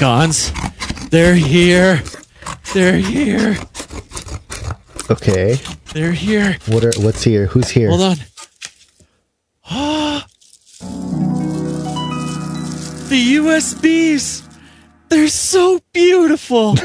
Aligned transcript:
Gons. 0.00 0.50
They're 1.10 1.34
here. 1.34 2.02
They're 2.72 2.96
here. 2.96 3.58
Okay. 5.10 5.58
They're 5.92 6.12
here. 6.12 6.56
What 6.68 6.84
are 6.84 6.92
what's 6.96 7.22
here? 7.22 7.44
Who's 7.48 7.68
here? 7.68 7.90
Hold 7.90 8.00
on. 8.00 8.16
the 13.10 13.34
USBs. 13.36 14.48
They're 15.10 15.28
so 15.28 15.80
beautiful. 15.92 16.76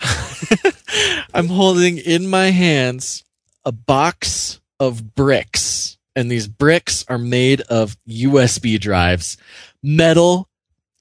I'm 1.34 1.48
holding 1.48 1.98
in 1.98 2.26
my 2.26 2.52
hands 2.52 3.22
a 3.66 3.72
box 3.72 4.62
of 4.80 5.14
bricks, 5.14 5.98
and 6.16 6.30
these 6.30 6.48
bricks 6.48 7.04
are 7.06 7.18
made 7.18 7.60
of 7.60 7.98
USB 8.08 8.80
drives, 8.80 9.36
metal, 9.82 10.48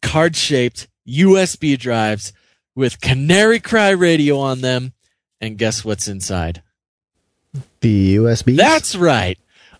card 0.02 0.36
shaped 0.36 0.88
USB 1.08 1.78
drives 1.78 2.34
with 2.76 3.02
Canary 3.02 3.60
Cry 3.60 3.90
radio 3.90 4.38
on 4.40 4.62
them. 4.62 4.94
And 5.40 5.58
guess 5.58 5.84
what's 5.84 6.08
inside? 6.08 6.62
The 7.82 8.16
USB. 8.16 8.56
That's 8.56 8.96
right. 8.96 9.38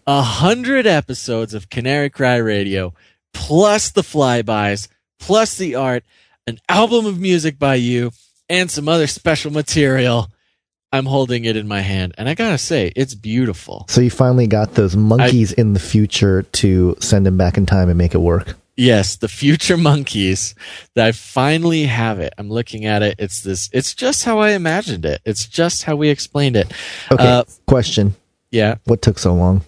A 0.08 0.22
hundred 0.22 0.88
episodes 0.88 1.54
of 1.54 1.70
Canary 1.70 2.10
Cry 2.10 2.38
Radio, 2.38 2.94
plus 3.34 3.92
the 3.92 4.02
flybys, 4.02 4.88
plus 5.20 5.56
the 5.56 5.76
art, 5.76 6.04
an 6.48 6.58
album 6.68 7.06
of 7.06 7.20
music 7.20 7.60
by 7.60 7.76
you, 7.76 8.12
and 8.50 8.72
some 8.72 8.90
other 8.90 9.06
special 9.08 9.52
material. 9.52 10.28
I'm 10.92 11.06
holding 11.06 11.46
it 11.46 11.56
in 11.56 11.68
my 11.68 11.82
hand, 11.82 12.16
and 12.18 12.28
I 12.28 12.34
gotta 12.34 12.58
say, 12.58 12.92
it's 12.96 13.16
beautiful. 13.16 13.86
So 13.88 14.02
you 14.02 14.10
finally 14.10 14.48
got 14.48 14.74
those 14.74 14.98
monkeys 14.98 15.54
in 15.54 15.74
the 15.74 15.80
future 15.80 16.42
to 16.44 16.98
send 17.00 17.26
them 17.26 17.38
back 17.38 17.56
in 17.58 17.66
time 17.66 17.88
and 17.88 17.98
make 17.98 18.14
it 18.14 18.20
work. 18.20 18.58
Yes, 18.78 19.18
the 19.18 19.28
future 19.28 19.78
monkeys. 19.92 20.56
That 20.96 21.08
I 21.08 21.12
finally 21.12 21.84
have 21.84 22.20
it. 22.20 22.34
I'm 22.38 22.50
looking 22.50 22.86
at 22.86 23.04
it. 23.04 23.16
It's 23.20 23.42
this. 23.42 23.70
It's 23.74 23.94
just 23.94 24.24
how 24.26 24.40
I 24.40 24.52
imagined 24.52 25.06
it. 25.06 25.22
It's 25.26 25.46
just 25.48 25.84
how 25.84 25.96
we 25.96 26.10
explained 26.10 26.56
it. 26.56 26.72
Okay. 27.12 27.28
Uh, 27.28 27.44
question. 27.68 28.16
yeah. 28.52 28.76
What 28.86 29.02
took 29.02 29.20
so 29.20 29.34
long? 29.34 29.62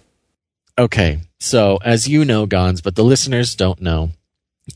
Okay. 0.78 1.20
So, 1.40 1.78
as 1.84 2.08
you 2.08 2.24
know, 2.24 2.46
Gons, 2.46 2.80
but 2.80 2.96
the 2.96 3.04
listeners 3.04 3.54
don't 3.54 3.80
know, 3.80 4.10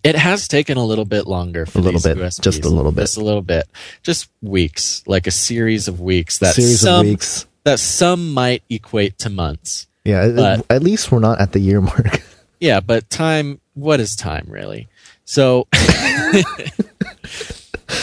it 0.05 0.15
has 0.17 0.47
taken 0.47 0.77
a 0.77 0.85
little 0.85 1.07
bit 1.07 1.27
longer 1.27 1.65
for 1.67 1.79
A 1.79 1.83
little 1.83 2.01
bit. 2.01 2.19
USBs. 2.19 2.41
Just 2.43 2.65
a 2.65 2.69
little 2.69 2.93
bit. 2.93 3.01
Just 3.03 3.17
a 3.17 3.25
little 3.25 3.43
bit. 3.43 3.65
Just 4.03 4.29
weeks, 4.43 5.03
like 5.07 5.27
a 5.27 5.31
series 5.31 5.89
of 5.89 5.99
weeks 6.01 6.39
that 6.39 6.55
Series 6.55 6.81
some 6.81 7.01
of 7.01 7.07
weeks. 7.07 7.47
that 7.65 7.81
some 7.81 8.35
might 8.35 8.63
equate 8.69 9.19
to 9.21 9.31
months. 9.31 9.87
Yeah. 10.05 10.29
but- 10.29 10.67
at 10.71 10.83
least 10.83 11.11
we're 11.11 11.19
not 11.21 11.41
at 11.41 11.53
the 11.53 11.59
year 11.61 11.81
mark. 11.81 12.23
Yeah, 12.61 12.81
but 12.81 13.09
time, 13.11 13.61
what 13.75 14.01
is 14.01 14.17
time 14.17 14.47
really? 14.49 14.89
So, 15.25 15.69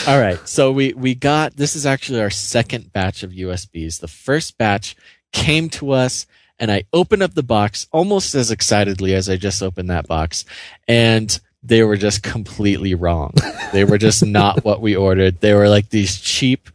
all 0.06 0.18
right. 0.20 0.38
So 0.48 0.72
we, 0.72 0.92
we 0.94 1.14
got, 1.14 1.56
this 1.56 1.74
is 1.76 1.86
actually 1.86 2.20
our 2.20 2.30
second 2.30 2.92
batch 2.92 3.22
of 3.22 3.32
USBs. 3.32 4.00
The 4.00 4.08
first 4.08 4.56
batch 4.58 4.96
came 5.32 5.68
to 5.70 5.92
us 5.92 6.26
and 6.58 6.70
I 6.70 6.84
opened 6.92 7.22
up 7.22 7.34
the 7.34 7.42
box 7.42 7.86
almost 7.92 8.34
as 8.34 8.50
excitedly 8.50 9.14
as 9.14 9.28
I 9.28 9.36
just 9.36 9.62
opened 9.62 9.90
that 9.90 10.06
box. 10.06 10.44
And 10.88 11.38
they 11.62 11.82
were 11.82 11.96
just 11.96 12.22
completely 12.22 12.94
wrong. 12.94 13.34
They 13.72 13.84
were 13.84 13.98
just 13.98 14.24
not 14.24 14.64
what 14.64 14.80
we 14.80 14.94
ordered. 14.94 15.40
They 15.40 15.52
were 15.52 15.68
like 15.68 15.90
these 15.90 16.18
cheap 16.18 16.70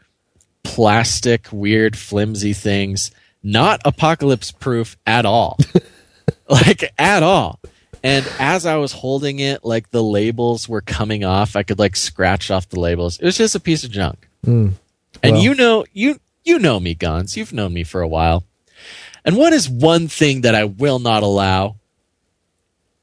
plastic, 0.64 1.48
weird, 1.52 1.98
flimsy 1.98 2.54
things, 2.54 3.12
not 3.42 3.82
apocalypse 3.86 4.52
proof 4.52 4.98
at 5.08 5.26
all. 5.26 5.58
like 6.50 6.94
at 6.98 7.24
all. 7.24 7.61
And 8.04 8.28
as 8.40 8.66
I 8.66 8.78
was 8.78 8.92
holding 8.94 9.40
it, 9.40 9.64
like 9.64 9.92
the 9.92 10.02
labels 10.04 10.68
were 10.68 10.82
coming 10.82 11.24
off. 11.24 11.56
I 11.56 11.64
could 11.64 11.78
like 11.80 11.96
scratch 11.96 12.50
off 12.50 12.70
the 12.70 12.80
labels. 12.80 13.20
It 13.20 13.26
was 13.26 13.38
just 13.38 13.54
a 13.56 13.60
piece 13.60 13.84
of 13.84 13.92
junk. 13.92 14.28
Mm. 14.46 14.74
And 15.22 15.34
Well- 15.34 15.44
you 15.44 15.54
know, 15.56 15.86
you 15.94 16.20
you 16.44 16.58
know 16.58 16.80
me, 16.80 16.96
Gons. 16.96 17.38
You've 17.38 17.54
known 17.54 17.74
me 17.74 17.84
for 17.84 18.02
a 18.02 18.08
while. 18.08 18.44
And 19.24 19.38
what 19.38 19.54
is 19.54 19.70
one 19.70 20.08
thing 20.08 20.42
that 20.42 20.56
I 20.56 20.64
will 20.64 20.98
not 20.98 21.22
allow? 21.22 21.76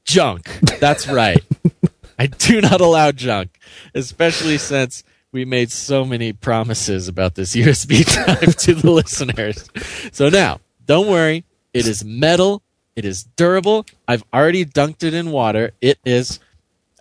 Junk. 0.03 0.49
That's 0.79 1.07
right. 1.07 1.41
I 2.19 2.25
do 2.27 2.59
not 2.59 2.81
allow 2.81 3.11
junk, 3.13 3.57
especially 3.95 4.57
since 4.57 5.03
we 5.31 5.45
made 5.45 5.71
so 5.71 6.03
many 6.03 6.33
promises 6.33 7.07
about 7.07 7.35
this 7.35 7.55
USB 7.55 8.03
drive 8.25 8.55
to 8.57 8.73
the 8.73 8.91
listeners. 8.91 9.69
So 10.11 10.27
now, 10.27 10.59
don't 10.85 11.07
worry. 11.07 11.45
It 11.73 11.87
is 11.87 12.03
metal. 12.03 12.61
It 12.95 13.05
is 13.05 13.23
durable. 13.35 13.85
I've 14.07 14.23
already 14.33 14.65
dunked 14.65 15.03
it 15.03 15.13
in 15.13 15.31
water. 15.31 15.71
It 15.81 15.99
is. 16.05 16.39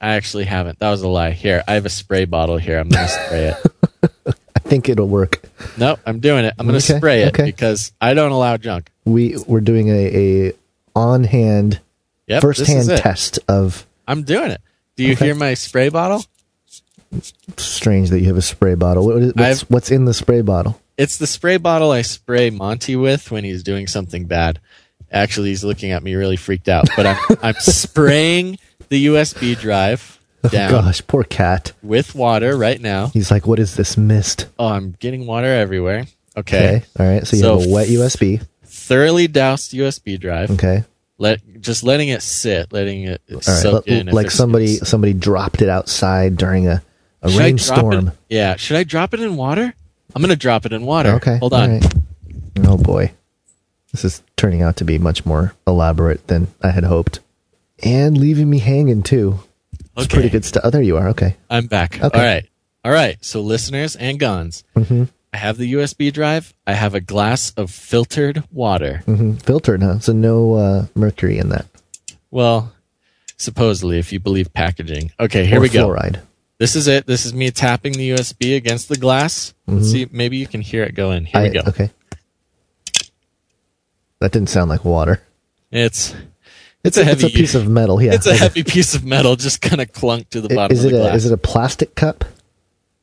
I 0.01 0.11
actually 0.15 0.45
haven't. 0.45 0.79
That 0.79 0.91
was 0.91 1.03
a 1.03 1.09
lie. 1.09 1.33
Here, 1.33 1.65
I 1.67 1.75
have 1.75 1.85
a 1.87 1.91
spray 1.91 2.25
bottle 2.25 2.57
here. 2.57 2.79
I'm 2.79 2.89
going 2.89 3.07
to 3.07 3.13
spray 3.13 3.45
it. 3.49 4.37
I 4.57 4.59
think 4.61 4.89
it'll 4.89 5.09
work. 5.09 5.43
No, 5.77 5.99
I'm 6.07 6.21
doing 6.21 6.45
it. 6.45 6.55
I'm 6.59 6.67
going 6.67 6.79
to 6.79 6.85
Okay, 6.93 6.99
spray 6.99 7.23
it 7.23 7.29
okay. 7.29 7.45
because 7.45 7.93
I 8.01 8.15
don't 8.15 8.31
allow 8.31 8.57
junk. 8.59 8.91
We 9.05 9.37
we're 9.47 9.61
doing 9.61 9.89
a, 9.89 10.49
a 10.49 10.53
on 10.95 11.25
hand 11.25 11.81
Yep, 12.29 12.43
first 12.43 12.67
hand 12.67 12.89
test 12.89 13.39
of 13.49 13.87
I'm 14.07 14.23
doing 14.23 14.51
it. 14.51 14.61
Do 14.97 15.05
you 15.05 15.13
Okay. 15.15 15.27
hear 15.27 15.35
my 15.35 15.55
spray 15.55 15.89
bottle? 15.89 16.23
strange 17.57 18.11
that 18.11 18.21
you 18.21 18.27
have 18.27 18.37
a 18.37 18.43
spray 18.43 18.75
bottle. 18.75 19.07
What 19.07 19.17
is, 19.23 19.33
what's, 19.35 19.61
what's 19.71 19.91
in 19.91 20.05
the 20.05 20.15
spray 20.15 20.43
bottle? 20.43 20.81
It's 20.97 21.17
the 21.17 21.27
spray 21.27 21.57
bottle 21.57 21.91
I 21.91 22.03
spray 22.03 22.51
Monty 22.51 22.97
with 22.97 23.31
when 23.31 23.45
he's 23.45 23.63
doing 23.63 23.87
something 23.87 24.27
bad. 24.27 24.61
Actually, 25.11 25.49
he's 25.51 25.65
looking 25.65 25.93
at 25.93 26.03
me 26.03 26.15
really 26.15 26.37
freaked 26.37 26.69
out. 26.69 26.89
But 26.97 27.07
I'm 27.07 27.19
I'm 27.43 27.55
spraying 27.55 28.59
the 28.89 29.07
USB 29.07 29.59
drive 29.59 30.19
oh, 30.45 30.49
down 30.49 30.71
Gosh, 30.71 31.07
poor 31.07 31.25
cat. 31.25 31.73
with 31.83 32.15
water 32.15 32.57
right 32.57 32.81
now. 32.81 33.09
He's 33.09 33.31
like, 33.31 33.47
what 33.47 33.59
is 33.59 33.77
this 33.77 33.97
mist? 33.97 34.47
Oh, 34.59 34.69
I'm 34.69 34.93
getting 34.99 35.27
water 35.27 35.47
everywhere. 35.53 36.07
Okay. 36.37 36.77
Okay. 36.77 36.85
All 36.99 37.07
right. 37.07 37.27
So 37.27 37.37
you 37.37 37.43
So 37.43 37.59
have 37.59 37.69
a 37.69 37.73
wet 37.73 37.89
USB. 37.89 38.45
Thoroughly 38.65 39.29
doused 39.29 39.73
USB 39.73 40.19
drive. 40.21 40.51
Okay. 40.53 40.85
Let 41.19 41.41
just 41.61 41.83
letting 41.83 42.09
it 42.11 42.23
sit, 42.23 42.73
letting 42.73 43.03
it 43.03 43.21
All 43.29 43.37
right. 43.37 43.43
soak 43.43 43.89
L- 43.89 43.95
in. 43.97 44.07
like 44.07 44.31
somebody 44.31 44.77
somebody 44.77 45.13
dropped 45.15 45.63
it 45.63 45.69
outside 45.69 46.37
during 46.37 46.69
a, 46.69 46.81
a 47.23 47.31
Should 47.31 47.39
rainstorm. 47.41 48.13
Yeah. 48.29 48.55
Should 48.57 48.77
I 48.77 48.85
drop 48.85 49.15
it 49.15 49.21
in 49.21 49.37
water? 49.37 49.75
I'm 50.15 50.23
gonna 50.23 50.37
drop 50.37 50.65
it 50.65 50.73
in 50.73 50.87
water. 50.87 51.15
Okay. 51.15 51.39
Hold 51.39 51.55
on. 51.55 51.71
right. 51.81 51.95
Oh 52.65 52.77
boy. 52.77 53.13
This 53.93 54.05
is 54.05 54.23
turning 54.37 54.63
out 54.63 54.77
to 54.77 54.85
be 54.85 54.99
much 54.99 55.25
more 55.25 55.55
elaborate 55.67 56.27
than 56.27 56.49
I 56.63 56.71
had 56.71 56.85
hoped. 56.85 57.21
And 57.83 58.17
leaving 58.19 58.51
me 58.51 58.59
hanging 58.59 59.03
too. 59.03 59.41
It's 59.97 60.07
Okay. 60.07 60.15
pretty 60.15 60.29
good 60.31 60.45
stuff. 60.45 60.63
Oh, 60.65 60.71
there 60.71 60.83
you 60.83 60.97
are. 60.97 61.09
Okay. 61.09 61.37
I'm 61.51 61.67
back. 61.67 62.03
Okay. 62.03 62.19
All 62.19 62.25
right. 62.25 62.47
All 62.85 62.93
right. 62.93 63.17
So 63.25 63.41
listeners 63.41 63.97
and 63.97 64.19
Gons, 64.21 64.65
hmm 64.77 65.05
I 65.33 65.37
have 65.37 65.59
the 65.59 65.73
USB 65.75 66.11
drive. 66.13 66.55
I 66.67 66.73
have 66.73 66.95
a 66.95 67.01
glass 67.01 67.53
of 67.57 67.71
filtered 67.71 68.45
water. 68.51 69.03
hmm 69.05 69.35
Filtered, 69.35 69.83
huh? 69.83 69.99
So 69.99 70.13
no 70.13 70.55
uh, 70.55 70.87
mercury 70.95 71.37
in 71.39 71.51
that. 71.51 71.67
Well, 72.31 72.73
supposedly, 73.37 73.99
if 73.99 74.13
you 74.13 74.21
believe 74.21 74.53
packaging. 74.55 75.13
Okay, 75.21 75.45
here 75.45 75.59
Or 75.59 75.61
we 75.61 75.69
go. 75.69 75.89
Fluoride. 75.89 76.21
This 76.59 76.75
is 76.77 76.89
it. 76.89 77.07
This 77.07 77.25
is 77.27 77.35
me 77.35 77.51
tapping 77.51 77.93
the 77.93 78.11
USB 78.11 78.57
against 78.57 78.89
the 78.89 78.97
glass. 78.97 79.55
Let's 79.67 79.91
see. 79.91 80.07
Maybe 80.11 80.39
you 80.39 80.47
can 80.47 80.61
hear 80.61 80.83
it 80.83 80.95
go 80.95 81.13
in. 81.13 81.25
Here 81.25 81.43
we 81.43 81.49
Mm-hmm. 81.51 81.55
Go. 81.65 81.69
Okay. 81.71 81.91
That 84.21 84.33
didn't 84.33 84.49
sound 84.51 84.69
like 84.71 84.85
water. 84.85 85.23
It's 85.71 86.15
it's 86.85 86.97
a 86.97 87.05
heavy 87.05 87.27
It's 87.27 87.35
a 87.35 87.37
piece 87.37 87.55
of 87.55 87.69
metal. 87.69 88.01
Yeah. 88.03 88.15
it's 88.15 88.27
a 88.27 88.37
heavy 88.45 88.65
piece 88.65 88.95
of 88.95 89.05
metal 89.05 89.37
just 89.37 89.61
kind 89.61 89.81
of 89.81 89.93
clunked 89.93 90.31
to 90.31 90.41
the 90.41 90.55
bottom 90.55 90.77
Is 90.77 90.85
of 90.85 90.93
it 90.93 90.97
the 90.97 91.11
a 91.11 91.15
is 91.15 91.27
it 91.27 91.33
a 91.33 91.37
plastic 91.39 91.95
cup? 91.95 92.25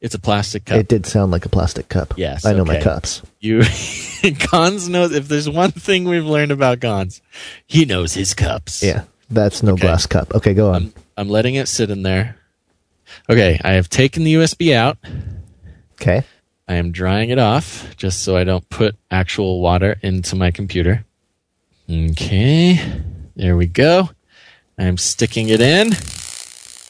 it's 0.01 0.13
a 0.13 0.19
plastic 0.19 0.65
cup. 0.65 0.77
It 0.77 0.87
did 0.87 1.05
sound 1.05 1.31
like 1.31 1.45
a 1.45 1.49
plastic 1.49 1.89
cup. 1.89 2.13
Yes, 2.17 2.45
I 2.45 2.53
know 2.53 2.65
my 2.65 2.79
cups. 2.79 3.21
You 3.39 3.63
Gons 4.51 4.87
knows 4.89 5.11
if 5.13 5.27
there's 5.27 5.49
one 5.49 5.71
thing 5.71 6.03
we've 6.03 6.25
learned 6.25 6.51
about 6.51 6.79
Gons, 6.79 7.21
he 7.65 7.85
knows 7.85 8.13
his 8.13 8.33
cups. 8.33 8.83
Yeah, 8.83 9.03
that's 9.29 9.63
no 9.63 9.73
Okay. 9.73 9.81
glass 9.81 10.05
cup. 10.05 10.33
Okay, 10.35 10.53
go 10.53 10.69
on. 10.69 10.75
I'm 10.75 10.93
I'm 11.17 11.29
letting 11.29 11.55
it 11.55 11.67
sit 11.67 11.89
in 11.89 12.03
there. 12.03 12.37
Okay, 13.29 13.59
I 13.63 13.71
have 13.73 13.89
taken 13.89 14.23
the 14.25 14.33
USB 14.35 14.73
out. 14.75 14.97
okay. 15.93 16.23
I 16.67 16.75
am 16.75 16.91
drying 16.91 17.29
it 17.29 17.37
off 17.39 17.95
just 17.95 18.23
so 18.23 18.35
I 18.35 18.43
don't 18.43 18.67
put 18.69 18.95
actual 19.11 19.61
water 19.61 19.97
into 20.01 20.35
my 20.35 20.49
computer. 20.51 21.04
Okay, 21.89 22.79
there 23.35 23.55
we 23.55 23.67
go. 23.67 24.09
I'm 24.77 24.97
sticking 24.97 25.49
it 25.49 25.61
in. 25.61 25.91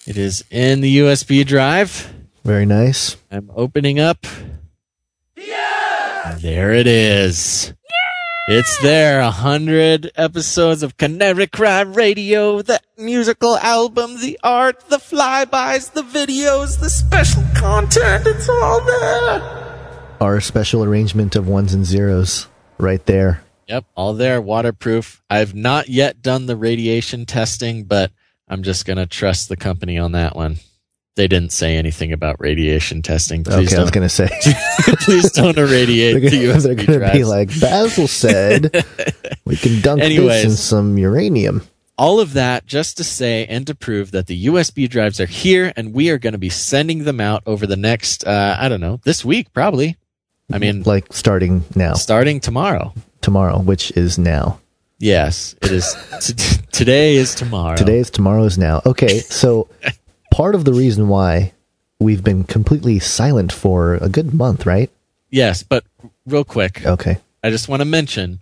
It 0.08 0.18
is 0.18 0.46
in 0.50 0.80
the 0.80 1.00
USB 1.00 1.46
drive. 1.46 2.14
Very 2.46 2.66
nice. 2.66 3.18
I'm 3.30 3.52
opening 3.56 4.00
up. 4.00 4.26
Yeah! 5.36 6.38
There 6.40 6.74
it 6.74 6.88
is. 6.88 7.74
Yeah! 8.48 8.56
It's 8.58 8.82
there. 8.82 9.20
A 9.20 9.32
hundred 9.32 10.12
episodes 10.16 10.82
of 10.82 10.96
Canary 10.96 11.48
Cry 11.48 11.82
Radio, 11.82 12.62
the 12.62 12.80
musical 12.98 13.58
album, 13.58 14.22
the 14.22 14.40
art, 14.44 14.90
the 14.90 14.98
flybys, 14.98 15.92
the 15.92 16.04
videos, 16.04 16.80
the 16.80 16.90
special 16.90 17.44
content. 17.56 18.26
It's 18.28 18.48
all 18.48 18.80
there. 18.86 20.16
Our 20.22 20.40
special 20.40 20.84
arrangement 20.86 21.36
of 21.36 21.48
ones 21.50 21.74
and 21.74 21.86
zeros 21.86 22.48
right 22.78 23.06
there. 23.06 23.42
Yep, 23.68 23.86
all 23.96 24.14
there, 24.14 24.42
waterproof. 24.42 25.22
I've 25.30 25.56
not 25.56 25.90
yet 25.90 26.22
done 26.22 26.46
the 26.46 26.56
radiation 26.56 27.26
testing, 27.26 27.84
but 27.86 28.12
I'm 28.48 28.62
just 28.64 28.86
going 28.86 28.98
to 28.98 29.08
trust 29.08 29.50
the 29.50 29.58
company 29.58 29.98
on 29.98 30.12
that 30.12 30.36
one. 30.36 30.58
They 31.16 31.28
didn't 31.30 31.52
say 31.54 31.78
anything 31.78 32.12
about 32.12 32.36
radiation 32.40 33.02
testing. 33.02 33.44
Please 33.46 33.70
okay, 33.72 33.78
I 33.78 33.82
was 33.82 33.90
gonna 33.92 34.10
say 34.10 34.28
please 35.00 35.32
don't 35.32 35.58
irradiate 35.58 36.20
they're 36.22 36.30
the 36.30 36.46
gonna, 36.48 36.60
they're 36.60 36.76
USB 36.76 36.86
gonna 36.88 36.98
drives. 37.00 37.18
be 37.18 37.24
like 37.24 37.60
Basil 37.62 38.06
said. 38.10 38.86
we 39.46 39.56
can 39.56 39.80
dunk 39.80 40.02
this 40.02 40.44
in 40.44 40.52
some 40.52 40.98
uranium. 40.98 41.62
all 41.98 42.20
of 42.20 42.34
that 42.34 42.66
just 42.66 42.98
to 42.98 43.06
say 43.06 43.46
and 43.46 43.66
to 43.66 43.74
prove 43.74 44.12
that 44.12 44.28
the 44.28 44.48
USB 44.48 44.90
drives 44.90 45.22
are 45.22 45.26
here 45.26 45.72
and 45.78 45.94
we 45.94 46.10
are 46.10 46.18
going 46.18 46.34
to 46.34 46.38
be 46.38 46.50
sending 46.50 47.06
them 47.06 47.22
out 47.22 47.44
over 47.46 47.66
the 47.66 47.78
next, 47.78 48.28
uh, 48.28 48.58
I 48.60 48.68
don't 48.68 48.82
know, 48.82 49.00
this 49.06 49.24
week 49.24 49.54
probably. 49.54 49.96
I 50.52 50.58
mean, 50.58 50.84
Like 50.84 51.14
starting 51.14 51.64
now, 51.78 51.94
starting 51.94 52.42
tomorrow. 52.42 52.94
Tomorrow, 53.26 53.60
which 53.60 53.92
is 53.98 54.18
now. 54.18 54.60
Yes, 55.00 55.56
it 55.62 55.72
is. 55.72 55.96
t- 56.22 56.62
today 56.72 57.18
is 57.18 57.36
tomorrow. 57.36 57.76
Today 57.76 57.98
is 57.98 58.10
tomorrow 58.10 58.44
is 58.46 58.58
now. 58.58 58.82
Okay, 58.86 59.20
so 59.20 59.68
part 60.32 60.56
of 60.56 60.64
the 60.64 60.72
reason 60.74 61.10
why 61.10 61.52
we've 62.00 62.24
been 62.24 62.44
completely 62.46 63.00
silent 63.00 63.52
for 63.52 63.96
a 63.96 64.08
good 64.08 64.34
month, 64.34 64.66
right? 64.66 64.90
Yes, 65.30 65.64
but 65.64 65.84
real 66.26 66.46
quick, 66.46 66.86
Okay. 66.86 67.18
I 67.44 67.50
just 67.50 67.68
want 67.68 67.82
to 67.82 67.86
mention 67.86 68.40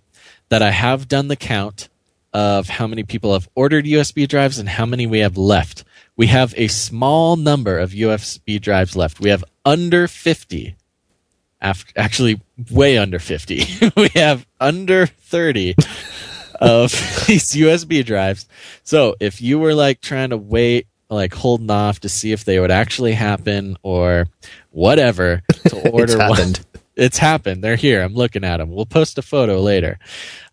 that 0.50 0.62
I 0.62 0.70
have 0.70 1.08
done 1.08 1.28
the 1.28 1.36
count 1.36 1.88
of 2.32 2.68
how 2.68 2.86
many 2.86 3.02
people 3.04 3.32
have 3.32 3.48
ordered 3.54 3.84
USB 3.84 4.28
drives 4.28 4.58
and 4.58 4.68
how 4.68 4.86
many 4.86 5.06
we 5.06 5.20
have 5.20 5.36
left. 5.36 5.84
We 6.16 6.26
have 6.28 6.54
a 6.56 6.68
small 6.68 7.36
number 7.36 7.78
of 7.78 7.90
USB 7.90 8.60
drives 8.60 8.94
left. 8.96 9.18
We 9.20 9.30
have 9.30 9.44
under 9.64 10.06
50. 10.06 10.76
After, 11.60 11.92
actually, 11.96 12.40
way 12.70 12.98
under 12.98 13.18
50. 13.18 13.64
we 13.96 14.08
have 14.14 14.46
under 14.60 15.06
30 15.06 15.74
of 16.60 16.90
these 17.26 17.52
USB 17.52 18.04
drives. 18.04 18.48
So 18.82 19.16
if 19.20 19.40
you 19.40 19.58
were 19.58 19.74
like 19.74 20.00
trying 20.00 20.30
to 20.30 20.36
wait, 20.36 20.86
like 21.10 21.34
holding 21.34 21.70
off 21.70 22.00
to 22.00 22.08
see 22.08 22.32
if 22.32 22.44
they 22.44 22.58
would 22.58 22.70
actually 22.70 23.12
happen 23.12 23.76
or 23.82 24.26
whatever 24.70 25.42
to 25.68 25.90
order 25.92 26.18
one, 26.18 26.54
it's 26.96 27.18
happened. 27.18 27.62
They're 27.62 27.76
here. 27.76 28.02
I'm 28.02 28.14
looking 28.14 28.44
at 28.44 28.58
them. 28.58 28.70
We'll 28.70 28.86
post 28.86 29.18
a 29.18 29.22
photo 29.22 29.60
later. 29.60 29.98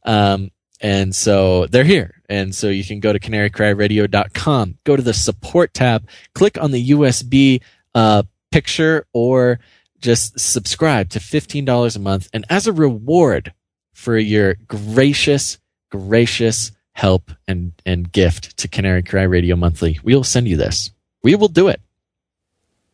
Um, 0.04 0.52
and 0.82 1.16
so 1.16 1.68
they're 1.68 1.84
here. 1.84 2.22
And 2.28 2.56
so 2.56 2.68
you 2.68 2.84
can 2.84 3.00
go 3.00 3.14
to 3.14 3.20
canarycryradio.com, 3.20 4.78
go 4.84 4.96
to 4.96 5.02
the 5.02 5.14
support 5.14 5.74
tab, 5.74 6.08
click 6.34 6.58
on 6.60 6.72
the 6.72 6.90
USB 6.90 7.62
uh, 7.94 8.24
picture, 8.52 9.06
or 9.14 9.60
just 10.02 10.40
subscribe 10.40 11.10
to 11.10 11.20
$15 11.20 11.96
a 11.96 12.00
month. 12.00 12.30
And 12.34 12.46
as 12.50 12.68
a 12.68 12.74
reward 12.74 13.54
for 13.94 14.18
your 14.18 14.56
gracious, 14.68 15.58
gracious 15.90 16.72
help 16.94 17.32
and, 17.48 17.72
and 17.86 18.12
gift 18.12 18.58
to 18.58 18.68
Canary 18.68 19.04
Cry 19.04 19.24
Radio 19.24 19.56
Monthly, 19.56 20.00
we 20.04 20.16
will 20.16 20.24
send 20.24 20.48
you 20.48 20.58
this. 20.58 20.92
We 21.24 21.36
will 21.36 21.48
do 21.48 21.68
it. 21.68 21.80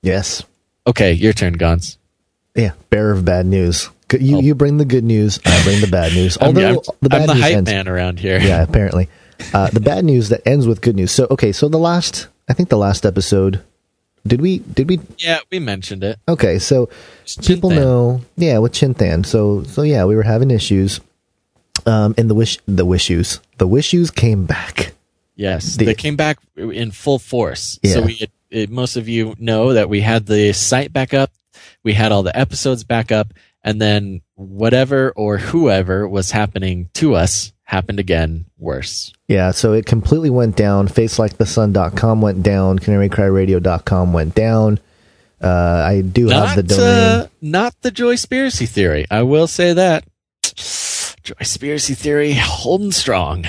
Yes. 0.01 0.43
Okay, 0.85 1.13
your 1.13 1.33
turn, 1.33 1.53
Gons. 1.53 1.97
Yeah. 2.55 2.71
Bearer 2.89 3.11
of 3.11 3.25
bad 3.25 3.45
news. 3.45 3.89
You 4.17 4.37
Oh. 4.37 4.39
you 4.41 4.55
bring 4.55 4.77
the 4.77 4.85
good 4.85 5.03
news. 5.03 5.39
I 5.45 5.63
bring 5.63 5.81
the 5.81 5.87
bad 5.87 6.13
news. 6.13 6.37
I'm, 6.41 6.47
Although 6.47 6.67
I'm- 6.67 6.79
the 7.01 7.09
bad 7.09 7.21
I'm 7.21 7.27
the 7.27 7.33
news 7.33 7.43
hype 7.43 7.55
ends. 7.57 7.69
man 7.71 7.87
around 7.87 8.19
here. 8.19 8.39
Yeah, 8.39 8.63
apparently. 8.63 9.09
Uh, 9.53 9.69
the 9.69 9.79
bad 9.81 10.05
news 10.05 10.29
that 10.29 10.47
ends 10.47 10.65
with 10.65 10.81
good 10.81 10.95
news. 10.95 11.11
So 11.11 11.27
okay, 11.31 11.51
so 11.51 11.67
the 11.67 11.77
last 11.77 12.27
I 12.49 12.53
think 12.53 12.69
the 12.69 12.77
last 12.77 13.05
episode 13.05 13.61
did 14.27 14.41
we 14.41 14.59
did 14.59 14.89
we 14.89 14.99
Yeah, 15.17 15.39
we 15.51 15.59
mentioned 15.59 16.03
it. 16.03 16.19
okay 16.27 16.59
so 16.59 16.89
people 17.45 17.69
know 17.69 18.21
yeah 18.35 18.57
with 18.59 18.73
Chintan 18.73 19.25
so 19.25 19.63
so 19.63 19.81
yeah 19.81 20.05
we 20.05 20.15
were 20.15 20.23
having 20.23 20.51
issues 20.51 20.99
um 21.85 22.13
and 22.17 22.29
the 22.29 22.35
wish 22.35 22.59
the 22.67 22.85
wishes 22.85 23.39
the 23.57 23.67
wishes 23.67 24.11
came 24.11 24.45
back 24.45 24.93
Yes, 25.39 25.75
The- 25.75 25.85
they 25.85 25.93
came 25.93 26.15
back 26.15 26.39
in 26.55 26.89
full 26.89 27.19
force. 27.19 27.77
Yeah. 27.83 27.93
So 27.93 28.01
we, 28.01 28.27
it, 28.49 28.71
most 28.71 28.95
of 28.97 29.07
you 29.07 29.35
know 29.37 29.73
that 29.73 29.87
we 29.87 30.01
had 30.01 30.25
the 30.25 30.51
site 30.51 30.91
back 30.91 31.13
up, 31.13 31.29
we 31.83 31.93
had 31.93 32.11
all 32.11 32.23
the 32.23 32.35
episodes 32.35 32.83
back 32.83 33.11
up, 33.11 33.31
and 33.63 33.79
then 33.79 34.21
whatever 34.33 35.11
or 35.15 35.37
whoever 35.37 36.07
was 36.09 36.31
happening 36.31 36.89
to 36.95 37.13
us 37.13 37.53
happened 37.67 37.99
again 37.99 38.45
worse. 38.57 39.11
yeah 39.27 39.51
so 39.51 39.73
it 39.73 39.85
completely 39.85 40.29
went 40.29 40.55
down 40.55 40.87
facelikethesun.com 40.87 42.21
went 42.21 42.41
down 42.41 42.79
canarycryradio.com 42.79 44.13
went 44.13 44.33
down 44.33 44.79
uh 45.41 45.83
I 45.85 46.01
do 46.01 46.29
have 46.29 46.55
the 46.55 46.63
domain 46.63 46.87
uh, 46.87 47.27
not 47.41 47.75
the 47.81 47.91
Joyspiracy 47.91 48.67
theory. 48.67 49.05
I 49.11 49.21
will 49.23 49.47
say 49.47 49.73
that 49.73 50.05
Joyspiracy 50.43 51.95
theory 51.95 52.33
holding 52.33 52.91
strong. 52.91 53.45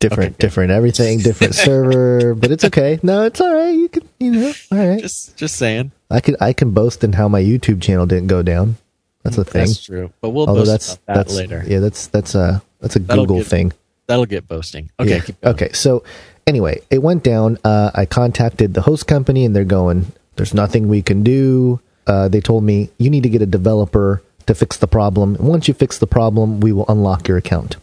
different 0.00 0.32
okay. 0.34 0.40
different 0.40 0.70
everything 0.72 1.20
different 1.20 1.54
server 1.66 2.34
but 2.34 2.50
it's 2.50 2.64
okay 2.64 2.98
no 3.04 3.22
it's 3.22 3.40
all 3.40 3.54
right 3.54 3.70
you 3.70 3.88
can 3.88 4.02
you 4.18 4.32
know 4.32 4.52
all 4.72 4.78
right 4.78 5.00
Just, 5.00 5.36
just 5.36 5.54
saying. 5.54 5.92
I 6.10 6.18
could 6.20 6.36
I 6.40 6.52
can 6.52 6.72
boast 6.72 7.04
in 7.04 7.14
how 7.14 7.28
my 7.28 7.40
YouTube 7.40 7.80
channel 7.80 8.04
didn't 8.04 8.26
go 8.26 8.42
down. 8.42 8.76
That's 9.22 9.38
a 9.38 9.44
thing. 9.44 9.66
That's 9.66 9.82
true. 9.82 10.12
But 10.20 10.30
we'll 10.30 10.48
Although 10.48 10.62
boast 10.62 10.70
that's 10.70 10.94
about 10.94 11.06
that 11.06 11.14
that's 11.14 11.34
later. 11.36 11.64
yeah 11.66 11.78
that's 11.80 12.06
that's 12.08 12.34
a 12.34 12.62
that's 12.80 12.96
a 12.96 12.98
That'll 12.98 13.24
Google 13.24 13.38
get- 13.38 13.46
thing. 13.46 13.72
That'll 14.06 14.26
get 14.26 14.48
boasting. 14.48 14.90
Okay. 14.98 15.10
Yeah. 15.10 15.20
keep 15.20 15.40
going. 15.40 15.54
Okay. 15.54 15.72
So 15.72 16.02
anyway, 16.46 16.80
it 16.90 17.02
went 17.02 17.22
down. 17.22 17.56
Uh, 17.64 17.92
I 17.94 18.04
contacted 18.04 18.74
the 18.74 18.82
host 18.82 19.06
company 19.06 19.44
and 19.44 19.54
they're 19.54 19.64
going. 19.64 20.12
There's 20.36 20.52
nothing 20.52 20.88
we 20.88 21.02
can 21.02 21.22
do. 21.22 21.80
Uh, 22.06 22.26
they 22.28 22.40
told 22.40 22.64
me 22.64 22.90
you 22.98 23.08
need 23.10 23.22
to 23.22 23.28
get 23.28 23.42
a 23.42 23.46
developer 23.46 24.20
to 24.46 24.54
fix 24.56 24.76
the 24.76 24.88
problem. 24.88 25.36
And 25.36 25.46
once 25.46 25.68
you 25.68 25.74
fix 25.74 25.98
the 25.98 26.06
problem, 26.08 26.58
we 26.60 26.72
will 26.72 26.84
unlock 26.88 27.28
your 27.28 27.36
account. 27.38 27.76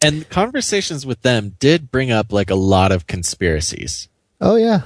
And 0.00 0.26
conversations 0.30 1.04
with 1.04 1.20
them 1.20 1.56
did 1.58 1.90
bring 1.90 2.10
up 2.10 2.32
like 2.32 2.48
a 2.50 2.54
lot 2.54 2.90
of 2.90 3.06
conspiracies. 3.06 4.08
Oh 4.40 4.56
yeah, 4.56 4.82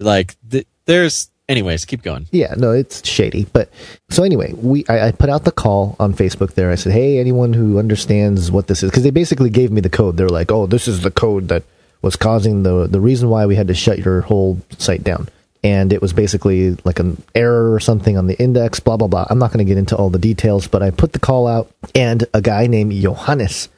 Like 0.00 0.34
th- 0.50 0.66
there's, 0.86 1.29
anyways, 1.50 1.84
keep 1.84 2.02
going. 2.02 2.26
Yeah, 2.30 2.54
no, 2.56 2.70
it's 2.70 3.06
shady. 3.06 3.46
But 3.52 3.70
so 4.08 4.22
anyway, 4.22 4.54
we 4.54 4.86
I, 4.88 5.08
I 5.08 5.12
put 5.12 5.28
out 5.28 5.44
the 5.44 5.52
call 5.52 5.96
on 5.98 6.14
Facebook 6.14 6.54
there. 6.54 6.70
I 6.70 6.76
said, 6.76 6.92
hey, 6.92 7.18
anyone 7.18 7.52
who 7.52 7.78
understands 7.78 8.50
what 8.50 8.68
this 8.68 8.82
is, 8.82 8.90
because 8.90 9.02
they 9.02 9.10
basically 9.10 9.50
gave 9.50 9.70
me 9.70 9.80
the 9.80 9.90
code. 9.90 10.16
They're 10.16 10.28
like, 10.28 10.50
oh, 10.50 10.66
this 10.66 10.88
is 10.88 11.02
the 11.02 11.10
code 11.10 11.48
that 11.48 11.64
was 12.00 12.16
causing 12.16 12.62
the 12.62 12.86
the 12.86 13.00
reason 13.00 13.28
why 13.28 13.44
we 13.44 13.56
had 13.56 13.68
to 13.68 13.74
shut 13.74 13.98
your 13.98 14.22
whole 14.22 14.58
site 14.78 15.04
down. 15.04 15.28
And 15.62 15.92
it 15.92 16.00
was 16.00 16.14
basically 16.14 16.76
like 16.84 17.00
an 17.00 17.22
error 17.34 17.74
or 17.74 17.80
something 17.80 18.16
on 18.16 18.28
the 18.28 18.40
index, 18.40 18.80
blah 18.80 18.96
blah 18.96 19.08
blah. 19.08 19.26
I'm 19.28 19.38
not 19.38 19.52
going 19.52 19.58
to 19.66 19.68
get 19.68 19.76
into 19.76 19.96
all 19.96 20.08
the 20.08 20.18
details, 20.18 20.68
but 20.68 20.82
I 20.82 20.90
put 20.90 21.12
the 21.12 21.18
call 21.18 21.46
out, 21.46 21.70
and 21.94 22.24
a 22.32 22.40
guy 22.40 22.66
named 22.66 22.92
Johannes 22.92 23.68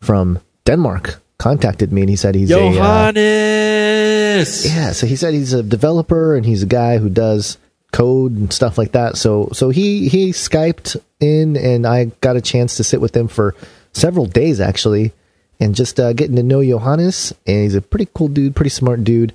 from 0.00 0.38
Denmark 0.64 1.20
contacted 1.38 1.92
me, 1.92 2.02
and 2.02 2.10
he 2.10 2.16
said 2.16 2.36
he's 2.36 2.50
a 2.52 2.54
uh, 2.78 3.12
Johannes! 4.34 4.66
yeah, 4.66 4.92
so 4.92 5.06
he 5.06 5.16
said 5.16 5.34
he's 5.34 5.52
a 5.52 5.62
developer 5.62 6.36
and 6.36 6.44
he's 6.44 6.62
a 6.62 6.66
guy 6.66 6.98
who 6.98 7.08
does 7.08 7.58
code 7.92 8.32
and 8.32 8.52
stuff 8.52 8.76
like 8.76 8.92
that. 8.92 9.16
So 9.16 9.50
so 9.52 9.70
he 9.70 10.08
he 10.08 10.30
skyped 10.30 10.96
in 11.20 11.56
and 11.56 11.86
I 11.86 12.06
got 12.20 12.36
a 12.36 12.40
chance 12.40 12.76
to 12.76 12.84
sit 12.84 13.00
with 13.00 13.16
him 13.16 13.28
for 13.28 13.54
several 13.92 14.26
days 14.26 14.60
actually 14.60 15.12
and 15.60 15.74
just 15.74 16.00
uh, 16.00 16.12
getting 16.12 16.36
to 16.36 16.42
know 16.42 16.62
Johannes 16.62 17.32
and 17.46 17.62
he's 17.62 17.76
a 17.76 17.82
pretty 17.82 18.08
cool 18.12 18.28
dude, 18.28 18.56
pretty 18.56 18.70
smart 18.70 19.04
dude 19.04 19.32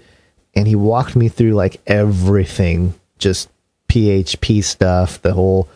and 0.54 0.68
he 0.68 0.76
walked 0.76 1.16
me 1.16 1.30
through 1.30 1.54
like 1.54 1.82
everything, 1.88 2.94
just 3.18 3.50
PHP 3.88 4.64
stuff, 4.64 5.22
the 5.22 5.34
whole 5.34 5.70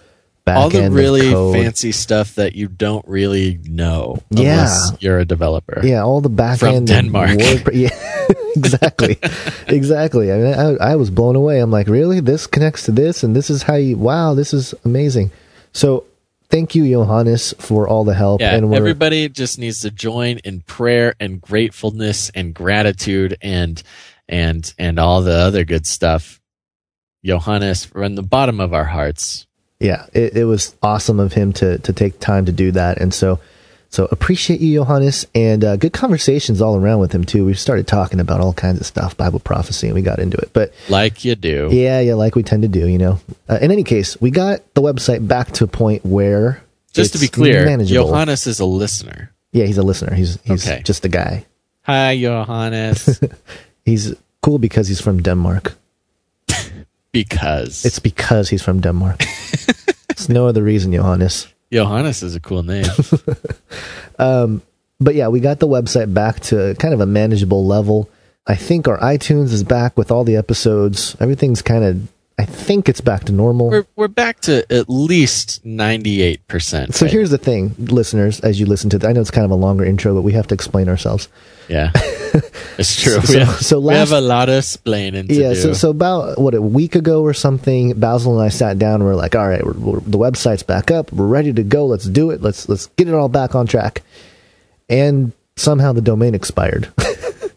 All 0.45 0.69
the 0.69 0.91
really 0.91 1.31
fancy 1.53 1.91
stuff 1.93 2.35
that 2.35 2.53
you 2.53 2.67
don't 2.67 3.07
really 3.07 3.59
know 3.63 4.17
Yeah. 4.29 4.41
unless 4.53 4.91
you're 4.99 5.19
a 5.19 5.25
developer. 5.25 5.79
Yeah, 5.83 6.03
all 6.03 6.19
the 6.19 6.29
back 6.29 6.59
From 6.59 6.75
end 6.75 6.87
Denmark. 6.87 7.29
WordPress- 7.31 7.73
Yeah, 7.73 8.35
exactly, 8.55 9.17
exactly. 9.67 10.31
I 10.33 10.37
mean, 10.37 10.53
I, 10.53 10.91
I 10.91 10.95
was 10.97 11.09
blown 11.09 11.35
away. 11.37 11.59
I'm 11.59 11.71
like, 11.71 11.87
really? 11.87 12.19
This 12.19 12.45
connects 12.45 12.83
to 12.85 12.91
this, 12.91 13.23
and 13.23 13.35
this 13.35 13.49
is 13.49 13.63
how 13.63 13.75
you. 13.75 13.95
Wow, 13.97 14.33
this 14.33 14.53
is 14.53 14.73
amazing. 14.83 15.31
So, 15.71 16.03
thank 16.49 16.75
you, 16.75 16.85
Johannes, 16.89 17.53
for 17.59 17.87
all 17.87 18.03
the 18.03 18.13
help. 18.13 18.41
Yeah, 18.41 18.55
and 18.55 18.73
everybody 18.75 19.29
just 19.29 19.57
needs 19.57 19.79
to 19.81 19.91
join 19.91 20.39
in 20.43 20.59
prayer 20.61 21.15
and 21.21 21.39
gratefulness 21.41 22.29
and 22.35 22.53
gratitude 22.53 23.37
and 23.41 23.81
and 24.27 24.73
and 24.77 24.99
all 24.99 25.21
the 25.21 25.31
other 25.35 25.63
good 25.63 25.87
stuff. 25.87 26.41
Johannes, 27.23 27.85
from 27.85 28.15
the 28.15 28.23
bottom 28.23 28.59
of 28.59 28.73
our 28.73 28.85
hearts. 28.85 29.47
Yeah, 29.83 30.05
it, 30.13 30.35
it 30.37 30.45
was 30.45 30.73
awesome 30.81 31.19
of 31.19 31.33
him 31.33 31.53
to 31.53 31.77
to 31.77 31.93
take 31.93 32.19
time 32.19 32.45
to 32.45 32.51
do 32.51 32.71
that, 32.71 32.97
and 33.01 33.13
so. 33.13 33.37
So 33.89 34.07
appreciate 34.09 34.59
you, 34.59 34.79
Johannes, 34.79 35.27
and 35.35 35.63
uh, 35.63 35.75
good 35.77 35.93
conversations 35.93 36.61
all 36.63 36.75
around 36.75 36.97
with 36.99 37.11
him 37.13 37.23
too. 37.23 37.45
We 37.45 37.53
started 37.53 37.85
talking 37.85 38.19
about 38.19 38.41
all 38.41 38.51
kinds 38.53 38.79
of 38.79 38.87
stuff, 38.87 39.15
Bible 39.15 39.39
prophecy, 39.39 39.85
and 39.85 39.93
we 39.93 40.01
got 40.01 40.17
into 40.17 40.35
it. 40.37 40.49
But 40.51 40.73
Like 40.89 41.23
you 41.23 41.35
do. 41.35 41.69
Yeah, 41.71 41.99
yeah, 42.01 42.15
like 42.15 42.33
we 42.35 42.41
tend 42.41 42.63
to 42.63 42.67
do, 42.67 42.87
you 42.87 42.97
know. 42.97 43.19
Uh, 43.47 43.59
in 43.61 43.69
any 43.71 43.83
case, 43.83 44.17
we 44.19 44.31
got 44.31 44.61
the 44.73 44.81
website 44.81 45.27
back 45.27 45.51
to 45.51 45.63
a 45.63 45.67
point 45.67 46.03
where 46.03 46.63
Just 46.91 47.13
to 47.13 47.19
be 47.19 47.27
clear, 47.27 47.65
manageable. 47.65 48.07
Johannes 48.09 48.47
is 48.47 48.59
a 48.59 48.65
listener. 48.65 49.29
yeah, 49.51 49.65
he's 49.65 49.77
a 49.77 49.83
listener. 49.83 50.15
He's 50.15 50.39
he's 50.43 50.65
Okay. 50.67 50.81
just 50.83 51.05
a 51.05 51.09
guy. 51.09 51.45
Hi, 51.83 52.17
Johannes. 52.17 53.19
He's 53.85 54.15
cool 54.41 54.57
because 54.57 54.87
he's 54.87 55.01
from 55.01 55.21
Denmark. 55.21 55.75
because 57.11 57.85
It's 57.85 57.99
because 57.99 58.49
he's 58.49 58.63
from 58.63 58.79
Denmark. 58.81 59.23
it's 60.13 60.29
no 60.29 60.47
other 60.47 60.63
reason, 60.63 60.93
Johannes. 60.93 61.47
Johannes 61.71 62.23
is 62.23 62.35
a 62.35 62.39
cool 62.39 62.63
name. 62.63 62.85
um, 64.19 64.61
But 64.99 65.15
yeah, 65.15 65.27
we 65.27 65.39
got 65.39 65.59
the 65.59 65.67
website 65.67 66.13
back 66.13 66.39
to 66.41 66.75
kind 66.79 66.93
of 66.93 67.01
a 67.01 67.05
manageable 67.05 67.65
level. 67.65 68.09
I 68.47 68.55
think 68.55 68.87
our 68.87 68.99
iTunes 68.99 69.51
is 69.51 69.63
back 69.63 69.97
with 69.97 70.11
all 70.11 70.23
the 70.23 70.35
episodes. 70.35 71.17
Everything's 71.19 71.61
kind 71.61 71.83
of. 71.83 72.07
I 72.39 72.45
think 72.45 72.89
it's 72.89 73.01
back 73.01 73.25
to 73.25 73.31
normal. 73.31 73.69
We're 73.69 73.85
we're 73.95 74.07
back 74.07 74.39
to 74.41 74.65
at 74.73 74.89
least 74.89 75.63
ninety 75.63 76.21
eight 76.21 76.47
percent. 76.47 76.95
so 76.95 77.05
here's 77.05 77.29
the 77.29 77.37
thing, 77.37 77.75
listeners. 77.77 78.39
As 78.39 78.59
you 78.59 78.65
listen 78.65 78.89
to, 78.89 78.99
th- 78.99 79.07
I 79.09 79.13
know 79.13 79.21
it's 79.21 79.31
kind 79.31 79.45
of 79.45 79.51
a 79.51 79.55
longer 79.55 79.85
intro, 79.85 80.13
but 80.15 80.21
we 80.23 80.33
have 80.33 80.47
to 80.47 80.55
explain 80.55 80.89
ourselves. 80.89 81.29
Yeah, 81.69 81.91
it's 82.77 82.99
true. 83.01 83.21
So- 83.21 83.33
we, 83.33 83.39
have, 83.39 83.55
so 83.61 83.79
we 83.79 83.93
have 83.93 84.11
a 84.11 84.19
lot 84.19 84.49
of 84.49 84.55
explaining 84.55 85.27
to 85.27 85.33
yeah. 85.33 85.53
do. 85.53 85.55
So 85.55 85.73
so 85.73 85.89
about 85.91 86.39
what 86.39 86.55
a 86.55 86.61
week 86.61 86.95
ago 86.95 87.21
or 87.21 87.33
something, 87.33 87.99
Basil 87.99 88.33
and 88.37 88.43
I 88.43 88.49
sat 88.49 88.79
down. 88.79 88.95
and 88.95 89.05
We're 89.05 89.15
like, 89.15 89.35
all 89.35 89.47
right, 89.47 89.63
we're, 89.63 89.73
we're, 89.73 89.99
the 89.99 90.17
website's 90.17 90.63
back 90.63 90.89
up. 90.89 91.11
We're 91.13 91.27
ready 91.27 91.53
to 91.53 91.63
go. 91.63 91.85
Let's 91.85 92.05
do 92.05 92.31
it. 92.31 92.41
Let's 92.41 92.67
let's 92.67 92.87
get 92.97 93.07
it 93.07 93.13
all 93.13 93.29
back 93.29 93.53
on 93.53 93.67
track. 93.67 94.01
And 94.89 95.33
somehow 95.55 95.93
the 95.93 96.01
domain 96.01 96.33
expired. 96.33 96.91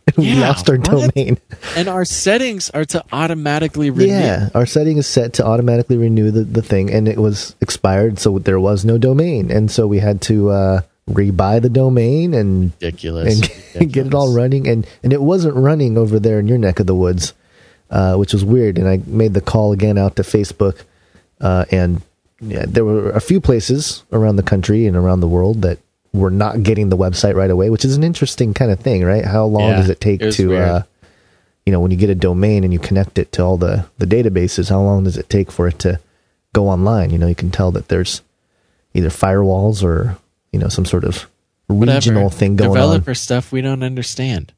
we 0.16 0.24
Yeah, 0.26 0.40
lost 0.48 0.68
our 0.70 0.76
what? 0.76 1.14
domain. 1.14 1.38
and 1.76 1.88
our 1.88 2.04
settings 2.04 2.70
are 2.70 2.84
to 2.86 3.04
automatically 3.12 3.90
renew. 3.90 4.12
Yeah, 4.12 4.48
our 4.54 4.66
setting 4.66 4.98
is 4.98 5.06
set 5.06 5.32
to 5.34 5.44
automatically 5.46 5.96
renew 5.96 6.30
the, 6.30 6.44
the 6.44 6.62
thing, 6.62 6.90
and 6.92 7.08
it 7.08 7.18
was 7.18 7.54
expired, 7.60 8.18
so 8.18 8.38
there 8.38 8.60
was 8.60 8.84
no 8.84 8.98
domain, 8.98 9.50
and 9.50 9.70
so 9.70 9.86
we 9.86 9.98
had 9.98 10.20
to 10.22 10.50
uh, 10.50 10.80
rebuy 11.10 11.60
the 11.60 11.68
domain 11.68 12.34
and 12.34 12.72
Ridiculous. 12.80 13.40
and 13.74 13.92
get 13.92 14.06
it 14.06 14.14
all 14.14 14.32
running, 14.32 14.66
and 14.68 14.86
and 15.02 15.12
it 15.12 15.22
wasn't 15.22 15.56
running 15.56 15.98
over 15.98 16.18
there 16.20 16.38
in 16.38 16.46
your 16.48 16.58
neck 16.58 16.78
of 16.80 16.86
the 16.86 16.94
woods, 16.94 17.34
uh, 17.90 18.14
which 18.16 18.32
was 18.32 18.44
weird. 18.44 18.78
And 18.78 18.88
I 18.88 19.00
made 19.06 19.34
the 19.34 19.40
call 19.40 19.72
again 19.72 19.98
out 19.98 20.16
to 20.16 20.22
Facebook, 20.22 20.82
uh, 21.40 21.64
and 21.72 22.00
yeah, 22.40 22.64
there 22.66 22.84
were 22.84 23.10
a 23.10 23.20
few 23.20 23.40
places 23.40 24.04
around 24.12 24.36
the 24.36 24.42
country 24.42 24.86
and 24.86 24.96
around 24.96 25.20
the 25.20 25.28
world 25.28 25.62
that 25.62 25.78
were 26.16 26.30
not 26.30 26.62
getting 26.62 26.88
the 26.88 26.96
website 26.96 27.34
right 27.34 27.50
away, 27.50 27.70
which 27.70 27.84
is 27.84 27.96
an 27.96 28.02
interesting 28.04 28.54
kind 28.54 28.70
of 28.70 28.80
thing, 28.80 29.04
right? 29.04 29.24
How 29.24 29.44
long 29.44 29.70
Yeah, 29.70 29.76
does 29.76 29.88
it 29.90 30.00
take 30.00 30.20
it 30.22 30.32
to 30.32 30.56
uh, 30.56 30.82
you 31.66 31.72
know, 31.72 31.80
when 31.80 31.90
you 31.90 31.96
get 31.96 32.10
a 32.10 32.14
domain 32.14 32.62
and 32.62 32.72
you 32.72 32.78
connect 32.78 33.18
it 33.18 33.32
to 33.32 33.42
all 33.42 33.56
the, 33.56 33.86
the 33.98 34.06
databases, 34.06 34.70
how 34.70 34.80
long 34.80 35.02
does 35.04 35.16
it 35.16 35.28
take 35.28 35.50
for 35.50 35.66
it 35.66 35.78
to 35.80 35.98
go 36.52 36.68
online? 36.68 37.10
You 37.10 37.18
know, 37.18 37.26
you 37.26 37.34
can 37.34 37.50
tell 37.50 37.72
that 37.72 37.88
there's 37.88 38.22
either 38.94 39.08
firewalls 39.08 39.82
or, 39.82 40.16
you 40.52 40.60
know, 40.60 40.68
some 40.68 40.84
sort 40.84 41.02
of 41.04 41.26
Whatever. 41.66 41.96
regional 41.96 42.30
thing 42.30 42.54
going 42.54 42.70
on. 42.70 42.76
Developer 42.76 43.14
stuff 43.14 43.50
we 43.50 43.60
don't 43.62 43.82
understand. 43.82 44.52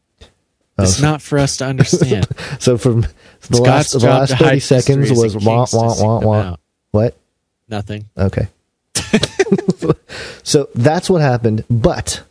Oh, 0.79 0.85
It's 0.85 1.01
not 1.01 1.23
for 1.23 1.39
us 1.39 1.57
to 1.57 1.65
understand. 1.65 2.29
So 2.61 2.77
from 2.77 3.01
the 3.49 3.57
Scott's 3.57 3.65
last, 3.65 3.93
the 3.93 3.99
last 4.07 4.37
30 4.39 4.61
seconds 4.61 5.11
was 5.11 5.35
wah, 5.37 5.67
wah, 5.73 5.95
wah, 6.03 6.21
wah. 6.21 6.57
What? 6.91 7.17
Nothing. 7.69 8.05
Okay. 8.19 8.49
so 10.49 10.71
that's 10.75 11.11
what 11.11 11.21
happened. 11.21 11.63
But 11.69 12.23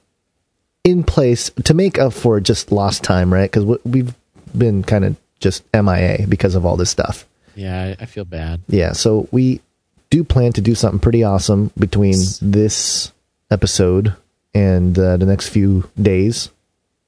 in 0.83 1.03
place 1.03 1.51
to 1.65 1.73
make 1.75 1.99
up 1.99 2.13
for 2.13 2.39
just 2.39 2.71
lost 2.71 3.03
time, 3.03 3.31
right? 3.31 3.51
Because 3.51 3.79
we've 3.85 4.15
been 4.57 4.81
kind 4.81 5.05
of 5.05 5.15
just 5.39 5.63
MIA 5.71 6.25
because 6.27 6.55
of 6.55 6.65
all 6.65 6.77
this 6.77 6.89
stuff. 6.89 7.27
Yeah, 7.53 7.93
I, 7.99 8.05
feel 8.07 8.25
bad. 8.25 8.61
Yeah. 8.67 8.93
So 8.93 9.27
we 9.31 9.61
do 10.09 10.23
plan 10.23 10.51
to 10.53 10.61
do 10.61 10.73
something 10.73 10.99
pretty 10.99 11.23
awesome 11.23 11.71
between 11.77 12.15
this 12.41 13.11
episode 13.51 14.15
and 14.51 14.97
uh, 14.97 15.17
the 15.17 15.27
next 15.27 15.49
few 15.49 15.87
days. 16.01 16.49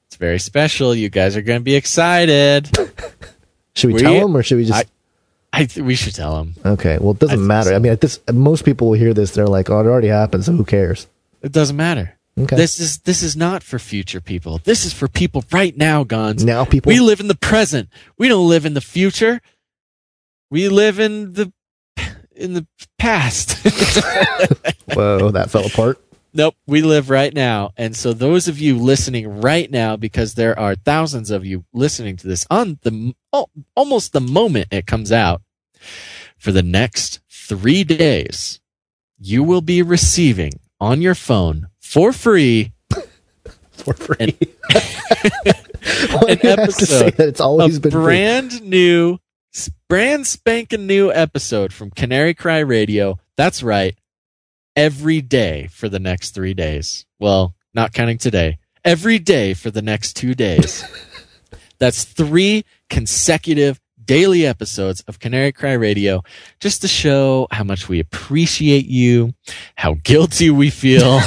It's 0.07 0.15
very 0.15 0.39
special. 0.39 0.93
You 0.93 1.09
guys 1.09 1.35
are 1.35 1.41
going 1.41 1.59
to 1.59 1.63
be 1.63 1.75
excited. 1.75 2.69
Should 3.73 3.87
we 3.87 3.93
Were 3.93 3.99
tell 3.99 4.19
them 4.19 4.37
or 4.37 4.43
should 4.43 4.57
we 4.57 4.65
just? 4.65 4.85
I- 4.85 4.91
I 5.51 5.65
th- 5.65 5.83
we 5.85 5.95
should 5.95 6.15
tell 6.15 6.37
them. 6.37 6.55
okay. 6.63 6.97
Well, 6.99 7.11
it 7.11 7.19
doesn't 7.19 7.37
think 7.37 7.47
matter. 7.47 7.69
so. 7.71 7.75
I 7.75 7.79
mean, 7.79 7.91
at 7.91 8.01
this, 8.01 8.19
most 8.31 8.65
people 8.65 8.87
will 8.89 8.97
hear 8.99 9.13
this. 9.13 9.31
They're 9.31 9.47
like, 9.47 9.69
"Oh, 9.69 9.79
it 9.79 9.87
already 9.87 10.07
happened, 10.07 10.45
so 10.45 10.51
who 10.53 10.63
cares?" 10.63 11.07
It 11.41 11.51
doesn't 11.51 11.75
matter. 11.75 12.17
Okay. 12.37 12.55
This 12.55 12.79
is 12.79 12.99
this 12.99 13.21
is 13.23 13.35
not 13.35 13.63
for 13.63 13.79
future 13.79 14.21
people. 14.21 14.59
This 14.63 14.85
is 14.85 14.93
for 14.93 15.07
people 15.07 15.43
right 15.51 15.75
now, 15.75 16.03
Gons. 16.03 16.45
now 16.45 16.63
people. 16.65 16.89
We 16.91 16.99
live 16.99 17.19
in 17.19 17.27
the 17.27 17.35
present. 17.35 17.89
We 18.17 18.27
don't 18.29 18.47
live 18.47 18.65
in 18.65 18.75
the 18.75 18.81
future. 18.81 19.41
We 20.51 20.69
live 20.69 20.99
in 20.99 21.33
the 21.33 21.51
in 22.35 22.53
the 22.53 22.65
past. 22.97 23.53
Whoa, 24.93 25.31
that 25.31 25.49
fell 25.49 25.65
apart. 25.65 25.99
Nope, 26.33 26.55
we 26.65 26.81
live 26.81 27.09
right 27.09 27.33
now. 27.33 27.71
And 27.77 27.95
so 27.95 28.13
those 28.13 28.47
of 28.47 28.59
you 28.59 28.77
listening 28.77 29.41
right 29.41 29.69
now 29.69 29.95
because 29.95 30.33
there 30.33 30.57
are 30.57 30.75
thousands 30.75 31.31
of 31.31 31.45
you 31.45 31.65
listening 31.73 32.17
to 32.17 32.27
this 32.27 32.45
on 32.49 32.79
the 32.81 33.13
almost 33.75 34.13
the 34.13 34.21
moment 34.21 34.67
it 34.71 34.87
comes 34.87 35.11
out 35.11 35.41
for 36.37 36.51
the 36.51 36.63
next 36.63 37.19
3 37.29 37.83
days 37.83 38.59
you 39.19 39.43
will 39.43 39.61
be 39.61 39.81
receiving 39.81 40.53
on 40.79 41.01
your 41.01 41.15
phone 41.15 41.67
for 41.79 42.13
free 42.13 42.73
for 43.71 43.93
free. 43.93 44.37
An- 44.75 45.53
an 46.27 46.37
do 46.37 46.47
you 46.47 46.49
have 46.49 46.65
to 46.65 46.71
say 46.71 47.07
episode 47.07 47.17
that 47.17 47.27
it's 47.27 47.41
always 47.41 47.79
been 47.79 47.91
free? 47.91 48.03
brand 48.03 48.61
new, 48.63 49.17
brand 49.87 50.27
spanking 50.27 50.87
new 50.87 51.11
episode 51.11 51.73
from 51.73 51.91
Canary 51.91 52.33
Cry 52.33 52.59
Radio. 52.59 53.19
That's 53.35 53.63
right. 53.63 53.97
Every 54.75 55.21
day 55.21 55.67
for 55.71 55.89
the 55.89 55.99
next 55.99 56.31
three 56.31 56.53
days. 56.53 57.05
Well, 57.19 57.55
not 57.73 57.93
counting 57.93 58.17
today. 58.17 58.59
Every 58.85 59.19
day 59.19 59.53
for 59.53 59.71
the 59.71 59.81
next 59.81 60.13
two 60.13 60.33
days. 60.33 60.83
That's 61.79 62.03
three 62.03 62.65
consecutive 62.89 63.79
daily 64.03 64.45
episodes 64.45 65.01
of 65.07 65.19
Canary 65.19 65.51
Cry 65.51 65.73
Radio 65.73 66.23
just 66.59 66.81
to 66.81 66.87
show 66.87 67.47
how 67.51 67.63
much 67.63 67.87
we 67.87 67.99
appreciate 67.99 68.87
you, 68.87 69.33
how 69.75 69.95
guilty 70.03 70.49
we 70.49 70.69
feel. 70.69 71.21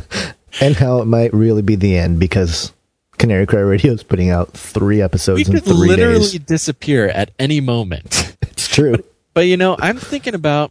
and 0.60 0.76
how 0.76 1.00
it 1.00 1.06
might 1.06 1.34
really 1.34 1.62
be 1.62 1.74
the 1.74 1.96
end 1.96 2.20
because 2.20 2.72
Canary 3.18 3.46
Cry 3.46 3.60
Radio 3.60 3.92
is 3.92 4.02
putting 4.02 4.30
out 4.30 4.52
three 4.52 4.96
we 4.96 5.02
episodes 5.02 5.48
in 5.48 5.54
could 5.54 5.64
three 5.64 5.74
literally 5.74 5.96
days. 5.96 6.32
Literally 6.32 6.44
disappear 6.46 7.08
at 7.08 7.30
any 7.38 7.60
moment. 7.60 8.36
It's 8.60 8.68
true. 8.68 8.96
But 9.32 9.46
you 9.46 9.56
know, 9.56 9.74
I'm 9.80 9.96
thinking 9.96 10.34
about 10.34 10.70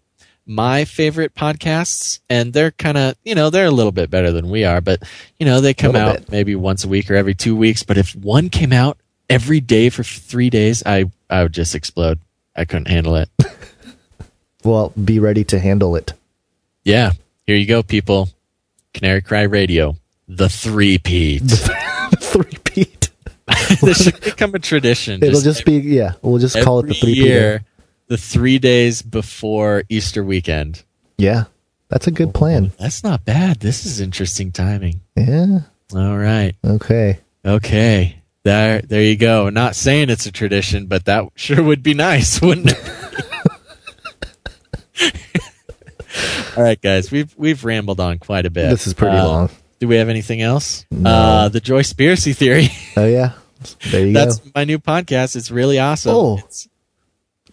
my 0.50 0.84
favorite 0.84 1.36
podcasts, 1.36 2.20
and 2.28 2.52
they're 2.52 2.72
kind 2.72 2.98
of, 2.98 3.16
you 3.24 3.36
know, 3.36 3.52
they're 3.52 3.68
a 3.68 3.72
little 3.72 3.92
bit 3.92 4.10
better 4.10 4.32
than 4.32 4.50
we 4.50 4.66
are, 4.66 4.82
but 4.82 5.04
you 5.40 5.46
know, 5.46 5.62
they 5.62 5.74
come 5.74 5.96
out 5.96 6.18
bit. 6.18 6.32
maybe 6.32 6.56
once 6.56 6.84
a 6.84 6.88
week 6.88 7.10
or 7.10 7.16
every 7.16 7.36
two 7.36 7.56
weeks. 7.56 7.84
But 7.84 7.98
if 7.98 8.16
one 8.16 8.50
came 8.50 8.74
out 8.74 8.98
every 9.30 9.60
day 9.60 9.90
for 9.90 10.04
three 10.04 10.50
days, 10.50 10.82
I 10.86 11.06
I 11.30 11.44
would 11.44 11.54
just 11.54 11.76
explode. 11.76 12.20
I 12.56 12.66
couldn't 12.66 12.88
handle 12.88 13.16
it. 13.16 13.30
Well, 14.64 14.90
be 14.90 15.20
ready 15.20 15.46
to 15.46 15.60
handle 15.60 15.96
it. 15.96 16.12
Yeah, 16.84 17.14
here 17.48 17.56
you 17.56 17.66
go, 17.66 17.82
people. 17.82 18.30
Canary 18.94 19.22
Cry 19.22 19.44
Radio, 19.44 19.96
the 20.28 20.50
three 20.50 20.98
Pete. 20.98 21.44
three 22.20 22.58
Pete. 22.66 23.10
this 23.82 24.04
should 24.04 24.20
become 24.20 24.54
a 24.56 24.60
tradition. 24.60 25.24
It'll 25.24 25.42
just 25.42 25.64
be 25.66 25.78
yeah. 25.78 26.14
We'll 26.22 26.40
just 26.40 26.62
call 26.62 26.80
it 26.80 26.88
the 26.88 26.94
three 26.94 27.16
Pete. 27.16 27.62
The 28.10 28.18
three 28.18 28.60
days 28.60 29.02
before 29.02 29.84
Easter 29.88 30.24
weekend. 30.24 30.84
Yeah, 31.18 31.46
that's 31.88 32.08
a 32.08 32.12
good 32.12 32.34
plan. 32.34 32.74
That's 32.78 33.04
not 33.04 33.24
bad. 33.24 33.62
This 33.62 33.86
is 33.86 34.02
interesting 34.02 34.52
timing. 34.52 35.00
Yeah. 35.16 35.60
All 35.96 36.18
right. 36.18 36.54
Okay. 36.66 37.20
Okay. 37.46 38.18
There 38.44 38.82
there 38.82 39.04
you 39.04 39.16
go. 39.16 39.50
Not 39.50 39.76
saying 39.76 40.10
it's 40.10 40.26
a 40.26 40.32
tradition, 40.32 40.88
but 40.88 41.06
that 41.06 41.24
sure 41.36 41.64
would 41.64 41.84
be 41.84 41.94
nice, 41.94 42.42
wouldn't 42.42 42.72
it? 42.72 42.80
All 46.58 46.64
right, 46.64 46.82
guys. 46.82 47.12
We've 47.12 47.34
we've 47.38 47.64
rambled 47.64 48.00
on 48.00 48.20
quite 48.20 48.46
a 48.46 48.50
bit. 48.50 48.70
This 48.70 48.88
is 48.88 48.94
pretty 48.94 49.18
Uh, 49.18 49.28
long. 49.28 49.50
Do 49.80 49.88
we 49.88 49.96
have 49.96 50.10
anything 50.10 50.42
else? 50.42 50.86
No. 50.92 51.10
Uh 51.10 51.50
the 51.50 51.60
Joy 51.62 51.84
Spiracy 51.84 52.36
Theory. 52.36 52.70
Oh 52.98 53.06
yeah. 53.06 53.34
There 53.92 54.06
you 54.08 54.14
That's 54.20 54.38
go. 54.38 54.44
That's 54.44 54.56
my 54.56 54.64
new 54.66 54.80
podcast. 54.80 55.36
It's 55.36 55.52
really 55.52 55.80
awesome. 55.80 56.16
Oh. 56.16 56.38
It's- 56.40 56.68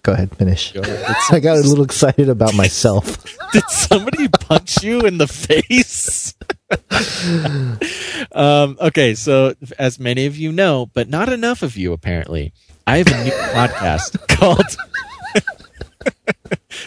Go 0.07 0.13
ahead. 0.13 0.37
Finish. 0.37 0.73
it's- 0.77 1.29
I 1.33 1.41
got 1.41 1.57
a 1.57 1.63
little 1.63 1.83
excited 1.83 2.29
about 2.29 2.55
myself. 2.55 3.25
Did 3.53 3.69
somebody 3.69 4.29
punch 4.29 4.85
you 4.85 5.01
in 5.01 5.19
the 5.19 5.27
face? 5.27 6.33
um, 8.33 8.79
okay, 8.81 9.17
so 9.17 9.55
as 9.81 9.99
many 9.99 10.27
of 10.27 10.37
you 10.37 10.53
know, 10.53 10.87
but 10.95 11.09
not 11.09 11.29
enough 11.29 11.65
of 11.65 11.77
you 11.77 11.93
apparently, 11.93 12.53
I 12.87 12.99
have 12.99 13.09
a 13.09 13.25
new 13.25 13.33
podcast 13.33 14.29
called. 14.29 14.77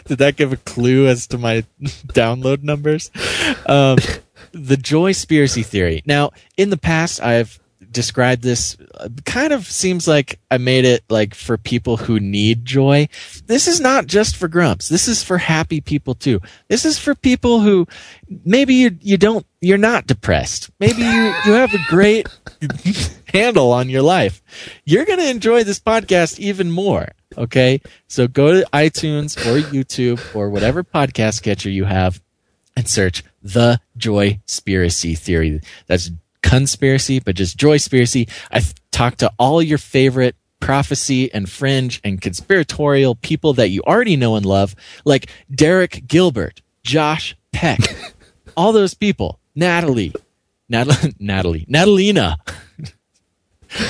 Did 0.06 0.20
that 0.20 0.38
give 0.38 0.54
a 0.54 0.58
clue 0.58 1.08
as 1.08 1.28
to 1.28 1.38
my 1.38 1.66
download 2.08 2.64
numbers? 2.64 3.12
Um, 3.66 3.98
the 4.54 4.78
Joy 4.78 5.12
Spiracy 5.12 5.66
Theory. 5.66 6.04
Now, 6.06 6.32
in 6.56 6.70
the 6.70 6.78
past, 6.78 7.22
I've 7.22 7.60
described 7.92 8.44
this 8.44 8.78
uh, 8.96 9.10
kind 9.26 9.54
of 9.54 9.66
seems 9.66 10.08
like 10.08 10.40
I 10.52 10.58
made 10.58 10.86
it 10.86 11.04
like 11.10 11.34
for 11.34 11.58
people 11.58 11.98
who 11.98 12.20
need 12.20 12.66
joy. 12.66 13.10
This 13.48 13.68
is 13.68 13.80
not 13.80 14.08
just 14.08 14.36
for 14.36 14.48
grumps. 14.48 14.90
This 14.90 15.08
is 15.08 15.24
for 15.24 15.38
happy 15.38 15.82
people 15.82 16.16
too. 16.16 16.42
This 16.68 16.86
is 16.86 17.00
for 17.00 17.16
people 17.16 17.60
who 17.62 17.88
maybe 18.46 18.76
you 18.76 18.98
you 19.02 19.18
don't 19.18 19.46
you're 19.62 19.78
not 19.78 20.08
depressed. 20.08 20.70
Maybe 20.80 21.02
you 21.02 21.34
you 21.46 21.52
have 21.54 21.74
a 21.74 21.86
great 21.88 22.28
handle 23.34 23.72
on 23.72 23.90
your 23.90 24.02
life. 24.02 24.42
You're 24.86 25.06
going 25.06 25.20
to 25.20 25.30
enjoy 25.30 25.64
this 25.64 25.80
podcast 25.80 26.40
even 26.40 26.72
more. 26.72 27.10
Okay? 27.38 27.82
So 28.08 28.28
go 28.28 28.54
to 28.54 28.68
iTunes 28.74 29.38
or 29.38 29.62
YouTube 29.70 30.36
or 30.36 30.50
whatever 30.50 30.84
podcast 30.84 31.44
catcher 31.44 31.70
you 31.70 31.86
have 31.86 32.22
and 32.76 32.88
search 32.88 33.24
the 33.42 33.80
Joy 33.98 34.40
Spiracy 34.48 35.18
Theory. 35.18 35.62
That's 35.88 36.12
conspiracy, 36.50 37.20
but 37.20 37.36
just 37.36 37.58
Joy 37.58 37.78
Spiracy. 37.78 38.30
I 38.52 38.60
th- 38.60 38.74
talk 38.92 39.18
to 39.18 39.32
all 39.38 39.62
your 39.62 39.78
favorite 39.78 40.36
prophecy 40.60 41.32
and 41.32 41.48
fringe 41.48 42.02
and 42.04 42.20
conspiratorial 42.20 43.16
people 43.16 43.54
that 43.54 43.70
you 43.70 43.82
already 43.84 44.16
know 44.16 44.36
and 44.36 44.46
love, 44.46 44.76
like 45.06 45.30
Derek 45.54 46.08
Gilbert, 46.08 46.62
Josh 46.84 47.36
Peck, 47.54 47.80
all 48.58 48.72
those 48.74 48.94
people, 48.94 49.40
Natalie, 49.56 50.14
Natalie, 50.68 51.14
Natalie, 51.20 51.66
Natalina. 51.68 52.38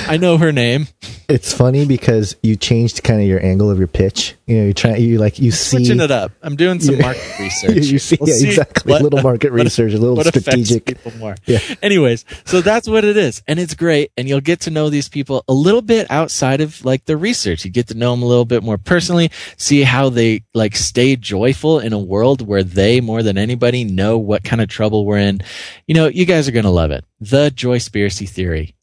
I 0.06 0.16
know 0.16 0.36
her 0.38 0.52
name. 0.52 0.88
It's 1.28 1.52
funny 1.52 1.86
because 1.86 2.36
you 2.42 2.56
changed 2.56 3.04
kind 3.04 3.20
of 3.20 3.26
your 3.26 3.42
angle 3.44 3.70
of 3.70 3.78
your 3.78 3.86
pitch. 3.86 4.34
You 4.46 4.56
know, 4.58 4.64
you're 4.64 4.72
trying, 4.72 5.00
you 5.00 5.18
like, 5.18 5.38
you 5.38 5.52
see. 5.52 5.76
Switching 5.76 6.00
it 6.00 6.10
up. 6.10 6.32
I'm 6.42 6.56
doing 6.56 6.80
some 6.80 6.98
market 6.98 7.22
research. 7.38 7.76
you, 7.76 7.82
you 7.82 7.98
see, 8.00 8.16
We'll 8.20 8.28
yeah, 8.30 8.34
see 8.34 8.48
exactly. 8.48 8.90
what- 8.92 9.00
a 9.00 9.04
little 9.04 9.22
market 9.22 9.52
what- 9.52 9.62
research, 9.62 9.92
a 9.92 9.98
little 9.98 10.22
strategic. 10.24 10.84
people 10.86 11.12
more. 11.18 11.36
Yeah. 11.46 11.60
Anyways, 11.82 12.24
so 12.44 12.60
that's 12.60 12.88
what 12.88 13.04
it 13.04 13.16
is, 13.16 13.42
and 13.46 13.60
it's 13.60 13.74
great, 13.74 14.10
and 14.16 14.28
you'll 14.28 14.40
get 14.40 14.60
to 14.62 14.70
know 14.70 14.90
these 14.90 15.08
people 15.08 15.44
a 15.48 15.52
little 15.54 15.82
bit 15.82 16.10
outside 16.10 16.60
of 16.60 16.84
like 16.84 17.04
the 17.04 17.16
research. 17.16 17.64
You 17.64 17.70
get 17.70 17.86
to 17.88 17.94
know 17.94 18.10
them 18.10 18.22
a 18.22 18.26
little 18.26 18.44
bit 18.44 18.62
more 18.64 18.76
personally, 18.78 19.30
see 19.56 19.82
how 19.82 20.08
they 20.08 20.42
like 20.52 20.74
stay 20.74 21.14
joyful 21.14 21.78
in 21.78 21.92
a 21.92 21.98
world 21.98 22.44
where 22.46 22.64
they 22.64 23.00
more 23.00 23.22
than 23.22 23.38
anybody 23.38 23.84
know 23.84 24.18
what 24.18 24.42
kind 24.42 24.60
of 24.60 24.68
trouble 24.68 25.06
we're 25.06 25.18
in. 25.18 25.40
You 25.86 25.94
know, 25.94 26.08
you 26.08 26.26
guys 26.26 26.48
are 26.48 26.52
gonna 26.52 26.70
love 26.72 26.90
it. 26.90 27.04
The 27.20 27.50
Joyspiracy 27.54 28.28
Theory 28.28 28.74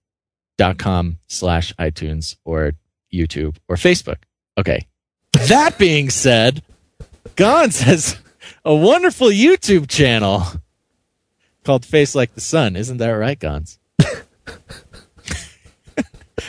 dot 0.58 0.78
com 0.78 1.20
slash 1.28 1.74
iTunes 1.76 2.36
or 2.46 2.74
YouTube 3.14 3.58
or 3.68 3.76
Facebook. 3.76 4.18
Okay. 4.58 4.88
That 5.48 5.78
being 5.78 6.10
said, 6.10 6.64
Gons 7.36 7.82
has 7.82 8.18
a 8.66 8.74
wonderful 8.76 9.28
YouTube 9.28 9.88
channel 9.88 10.44
called 11.64 11.86
Face 11.86 12.16
Like 12.16 12.34
the 12.34 12.42
Sun. 12.42 12.76
Isn't 12.76 12.98
that 12.98 13.10
right, 13.12 13.38
Gons? 13.40 13.78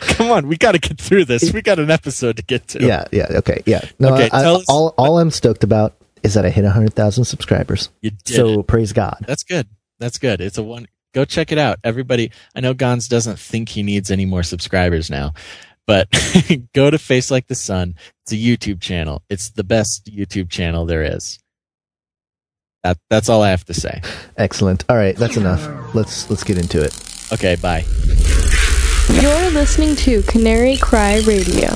Come 0.01 0.31
on, 0.31 0.49
we 0.49 0.57
got 0.57 0.73
to 0.73 0.79
get 0.79 1.01
through 1.01 1.25
this. 1.25 1.53
We 1.53 1.63
got 1.63 1.79
an 1.79 1.91
episode 1.91 2.37
to 2.37 2.43
get 2.43 2.69
to. 2.69 2.85
Yeah, 2.85 3.05
yeah, 3.11 3.27
okay, 3.37 3.63
yeah. 3.67 3.81
No, 3.99 4.15
Okay, 4.15 4.29
I, 4.33 4.43
I- 4.45 4.55
us- 4.55 4.65
all, 4.69 4.95
all 4.99 5.19
I'm 5.19 5.31
stoked 5.31 5.65
about 5.65 5.95
is 6.23 6.35
that 6.35 6.45
I 6.45 6.51
hit 6.51 6.65
100,000 6.65 7.25
subscribers. 7.25 7.91
You 8.03 8.11
did 8.11 8.35
So 8.37 8.61
it. 8.61 8.67
praise 8.67 8.93
God. 8.93 9.17
That's 9.27 9.45
good. 9.45 9.67
That's 9.99 10.19
good. 10.19 10.41
It's 10.41 10.59
a 10.59 10.63
one. 10.63 10.89
Go 11.15 11.25
check 11.25 11.53
it 11.53 11.59
out, 11.59 11.79
everybody. 11.85 12.31
I 12.55 12.61
know 12.61 12.75
Gons 12.75 13.09
doesn't 13.09 13.39
think 13.39 13.69
he 13.69 13.83
needs 13.83 14.11
any 14.11 14.27
more 14.27 14.43
subscribers 14.43 15.11
now, 15.11 15.33
but 15.87 16.09
go 16.75 16.91
to 16.91 16.99
Face 16.99 17.31
Like 17.31 17.47
the 17.47 17.55
Sun. 17.55 17.95
It's 18.25 18.33
a 18.33 18.37
YouTube 18.37 18.81
channel. 18.81 19.23
It's 19.31 19.51
the 19.51 19.65
best 19.65 20.07
YouTube 20.07 20.51
channel 20.51 20.85
there 20.85 21.03
is. 21.03 21.39
That 22.85 22.99
that's 23.11 23.29
all 23.29 23.43
I 23.43 23.51
have 23.51 23.65
to 23.65 23.75
say. 23.75 24.03
Excellent. 24.37 24.85
All 24.89 24.97
right, 24.97 25.17
that's 25.17 25.37
enough. 25.37 25.95
Let's 25.95 26.31
let's 26.31 26.45
get 26.45 26.59
into 26.59 26.83
it. 26.83 26.95
Okay, 27.33 27.57
bye. 27.57 27.85
You're 29.11 29.51
listening 29.51 29.97
to 29.97 30.23
Canary 30.23 30.77
Cry 30.77 31.23
Radio. 31.27 31.71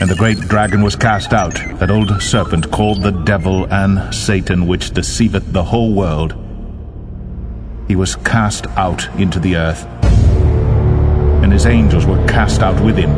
And 0.00 0.10
the 0.10 0.16
great 0.16 0.38
dragon 0.40 0.82
was 0.82 0.96
cast 0.96 1.32
out, 1.32 1.54
that 1.78 1.90
old 1.90 2.20
serpent 2.20 2.70
called 2.70 3.02
the 3.02 3.10
devil 3.10 3.64
and 3.72 4.14
Satan, 4.14 4.66
which 4.66 4.90
deceiveth 4.90 5.52
the 5.52 5.64
whole 5.64 5.94
world. 5.94 6.34
He 7.86 7.96
was 7.96 8.16
cast 8.16 8.66
out 8.78 9.14
into 9.20 9.38
the 9.38 9.56
earth, 9.56 9.84
and 11.42 11.52
his 11.52 11.66
angels 11.66 12.06
were 12.06 12.16
cast 12.26 12.62
out 12.62 12.82
with 12.82 12.96
him. 12.96 13.10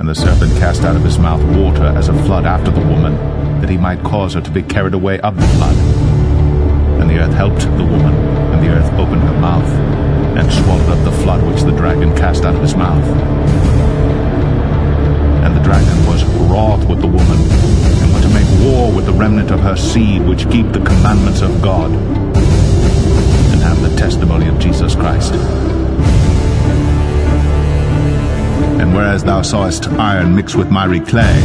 And 0.00 0.08
the 0.08 0.14
serpent 0.14 0.50
cast 0.58 0.82
out 0.82 0.96
of 0.96 1.04
his 1.04 1.16
mouth 1.16 1.40
water 1.56 1.84
as 1.84 2.08
a 2.08 2.14
flood 2.24 2.46
after 2.46 2.72
the 2.72 2.80
woman, 2.80 3.14
that 3.60 3.70
he 3.70 3.76
might 3.76 4.02
cause 4.02 4.34
her 4.34 4.40
to 4.40 4.50
be 4.50 4.62
carried 4.62 4.94
away 4.94 5.20
of 5.20 5.36
the 5.36 5.46
flood. 5.46 5.76
And 7.00 7.08
the 7.08 7.20
earth 7.20 7.32
helped 7.32 7.60
the 7.60 7.84
woman, 7.84 8.12
and 8.52 8.60
the 8.60 8.70
earth 8.70 8.92
opened 8.94 9.22
her 9.22 9.40
mouth, 9.40 9.70
and 10.36 10.52
swallowed 10.52 10.88
up 10.88 11.04
the 11.04 11.16
flood 11.22 11.46
which 11.46 11.62
the 11.62 11.70
dragon 11.70 12.12
cast 12.16 12.44
out 12.44 12.56
of 12.56 12.60
his 12.60 12.74
mouth. 12.74 13.06
And 15.44 15.56
the 15.56 15.62
dragon 15.62 16.06
was 16.06 16.24
wroth 16.50 16.88
with 16.88 17.00
the 17.00 17.06
woman, 17.06 17.38
and 18.02 18.12
went 18.12 18.24
to 18.24 18.30
make 18.34 18.48
war 18.66 18.90
with 18.90 19.06
the 19.06 19.12
remnant 19.12 19.52
of 19.52 19.60
her 19.60 19.76
seed, 19.76 20.22
which 20.26 20.50
keep 20.50 20.72
the 20.72 20.80
commandments 20.80 21.40
of 21.40 21.62
God, 21.62 21.92
the 23.82 23.96
testimony 23.96 24.46
of 24.48 24.58
Jesus 24.58 24.94
Christ. 24.94 25.32
And 28.80 28.94
whereas 28.94 29.24
thou 29.24 29.42
sawest 29.42 29.88
iron 29.88 30.34
mixed 30.34 30.54
with 30.54 30.70
miry 30.70 31.00
clay, 31.00 31.40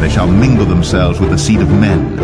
they 0.00 0.08
shall 0.08 0.26
mingle 0.26 0.66
themselves 0.66 1.18
with 1.18 1.30
the 1.30 1.38
seed 1.38 1.60
of 1.60 1.70
men. 1.70 2.16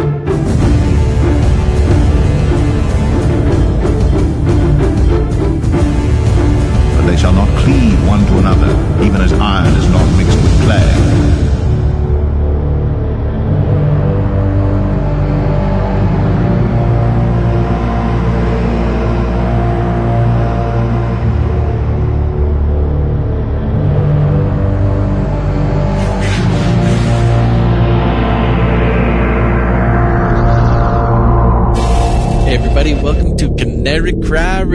But 6.97 7.07
they 7.07 7.17
shall 7.17 7.33
not 7.33 7.49
cleave 7.65 8.07
one 8.07 8.25
to 8.27 8.39
another, 8.39 8.71
even 9.05 9.21
as 9.21 9.33
iron 9.33 9.75
is 9.75 9.89
not 9.91 10.17
mixed 10.17 10.37
with 10.37 10.63
clay. 10.63 11.04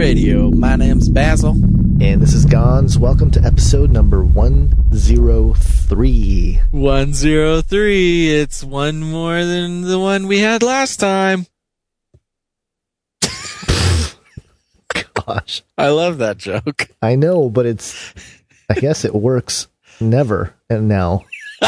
Radio. 0.00 0.50
My 0.50 0.76
name's 0.76 1.10
Basil. 1.10 1.50
And 2.00 2.22
this 2.22 2.32
is 2.32 2.46
Gons. 2.46 2.96
Welcome 2.96 3.30
to 3.32 3.42
episode 3.42 3.90
number 3.90 4.24
103. 4.24 6.60
103. 6.70 8.30
It's 8.30 8.64
one 8.64 9.00
more 9.00 9.44
than 9.44 9.82
the 9.82 9.98
one 9.98 10.26
we 10.26 10.38
had 10.38 10.62
last 10.62 11.00
time. 11.00 11.44
Gosh. 14.88 15.62
I 15.76 15.90
love 15.90 16.16
that 16.16 16.38
joke. 16.38 16.88
I 17.02 17.14
know, 17.14 17.50
but 17.50 17.66
it's 17.66 18.14
I 18.70 18.80
guess 18.80 19.04
it 19.04 19.14
works 19.14 19.68
never 20.00 20.54
and 20.70 20.88
now. 20.88 21.26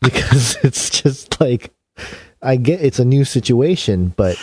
because 0.00 0.56
it's 0.64 0.88
just 0.88 1.38
like 1.38 1.70
I 2.40 2.56
get 2.56 2.80
it's 2.80 2.98
a 2.98 3.04
new 3.04 3.26
situation, 3.26 4.14
but 4.16 4.38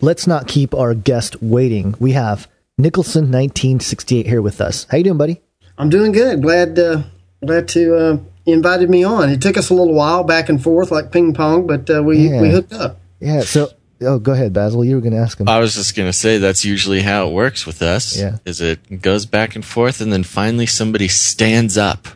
let's 0.00 0.26
not 0.26 0.48
keep 0.48 0.74
our 0.74 0.94
guest 0.94 1.42
waiting. 1.42 1.94
We 2.00 2.12
have 2.12 2.48
Nicholson 2.78 3.24
1968 3.24 4.26
here 4.26 4.42
with 4.42 4.60
us. 4.60 4.86
How 4.90 4.96
you 4.98 5.04
doing, 5.04 5.18
buddy? 5.18 5.40
I'm 5.78 5.90
doing 5.90 6.12
good. 6.12 6.42
Glad 6.42 6.78
uh, 6.78 7.02
glad 7.44 7.68
to 7.68 7.96
uh, 7.96 8.18
invited 8.46 8.88
me 8.90 9.04
on. 9.04 9.28
It 9.30 9.40
took 9.42 9.56
us 9.56 9.70
a 9.70 9.74
little 9.74 9.94
while 9.94 10.24
back 10.24 10.48
and 10.48 10.62
forth 10.62 10.90
like 10.90 11.12
ping 11.12 11.34
pong, 11.34 11.66
but 11.66 11.88
uh, 11.90 12.02
we 12.02 12.28
Yeah. 12.28 12.40
we 12.40 12.50
hooked 12.50 12.72
up. 12.72 12.98
Yeah, 13.20 13.40
so 13.42 13.68
oh 14.00 14.18
go 14.18 14.32
ahead, 14.32 14.52
Basil. 14.52 14.84
You 14.84 14.96
were 14.96 15.00
gonna 15.00 15.20
ask 15.20 15.38
him. 15.38 15.48
I 15.48 15.58
was 15.60 15.74
just 15.74 15.94
gonna 15.96 16.12
say 16.12 16.38
that's 16.38 16.64
usually 16.64 17.02
how 17.02 17.28
it 17.28 17.32
works 17.32 17.66
with 17.66 17.82
us. 17.82 18.16
Yeah. 18.18 18.38
Is 18.44 18.60
it 18.60 19.00
goes 19.02 19.26
back 19.26 19.54
and 19.54 19.64
forth 19.64 20.00
and 20.00 20.12
then 20.12 20.24
finally 20.24 20.66
somebody 20.66 21.08
stands 21.08 21.76
up 21.76 22.08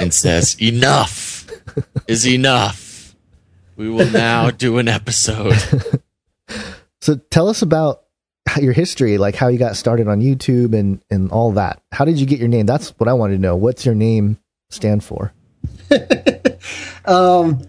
and 0.00 0.12
says, 0.12 0.56
Enough 0.60 1.48
is 2.06 2.26
enough. 2.26 3.14
We 3.76 3.88
will 3.88 4.10
now 4.10 4.50
do 4.50 4.78
an 4.78 4.88
episode. 4.88 5.54
So 7.00 7.16
tell 7.16 7.48
us 7.48 7.62
about 7.62 7.96
how- 7.96 8.01
your 8.60 8.72
history, 8.72 9.18
like 9.18 9.34
how 9.34 9.48
you 9.48 9.58
got 9.58 9.76
started 9.76 10.08
on 10.08 10.20
YouTube 10.20 10.78
and 10.78 11.02
and 11.10 11.30
all 11.30 11.52
that. 11.52 11.80
How 11.92 12.04
did 12.04 12.18
you 12.18 12.26
get 12.26 12.38
your 12.38 12.48
name? 12.48 12.66
That's 12.66 12.90
what 12.98 13.08
I 13.08 13.12
wanted 13.12 13.34
to 13.34 13.40
know. 13.40 13.56
What's 13.56 13.86
your 13.86 13.94
name 13.94 14.38
stand 14.70 15.04
for? 15.04 15.32
Um, 17.04 17.62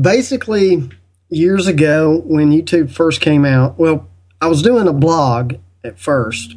basically, 0.00 0.88
years 1.28 1.66
ago 1.66 2.22
when 2.24 2.50
YouTube 2.50 2.90
first 2.90 3.20
came 3.20 3.44
out, 3.44 3.78
well, 3.78 4.08
I 4.40 4.46
was 4.46 4.62
doing 4.62 4.88
a 4.88 4.92
blog 4.92 5.54
at 5.84 5.98
first 5.98 6.56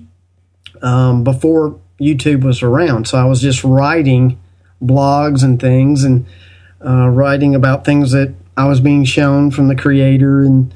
um, 0.81 1.23
before 1.23 1.79
YouTube 1.99 2.43
was 2.43 2.61
around, 2.61 3.07
so 3.07 3.17
I 3.17 3.25
was 3.25 3.41
just 3.41 3.63
writing 3.63 4.39
blogs 4.81 5.43
and 5.43 5.59
things 5.59 6.03
and 6.03 6.25
uh, 6.85 7.07
writing 7.07 7.55
about 7.55 7.85
things 7.85 8.11
that 8.11 8.33
I 8.57 8.67
was 8.67 8.79
being 8.79 9.05
shown 9.05 9.51
from 9.51 9.67
the 9.67 9.75
creator 9.75 10.41
and 10.41 10.73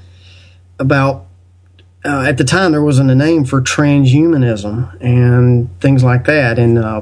about 0.80 1.27
uh, 2.06 2.22
at 2.22 2.38
the 2.38 2.44
time 2.44 2.72
there 2.72 2.82
wasn't 2.82 3.10
a 3.10 3.16
name 3.16 3.46
for 3.46 3.62
transhumanism 3.62 4.96
and 5.02 5.70
things 5.80 6.04
like 6.04 6.26
that. 6.26 6.60
And 6.60 6.78
uh, 6.78 7.02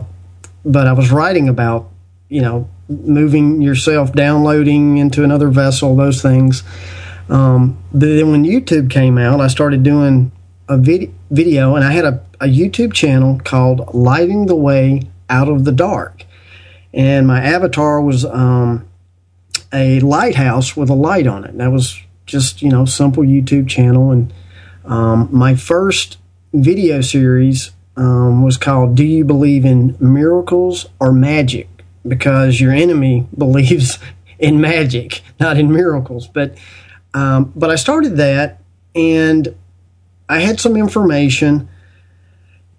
but 0.64 0.88
I 0.88 0.94
was 0.94 1.12
writing 1.12 1.50
about 1.50 1.90
you 2.30 2.42
know 2.42 2.70
moving 2.88 3.62
yourself 3.62 4.14
downloading 4.14 4.98
into 4.98 5.24
another 5.24 5.50
vessel 5.50 5.96
those 5.96 6.22
things. 6.22 6.64
Um, 7.30 7.78
then 7.92 8.32
when 8.32 8.44
YouTube 8.44 8.92
came 8.92 9.18
out 9.18 9.42
I 9.42 9.48
started 9.48 9.82
doing 9.82 10.32
a 10.70 10.78
vid- 10.78 11.14
video 11.32 11.76
and 11.76 11.84
I 11.84 11.92
had 11.92 12.06
a, 12.06 12.24
a 12.40 12.46
YouTube 12.46 12.94
channel 12.94 13.40
called 13.44 13.94
Lighting 13.94 14.46
the 14.46 14.56
Way 14.56 15.04
Out 15.30 15.50
of 15.50 15.66
the 15.66 15.72
Dark. 15.72 16.24
And 16.94 17.28
my 17.28 17.44
avatar 17.44 18.00
was 18.00 18.26
um, 18.26 18.88
a 19.74 20.00
lighthouse 20.00 20.78
with 20.78 20.90
a 20.90 20.96
light 20.96 21.28
on 21.28 21.44
it. 21.44 21.58
That 21.58 21.72
was 21.72 22.00
just 22.26 22.62
you 22.62 22.70
know 22.70 22.86
simple 22.86 23.24
YouTube 23.24 23.68
channel 23.68 24.12
and 24.12 24.34
um, 24.86 25.30
my 25.32 25.56
first 25.56 26.18
video 26.54 27.02
series 27.02 27.72
um, 27.98 28.44
was 28.44 28.58
called 28.58 28.96
"Do 28.96 29.06
You 29.06 29.26
Believe 29.26 29.66
in 29.66 29.98
Miracles 30.00 30.88
or 31.00 31.12
Magic?" 31.12 31.68
Because 32.08 32.60
your 32.62 32.72
enemy 32.72 33.28
believes 33.38 34.00
in 34.38 34.62
magic, 34.62 35.22
not 35.40 35.58
in 35.58 35.72
miracles. 35.72 36.28
But 36.28 36.58
um, 37.14 37.52
but 37.56 37.70
I 37.70 37.76
started 37.76 38.18
that, 38.18 38.62
and 38.94 39.56
I 40.28 40.40
had 40.40 40.60
some 40.60 40.76
information 40.76 41.70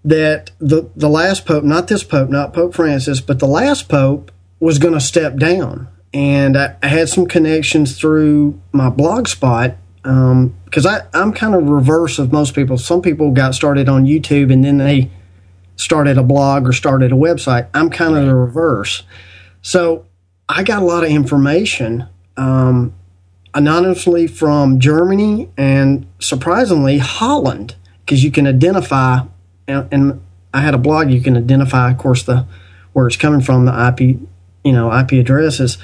that 0.04 0.52
the 0.58 0.90
the 0.94 1.08
last 1.08 1.46
pope, 1.46 1.64
not 1.64 1.88
this 1.88 2.04
pope, 2.04 2.30
not 2.30 2.52
Pope 2.52 2.74
Francis, 2.74 3.20
but 3.20 3.38
the 3.38 3.46
last 3.46 3.88
pope 3.88 4.30
was 4.60 4.78
going 4.78 4.94
to 4.94 5.00
step 5.00 5.36
down, 5.36 5.88
and 6.14 6.56
I, 6.56 6.76
I, 6.82 6.88
had 6.88 7.08
some 7.08 7.26
connections 7.26 7.98
through 7.98 8.60
my 8.72 8.88
blog 8.88 9.28
spot 9.28 9.76
because 10.06 10.86
um, 10.86 11.02
I'm 11.14 11.32
kind 11.32 11.56
of 11.56 11.68
reverse 11.68 12.20
of 12.20 12.32
most 12.32 12.54
people. 12.54 12.78
Some 12.78 13.02
people 13.02 13.32
got 13.32 13.56
started 13.56 13.88
on 13.88 14.04
YouTube 14.04 14.52
and 14.52 14.64
then 14.64 14.78
they 14.78 15.10
started 15.74 16.16
a 16.16 16.22
blog 16.22 16.68
or 16.68 16.72
started 16.72 17.10
a 17.10 17.16
website. 17.16 17.66
I'm 17.74 17.90
kind 17.90 18.16
of 18.16 18.24
the 18.24 18.34
reverse. 18.34 19.02
So 19.62 20.06
I 20.48 20.62
got 20.62 20.80
a 20.80 20.84
lot 20.84 21.02
of 21.02 21.10
information 21.10 22.06
um, 22.36 22.94
anonymously 23.52 24.28
from 24.28 24.78
Germany 24.78 25.50
and 25.56 26.06
surprisingly 26.20 26.98
Holland 26.98 27.74
because 28.04 28.22
you 28.22 28.30
can 28.30 28.46
identify 28.46 29.20
and, 29.66 29.88
and, 29.92 30.22
I 30.54 30.60
had 30.60 30.72
a 30.72 30.78
blog 30.78 31.10
you 31.10 31.20
can 31.20 31.36
identify 31.36 31.90
of 31.90 31.98
course 31.98 32.22
the 32.22 32.46
where 32.94 33.06
it's 33.06 33.16
coming 33.16 33.42
from 33.42 33.66
the 33.66 33.88
IP 33.88 34.18
you 34.64 34.72
know 34.72 34.90
IP 34.90 35.12
addresses 35.12 35.76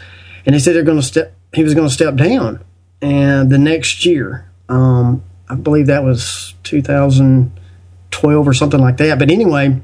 and 0.47 0.55
they 0.55 0.59
said 0.59 0.75
they're 0.75 0.83
going 0.83 1.01
to 1.01 1.03
step 1.03 1.35
he 1.53 1.63
was 1.63 1.75
going 1.75 1.87
to 1.87 1.93
step 1.93 2.15
down 2.15 2.65
and 3.03 3.51
the 3.51 3.59
next 3.59 4.07
year 4.07 4.49
um, 4.71 5.23
I 5.49 5.55
believe 5.55 5.89
that 5.89 6.03
was 6.03 6.55
2012 6.63 8.49
or 8.49 8.55
something 8.55 8.81
like 8.81 8.97
that 8.97 9.19
but 9.19 9.31
anyway 9.31 9.81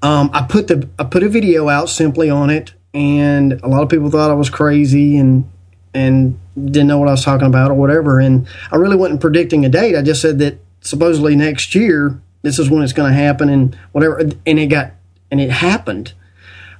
um, 0.00 0.30
I 0.32 0.46
put 0.48 0.68
the 0.68 0.88
I 0.98 1.04
put 1.04 1.22
a 1.22 1.28
video 1.28 1.68
out 1.68 1.90
simply 1.90 2.30
on 2.30 2.48
it 2.48 2.72
and 2.94 3.60
a 3.62 3.68
lot 3.68 3.82
of 3.82 3.88
people 3.88 4.10
thought 4.10 4.30
I 4.30 4.34
was 4.34 4.50
crazy 4.50 5.16
and 5.16 5.50
and 5.94 6.38
didn't 6.54 6.86
know 6.86 6.98
what 6.98 7.08
I 7.08 7.12
was 7.12 7.24
talking 7.24 7.46
about 7.46 7.70
or 7.70 7.74
whatever. 7.74 8.20
And 8.20 8.46
I 8.70 8.76
really 8.76 8.96
wasn't 8.96 9.20
predicting 9.20 9.64
a 9.64 9.68
date. 9.68 9.96
I 9.96 10.02
just 10.02 10.22
said 10.22 10.38
that 10.38 10.58
supposedly 10.80 11.34
next 11.34 11.74
year 11.74 12.20
this 12.42 12.58
is 12.58 12.70
when 12.70 12.82
it's 12.82 12.92
going 12.92 13.10
to 13.10 13.18
happen 13.18 13.48
and 13.48 13.74
whatever. 13.92 14.18
And 14.18 14.58
it 14.58 14.66
got 14.66 14.92
and 15.30 15.40
it 15.40 15.50
happened. 15.50 16.12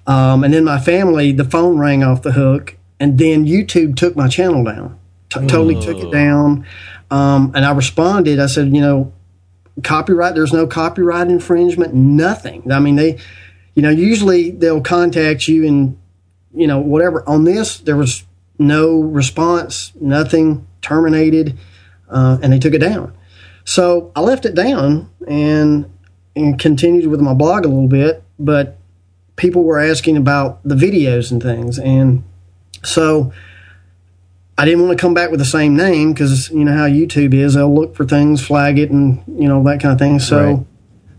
Um, 0.07 0.44
and 0.44 0.54
then 0.54 0.64
my 0.64 0.78
family, 0.78 1.33
the 1.33 1.44
phone 1.44 1.78
rang 1.78 2.02
off 2.02 2.22
the 2.22 2.33
hook, 2.33 2.76
and 2.98 3.18
then 3.18 3.44
YouTube 3.44 3.94
took 3.94 4.16
my 4.16 4.26
channel 4.26 4.64
down. 4.64 4.98
T- 5.31 5.47
totally 5.47 5.81
took 5.81 5.99
it 5.99 6.11
down. 6.11 6.67
Um, 7.11 7.53
and 7.55 7.64
I 7.64 7.73
responded. 7.73 8.38
I 8.38 8.47
said, 8.47 8.75
you 8.75 8.81
know, 8.81 9.12
copyright. 9.83 10.35
There's 10.35 10.53
no 10.53 10.67
copyright 10.67 11.29
infringement. 11.29 11.95
Nothing. 11.95 12.71
I 12.73 12.81
mean, 12.81 12.97
they, 12.97 13.19
you 13.75 13.83
know, 13.83 13.91
usually 13.91 14.51
they'll 14.51 14.81
contact 14.81 15.49
you 15.49 15.67
and, 15.67 15.99
you 16.55 16.67
know, 16.67 16.79
whatever. 16.79 17.29
On 17.29 17.45
this, 17.45 17.79
there 17.79 17.97
was 17.97 18.25
no 18.59 19.01
response, 19.01 19.93
nothing 20.01 20.67
terminated, 20.83 21.59
uh, 22.09 22.38
and 22.43 22.53
they 22.53 22.59
took 22.59 22.75
it 22.75 22.79
down. 22.79 23.14
So 23.64 24.12
I 24.17 24.21
left 24.21 24.45
it 24.47 24.55
down 24.55 25.11
and 25.27 25.91
and 26.35 26.59
continued 26.59 27.07
with 27.09 27.21
my 27.21 27.35
blog 27.35 27.64
a 27.64 27.69
little 27.69 27.88
bit, 27.88 28.23
but 28.38 28.79
people 29.37 29.64
were 29.64 29.79
asking 29.79 30.17
about 30.17 30.61
the 30.64 30.75
videos 30.75 31.31
and 31.33 31.43
things, 31.43 31.79
and 31.79 32.25
so 32.85 33.33
I 34.59 34.64
didn't 34.64 34.85
want 34.85 34.99
to 34.99 35.01
come 35.01 35.14
back 35.14 35.31
with 35.31 35.38
the 35.38 35.47
same 35.47 35.77
name 35.77 36.12
because 36.12 36.51
you 36.51 36.64
know 36.64 36.77
how 36.77 36.88
YouTube 36.88 37.33
is; 37.33 37.55
they'll 37.55 37.73
look 37.73 37.94
for 37.94 38.05
things, 38.05 38.44
flag 38.44 38.77
it, 38.79 38.90
and 38.90 39.23
you 39.29 39.49
know 39.49 39.62
that 39.62 39.81
kind 39.81 39.92
of 39.92 40.01
thing. 40.01 40.18
So 40.18 40.66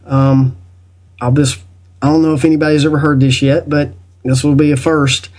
right. 0.05 0.11
um, 0.11 0.57
I'll 1.21 1.31
just 1.31 1.61
I 2.01 2.07
don't 2.07 2.21
know 2.21 2.33
if 2.33 2.43
anybody's 2.43 2.85
ever 2.85 2.99
heard 2.99 3.21
this 3.21 3.41
yet, 3.41 3.69
but 3.69 3.93
this 4.23 4.43
will 4.43 4.55
be 4.55 4.71
a 4.73 4.77
first. 4.77 5.29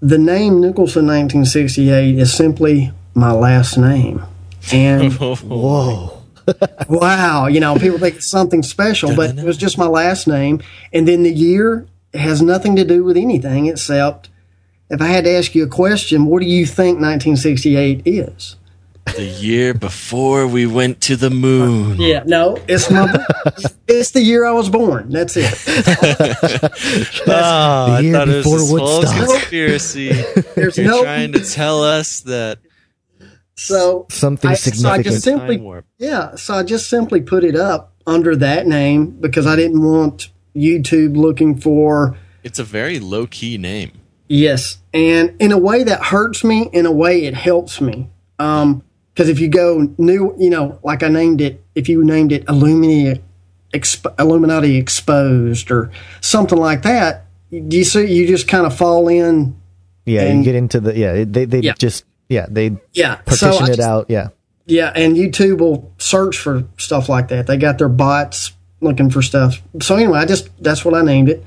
The 0.00 0.18
name 0.18 0.60
Nicholson 0.60 1.06
1968 1.06 2.18
is 2.18 2.32
simply 2.32 2.92
my 3.14 3.32
last 3.32 3.78
name. 3.78 4.22
And 4.70 5.12
whoa. 5.14 6.22
wow, 6.88 7.46
you 7.46 7.60
know, 7.60 7.76
people 7.76 7.98
think 7.98 8.16
it's 8.16 8.30
something 8.30 8.62
special, 8.62 9.14
but 9.14 9.36
it 9.36 9.44
was 9.44 9.56
just 9.56 9.76
my 9.76 9.86
last 9.86 10.26
name. 10.26 10.62
And 10.92 11.08
then 11.08 11.22
the 11.22 11.32
year 11.32 11.86
has 12.14 12.40
nothing 12.40 12.76
to 12.76 12.84
do 12.84 13.04
with 13.04 13.16
anything 13.16 13.66
except 13.66 14.30
if 14.90 15.02
I 15.02 15.06
had 15.06 15.24
to 15.24 15.30
ask 15.30 15.54
you 15.54 15.64
a 15.64 15.68
question, 15.68 16.26
what 16.26 16.40
do 16.40 16.46
you 16.46 16.66
think 16.66 17.00
1968 17.00 18.02
is? 18.06 18.56
The 19.16 19.24
year 19.24 19.72
before 19.72 20.46
we 20.46 20.66
went 20.66 21.00
to 21.02 21.16
the 21.16 21.30
moon. 21.30 22.00
Yeah, 22.00 22.24
no, 22.26 22.58
it's 22.68 22.90
my, 22.90 23.10
it's 23.88 24.10
the 24.10 24.20
year 24.20 24.44
I 24.44 24.52
was 24.52 24.68
born. 24.68 25.10
That's 25.10 25.36
it. 25.36 25.46
oh, 27.26 27.86
I 27.90 28.12
thought 28.12 28.28
it 28.28 28.44
was 28.44 28.70
this 28.70 29.12
whole 29.12 29.28
conspiracy. 29.28 30.10
There's 30.54 30.76
You're 30.76 30.86
no, 30.86 31.02
trying 31.02 31.32
to 31.32 31.40
tell 31.40 31.82
us 31.82 32.20
that 32.20 32.58
so 33.58 34.06
something 34.10 34.50
I, 34.50 34.54
significant. 34.54 34.82
So 34.82 34.90
I 34.90 35.02
just 35.02 35.24
simply, 35.24 35.82
yeah. 35.98 36.36
So 36.36 36.54
I 36.54 36.62
just 36.62 36.88
simply 36.88 37.20
put 37.20 37.44
it 37.44 37.56
up 37.56 37.94
under 38.06 38.36
that 38.36 38.66
name 38.66 39.10
because 39.10 39.46
I 39.46 39.56
didn't 39.56 39.82
want 39.82 40.30
YouTube 40.54 41.16
looking 41.16 41.58
for. 41.58 42.16
It's 42.44 42.58
a 42.58 42.64
very 42.64 43.00
low 43.00 43.26
key 43.26 43.58
name. 43.58 43.97
Yes, 44.28 44.78
and 44.92 45.34
in 45.40 45.52
a 45.52 45.58
way 45.58 45.84
that 45.84 46.02
hurts 46.04 46.44
me. 46.44 46.68
In 46.72 46.86
a 46.86 46.92
way, 46.92 47.24
it 47.24 47.34
helps 47.34 47.80
me. 47.80 48.10
Um, 48.38 48.84
because 49.12 49.28
if 49.28 49.40
you 49.40 49.48
go 49.48 49.92
new, 49.98 50.34
you 50.38 50.50
know, 50.50 50.78
like 50.84 51.02
I 51.02 51.08
named 51.08 51.40
it, 51.40 51.64
if 51.74 51.88
you 51.88 52.04
named 52.04 52.30
it 52.30 52.44
Illuminati, 52.48 53.20
Exp- 53.74 54.14
Illuminati 54.18 54.76
Exposed 54.76 55.72
or 55.72 55.90
something 56.20 56.58
like 56.58 56.82
that, 56.82 57.24
do 57.50 57.76
you 57.76 57.84
see, 57.84 58.06
you 58.06 58.28
just 58.28 58.46
kind 58.46 58.64
of 58.64 58.76
fall 58.76 59.08
in. 59.08 59.60
Yeah, 60.04 60.22
and, 60.22 60.38
you 60.38 60.44
get 60.44 60.54
into 60.54 60.80
the 60.80 60.96
yeah. 60.96 61.24
They 61.24 61.46
they 61.46 61.60
yeah. 61.60 61.74
just 61.78 62.04
yeah 62.28 62.46
they 62.48 62.76
yeah 62.92 63.16
partition 63.16 63.52
so 63.52 63.64
it 63.64 63.76
just, 63.76 63.80
out 63.80 64.06
yeah 64.10 64.28
yeah, 64.68 64.92
and 64.94 65.16
YouTube 65.16 65.58
will 65.58 65.90
search 65.96 66.36
for 66.36 66.64
stuff 66.76 67.08
like 67.08 67.28
that. 67.28 67.46
They 67.46 67.56
got 67.56 67.78
their 67.78 67.88
bots 67.88 68.52
looking 68.82 69.08
for 69.08 69.22
stuff. 69.22 69.62
So 69.80 69.96
anyway, 69.96 70.18
I 70.18 70.26
just 70.26 70.50
that's 70.62 70.84
what 70.84 70.94
I 70.94 71.00
named 71.00 71.30
it, 71.30 71.42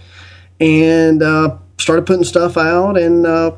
and 0.59 1.21
uh, 1.21 1.57
started 1.81 2.05
putting 2.05 2.23
stuff 2.23 2.57
out. 2.57 2.97
And 2.97 3.25
uh, 3.25 3.55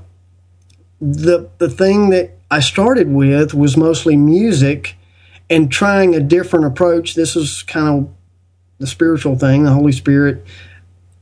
the 1.00 1.50
the 1.58 1.70
thing 1.70 2.10
that 2.10 2.32
I 2.50 2.60
started 2.60 3.12
with 3.12 3.54
was 3.54 3.76
mostly 3.78 4.16
music 4.16 4.96
and 5.50 5.72
trying 5.72 6.16
a 6.16 6.20
different 6.20 6.66
approach. 6.66 7.16
This 7.16 7.36
is 7.36 7.64
kind 7.64 7.88
of 7.88 8.14
the 8.80 8.88
spiritual 8.88 9.38
thing, 9.38 9.64
the 9.64 9.72
Holy 9.72 9.92
Spirit. 9.92 10.46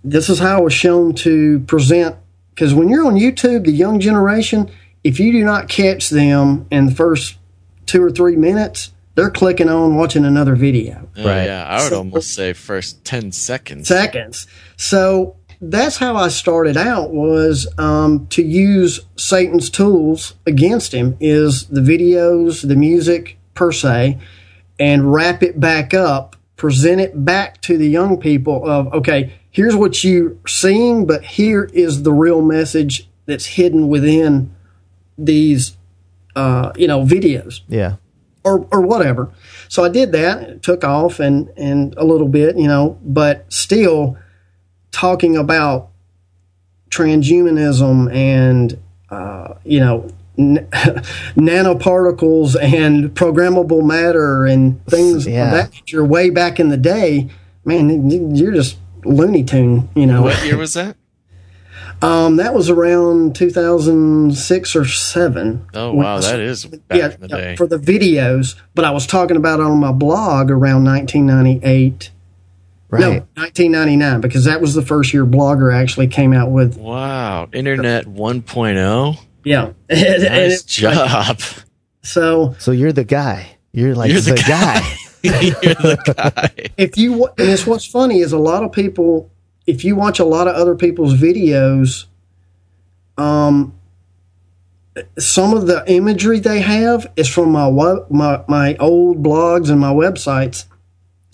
This 0.03 0.29
is 0.29 0.39
how 0.39 0.57
I 0.57 0.61
was 0.61 0.73
shown 0.73 1.13
to 1.15 1.59
present. 1.61 2.15
Because 2.53 2.73
when 2.73 2.89
you're 2.89 3.05
on 3.05 3.15
YouTube, 3.15 3.65
the 3.65 3.71
young 3.71 3.99
generation, 3.99 4.69
if 5.03 5.19
you 5.19 5.31
do 5.31 5.43
not 5.43 5.69
catch 5.69 6.09
them 6.09 6.67
in 6.69 6.87
the 6.87 6.95
first 6.95 7.37
two 7.85 8.03
or 8.03 8.11
three 8.11 8.35
minutes, 8.35 8.91
they're 9.15 9.29
clicking 9.29 9.69
on 9.69 9.95
watching 9.95 10.25
another 10.25 10.55
video. 10.55 11.09
Right. 11.17 11.45
Yeah, 11.45 11.65
I 11.67 11.83
would 11.83 11.89
so, 11.89 11.97
almost 11.97 12.33
say 12.33 12.53
first 12.53 13.03
10 13.03 13.31
seconds. 13.31 13.87
Seconds. 13.87 14.47
So 14.77 15.35
that's 15.61 15.97
how 15.97 16.15
I 16.15 16.29
started 16.29 16.75
out 16.75 17.11
was 17.11 17.67
um, 17.77 18.25
to 18.27 18.41
use 18.41 18.99
Satan's 19.15 19.69
tools 19.69 20.33
against 20.47 20.91
him 20.91 21.15
is 21.19 21.67
the 21.67 21.81
videos, 21.81 22.67
the 22.67 22.75
music 22.75 23.37
per 23.53 23.71
se, 23.71 24.17
and 24.79 25.13
wrap 25.13 25.43
it 25.43 25.59
back 25.59 25.93
up, 25.93 26.35
present 26.55 26.99
it 26.99 27.23
back 27.23 27.61
to 27.61 27.77
the 27.77 27.87
young 27.87 28.19
people 28.19 28.67
of, 28.67 28.91
okay, 28.91 29.33
here's 29.51 29.75
what 29.75 30.03
you're 30.03 30.35
seeing, 30.47 31.05
but 31.05 31.23
here 31.23 31.69
is 31.73 32.01
the 32.01 32.13
real 32.13 32.41
message 32.41 33.07
that's 33.27 33.45
hidden 33.45 33.87
within 33.87 34.55
these, 35.15 35.77
uh, 36.35 36.71
you 36.75 36.87
know, 36.87 37.05
videos. 37.05 37.61
Yeah. 37.67 37.97
Or, 38.43 38.67
or 38.71 38.81
whatever. 38.81 39.31
So 39.69 39.83
I 39.83 39.89
did 39.89 40.13
that. 40.13 40.41
It 40.41 40.63
took 40.63 40.83
off 40.83 41.19
and, 41.19 41.49
and 41.55 41.93
a 41.97 42.03
little 42.03 42.27
bit, 42.27 42.57
you 42.57 42.67
know, 42.67 42.97
but 43.03 43.45
still– 43.53 44.17
talking 44.91 45.37
about 45.37 45.89
transhumanism 46.89 48.13
and 48.13 48.77
uh, 49.09 49.55
you 49.63 49.79
know 49.79 50.09
n- 50.37 50.67
nanoparticles 51.35 52.55
and 52.61 53.09
programmable 53.11 53.85
matter 53.85 54.45
and 54.45 54.85
things 54.85 55.25
yeah. 55.25 55.45
of 55.45 55.51
that 55.51 55.73
nature 55.73 56.03
way 56.05 56.29
back 56.29 56.59
in 56.59 56.69
the 56.69 56.77
day, 56.77 57.29
man, 57.65 58.35
you're 58.35 58.51
just 58.51 58.77
Looney 59.03 59.43
Tune. 59.43 59.89
You 59.95 60.05
know 60.05 60.21
what 60.21 60.43
year 60.45 60.57
was 60.57 60.73
that? 60.73 60.97
Um, 62.03 62.37
that 62.37 62.55
was 62.55 62.67
around 62.67 63.35
2006 63.35 64.75
or 64.75 64.85
seven. 64.85 65.67
Oh 65.75 65.93
wow, 65.93 66.15
was, 66.15 66.25
that 66.25 66.39
is 66.39 66.65
back 66.65 66.97
yeah, 66.97 67.13
in 67.13 67.21
the 67.21 67.27
day 67.27 67.55
for 67.55 67.67
the 67.67 67.77
videos. 67.77 68.55
But 68.73 68.85
I 68.85 68.91
was 68.91 69.05
talking 69.05 69.37
about 69.37 69.59
it 69.59 69.67
on 69.67 69.77
my 69.77 69.91
blog 69.91 70.49
around 70.49 70.83
1998 70.83 72.09
Right. 72.91 72.99
No, 72.99 73.09
1999, 73.35 74.19
because 74.19 74.43
that 74.45 74.59
was 74.59 74.73
the 74.73 74.81
first 74.81 75.13
year 75.13 75.25
Blogger 75.25 75.73
actually 75.73 76.07
came 76.07 76.33
out 76.33 76.51
with. 76.51 76.77
Wow. 76.77 77.47
Internet 77.53 78.05
1.0? 78.05 79.17
Yeah. 79.45 79.71
Nice 79.89 80.63
job. 80.63 81.39
So. 82.03 82.55
So 82.59 82.71
you're 82.71 82.91
the 82.91 83.05
guy. 83.05 83.57
You're 83.71 83.95
like 83.95 84.11
you're 84.11 84.19
the, 84.19 84.31
the 84.31 84.43
guy. 84.45 84.79
guy. 84.81 84.97
You're 85.23 85.33
the 85.75 86.13
guy. 86.17 86.71
if 86.77 86.97
you 86.97 87.25
and 87.25 87.47
it's 87.49 87.67
what's 87.67 87.85
funny 87.85 88.21
is 88.21 88.33
a 88.33 88.39
lot 88.39 88.63
of 88.63 88.71
people 88.71 89.29
if 89.67 89.85
you 89.85 89.95
watch 89.95 90.17
a 90.17 90.25
lot 90.25 90.47
of 90.47 90.55
other 90.55 90.73
people's 90.73 91.13
videos 91.13 92.05
um 93.19 93.77
some 95.19 95.53
of 95.53 95.67
the 95.67 95.83
imagery 95.85 96.39
they 96.39 96.61
have 96.61 97.05
is 97.15 97.29
from 97.29 97.51
my 97.51 97.69
my 98.09 98.43
my 98.47 98.75
old 98.77 99.21
blogs 99.21 99.69
and 99.69 99.79
my 99.79 99.93
websites 99.93 100.65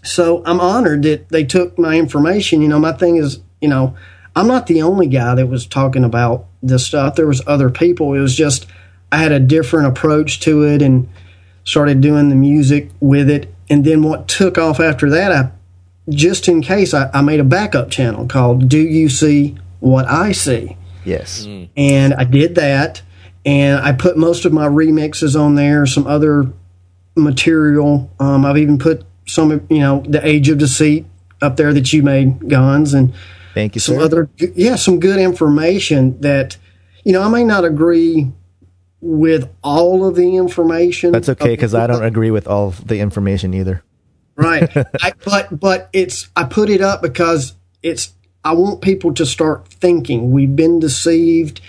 so 0.08 0.42
i'm 0.46 0.60
honored 0.60 1.04
that 1.04 1.30
they 1.30 1.44
took 1.44 1.78
my 1.78 1.98
information. 1.98 2.62
You 2.62 2.68
know 2.68 2.80
my 2.80 2.94
thing 2.94 3.18
is 3.18 3.40
you 3.62 3.70
know 3.70 3.96
i'm 4.36 4.48
not 4.48 4.68
the 4.68 4.82
only 4.82 5.08
guy 5.08 5.36
that 5.36 5.48
was 5.48 5.66
talking 5.66 6.04
about 6.04 6.46
this 6.62 6.86
stuff. 6.86 7.16
There 7.16 7.28
was 7.28 7.42
other 7.48 7.70
people. 7.70 8.14
It 8.14 8.20
was 8.20 8.36
just 8.36 8.66
i 9.12 9.18
had 9.18 9.32
a 9.32 9.40
different 9.40 9.88
approach 9.88 10.40
to 10.42 10.64
it 10.64 10.82
and 10.82 11.10
started 11.64 12.02
doing 12.02 12.30
the 12.30 12.36
music 12.36 12.90
with 13.00 13.30
it. 13.30 13.54
And 13.70 13.84
then 13.84 14.02
what 14.02 14.28
took 14.28 14.58
off 14.58 14.80
after 14.80 15.10
that 15.10 15.32
i 15.32 15.52
just 16.10 16.48
in 16.48 16.62
case 16.62 16.94
I, 16.94 17.10
I 17.14 17.22
made 17.22 17.42
a 17.42 17.44
backup 17.44 17.92
channel 17.92 18.28
called 18.28 18.70
do 18.70 18.80
you 18.80 19.10
see 19.10 19.58
what 19.80 20.06
i 20.08 20.32
see? 20.32 20.78
Yes. 21.08 21.46
and 21.78 22.14
I 22.14 22.26
did 22.26 22.56
that, 22.56 23.02
and 23.46 23.80
I 23.80 23.94
put 23.94 24.18
most 24.18 24.44
of 24.44 24.52
my 24.52 24.68
remixes 24.68 25.40
on 25.40 25.56
there, 25.56 25.86
some 25.86 26.06
other 26.06 26.52
material. 27.16 28.12
Um, 28.20 28.46
I've 28.46 28.58
even 28.58 28.78
put 28.78 29.06
some, 29.28 29.66
you 29.70 29.80
know, 29.80 30.04
the 30.08 30.26
Age 30.26 30.50
of 30.50 30.58
Deceit 30.58 31.06
up 31.42 31.58
there 31.58 31.74
that 31.74 31.94
you 31.94 32.02
made, 32.04 32.50
Gons, 32.50 32.94
and 32.94 33.14
Thank 33.54 33.76
you, 33.76 33.82
some 33.82 33.96
sir. 33.96 34.02
other, 34.02 34.30
yeah, 34.38 34.76
some 34.76 35.00
good 35.00 35.20
information 35.20 36.20
that, 36.22 36.58
you 37.04 37.14
know, 37.14 37.22
I 37.22 37.30
may 37.30 37.44
not 37.44 37.66
agree 37.66 38.32
with 39.02 39.50
all 39.64 40.06
of 40.06 40.16
the 40.16 40.38
information. 40.38 41.12
That's 41.12 41.30
okay 41.30 41.50
because 41.50 41.76
I 41.76 41.86
don't 41.88 42.04
agree 42.04 42.32
with 42.32 42.48
all 42.48 42.72
the 42.72 43.00
information 43.00 43.54
either. 43.54 43.84
right 44.36 44.70
I, 45.02 45.14
but 45.26 45.60
but 45.60 45.90
it's 45.94 46.30
i 46.36 46.44
put 46.44 46.70
it 46.70 46.80
up 46.80 47.02
because 47.02 47.56
it's 47.82 48.14
i 48.44 48.54
want 48.54 48.82
people 48.82 49.12
to 49.16 49.26
start 49.26 49.68
thinking 49.68 50.32
we've 50.32 50.56
been 50.56 50.80
deceived 50.80 51.60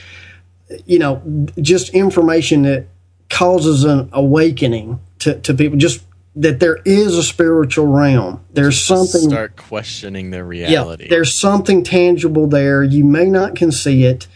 you 0.84 0.98
know 0.98 1.22
just 1.62 1.88
information 1.94 2.62
that 2.62 2.86
causes 3.30 3.84
an 3.84 4.10
awakening 4.12 5.00
to, 5.20 5.40
to 5.40 5.54
people 5.54 5.78
just 5.78 6.04
that 6.36 6.60
there 6.60 6.78
is 6.84 7.16
a 7.16 7.22
spiritual 7.22 7.86
realm 7.86 8.44
there's 8.52 8.80
something 8.80 9.28
Start 9.28 9.56
questioning 9.56 10.30
their 10.30 10.44
reality. 10.44 11.04
yeah, 11.04 11.10
there's 11.10 11.38
something 11.38 11.82
tangible 11.82 12.46
there. 12.46 12.82
You 12.82 13.04
may 13.04 13.26
not 13.26 13.54
can 13.54 13.72
see 13.72 14.04
it. 14.04 14.26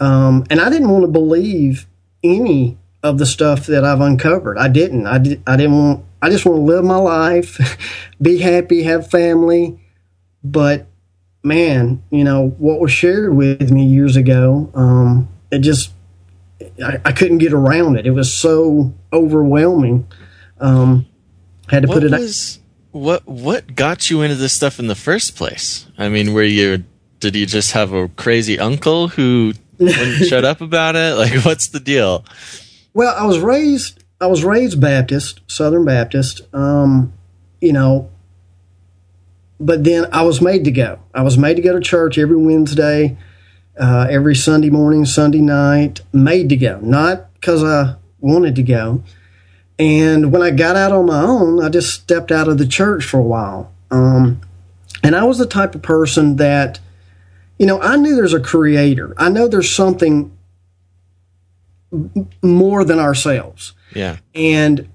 Um, 0.00 0.44
and 0.50 0.60
I 0.60 0.70
didn't 0.70 0.90
want 0.90 1.04
to 1.04 1.10
believe 1.10 1.86
any 2.22 2.78
of 3.02 3.18
the 3.18 3.26
stuff 3.26 3.66
that 3.66 3.84
I've 3.84 4.00
uncovered. 4.00 4.58
I 4.58 4.68
didn't. 4.68 5.06
I, 5.06 5.18
did, 5.18 5.42
I 5.46 5.56
didn't 5.56 5.76
want. 5.76 6.04
I 6.20 6.30
just 6.30 6.46
want 6.46 6.58
to 6.58 6.62
live 6.62 6.84
my 6.84 6.96
life, 6.96 7.78
be 8.22 8.38
happy, 8.38 8.82
have 8.82 9.10
family. 9.10 9.78
But 10.42 10.86
man, 11.42 12.02
you 12.10 12.24
know 12.24 12.48
what 12.58 12.80
was 12.80 12.92
shared 12.92 13.34
with 13.34 13.70
me 13.70 13.86
years 13.86 14.16
ago. 14.16 14.70
Um, 14.74 15.28
it 15.50 15.60
just 15.60 15.92
I, 16.82 17.00
I 17.04 17.12
couldn't 17.12 17.38
get 17.38 17.52
around 17.52 17.96
it. 17.96 18.06
It 18.06 18.12
was 18.12 18.32
so 18.32 18.92
overwhelming. 19.12 20.06
Um, 20.58 21.06
had 21.68 21.82
to 21.82 21.88
what 21.88 21.94
put 21.94 22.04
it. 22.04 22.10
was 22.12 22.60
what 22.92 23.26
what 23.26 23.74
got 23.74 24.10
you 24.10 24.22
into 24.22 24.36
this 24.36 24.52
stuff 24.52 24.78
in 24.78 24.86
the 24.86 24.94
first 24.94 25.36
place? 25.36 25.86
I 25.98 26.08
mean, 26.08 26.32
were 26.32 26.42
you 26.42 26.84
did 27.20 27.36
you 27.36 27.46
just 27.46 27.72
have 27.72 27.92
a 27.92 28.08
crazy 28.08 28.58
uncle 28.58 29.08
who 29.08 29.54
wouldn't 29.78 30.24
shut 30.28 30.44
up 30.44 30.60
about 30.60 30.94
it? 30.96 31.16
Like, 31.16 31.44
what's 31.44 31.68
the 31.68 31.80
deal? 31.80 32.24
Well, 32.92 33.14
I 33.16 33.24
was 33.26 33.38
raised. 33.38 34.04
I 34.20 34.26
was 34.26 34.44
raised 34.44 34.80
Baptist, 34.80 35.40
Southern 35.46 35.84
Baptist. 35.84 36.42
Um, 36.54 37.12
you 37.60 37.72
know, 37.72 38.10
but 39.58 39.84
then 39.84 40.06
I 40.12 40.22
was 40.22 40.40
made 40.40 40.64
to 40.64 40.70
go. 40.70 41.00
I 41.14 41.22
was 41.22 41.38
made 41.38 41.54
to 41.54 41.62
go 41.62 41.72
to 41.72 41.80
church 41.80 42.18
every 42.18 42.36
Wednesday, 42.36 43.16
uh, 43.78 44.06
every 44.10 44.36
Sunday 44.36 44.70
morning, 44.70 45.04
Sunday 45.04 45.40
night. 45.40 46.00
Made 46.12 46.48
to 46.50 46.56
go, 46.56 46.78
not 46.80 47.32
because 47.34 47.64
I 47.64 47.96
wanted 48.20 48.54
to 48.56 48.62
go. 48.62 49.02
And 49.78 50.32
when 50.32 50.42
I 50.42 50.50
got 50.50 50.76
out 50.76 50.92
on 50.92 51.06
my 51.06 51.20
own, 51.20 51.62
I 51.62 51.68
just 51.68 51.92
stepped 51.92 52.30
out 52.30 52.48
of 52.48 52.58
the 52.58 52.66
church 52.66 53.04
for 53.04 53.18
a 53.18 53.22
while. 53.22 53.72
Um, 53.90 54.40
and 55.02 55.16
I 55.16 55.24
was 55.24 55.38
the 55.38 55.46
type 55.46 55.74
of 55.74 55.82
person 55.82 56.36
that, 56.36 56.78
you 57.58 57.66
know, 57.66 57.80
I 57.80 57.96
knew 57.96 58.14
there's 58.14 58.34
a 58.34 58.40
creator. 58.40 59.14
I 59.16 59.28
know 59.28 59.48
there's 59.48 59.70
something 59.70 60.34
more 62.42 62.84
than 62.84 62.98
ourselves 62.98 63.72
Yeah, 63.94 64.18
and 64.34 64.88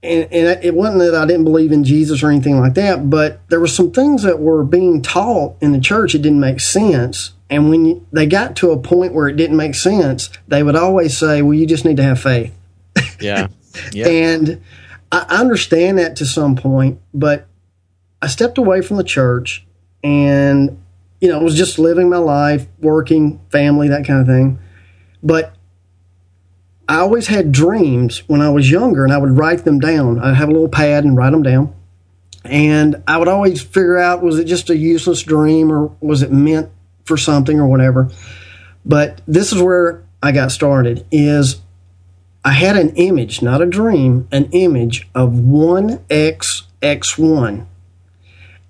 and, 0.00 0.32
and 0.32 0.64
it 0.64 0.74
wasn't 0.74 1.00
that 1.00 1.14
I 1.14 1.26
didn't 1.26 1.44
believe 1.44 1.72
in 1.72 1.82
Jesus 1.82 2.22
or 2.22 2.30
anything 2.30 2.60
like 2.60 2.74
that, 2.74 3.10
but 3.10 3.40
there 3.48 3.58
were 3.58 3.66
some 3.66 3.90
things 3.90 4.22
that 4.22 4.38
were 4.38 4.62
being 4.62 5.02
taught 5.02 5.56
in 5.60 5.72
the 5.72 5.80
church 5.80 6.14
it 6.14 6.22
didn't 6.22 6.38
make 6.38 6.60
sense. 6.60 7.32
And 7.50 7.68
when 7.68 7.84
you, 7.84 8.06
they 8.12 8.26
got 8.26 8.54
to 8.56 8.70
a 8.70 8.78
point 8.78 9.12
where 9.12 9.26
it 9.26 9.36
didn't 9.36 9.56
make 9.56 9.74
sense, 9.74 10.30
they 10.46 10.62
would 10.62 10.76
always 10.76 11.16
say, 11.16 11.42
"Well, 11.42 11.54
you 11.54 11.66
just 11.66 11.84
need 11.84 11.96
to 11.96 12.02
have 12.02 12.20
faith." 12.20 12.54
yeah, 13.20 13.48
yeah. 13.92 14.08
And 14.08 14.62
I 15.10 15.26
I 15.28 15.36
understand 15.36 15.98
that 15.98 16.16
to 16.16 16.26
some 16.26 16.56
point, 16.56 17.00
but 17.14 17.46
I 18.20 18.26
stepped 18.26 18.58
away 18.58 18.82
from 18.82 18.96
the 18.96 19.04
church 19.04 19.66
and, 20.02 20.82
you 21.20 21.28
know, 21.28 21.40
I 21.40 21.42
was 21.42 21.56
just 21.56 21.78
living 21.78 22.08
my 22.08 22.18
life, 22.18 22.66
working, 22.80 23.40
family, 23.50 23.88
that 23.88 24.06
kind 24.06 24.20
of 24.20 24.26
thing. 24.26 24.58
But 25.22 25.54
I 26.88 26.96
always 26.98 27.26
had 27.26 27.52
dreams 27.52 28.28
when 28.28 28.40
I 28.40 28.50
was 28.50 28.70
younger 28.70 29.04
and 29.04 29.12
I 29.12 29.18
would 29.18 29.36
write 29.36 29.64
them 29.64 29.78
down. 29.78 30.18
I'd 30.18 30.34
have 30.34 30.48
a 30.48 30.52
little 30.52 30.68
pad 30.68 31.04
and 31.04 31.16
write 31.16 31.30
them 31.30 31.42
down. 31.42 31.74
And 32.44 33.02
I 33.06 33.18
would 33.18 33.28
always 33.28 33.60
figure 33.60 33.98
out 33.98 34.22
was 34.22 34.38
it 34.38 34.44
just 34.44 34.70
a 34.70 34.76
useless 34.76 35.22
dream 35.22 35.70
or 35.70 35.92
was 36.00 36.22
it 36.22 36.32
meant 36.32 36.70
for 37.04 37.16
something 37.16 37.58
or 37.60 37.66
whatever. 37.66 38.10
But 38.84 39.20
this 39.26 39.52
is 39.52 39.60
where 39.60 40.04
I 40.22 40.32
got 40.32 40.50
started 40.50 41.06
is 41.10 41.60
I 42.48 42.52
had 42.52 42.76
an 42.76 42.94
image, 42.96 43.42
not 43.42 43.60
a 43.60 43.66
dream, 43.66 44.26
an 44.32 44.48
image 44.52 45.06
of 45.14 45.32
1xx1. 45.32 47.66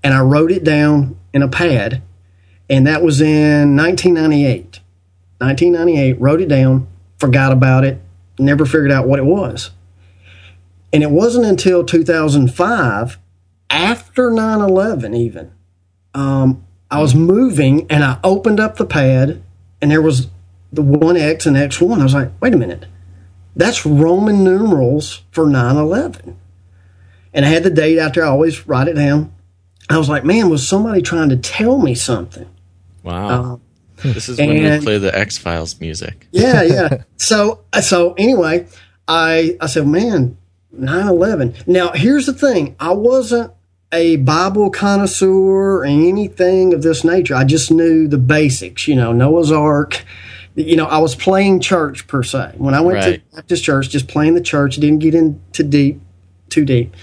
And 0.02 0.14
I 0.14 0.20
wrote 0.20 0.50
it 0.50 0.64
down 0.64 1.16
in 1.32 1.42
a 1.42 1.48
pad. 1.48 2.02
And 2.68 2.84
that 2.88 3.04
was 3.04 3.20
in 3.20 3.76
1998. 3.76 4.80
1998, 5.38 6.20
wrote 6.20 6.40
it 6.40 6.48
down, 6.48 6.88
forgot 7.18 7.52
about 7.52 7.84
it, 7.84 8.00
never 8.36 8.66
figured 8.66 8.90
out 8.90 9.06
what 9.06 9.20
it 9.20 9.26
was. 9.26 9.70
And 10.92 11.04
it 11.04 11.12
wasn't 11.12 11.46
until 11.46 11.84
2005, 11.84 13.16
after 13.70 14.32
9 14.32 14.60
11, 14.60 15.14
even, 15.14 15.52
um, 16.14 16.64
I 16.90 17.00
was 17.00 17.14
moving 17.14 17.86
and 17.88 18.02
I 18.02 18.18
opened 18.24 18.58
up 18.58 18.76
the 18.76 18.86
pad 18.86 19.40
and 19.80 19.88
there 19.88 20.02
was 20.02 20.26
the 20.72 20.82
1X 20.82 21.46
and 21.46 21.56
X1. 21.56 22.00
I 22.00 22.02
was 22.02 22.14
like, 22.14 22.32
wait 22.40 22.54
a 22.54 22.56
minute 22.56 22.86
that's 23.56 23.84
Roman 23.84 24.44
numerals 24.44 25.22
for 25.30 25.46
9 25.46 25.76
11. 25.76 26.38
And 27.34 27.44
I 27.44 27.48
had 27.48 27.62
the 27.62 27.70
date 27.70 27.98
out 27.98 28.14
there. 28.14 28.24
I 28.24 28.28
always 28.28 28.66
write 28.66 28.88
it 28.88 28.94
down. 28.94 29.32
I 29.90 29.98
was 29.98 30.08
like, 30.08 30.24
man, 30.24 30.50
was 30.50 30.66
somebody 30.66 31.02
trying 31.02 31.30
to 31.30 31.36
tell 31.36 31.78
me 31.78 31.94
something? 31.94 32.48
Wow, 33.02 33.28
um, 33.28 33.60
this 34.02 34.28
is 34.28 34.38
when 34.38 34.50
we 34.50 34.84
play 34.84 34.98
the 34.98 35.16
X 35.16 35.38
Files 35.38 35.80
music. 35.80 36.26
Yeah, 36.30 36.62
yeah. 36.62 37.02
so, 37.16 37.60
so 37.80 38.14
anyway, 38.14 38.66
I, 39.06 39.56
I 39.60 39.66
said, 39.66 39.86
man, 39.86 40.36
9 40.72 41.08
11. 41.08 41.54
Now, 41.66 41.92
here's 41.92 42.26
the 42.26 42.34
thing 42.34 42.76
I 42.78 42.92
wasn't 42.92 43.52
a 43.92 44.16
Bible 44.16 44.70
connoisseur 44.70 45.78
or 45.78 45.84
anything 45.84 46.74
of 46.74 46.82
this 46.82 47.04
nature. 47.04 47.34
I 47.34 47.44
just 47.44 47.70
knew 47.70 48.06
the 48.06 48.18
basics, 48.18 48.86
you 48.86 48.94
know, 48.94 49.12
Noah's 49.12 49.50
Ark. 49.50 50.04
You 50.58 50.74
know, 50.74 50.86
I 50.86 50.98
was 50.98 51.14
playing 51.14 51.60
church 51.60 52.08
per 52.08 52.24
se. 52.24 52.54
When 52.56 52.74
I 52.74 52.80
went 52.80 52.98
Right. 52.98 53.22
to 53.30 53.36
Baptist 53.36 53.62
church, 53.62 53.90
just 53.90 54.08
playing 54.08 54.34
the 54.34 54.40
church, 54.40 54.74
didn't 54.76 54.98
get 54.98 55.14
into 55.14 55.62
deep, 55.62 56.00
too 56.48 56.64
deep. 56.64 56.94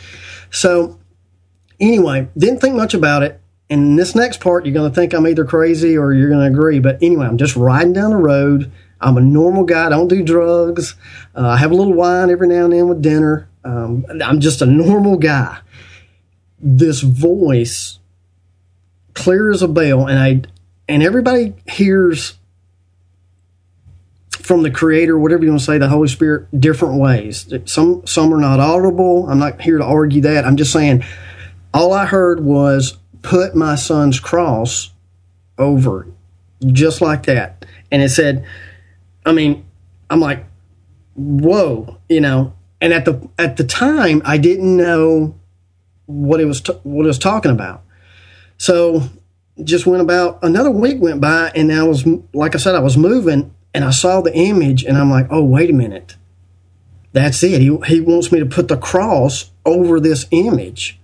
So, 0.51 0.99
anyway, 1.79 2.27
didn't 2.37 2.59
think 2.59 2.75
much 2.75 2.93
about 2.93 3.23
it. 3.23 3.39
And 3.69 3.97
this 3.97 4.13
next 4.13 4.41
part, 4.41 4.65
you're 4.65 4.73
going 4.73 4.91
to 4.91 4.93
think 4.93 5.13
I'm 5.13 5.25
either 5.25 5.45
crazy 5.45 5.97
or 5.97 6.11
you're 6.13 6.27
going 6.29 6.41
to 6.41 6.53
agree. 6.53 6.79
But 6.79 6.99
anyway, 7.01 7.27
I'm 7.27 7.37
just 7.37 7.55
riding 7.55 7.93
down 7.93 8.09
the 8.11 8.17
road. 8.17 8.71
I'm 8.99 9.15
a 9.17 9.21
normal 9.21 9.63
guy. 9.63 9.85
I 9.85 9.89
don't 9.89 10.09
do 10.09 10.21
drugs. 10.21 10.95
Uh, 11.33 11.47
I 11.47 11.57
have 11.57 11.71
a 11.71 11.75
little 11.75 11.93
wine 11.93 12.29
every 12.29 12.49
now 12.49 12.65
and 12.65 12.73
then 12.73 12.89
with 12.89 13.01
dinner. 13.01 13.47
Um, 13.63 14.05
I'm 14.21 14.41
just 14.41 14.61
a 14.61 14.65
normal 14.65 15.17
guy. 15.17 15.59
This 16.59 16.99
voice, 17.01 17.99
clear 19.13 19.49
as 19.49 19.61
a 19.61 19.67
bell, 19.67 20.07
and 20.07 20.19
I, 20.19 20.41
and 20.87 21.01
everybody 21.01 21.53
hears 21.67 22.37
from 24.45 24.61
the 24.61 24.69
Creator, 24.69 25.17
whatever 25.17 25.43
you 25.43 25.49
want 25.49 25.61
to 25.61 25.65
say, 25.65 25.79
the 25.79 25.89
Holy 25.89 26.07
Spirit, 26.07 26.47
different 26.59 26.99
ways. 26.99 27.51
Some 27.65 28.05
some 28.05 28.31
are 28.31 28.39
not 28.39 28.59
audible. 28.59 29.27
I'm 29.27 29.39
not 29.39 29.59
here 29.59 29.79
to 29.79 29.83
argue 29.83 30.21
that. 30.21 30.45
I'm 30.45 30.55
just 30.55 30.71
saying, 30.71 31.03
all 31.73 31.91
I 31.91 32.05
heard 32.05 32.45
was 32.45 32.99
put 33.23 33.55
my 33.55 33.73
son's 33.73 34.19
cross 34.19 34.91
over, 35.57 36.07
just 36.63 37.01
like 37.01 37.23
that, 37.23 37.65
and 37.91 38.03
it 38.03 38.09
said, 38.09 38.45
I 39.25 39.31
mean, 39.31 39.65
I'm 40.11 40.19
like, 40.19 40.45
whoa, 41.15 41.97
you 42.07 42.21
know. 42.21 42.53
And 42.79 42.93
at 42.93 43.05
the 43.05 43.27
at 43.39 43.57
the 43.57 43.63
time, 43.63 44.21
I 44.25 44.37
didn't 44.37 44.77
know 44.77 45.33
what 46.05 46.39
it 46.39 46.45
was 46.45 46.61
t- 46.61 46.79
what 46.83 47.05
it 47.05 47.07
was 47.07 47.17
talking 47.17 47.51
about. 47.51 47.81
So 48.57 49.01
just 49.63 49.87
went 49.87 50.03
about 50.03 50.37
another 50.43 50.69
week 50.69 51.01
went 51.01 51.21
by 51.21 51.49
and 51.55 51.71
I 51.71 51.83
was 51.83 52.05
like 52.33 52.55
I 52.55 52.57
said 52.57 52.75
I 52.75 52.79
was 52.79 52.97
moving 52.97 53.54
and 53.75 53.83
I 53.83 53.91
saw 53.91 54.21
the 54.21 54.33
image 54.33 54.85
and 54.85 54.97
I'm 54.97 55.11
like, 55.11 55.27
"Oh, 55.29 55.43
wait 55.43 55.69
a 55.69 55.73
minute. 55.73 56.15
That's 57.11 57.43
it. 57.43 57.61
He 57.61 57.77
he 57.87 57.99
wants 57.99 58.31
me 58.31 58.39
to 58.39 58.45
put 58.45 58.69
the 58.69 58.77
cross 58.77 59.51
over 59.65 59.99
this 59.99 60.25
image." 60.31 60.97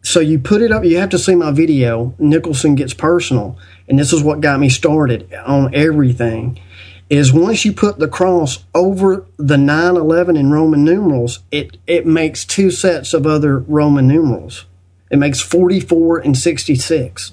So 0.00 0.20
you 0.20 0.38
put 0.38 0.62
it 0.62 0.70
up, 0.70 0.84
you 0.84 0.98
have 0.98 1.08
to 1.10 1.18
see 1.18 1.34
my 1.34 1.50
video, 1.50 2.14
Nicholson 2.18 2.74
gets 2.74 2.92
personal, 2.92 3.58
and 3.88 3.98
this 3.98 4.12
is 4.12 4.22
what 4.22 4.42
got 4.42 4.60
me 4.60 4.68
started 4.68 5.32
on 5.46 5.74
everything. 5.74 6.60
Is 7.08 7.32
once 7.32 7.64
you 7.64 7.72
put 7.72 7.98
the 7.98 8.08
cross 8.08 8.64
over 8.74 9.24
the 9.38 9.56
911 9.56 10.36
in 10.36 10.50
Roman 10.50 10.84
numerals, 10.84 11.40
it, 11.50 11.78
it 11.86 12.06
makes 12.06 12.44
two 12.44 12.70
sets 12.70 13.14
of 13.14 13.26
other 13.26 13.58
Roman 13.58 14.06
numerals. 14.06 14.66
It 15.10 15.18
makes 15.18 15.40
44 15.40 16.18
and 16.18 16.36
66 16.36 17.32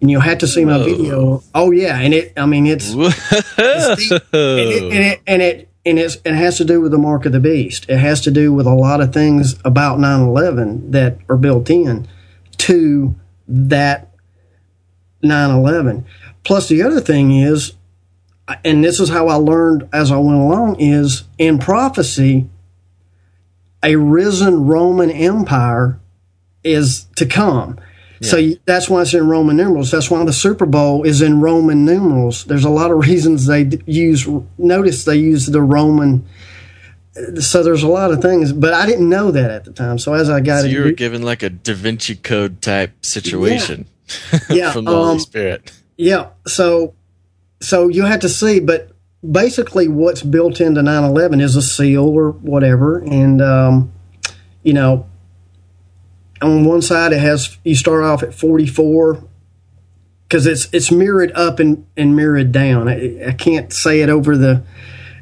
and 0.00 0.10
you'll 0.10 0.20
have 0.20 0.38
to 0.38 0.46
see 0.46 0.64
my 0.64 0.78
video. 0.78 1.42
Oh 1.54 1.70
yeah, 1.70 1.98
and 1.98 2.14
it. 2.14 2.32
I 2.36 2.46
mean, 2.46 2.66
it's, 2.66 2.94
it's 2.94 4.10
and, 4.10 4.22
it, 4.32 4.82
and 4.82 5.04
it 5.04 5.20
and 5.26 5.42
it 5.42 5.68
and 5.84 5.98
it's, 5.98 6.16
it 6.24 6.34
has 6.34 6.58
to 6.58 6.64
do 6.64 6.80
with 6.80 6.92
the 6.92 6.98
mark 6.98 7.24
of 7.24 7.32
the 7.32 7.40
beast. 7.40 7.86
It 7.88 7.98
has 7.98 8.20
to 8.22 8.30
do 8.30 8.52
with 8.52 8.66
a 8.66 8.74
lot 8.74 9.00
of 9.00 9.12
things 9.12 9.58
about 9.64 9.98
9/11 9.98 10.92
that 10.92 11.18
are 11.28 11.36
built 11.36 11.70
in 11.70 12.06
to 12.58 13.14
that 13.48 14.12
9/11. 15.22 16.04
Plus, 16.44 16.68
the 16.68 16.82
other 16.82 17.00
thing 17.00 17.32
is, 17.32 17.72
and 18.64 18.84
this 18.84 19.00
is 19.00 19.08
how 19.08 19.28
I 19.28 19.34
learned 19.34 19.88
as 19.92 20.12
I 20.12 20.16
went 20.18 20.38
along, 20.38 20.76
is 20.78 21.24
in 21.38 21.58
prophecy, 21.58 22.48
a 23.82 23.96
risen 23.96 24.66
Roman 24.66 25.10
Empire 25.10 25.98
is 26.64 27.06
to 27.16 27.26
come 27.26 27.78
so 28.20 28.50
that's 28.64 28.88
why 28.88 29.02
it's 29.02 29.14
in 29.14 29.28
Roman 29.28 29.56
numerals. 29.56 29.90
That's 29.90 30.10
why 30.10 30.24
the 30.24 30.32
Super 30.32 30.66
Bowl 30.66 31.04
is 31.04 31.22
in 31.22 31.40
Roman 31.40 31.84
numerals. 31.84 32.44
There's 32.44 32.64
a 32.64 32.70
lot 32.70 32.90
of 32.90 32.98
reasons 32.98 33.46
they 33.46 33.70
use. 33.86 34.26
Notice 34.56 35.04
they 35.04 35.16
use 35.16 35.46
the 35.46 35.62
Roman. 35.62 36.26
So 37.40 37.62
there's 37.62 37.82
a 37.82 37.88
lot 37.88 38.12
of 38.12 38.22
things, 38.22 38.52
but 38.52 38.72
I 38.72 38.86
didn't 38.86 39.08
know 39.08 39.30
that 39.32 39.50
at 39.50 39.64
the 39.64 39.72
time. 39.72 39.98
So 39.98 40.14
as 40.14 40.30
I 40.30 40.40
got, 40.40 40.62
so 40.62 40.66
you 40.66 40.84
were 40.84 40.92
given 40.92 41.22
like 41.22 41.42
a 41.42 41.50
Da 41.50 41.74
Vinci 41.74 42.14
Code 42.14 42.62
type 42.62 43.04
situation, 43.04 43.86
yeah, 44.32 44.38
yeah 44.50 44.72
from 44.72 44.84
the 44.84 44.92
Holy 44.92 45.12
um, 45.12 45.18
Spirit. 45.18 45.72
Yeah. 45.96 46.30
So, 46.46 46.94
so 47.60 47.88
you 47.88 48.04
have 48.04 48.20
to 48.20 48.28
see, 48.28 48.60
but 48.60 48.92
basically, 49.28 49.88
what's 49.88 50.22
built 50.22 50.60
into 50.60 50.80
9/11 50.80 51.42
is 51.42 51.56
a 51.56 51.62
seal 51.62 52.04
or 52.04 52.30
whatever, 52.30 52.98
and 52.98 53.42
um, 53.42 53.92
you 54.62 54.72
know, 54.72 55.08
on 56.42 56.64
one 56.64 56.82
side 56.82 57.12
it 57.12 57.20
has 57.20 57.56
you 57.64 57.74
start 57.74 58.04
off 58.04 58.22
at 58.22 58.34
44 58.34 59.22
because 60.28 60.46
it's 60.46 60.68
it's 60.72 60.90
mirrored 60.90 61.32
up 61.32 61.58
and, 61.58 61.86
and 61.96 62.14
mirrored 62.14 62.52
down. 62.52 62.88
I, 62.88 63.28
I, 63.28 63.32
can't 63.32 63.72
say 63.72 64.00
it 64.00 64.10
over 64.10 64.36
the 64.36 64.62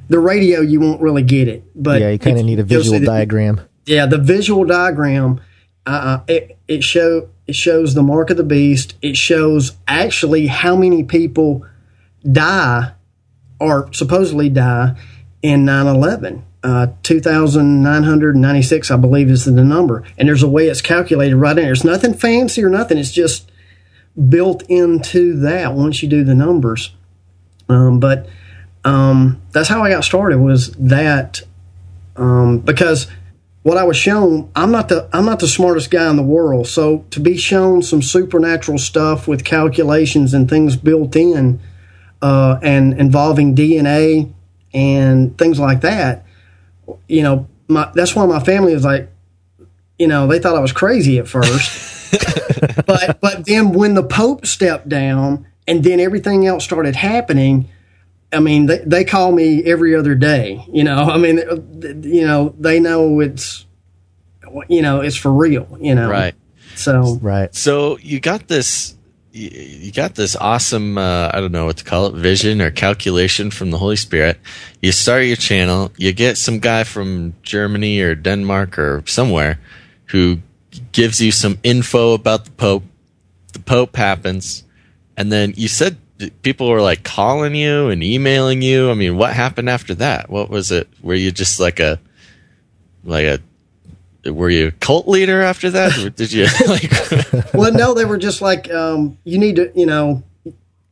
the 0.08 0.18
radio. 0.18 0.60
You 0.60 0.80
won't 0.80 1.00
really 1.00 1.22
get 1.22 1.48
it, 1.48 1.64
but 1.74 2.00
yeah, 2.00 2.10
you 2.10 2.18
kind 2.18 2.38
of 2.38 2.44
need 2.44 2.58
a 2.58 2.64
visual 2.64 3.00
diagram. 3.00 3.60
Yeah, 3.86 4.06
the 4.06 4.18
visual 4.18 4.64
diagram. 4.64 5.40
Uh, 5.86 5.90
uh, 5.90 6.24
it 6.26 6.58
it 6.66 6.82
show 6.82 7.28
it 7.46 7.54
shows 7.54 7.94
the 7.94 8.02
mark 8.02 8.30
of 8.30 8.36
the 8.36 8.44
beast. 8.44 8.96
It 9.00 9.16
shows 9.16 9.76
actually 9.86 10.48
how 10.48 10.74
many 10.76 11.04
people 11.04 11.64
die 12.30 12.92
or 13.60 13.92
supposedly 13.92 14.48
die 14.48 14.96
in 15.42 15.64
9-11 15.64 16.42
uh, 16.62 16.88
2,996, 17.02 18.90
I 18.90 18.96
believe, 18.96 19.30
is 19.30 19.44
the 19.44 19.52
number. 19.52 20.02
And 20.18 20.28
there's 20.28 20.42
a 20.42 20.48
way 20.48 20.68
it's 20.68 20.80
calculated 20.80 21.36
right 21.36 21.56
in 21.56 21.64
there. 21.64 21.72
It's 21.72 21.84
nothing 21.84 22.14
fancy 22.14 22.64
or 22.64 22.68
nothing. 22.68 22.98
It's 22.98 23.12
just 23.12 23.50
built 24.28 24.62
into 24.68 25.38
that 25.40 25.74
once 25.74 26.02
you 26.02 26.08
do 26.08 26.24
the 26.24 26.34
numbers. 26.34 26.94
Um, 27.68 28.00
but 28.00 28.28
um, 28.84 29.42
that's 29.52 29.68
how 29.68 29.82
I 29.82 29.90
got 29.90 30.04
started. 30.04 30.38
Was 30.38 30.72
that 30.72 31.42
um, 32.16 32.60
because 32.60 33.08
what 33.62 33.76
I 33.76 33.84
was 33.84 33.96
shown, 33.96 34.50
I'm 34.54 34.70
not 34.70 34.88
the 34.88 35.08
I'm 35.12 35.24
not 35.24 35.40
the 35.40 35.48
smartest 35.48 35.90
guy 35.90 36.08
in 36.08 36.16
the 36.16 36.22
world. 36.22 36.68
So 36.68 37.04
to 37.10 37.20
be 37.20 37.36
shown 37.36 37.82
some 37.82 38.00
supernatural 38.00 38.78
stuff 38.78 39.26
with 39.26 39.44
calculations 39.44 40.32
and 40.32 40.48
things 40.48 40.76
built 40.76 41.16
in, 41.16 41.60
uh, 42.22 42.58
and 42.62 42.98
involving 42.98 43.54
DNA 43.54 44.32
and 44.72 45.36
things 45.36 45.58
like 45.58 45.80
that, 45.80 46.25
you 47.08 47.22
know, 47.22 47.48
my 47.68 47.90
that's 47.94 48.14
why 48.14 48.26
my 48.26 48.40
family 48.40 48.74
was 48.74 48.84
like, 48.84 49.10
you 49.98 50.06
know, 50.06 50.26
they 50.26 50.38
thought 50.38 50.56
I 50.56 50.60
was 50.60 50.72
crazy 50.72 51.18
at 51.18 51.28
first. 51.28 52.10
but 52.86 53.20
but 53.20 53.46
then 53.46 53.72
when 53.72 53.94
the 53.94 54.02
Pope 54.02 54.46
stepped 54.46 54.88
down 54.88 55.46
and 55.66 55.82
then 55.82 56.00
everything 56.00 56.46
else 56.46 56.64
started 56.64 56.94
happening, 56.94 57.68
I 58.32 58.40
mean, 58.40 58.66
they, 58.66 58.78
they 58.78 59.04
call 59.04 59.32
me 59.32 59.64
every 59.64 59.94
other 59.94 60.14
day. 60.14 60.64
You 60.72 60.84
know, 60.84 61.04
I 61.04 61.18
mean, 61.18 61.38
you 62.02 62.26
know, 62.26 62.54
they 62.58 62.80
know 62.80 63.20
it's, 63.20 63.66
you 64.68 64.82
know, 64.82 65.00
it's 65.00 65.16
for 65.16 65.32
real. 65.32 65.76
You 65.80 65.94
know, 65.94 66.10
right. 66.10 66.34
So 66.74 67.18
right. 67.22 67.54
So 67.54 67.98
you 67.98 68.20
got 68.20 68.48
this 68.48 68.95
you 69.36 69.92
got 69.92 70.14
this 70.14 70.34
awesome 70.36 70.96
uh, 70.96 71.30
i 71.32 71.40
don't 71.40 71.52
know 71.52 71.66
what 71.66 71.76
to 71.76 71.84
call 71.84 72.06
it 72.06 72.14
vision 72.14 72.62
or 72.62 72.70
calculation 72.70 73.50
from 73.50 73.70
the 73.70 73.78
holy 73.78 73.96
spirit. 73.96 74.38
You 74.80 74.92
start 74.92 75.24
your 75.24 75.36
channel 75.36 75.92
you 75.96 76.12
get 76.12 76.38
some 76.38 76.58
guy 76.58 76.84
from 76.84 77.34
germany 77.42 78.00
or 78.00 78.14
denmark 78.14 78.78
or 78.78 79.02
somewhere 79.06 79.58
who 80.06 80.38
gives 80.92 81.20
you 81.20 81.32
some 81.32 81.58
info 81.62 82.14
about 82.14 82.44
the 82.44 82.50
pope. 82.52 82.84
The 83.52 83.58
pope 83.60 83.96
happens. 83.96 84.64
And 85.16 85.32
then 85.32 85.54
you 85.56 85.68
said 85.68 85.96
people 86.42 86.68
were 86.68 86.82
like 86.82 87.02
calling 87.04 87.54
you 87.54 87.88
and 87.88 88.02
emailing 88.02 88.62
you. 88.62 88.90
I 88.90 88.94
mean 88.94 89.16
what 89.16 89.32
happened 89.32 89.70
after 89.70 89.94
that? 89.96 90.28
What 90.28 90.50
was 90.50 90.70
it? 90.70 90.88
Were 91.02 91.14
you 91.14 91.30
just 91.30 91.58
like 91.58 91.80
a 91.80 92.00
like 93.04 93.24
a 93.24 93.40
were 94.34 94.50
you 94.50 94.68
a 94.68 94.70
cult 94.72 95.08
leader 95.08 95.42
after 95.42 95.70
that? 95.70 96.14
did 96.16 96.32
you 96.32 96.46
like? 96.66 97.54
well, 97.54 97.72
no, 97.72 97.94
they 97.94 98.04
were 98.04 98.18
just 98.18 98.40
like, 98.40 98.70
um, 98.70 99.18
you 99.24 99.38
need 99.38 99.56
to, 99.56 99.72
you 99.74 99.86
know. 99.86 100.22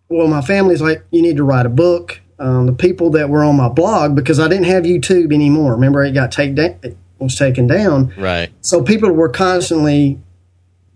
Well, 0.08 0.28
my 0.28 0.42
family's 0.42 0.82
like, 0.82 1.02
you 1.10 1.22
need 1.22 1.38
to 1.38 1.44
write 1.44 1.66
a 1.66 1.70
book. 1.70 2.20
Um, 2.38 2.66
the 2.66 2.72
people 2.72 3.10
that 3.10 3.30
were 3.30 3.42
on 3.42 3.56
my 3.56 3.68
blog 3.68 4.14
because 4.14 4.38
I 4.38 4.48
didn't 4.48 4.64
have 4.64 4.84
YouTube 4.84 5.32
anymore. 5.32 5.72
Remember, 5.72 6.04
it 6.04 6.12
got 6.12 6.30
taken 6.30 6.54
down. 6.56 6.78
It 6.82 6.96
was 7.18 7.36
taken 7.36 7.66
down. 7.66 8.12
Right. 8.16 8.52
So 8.60 8.82
people 8.82 9.10
were 9.12 9.28
constantly 9.28 10.18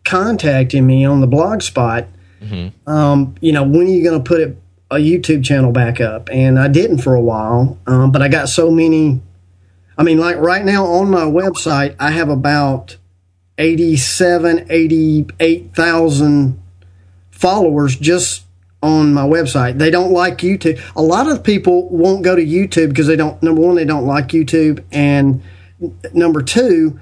contacting 0.04 0.86
me 0.86 1.04
on 1.04 1.20
the 1.20 1.26
blog 1.26 1.62
spot. 1.62 2.06
Mm-hmm. 2.42 2.88
Um, 2.88 3.34
you 3.40 3.52
know, 3.52 3.62
when 3.62 3.86
are 3.86 3.90
you 3.90 4.02
going 4.02 4.22
to 4.22 4.26
put 4.26 4.40
it, 4.40 4.56
a 4.90 4.96
YouTube 4.96 5.44
channel 5.44 5.70
back 5.70 6.00
up? 6.00 6.28
And 6.32 6.58
I 6.58 6.68
didn't 6.68 6.98
for 6.98 7.14
a 7.14 7.20
while, 7.20 7.78
um, 7.86 8.10
but 8.10 8.22
I 8.22 8.28
got 8.28 8.48
so 8.48 8.70
many 8.70 9.20
I 9.98 10.04
mean, 10.04 10.18
like 10.18 10.36
right 10.36 10.64
now 10.64 10.86
on 10.86 11.10
my 11.10 11.24
website, 11.24 11.96
I 11.98 12.12
have 12.12 12.28
about 12.28 12.96
87, 13.58 14.66
88,000 14.70 16.62
followers 17.32 17.96
just 17.96 18.44
on 18.80 19.12
my 19.12 19.26
website. 19.26 19.78
They 19.78 19.90
don't 19.90 20.12
like 20.12 20.38
YouTube. 20.38 20.80
A 20.94 21.02
lot 21.02 21.28
of 21.28 21.42
people 21.42 21.88
won't 21.88 22.22
go 22.22 22.36
to 22.36 22.44
YouTube 22.44 22.90
because 22.90 23.08
they 23.08 23.16
don't, 23.16 23.42
number 23.42 23.60
one, 23.60 23.74
they 23.74 23.84
don't 23.84 24.06
like 24.06 24.28
YouTube. 24.28 24.84
And 24.92 25.42
number 26.12 26.42
two, 26.42 27.00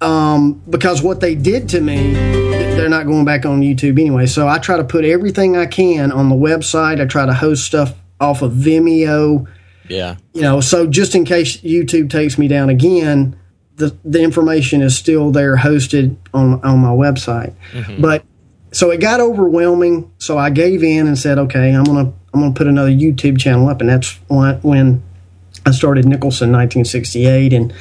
um, 0.00 0.62
because 0.70 1.02
what 1.02 1.20
they 1.20 1.34
did 1.34 1.68
to 1.70 1.82
me, 1.82 2.14
they're 2.14 2.88
not 2.88 3.04
going 3.04 3.26
back 3.26 3.44
on 3.44 3.60
YouTube 3.60 4.00
anyway. 4.00 4.24
So 4.24 4.48
I 4.48 4.58
try 4.58 4.78
to 4.78 4.84
put 4.84 5.04
everything 5.04 5.54
I 5.54 5.66
can 5.66 6.12
on 6.12 6.30
the 6.30 6.34
website. 6.34 6.98
I 6.98 7.04
try 7.04 7.26
to 7.26 7.34
host 7.34 7.64
stuff 7.64 7.92
off 8.18 8.40
of 8.40 8.52
Vimeo 8.52 9.46
yeah. 9.88 10.16
You 10.32 10.42
know, 10.42 10.60
so 10.60 10.86
just 10.86 11.14
in 11.14 11.24
case 11.24 11.58
YouTube 11.58 12.10
takes 12.10 12.38
me 12.38 12.48
down 12.48 12.68
again, 12.68 13.38
the 13.76 13.96
the 14.04 14.22
information 14.22 14.82
is 14.82 14.96
still 14.96 15.30
there 15.30 15.56
hosted 15.56 16.16
on 16.34 16.62
on 16.64 16.78
my 16.78 16.90
website. 16.90 17.54
Mm-hmm. 17.72 18.02
But 18.02 18.24
so 18.72 18.90
it 18.90 19.00
got 19.00 19.20
overwhelming, 19.20 20.12
so 20.18 20.36
I 20.36 20.50
gave 20.50 20.82
in 20.82 21.06
and 21.06 21.18
said, 21.18 21.38
"Okay, 21.38 21.74
I'm 21.74 21.84
going 21.84 22.06
to 22.06 22.12
I'm 22.34 22.40
going 22.40 22.52
to 22.52 22.58
put 22.58 22.66
another 22.66 22.90
YouTube 22.90 23.38
channel 23.38 23.68
up." 23.68 23.80
And 23.80 23.88
that's 23.88 24.14
when 24.28 25.02
I 25.64 25.70
started 25.70 26.06
Nicholson 26.06 26.52
1968 26.52 27.52
and 27.52 27.72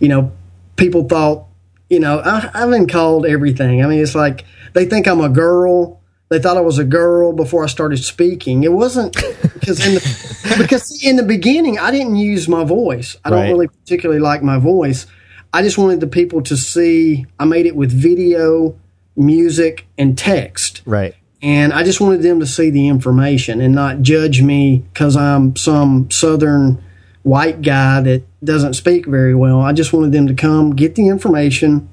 you 0.00 0.08
know, 0.08 0.32
people 0.76 1.08
thought, 1.08 1.46
you 1.88 2.00
know, 2.00 2.20
I, 2.20 2.50
I've 2.54 2.70
been 2.70 2.86
called 2.86 3.26
everything. 3.26 3.82
I 3.82 3.86
mean, 3.86 4.00
it's 4.00 4.14
like 4.14 4.44
they 4.72 4.86
think 4.86 5.06
I'm 5.06 5.20
a 5.20 5.28
girl 5.28 6.00
they 6.34 6.40
thought 6.40 6.56
I 6.56 6.62
was 6.62 6.78
a 6.78 6.84
girl 6.84 7.32
before 7.32 7.62
I 7.62 7.68
started 7.68 7.98
speaking. 7.98 8.64
It 8.64 8.72
wasn't 8.72 9.14
because 9.54 9.86
in 9.86 9.94
the, 9.94 10.56
because 10.58 11.00
in 11.04 11.14
the 11.14 11.22
beginning 11.22 11.78
I 11.78 11.92
didn't 11.92 12.16
use 12.16 12.48
my 12.48 12.64
voice. 12.64 13.16
I 13.24 13.30
don't 13.30 13.48
really 13.48 13.68
particularly 13.68 14.20
like 14.20 14.42
my 14.42 14.58
voice. 14.58 15.06
I 15.52 15.62
just 15.62 15.78
wanted 15.78 16.00
the 16.00 16.08
people 16.08 16.42
to 16.42 16.56
see. 16.56 17.26
I 17.38 17.44
made 17.44 17.66
it 17.66 17.76
with 17.76 17.92
video, 17.92 18.76
music, 19.14 19.86
and 19.96 20.18
text. 20.18 20.82
Right. 20.84 21.14
And 21.40 21.72
I 21.72 21.84
just 21.84 22.00
wanted 22.00 22.22
them 22.22 22.40
to 22.40 22.46
see 22.46 22.70
the 22.70 22.88
information 22.88 23.60
and 23.60 23.72
not 23.72 24.02
judge 24.02 24.42
me 24.42 24.78
because 24.92 25.16
I'm 25.16 25.54
some 25.54 26.10
southern 26.10 26.82
white 27.22 27.62
guy 27.62 28.00
that 28.00 28.24
doesn't 28.42 28.74
speak 28.74 29.06
very 29.06 29.36
well. 29.36 29.60
I 29.60 29.72
just 29.72 29.92
wanted 29.92 30.10
them 30.10 30.26
to 30.26 30.34
come 30.34 30.74
get 30.74 30.96
the 30.96 31.06
information 31.06 31.88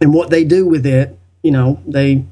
and 0.00 0.14
what 0.14 0.30
they 0.30 0.44
do 0.44 0.66
with 0.66 0.86
it. 0.86 1.18
You 1.42 1.50
know, 1.50 1.82
they, 1.86 2.24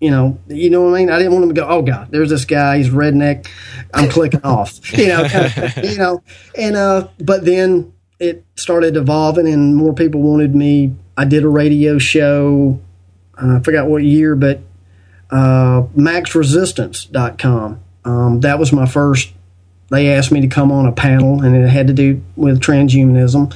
you 0.00 0.10
know, 0.10 0.38
you 0.48 0.70
know 0.70 0.82
what 0.82 0.94
I 0.94 0.98
mean. 0.98 1.10
I 1.10 1.18
didn't 1.18 1.32
want 1.32 1.42
them 1.46 1.54
to 1.54 1.60
go, 1.60 1.68
oh 1.68 1.82
god, 1.82 2.08
there's 2.10 2.30
this 2.30 2.44
guy, 2.44 2.78
he's 2.78 2.90
redneck. 2.90 3.48
I'm 3.94 4.08
clicking 4.08 4.40
off. 4.44 4.80
You 4.98 5.08
know, 5.08 5.28
kind 5.28 5.46
of, 5.46 5.84
you 5.84 5.98
know, 5.98 6.22
and 6.56 6.76
uh, 6.76 7.08
but 7.18 7.44
then 7.44 7.92
it 8.18 8.44
started 8.56 8.96
evolving, 8.96 9.46
and 9.46 9.76
more 9.76 9.94
people 9.94 10.22
wanted 10.22 10.54
me. 10.54 10.94
I 11.16 11.24
did 11.24 11.44
a 11.44 11.48
radio 11.48 11.98
show. 11.98 12.80
Uh, 13.40 13.56
I 13.56 13.60
forgot 13.60 13.86
what 13.88 14.02
year, 14.02 14.34
but 14.34 14.60
uh, 15.30 15.82
maxresistance.com. 15.96 17.80
Um, 18.04 18.40
that 18.40 18.58
was 18.58 18.72
my 18.72 18.86
first. 18.86 19.32
They 19.90 20.12
asked 20.12 20.32
me 20.32 20.40
to 20.40 20.48
come 20.48 20.72
on 20.72 20.86
a 20.86 20.92
panel, 20.92 21.42
and 21.42 21.54
it 21.54 21.68
had 21.68 21.86
to 21.88 21.92
do 21.92 22.22
with 22.34 22.60
transhumanism. 22.60 23.54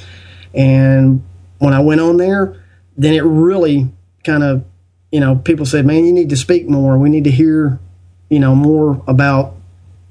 And 0.55 1.25
when 1.59 1.75
I 1.75 1.81
went 1.81 2.01
on 2.01 2.17
there, 2.19 2.63
then 2.97 3.15
it 3.15 3.23
really 3.23 3.89
kind 4.25 4.43
of, 4.43 4.65
you 5.11 5.21
know, 5.21 5.37
people 5.37 5.67
said, 5.67 5.87
"Man, 5.87 6.05
you 6.05 6.13
need 6.13 6.31
to 6.31 6.37
speak 6.37 6.69
more. 6.69 6.99
We 6.99 7.09
need 7.09 7.25
to 7.25 7.31
hear, 7.31 7.79
you 8.29 8.39
know, 8.39 8.55
more 8.55 9.03
about, 9.07 9.57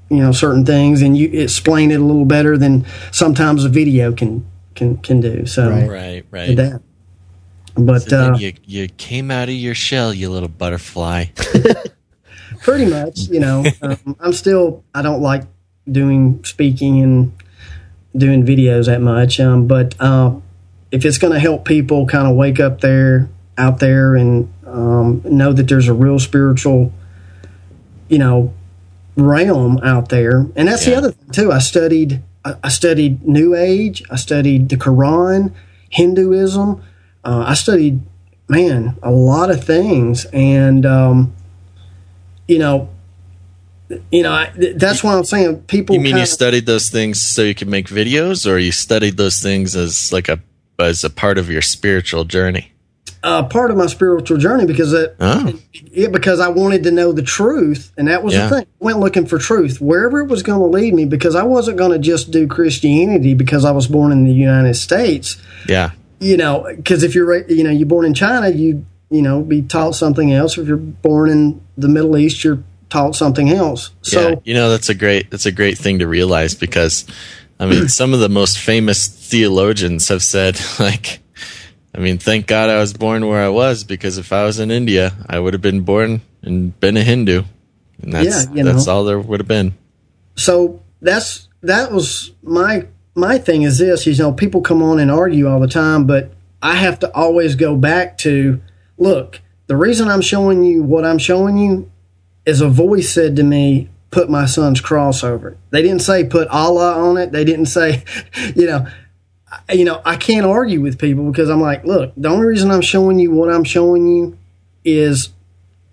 you 0.08 0.18
know, 0.18 0.32
certain 0.32 0.64
things, 0.64 1.02
and 1.02 1.16
you 1.16 1.28
explain 1.28 1.90
it 1.90 2.00
a 2.00 2.04
little 2.04 2.24
better 2.24 2.58
than 2.58 2.84
sometimes 3.10 3.64
a 3.64 3.68
video 3.68 4.12
can 4.12 4.46
can 4.74 4.98
can 4.98 5.20
do." 5.20 5.46
So 5.46 5.70
Right. 5.70 5.88
Right, 5.88 6.24
right. 6.30 6.56
that. 6.56 6.82
But 7.76 8.02
So 8.02 8.10
then 8.10 8.34
uh, 8.34 8.38
you 8.38 8.52
you 8.66 8.88
came 8.88 9.30
out 9.30 9.48
of 9.48 9.54
your 9.54 9.74
shell, 9.74 10.12
you 10.12 10.30
little 10.30 10.48
butterfly. 10.48 11.26
pretty 12.62 12.84
much 12.84 13.28
you 13.28 13.40
know 13.40 13.64
um, 13.82 14.16
i'm 14.20 14.32
still 14.32 14.82
i 14.94 15.02
don't 15.02 15.22
like 15.22 15.44
doing 15.90 16.44
speaking 16.44 17.00
and 17.00 17.32
doing 18.16 18.44
videos 18.44 18.86
that 18.86 19.00
much 19.00 19.38
um, 19.40 19.66
but 19.66 19.94
uh, 20.00 20.32
if 20.90 21.04
it's 21.04 21.18
going 21.18 21.32
to 21.32 21.38
help 21.38 21.64
people 21.64 22.06
kind 22.06 22.26
of 22.26 22.34
wake 22.34 22.58
up 22.58 22.80
there 22.80 23.28
out 23.56 23.78
there 23.78 24.16
and 24.16 24.52
um, 24.70 25.22
know 25.24 25.52
that 25.52 25.68
there's 25.68 25.88
a 25.88 25.94
real 25.94 26.18
spiritual 26.18 26.92
you 28.08 28.18
know 28.18 28.52
realm 29.16 29.78
out 29.82 30.08
there. 30.08 30.46
And 30.56 30.68
that's 30.68 30.84
the 30.84 30.96
other 30.96 31.12
thing 31.12 31.30
too. 31.30 31.52
I 31.52 31.58
studied 31.58 32.22
I, 32.44 32.68
studied 32.68 33.26
new 33.26 33.54
age. 33.54 34.02
I 34.10 34.16
studied 34.16 34.68
the 34.68 34.76
quran 34.76 35.52
hinduism. 35.90 36.82
Uh, 37.24 37.44
i 37.46 37.54
studied 37.54 38.00
man 38.48 38.96
a 39.02 39.10
lot 39.10 39.50
of 39.50 39.64
things. 39.64 40.26
And 40.32 40.86
um, 40.86 41.34
you 42.48 42.58
know, 42.58 42.88
you 44.10 44.22
know, 44.22 44.32
I, 44.32 44.52
th- 44.56 44.76
that's 44.76 45.02
why 45.02 45.16
I'm 45.16 45.24
saying 45.24 45.62
people. 45.62 45.94
You 45.94 46.00
mean 46.00 46.16
you 46.16 46.22
kinda- 46.22 46.26
studied 46.26 46.66
those 46.66 46.90
things 46.90 47.20
so 47.20 47.42
you 47.42 47.54
could 47.54 47.68
make 47.68 47.88
videos, 47.88 48.48
or 48.48 48.58
you 48.58 48.72
studied 48.72 49.16
those 49.16 49.40
things 49.40 49.76
as 49.76 50.12
like 50.12 50.28
a 50.28 50.40
as 50.78 51.04
a 51.04 51.10
part 51.10 51.38
of 51.38 51.50
your 51.50 51.62
spiritual 51.62 52.24
journey? 52.24 52.72
Uh, 53.22 53.42
part 53.44 53.70
of 53.70 53.76
my 53.76 53.86
spiritual 53.86 54.38
journey 54.38 54.66
because 54.66 54.92
it, 54.92 55.14
Oh, 55.20 55.52
yeah, 55.92 56.08
because 56.08 56.40
I 56.40 56.48
wanted 56.48 56.84
to 56.84 56.90
know 56.90 57.12
the 57.12 57.22
truth, 57.22 57.92
and 57.98 58.08
that 58.08 58.22
was 58.22 58.34
Yeah. 58.34 58.48
the 58.48 58.54
thing. 58.56 58.64
I 58.64 58.84
went 58.84 58.98
looking 58.98 59.26
for 59.26 59.38
truth 59.38 59.80
wherever 59.80 60.20
it 60.20 60.26
was 60.28 60.42
going 60.42 60.58
to 60.60 60.66
lead 60.66 60.94
me 60.94 61.04
because 61.04 61.34
I 61.34 61.42
wasn't 61.42 61.76
going 61.76 61.92
to 61.92 61.98
just 61.98 62.30
do 62.30 62.46
Christianity 62.46 63.34
because 63.34 63.64
I 63.64 63.72
was 63.72 63.86
born 63.86 64.10
in 64.12 64.24
the 64.24 64.32
United 64.32 64.74
States. 64.74 65.36
yeah, 65.68 65.90
You 66.18 66.36
know, 66.36 66.66
because 66.74 67.02
if 67.02 67.14
you're 67.14 67.46
you 67.48 67.62
know 67.64 67.70
you're 67.70 67.86
born 67.86 68.06
in 68.06 68.14
China, 68.14 68.48
you 68.48 68.84
you 69.10 69.22
know 69.22 69.42
be 69.42 69.62
taught 69.62 69.94
something 69.94 70.32
else. 70.32 70.56
If 70.56 70.66
you're 70.68 70.76
born 70.76 71.28
in 71.30 71.60
the 71.76 71.88
Middle 71.88 72.16
East, 72.16 72.42
you're 72.44 72.62
taught 72.88 73.14
something 73.16 73.50
else. 73.50 73.90
So 74.02 74.30
yeah. 74.30 74.34
You 74.44 74.54
know, 74.54 74.70
that's 74.70 74.88
a 74.88 74.94
great 74.94 75.30
that's 75.30 75.46
a 75.46 75.52
great 75.52 75.76
thing 75.78 75.98
to 76.00 76.06
realize 76.08 76.54
because, 76.54 77.04
I 77.58 77.66
mean, 77.66 77.88
some 77.88 78.14
of 78.14 78.20
the 78.20 78.28
most 78.28 78.58
famous 78.58 79.06
theologians 79.06 80.08
have 80.08 80.22
said 80.22 80.58
like. 80.78 81.20
I 81.94 81.98
mean, 81.98 82.18
thank 82.18 82.46
God 82.46 82.70
I 82.70 82.78
was 82.78 82.92
born 82.92 83.26
where 83.26 83.42
I 83.42 83.48
was 83.48 83.84
because 83.84 84.16
if 84.18 84.32
I 84.32 84.44
was 84.44 84.58
in 84.60 84.70
India, 84.70 85.12
I 85.28 85.38
would 85.40 85.54
have 85.54 85.62
been 85.62 85.80
born 85.82 86.20
and 86.42 86.78
been 86.80 86.96
a 86.96 87.02
Hindu, 87.02 87.42
and 88.02 88.12
that's 88.12 88.46
Yeah, 88.46 88.54
you 88.54 88.62
know. 88.62 88.72
that's 88.72 88.86
all 88.86 89.04
there 89.04 89.18
would 89.18 89.40
have 89.40 89.48
been. 89.48 89.74
so 90.36 90.80
that's 91.02 91.48
that 91.62 91.90
was 91.92 92.32
my 92.42 92.86
my 93.14 93.38
thing 93.38 93.62
is 93.62 93.78
this 93.78 94.06
you 94.06 94.14
know 94.16 94.32
people 94.32 94.60
come 94.60 94.82
on 94.82 94.98
and 95.00 95.10
argue 95.10 95.48
all 95.48 95.58
the 95.60 95.66
time 95.66 96.06
but 96.06 96.30
i 96.62 96.74
have 96.76 96.98
to 96.98 97.10
always 97.14 97.54
go 97.56 97.74
back 97.76 98.16
to 98.18 98.60
look 98.98 99.40
the 99.66 99.76
reason 99.76 100.08
i'm 100.08 100.20
showing 100.20 100.62
you 100.62 100.82
what 100.82 101.04
i'm 101.04 101.18
showing 101.18 101.56
you 101.58 101.90
is 102.46 102.60
a 102.60 102.68
voice 102.68 103.10
said 103.10 103.34
to 103.36 103.42
me 103.42 103.88
put 104.10 104.30
my 104.30 104.46
son's 104.46 104.80
cross 104.80 105.24
over 105.24 105.48
it 105.50 105.58
they 105.70 105.82
didn't 105.82 106.00
say 106.02 106.22
put 106.24 106.46
allah 106.48 106.94
on 106.94 107.16
it 107.16 107.32
they 107.32 107.44
didn't 107.44 107.66
say 107.66 108.04
you 108.54 108.66
know 108.66 108.86
you 109.72 109.84
know 109.84 110.00
i 110.04 110.16
can't 110.16 110.46
argue 110.46 110.80
with 110.80 110.98
people 110.98 111.30
because 111.30 111.48
i'm 111.50 111.60
like 111.60 111.84
look 111.84 112.12
the 112.16 112.28
only 112.28 112.46
reason 112.46 112.70
i'm 112.70 112.80
showing 112.80 113.18
you 113.18 113.30
what 113.30 113.52
i'm 113.52 113.64
showing 113.64 114.06
you 114.06 114.38
is 114.84 115.30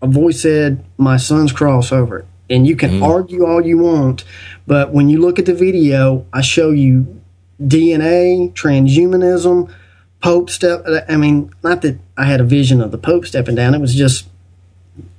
a 0.01 0.07
voice 0.07 0.41
said 0.41 0.83
my 0.97 1.17
son's 1.17 1.51
crossover. 1.51 2.25
and 2.49 2.67
you 2.67 2.75
can 2.75 3.01
argue 3.01 3.45
all 3.45 3.65
you 3.65 3.77
want 3.79 4.23
but 4.65 4.91
when 4.91 5.09
you 5.09 5.19
look 5.19 5.39
at 5.39 5.45
the 5.45 5.53
video 5.53 6.25
i 6.31 6.41
show 6.41 6.69
you 6.71 7.21
dna 7.61 8.53
transhumanism 8.53 9.71
pope 10.21 10.49
step 10.49 10.83
i 11.09 11.17
mean 11.17 11.51
not 11.63 11.81
that 11.81 11.97
i 12.15 12.25
had 12.25 12.39
a 12.39 12.43
vision 12.43 12.81
of 12.81 12.91
the 12.91 12.97
pope 12.97 13.25
stepping 13.25 13.55
down 13.55 13.73
it 13.73 13.81
was 13.81 13.95
just 13.95 14.27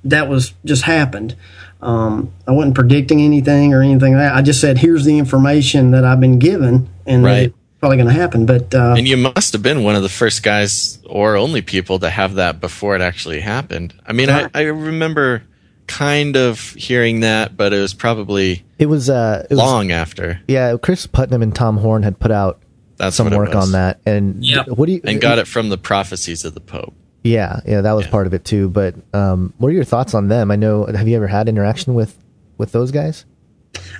that 0.05 0.29
was 0.29 0.55
just 0.65 0.83
happened 0.83 1.35
um, 1.81 2.33
i 2.47 2.53
wasn't 2.53 2.75
predicting 2.75 3.21
anything 3.21 3.73
or 3.75 3.83
anything 3.83 4.15
like 4.15 4.23
that 4.23 4.35
i 4.37 4.43
just 4.43 4.61
said 4.61 4.79
here's 4.79 5.05
the 5.05 5.19
information 5.19 5.91
that 5.91 6.05
i've 6.05 6.21
been 6.21 6.39
given 6.39 6.89
and 7.07 7.25
Right. 7.25 7.53
It's 7.79 7.81
probably 7.81 7.99
going 7.99 8.09
to 8.09 8.13
happen 8.21 8.45
but 8.45 8.75
uh, 8.75 8.97
And 8.99 9.07
you 9.07 9.17
must 9.17 9.53
have 9.53 9.63
been 9.63 9.85
one 9.85 9.95
of 9.95 10.03
the 10.03 10.09
first 10.09 10.43
guys 10.43 10.99
or 11.07 11.37
only 11.37 11.63
people 11.63 12.01
to 12.01 12.11
have 12.11 12.35
that 12.35 12.61
before 12.61 12.97
it 12.97 13.01
actually 13.01 13.39
happened. 13.39 13.95
I 14.05 14.13
mean, 14.13 14.29
I, 14.31 14.51
I 14.53 14.63
remember 14.63 15.45
kind 15.87 16.37
of 16.37 16.61
hearing 16.75 17.21
that, 17.21 17.57
but 17.57 17.73
it 17.73 17.79
was 17.79 17.95
probably 17.95 18.65
It 18.81 18.87
was 18.87 19.09
uh, 19.09 19.45
it 19.49 19.51
was, 19.55 19.59
long 19.59 19.93
after. 19.93 20.41
Yeah, 20.49 20.77
Cris 20.77 21.07
Putnam 21.07 21.41
and 21.41 21.55
Tom 21.55 21.77
Horn 21.77 22.03
had 22.03 22.19
put 22.19 22.33
out 22.33 22.61
That's 22.97 23.15
some 23.15 23.31
work 23.31 23.55
on 23.55 23.71
that, 23.71 24.01
and 24.05 24.45
Yep. 24.45 24.71
what 24.71 24.87
do 24.87 24.93
you 24.95 25.01
And 25.05 25.21
got 25.21 25.39
it 25.39 25.47
from 25.47 25.69
the 25.69 25.79
prophecies 25.79 26.45
of 26.45 26.55
the 26.55 26.61
Pope. 26.61 26.95
Yeah, 27.23 27.61
yeah, 27.65 27.81
that 27.83 27.93
was 27.93 28.07
Yeah. 28.07 28.11
part 28.11 28.27
of 28.27 28.35
it 28.35 28.45
too. 28.45 28.69
But 28.71 28.97
um, 29.15 29.55
what 29.59 29.69
are 29.69 29.73
your 29.73 29.85
thoughts 29.85 30.15
on 30.15 30.27
them? 30.27 30.51
I 30.51 30.57
know. 30.57 30.85
Have 30.87 31.07
you 31.07 31.15
ever 31.17 31.29
had 31.29 31.49
interaction 31.49 31.95
with 31.95 32.17
with 32.59 32.73
those 32.73 32.91
guys? 32.91 33.25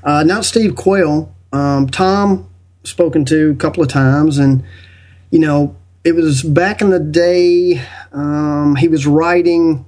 Uh, 0.03 0.25
not 0.25 0.45
Steve 0.45 0.75
Quayle. 0.75 1.33
Um, 1.53 1.89
Tom 1.89 2.49
spoken 2.89 3.25
to 3.27 3.51
a 3.51 3.55
couple 3.55 3.83
of 3.83 3.89
times, 3.89 4.39
and 4.39 4.65
you 5.31 5.39
know, 5.39 5.77
it 6.05 6.15
was 6.15 6.43
back 6.43 6.81
in 6.81 6.91
the 6.91 6.99
day. 7.01 7.83
Um, 8.13 8.77
he 8.77 8.89
was 8.89 9.07
writing 9.07 9.85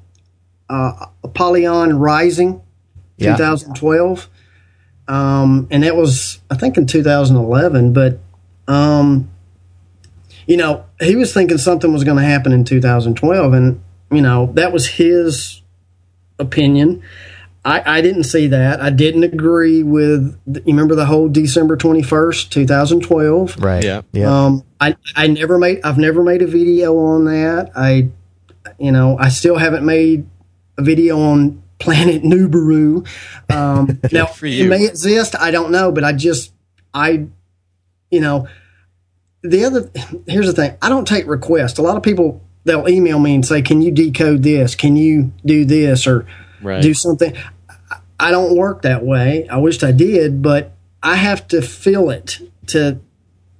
uh, 0.69 1.07
Apollyon 1.25 1.99
Rising, 1.99 2.61
Yeah. 3.17 3.37
2012, 3.37 4.29
um, 5.09 5.67
and 5.71 5.83
that 5.83 5.97
was 5.97 6.41
I 6.51 6.57
think 6.57 6.77
in 6.77 6.87
2011. 6.87 7.93
But 7.93 8.19
um, 8.69 9.31
you 10.47 10.57
know, 10.57 10.85
he 11.01 11.17
was 11.17 11.33
thinking 11.33 11.59
something 11.59 11.93
was 11.93 12.05
going 12.05 12.17
to 12.19 12.25
happen 12.25 12.53
in 12.53 12.65
2012, 12.65 13.53
and 13.53 13.81
you 14.11 14.21
know, 14.21 14.51
that 14.55 14.73
was 14.73 14.87
his 14.89 15.63
opinion. 16.39 17.03
I, 17.65 17.99
I 17.99 18.01
didn't 18.01 18.25
see 18.25 18.47
that. 18.49 18.81
I 18.81 18.91
didn't 18.91 19.25
agree 19.25 19.83
with. 19.83 20.39
You 20.47 20.63
remember 20.67 20.95
the 20.95 21.05
whole 21.05 21.29
December 21.29 21.77
twenty 21.77 22.03
first, 22.03 22.51
two 22.51 22.67
thousand 22.67 23.01
twelve. 23.01 23.57
Right. 23.59 23.85
Yeah. 23.85 24.03
Yeah. 24.13 24.45
Um, 24.45 24.65
I 24.81 24.97
I 25.15 25.27
never 25.27 25.59
made. 25.59 25.81
I've 25.85 25.99
never 25.99 26.23
made 26.23 26.41
a 26.41 26.47
video 26.47 26.97
on 26.97 27.27
that. 27.27 27.71
I, 27.77 28.09
you 28.79 28.93
know, 28.93 29.19
I 29.19 29.29
still 29.29 29.57
haven't 29.59 29.85
made 29.85 30.27
a 30.79 30.83
video 30.83 31.21
on 31.21 31.63
Planet 31.79 32.23
Nibiru. 32.23 33.07
Um, 33.51 34.01
now 34.13 34.27
for 34.27 34.47
it 34.47 34.67
may 34.67 34.87
exist. 34.87 35.35
I 35.39 35.51
don't 35.51 35.71
know, 35.71 35.93
but 35.93 36.03
I 36.03 36.15
just 36.15 36.53
I, 36.95 37.27
you 38.11 38.21
know, 38.21 38.49
the 39.43 39.65
other 39.67 39.91
here's 40.27 40.47
the 40.47 40.55
thing. 40.55 40.79
I 40.81 40.89
don't 40.89 41.07
take 41.07 41.27
requests. 41.27 41.79
A 41.79 41.83
lot 41.83 41.99
of 41.99 42.03
people 42.03 42.43
they'll 42.65 42.89
email 42.89 43.19
me 43.19 43.35
and 43.35 43.45
say, 43.45 43.61
"Can 43.61 43.83
you 43.83 43.91
decode 43.91 44.43
this? 44.43 44.75
Can 44.75 44.97
you 44.97 45.33
do 45.45 45.67
this?" 45.67 46.07
or 46.07 46.27
Right. 46.63 46.83
do 46.83 46.95
something. 46.95 47.35
I- 48.19 48.31
don't 48.31 48.55
work 48.57 48.83
that 48.83 49.05
way. 49.05 49.49
I 49.49 49.57
wished 49.57 49.83
I 49.83 49.93
did, 49.93 50.43
but 50.43 50.73
I 51.03 51.17
have 51.17 51.49
to 51.49 51.63
feel 51.63 52.11
it 52.11 52.39
to 52.69 52.99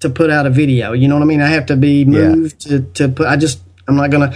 to 0.01 0.09
put 0.11 0.31
out 0.31 0.47
a 0.47 0.51
video. 0.51 0.93
You 0.93 1.09
know 1.09 1.15
what 1.17 1.23
I 1.23 1.27
mean? 1.27 1.41
I 1.41 1.49
have 1.49 1.67
to 1.67 1.77
be 1.77 2.05
moved 2.05 2.61
to 2.69 2.81
to 2.95 3.09
put. 3.09 3.27
I 3.27 3.37
just 3.37 3.61
I'm 3.89 3.97
not 3.97 4.11
gonna. 4.11 4.35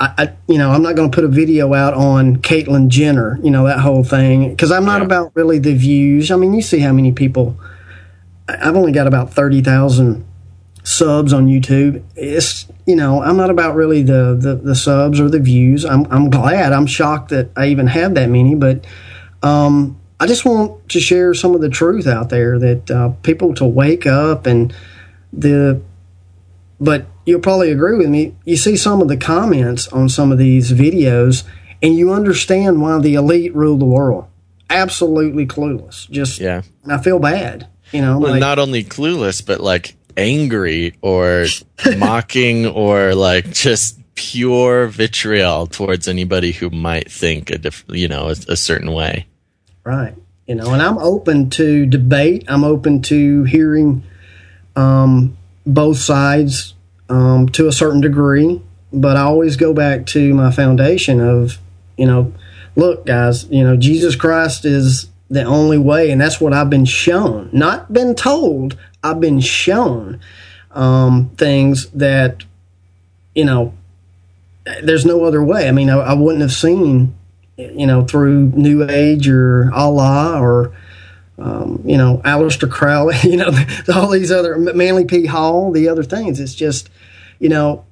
I, 0.00 0.12
I 0.18 0.32
you 0.48 0.58
know 0.58 0.70
I'm 0.70 0.82
not 0.82 0.94
gonna 0.96 1.10
put 1.10 1.24
a 1.24 1.28
video 1.28 1.72
out 1.74 1.94
on 1.94 2.36
Caitlyn 2.36 2.88
Jenner. 2.88 3.38
You 3.42 3.50
know 3.50 3.66
that 3.66 3.80
whole 3.80 4.02
thing 4.04 4.50
because 4.50 4.70
I'm 4.72 4.84
not 4.86 5.00
Yeah. 5.00 5.06
about 5.06 5.32
really 5.34 5.58
the 5.58 5.74
views. 5.74 6.30
I 6.30 6.36
mean, 6.36 6.54
you 6.54 6.62
see 6.62 6.78
how 6.80 6.92
many 6.92 7.12
people. 7.12 7.58
I've 8.48 8.76
only 8.76 8.92
got 8.92 9.06
about 9.06 9.32
thirty 9.34 9.60
thousand 9.60 10.24
subs 10.84 11.32
on 11.32 11.46
YouTube. 11.48 12.02
It's 12.14 12.66
you 12.86 12.96
know 12.96 13.22
I'm 13.22 13.36
not 13.36 13.50
about 13.50 13.74
really 13.74 14.02
the, 14.02 14.36
the 14.38 14.54
the 14.54 14.74
subs 14.74 15.20
or 15.20 15.28
the 15.28 15.40
views. 15.40 15.84
I'm 15.84 16.06
I'm 16.10 16.30
glad. 16.30 16.72
I'm 16.72 16.86
shocked 16.86 17.30
that 17.30 17.50
I 17.56 17.66
even 17.66 17.88
have 17.88 18.14
that 18.14 18.30
many, 18.30 18.54
but 18.54 18.86
um, 19.42 20.00
I 20.18 20.26
just 20.26 20.44
want 20.44 20.88
to 20.90 21.00
share 21.00 21.34
some 21.34 21.54
of 21.54 21.60
the 21.60 21.68
truth 21.68 22.06
out 22.06 22.30
there 22.30 22.58
that 22.58 22.90
uh, 22.90 23.08
people 23.22 23.54
to 23.56 23.66
wake 23.66 24.06
up 24.06 24.46
and 24.46 24.74
the. 25.32 25.82
But 26.78 27.06
you'll 27.24 27.40
probably 27.40 27.72
agree 27.72 27.96
with 27.96 28.08
me. 28.08 28.36
You 28.44 28.56
see 28.56 28.76
some 28.76 29.00
of 29.00 29.08
the 29.08 29.16
comments 29.16 29.88
on 29.88 30.08
some 30.08 30.30
of 30.30 30.38
these 30.38 30.72
videos, 30.72 31.44
and 31.82 31.96
you 31.96 32.12
understand 32.12 32.80
why 32.80 32.98
the 32.98 33.14
elite 33.14 33.54
rule 33.54 33.78
the 33.78 33.86
world. 33.86 34.26
Absolutely 34.68 35.46
clueless. 35.46 36.08
Just 36.10 36.38
Yeah. 36.38 36.62
I 36.86 36.98
feel 36.98 37.18
bad. 37.18 37.66
You 37.92 38.02
know, 38.02 38.18
Well, 38.18 38.32
like, 38.32 38.40
not 38.40 38.58
only 38.58 38.84
clueless, 38.84 39.44
but 39.44 39.60
like 39.60 39.96
angry 40.16 40.96
or 41.02 41.46
mocking 41.98 42.66
or 42.66 43.14
like 43.14 43.50
just 43.52 43.98
pure 44.14 44.86
vitriol 44.86 45.66
towards 45.66 46.08
anybody 46.08 46.52
who 46.52 46.70
might 46.70 47.10
think 47.10 47.50
a 47.50 47.58
diff- 47.58 47.84
you 47.88 48.08
know, 48.08 48.28
a, 48.28 48.36
a 48.48 48.56
certain 48.56 48.92
way. 48.92 49.26
Right. 49.84 50.14
You 50.46 50.54
know, 50.54 50.72
and 50.72 50.82
I'm 50.82 50.98
open 50.98 51.50
to 51.50 51.86
debate. 51.86 52.44
I'm 52.48 52.64
open 52.64 53.02
to 53.02 53.44
hearing 53.44 54.04
um, 54.74 55.36
both 55.66 55.98
sides 55.98 56.74
um, 57.08 57.48
to 57.50 57.68
a 57.68 57.72
certain 57.72 58.00
degree, 58.00 58.62
but 58.92 59.16
I 59.16 59.22
always 59.22 59.56
go 59.56 59.74
back 59.74 60.06
to 60.06 60.34
my 60.34 60.50
foundation 60.50 61.20
of, 61.20 61.58
you 61.96 62.06
know, 62.06 62.32
look, 62.76 63.06
guys, 63.06 63.44
you 63.46 63.64
know, 63.64 63.76
Jesus 63.76 64.14
Christ 64.14 64.64
is 64.64 65.08
the 65.28 65.42
only 65.42 65.78
way, 65.78 66.10
and 66.10 66.20
that's 66.20 66.40
what 66.40 66.52
I've 66.52 66.70
been 66.70 66.84
shown, 66.84 67.48
not 67.52 67.92
been 67.92 68.14
told. 68.14 68.76
I've 69.02 69.20
been 69.20 69.40
shown 69.40 70.20
um, 70.72 71.30
things 71.36 71.88
that, 71.90 72.44
you 73.34 73.44
know, 73.44 73.74
there's 74.82 75.06
no 75.06 75.24
other 75.24 75.42
way. 75.42 75.68
I 75.68 75.72
mean, 75.72 75.90
I, 75.90 75.98
I 75.98 76.14
wouldn't 76.14 76.42
have 76.42 76.52
seen 76.52 77.14
you 77.56 77.86
know, 77.86 78.04
through 78.04 78.52
New 78.54 78.88
Age 78.88 79.28
or 79.28 79.70
Allah 79.72 80.40
or, 80.40 80.76
um, 81.38 81.82
you 81.84 81.96
know, 81.96 82.20
Aleister 82.24 82.70
Crowley, 82.70 83.16
you 83.22 83.36
know, 83.36 83.50
all 83.94 84.10
these 84.10 84.30
other 84.30 84.58
Manly 84.58 85.04
P. 85.04 85.26
Hall, 85.26 85.72
the 85.72 85.88
other 85.88 86.02
things. 86.02 86.40
It's 86.40 86.54
just, 86.54 86.90
you 87.38 87.48
know, 87.48 87.84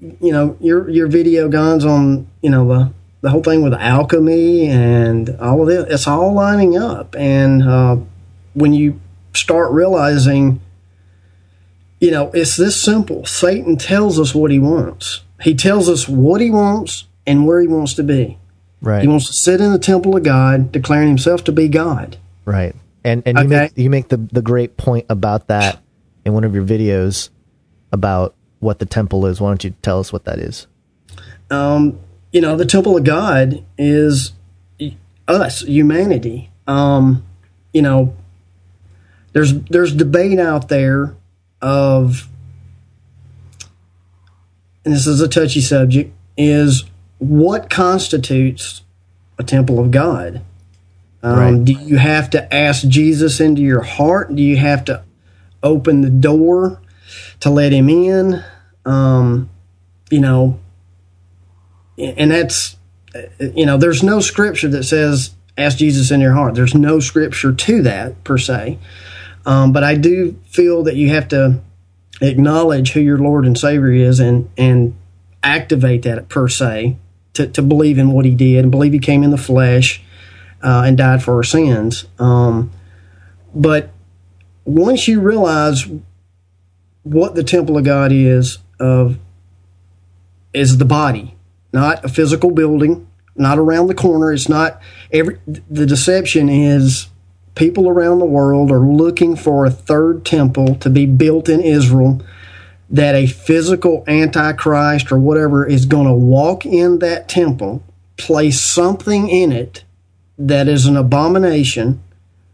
you 0.00 0.32
know, 0.32 0.56
your 0.60 0.88
your 0.90 1.06
video 1.06 1.48
guns 1.48 1.84
on, 1.84 2.26
you 2.40 2.50
know, 2.50 2.66
the 2.66 2.92
the 3.20 3.30
whole 3.30 3.42
thing 3.42 3.62
with 3.62 3.74
alchemy 3.74 4.66
and 4.66 5.30
all 5.40 5.62
of 5.62 5.68
it. 5.68 5.92
It's 5.92 6.08
all 6.08 6.32
lining 6.32 6.76
up, 6.76 7.14
and 7.14 7.62
uh, 7.62 7.96
when 8.54 8.72
you 8.72 9.00
start 9.34 9.72
realizing, 9.72 10.60
you 12.00 12.10
know, 12.10 12.30
it's 12.32 12.56
this 12.56 12.80
simple. 12.80 13.24
Satan 13.26 13.76
tells 13.76 14.18
us 14.18 14.34
what 14.34 14.50
he 14.50 14.58
wants. 14.58 15.22
He 15.40 15.54
tells 15.54 15.88
us 15.88 16.08
what 16.08 16.40
he 16.40 16.50
wants 16.50 17.06
and 17.26 17.46
where 17.46 17.60
he 17.60 17.68
wants 17.68 17.94
to 17.94 18.02
be. 18.02 18.38
Right. 18.80 19.02
He 19.02 19.08
wants 19.08 19.26
to 19.26 19.32
sit 19.32 19.60
in 19.60 19.72
the 19.72 19.78
temple 19.78 20.16
of 20.16 20.22
God, 20.22 20.72
declaring 20.72 21.08
himself 21.08 21.44
to 21.44 21.52
be 21.52 21.68
God. 21.68 22.16
Right. 22.44 22.74
And 23.04 23.22
and 23.26 23.38
you 23.38 23.48
make 23.48 23.72
you 23.76 23.90
make 23.90 24.08
the 24.08 24.16
the 24.16 24.42
great 24.42 24.76
point 24.76 25.06
about 25.08 25.48
that 25.48 25.80
in 26.24 26.34
one 26.34 26.44
of 26.44 26.54
your 26.54 26.64
videos 26.64 27.30
about 27.92 28.34
what 28.60 28.78
the 28.78 28.86
temple 28.86 29.26
is. 29.26 29.40
Why 29.40 29.50
don't 29.50 29.64
you 29.64 29.74
tell 29.82 29.98
us 29.98 30.12
what 30.12 30.24
that 30.24 30.38
is? 30.38 30.66
Um, 31.50 31.98
you 32.32 32.40
know, 32.40 32.56
the 32.56 32.64
temple 32.64 32.96
of 32.96 33.04
God 33.04 33.64
is 33.76 34.32
us, 35.28 35.62
humanity. 35.62 36.50
Um, 36.66 37.24
you 37.72 37.82
know, 37.82 38.14
there's 39.32 39.58
there's 39.64 39.94
debate 39.94 40.38
out 40.38 40.68
there 40.68 41.14
of, 41.60 42.28
and 44.84 44.94
this 44.94 45.06
is 45.06 45.20
a 45.20 45.28
touchy 45.28 45.60
subject, 45.60 46.12
is 46.36 46.84
what 47.18 47.70
constitutes 47.70 48.82
a 49.38 49.44
temple 49.44 49.78
of 49.78 49.90
God. 49.90 50.42
Um, 51.22 51.38
Right. 51.38 51.64
Do 51.64 51.72
you 51.72 51.98
have 51.98 52.30
to 52.30 52.52
ask 52.52 52.86
Jesus 52.88 53.40
into 53.40 53.62
your 53.62 53.82
heart? 53.82 54.34
Do 54.34 54.42
you 54.42 54.56
have 54.56 54.84
to 54.86 55.04
open 55.62 56.00
the 56.00 56.10
door 56.10 56.80
to 57.40 57.50
let 57.50 57.72
him 57.72 57.88
in? 57.88 58.44
Um, 58.84 59.48
you 60.10 60.20
know, 60.20 60.58
and 61.96 62.30
that's 62.30 62.76
you 63.38 63.66
know 63.66 63.76
there's 63.76 64.02
no 64.02 64.20
scripture 64.20 64.68
that 64.68 64.84
says 64.84 65.34
ask 65.58 65.78
jesus 65.78 66.10
in 66.10 66.20
your 66.20 66.32
heart 66.32 66.54
there's 66.54 66.74
no 66.74 66.98
scripture 66.98 67.52
to 67.52 67.82
that 67.82 68.22
per 68.24 68.38
se 68.38 68.78
um, 69.46 69.72
but 69.72 69.84
i 69.84 69.94
do 69.94 70.38
feel 70.46 70.82
that 70.82 70.96
you 70.96 71.08
have 71.08 71.28
to 71.28 71.60
acknowledge 72.20 72.92
who 72.92 73.00
your 73.00 73.18
lord 73.18 73.44
and 73.44 73.58
savior 73.58 73.92
is 73.92 74.20
and 74.20 74.50
and 74.56 74.94
activate 75.42 76.02
that 76.02 76.28
per 76.28 76.48
se 76.48 76.96
to, 77.32 77.46
to 77.46 77.62
believe 77.62 77.98
in 77.98 78.12
what 78.12 78.24
he 78.24 78.34
did 78.34 78.64
and 78.64 78.70
believe 78.70 78.92
he 78.92 78.98
came 78.98 79.22
in 79.22 79.30
the 79.30 79.38
flesh 79.38 80.02
uh, 80.62 80.84
and 80.86 80.96
died 80.96 81.22
for 81.22 81.36
our 81.36 81.42
sins 81.42 82.06
um, 82.18 82.70
but 83.54 83.90
once 84.64 85.08
you 85.08 85.20
realize 85.20 85.86
what 87.02 87.34
the 87.34 87.42
temple 87.42 87.76
of 87.76 87.84
god 87.84 88.12
is 88.12 88.58
of 88.78 89.18
is 90.52 90.78
the 90.78 90.84
body 90.84 91.34
not 91.72 92.04
a 92.04 92.08
physical 92.08 92.50
building, 92.50 93.06
not 93.34 93.58
around 93.58 93.86
the 93.86 93.94
corner. 93.94 94.32
It's 94.32 94.48
not 94.48 94.80
every. 95.10 95.38
The 95.46 95.86
deception 95.86 96.48
is 96.48 97.08
people 97.54 97.88
around 97.88 98.18
the 98.18 98.24
world 98.24 98.70
are 98.70 98.80
looking 98.80 99.36
for 99.36 99.64
a 99.64 99.70
third 99.70 100.24
temple 100.24 100.74
to 100.76 100.90
be 100.90 101.06
built 101.06 101.48
in 101.48 101.60
Israel. 101.60 102.20
That 102.90 103.14
a 103.14 103.26
physical 103.26 104.04
antichrist 104.06 105.10
or 105.10 105.18
whatever 105.18 105.66
is 105.66 105.86
going 105.86 106.06
to 106.06 106.12
walk 106.12 106.66
in 106.66 106.98
that 106.98 107.26
temple, 107.26 107.82
place 108.18 108.60
something 108.60 109.30
in 109.30 109.50
it 109.50 109.84
that 110.36 110.68
is 110.68 110.84
an 110.86 110.96
abomination 110.96 112.02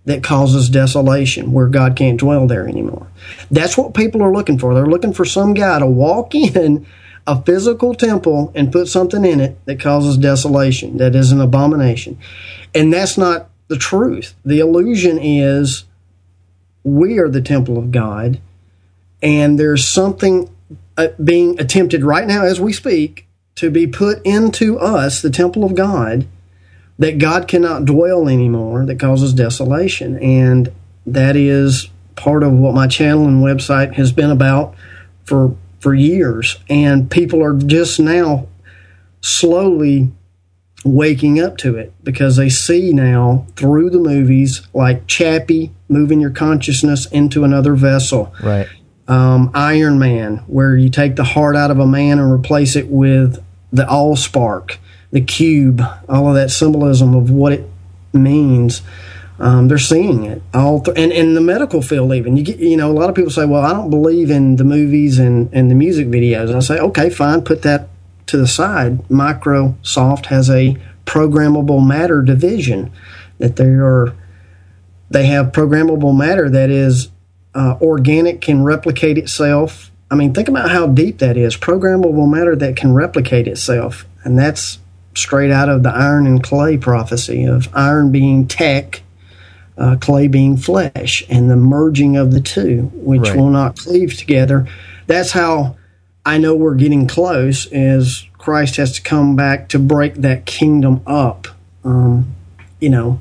that 0.05 0.23
causes 0.23 0.69
desolation 0.71 1.53
where 1.53 1.69
God 1.69 1.97
can't 1.97 2.19
dwell 2.19 2.47
there 2.47 2.67
anymore. 2.67 3.09
That's 3.51 3.77
what 3.77 3.95
people 3.95 4.23
are 4.23 4.33
looking 4.33 4.59
for. 4.59 4.75
They're 4.75 4.87
looking 4.87 5.13
for 5.13 5.25
some 5.25 5.55
guy 5.55 5.79
to 5.81 5.87
walk 5.87 6.35
in 6.35 6.87
a 7.27 7.43
physical 7.43 7.95
temple 7.95 8.51
and 8.55 8.73
put 8.73 8.89
something 8.89 9.25
in 9.25 9.39
it 9.39 9.63
that 9.67 9.81
causes 9.81 10.17
desolation, 10.17 10.97
that 10.97 11.15
is 11.15 11.31
an 11.31 11.43
abomination. 11.43 12.19
And 12.75 12.93
that's 12.93 13.19
not 13.19 13.51
the 13.69 13.77
truth. 13.77 14.35
The 14.45 14.61
illusion 14.61 15.19
is 15.19 15.85
we 16.83 17.19
are 17.19 17.29
the 17.29 17.43
temple 17.43 17.79
of 17.79 17.93
God, 17.93 18.41
and 19.23 19.59
there's 19.59 19.87
something 19.87 20.51
uh, 20.97 21.09
being 21.23 21.61
attempted 21.61 22.03
right 22.03 22.27
now 22.27 22.45
as 22.45 22.61
we 22.61 22.73
speak 22.73 23.27
to 23.57 23.71
be 23.71 23.87
put 23.87 24.25
into 24.25 24.79
us, 24.79 25.21
the 25.21 25.31
temple 25.31 25.65
of 25.65 25.75
God, 25.75 26.27
that 26.99 27.19
God 27.19 27.49
cannot 27.49 27.85
dwell 27.85 28.29
anymore, 28.29 28.85
that 28.87 29.01
causes 29.01 29.33
desolation. 29.35 30.19
And 30.19 30.73
that 31.07 31.37
is 31.37 31.89
part 32.17 32.43
of 32.43 32.53
what 32.53 32.75
my 32.75 32.87
channel 32.87 33.27
and 33.27 33.43
website 33.43 33.95
has 33.95 34.13
been 34.13 34.31
about 34.31 34.75
for 35.25 35.57
for 35.81 35.95
years. 35.95 36.59
And 36.69 37.11
people 37.11 37.43
are 37.43 37.55
just 37.55 38.01
now 38.01 38.49
slowly 39.21 40.11
waking 40.89 41.41
up 41.41 41.57
to 41.59 41.77
it 41.77 41.93
because 42.03 42.37
they 42.37 42.49
see 42.49 42.93
now 42.93 43.47
through 43.57 43.91
the 43.91 43.99
movies 43.99 44.63
like 44.75 45.07
Chappie 45.07 45.73
moving 45.89 46.21
your 46.21 46.31
consciousness 46.31 47.07
into 47.07 47.45
another 47.45 47.75
vessel 47.75 48.33
Right. 48.43 48.67
um, 49.07 49.51
Iron 49.55 49.99
Man, 49.99 50.39
where 50.47 50.77
you 50.77 50.91
take 50.91 51.17
the 51.17 51.25
heart 51.25 51.57
out 51.57 51.71
of 51.71 51.79
a 51.79 51.87
man 51.87 52.19
and 52.19 52.31
replace 52.33 52.77
it 52.77 52.89
with 52.89 53.43
the 53.73 53.89
all 53.89 54.17
spark, 54.17 54.79
the 55.13 55.21
cube, 55.21 55.83
all 56.09 56.29
of 56.29 56.35
that 56.35 56.51
symbolism 56.51 57.15
of 57.15 57.31
what 57.31 57.53
it 57.53 57.69
means. 58.13 58.83
Um, 59.41 59.69
they're 59.69 59.79
seeing 59.79 60.25
it 60.25 60.43
all, 60.53 60.81
th- 60.81 60.99
and 60.99 61.13
in 61.13 61.35
the 61.35 61.41
medical 61.41 61.81
field, 61.81 62.13
even 62.13 62.37
you 62.37 62.43
get, 62.43 62.59
you 62.59 62.77
know, 62.77 62.91
a 62.91 62.93
lot 62.93 63.09
of 63.09 63.15
people 63.15 63.31
say, 63.31 63.45
"Well, 63.45 63.63
I 63.65 63.73
don't 63.73 63.89
believe 63.89 64.31
in 64.31 64.57
the 64.57 64.65
movies 64.65 65.21
and 65.21 65.49
and 65.53 65.71
the 65.71 65.77
music 65.77 66.09
videos." 66.09 66.53
I 66.53 66.59
say, 66.59 66.79
"Okay, 66.81 67.09
fine, 67.09 67.43
put 67.43 67.63
that 67.63 67.89
to 68.29 68.37
the 68.37 68.47
side." 68.47 69.07
Microsoft 69.09 70.27
has 70.27 70.49
a 70.51 70.77
programmable 71.07 71.85
matter 71.87 72.23
division 72.23 72.91
that 73.39 73.57
they 73.57 73.65
are 73.71 74.13
they 75.11 75.27
have 75.27 75.53
programmable 75.53 76.17
matter 76.17 76.51
that 76.51 76.69
is 76.71 77.09
uh, 77.55 77.77
organic, 77.81 78.41
can 78.41 78.63
replicate 78.63 79.17
itself. 79.17 79.91
I 80.11 80.15
mean, 80.15 80.35
think 80.35 80.49
about 80.49 80.71
how 80.71 80.87
deep 80.87 81.19
that 81.19 81.37
is. 81.37 81.57
Programmable 81.57 82.31
matter 82.31 82.55
that 82.57 82.77
can 82.77 82.93
replicate 82.95 83.49
itself, 83.49 84.07
and 84.25 84.39
that's 84.39 84.79
straight 85.15 85.51
out 85.51 85.69
of 85.69 85.83
the 85.83 85.91
iron 85.91 86.27
and 86.27 86.43
clay 86.43 86.77
prophecy 86.77 87.45
of 87.45 87.69
iron 87.75 88.13
being 88.13 88.47
tech, 88.47 89.03
uh, 89.77 89.97
clay 89.97 90.29
being 90.29 90.57
flesh, 90.57 91.25
and 91.29 91.51
the 91.51 91.57
merging 91.57 92.17
of 92.17 92.33
the 92.33 92.41
two, 92.41 92.91
which 92.95 93.23
Right. 93.23 93.37
will 93.37 93.51
not 93.51 93.77
cleave 93.77 94.17
together. 94.17 94.67
That's 95.07 95.33
how 95.33 95.77
I 96.29 96.37
know 96.37 96.55
we're 96.55 96.75
getting 96.75 97.07
close. 97.07 97.67
Is 97.73 98.29
Christ 98.37 98.77
has 98.77 98.93
to 98.97 99.03
come 99.03 99.35
back 99.35 99.71
to 99.71 99.79
break 99.79 100.17
that 100.17 100.45
kingdom 100.45 101.01
up. 101.07 101.49
Um, 101.85 102.37
you 102.81 102.91
know, 102.91 103.19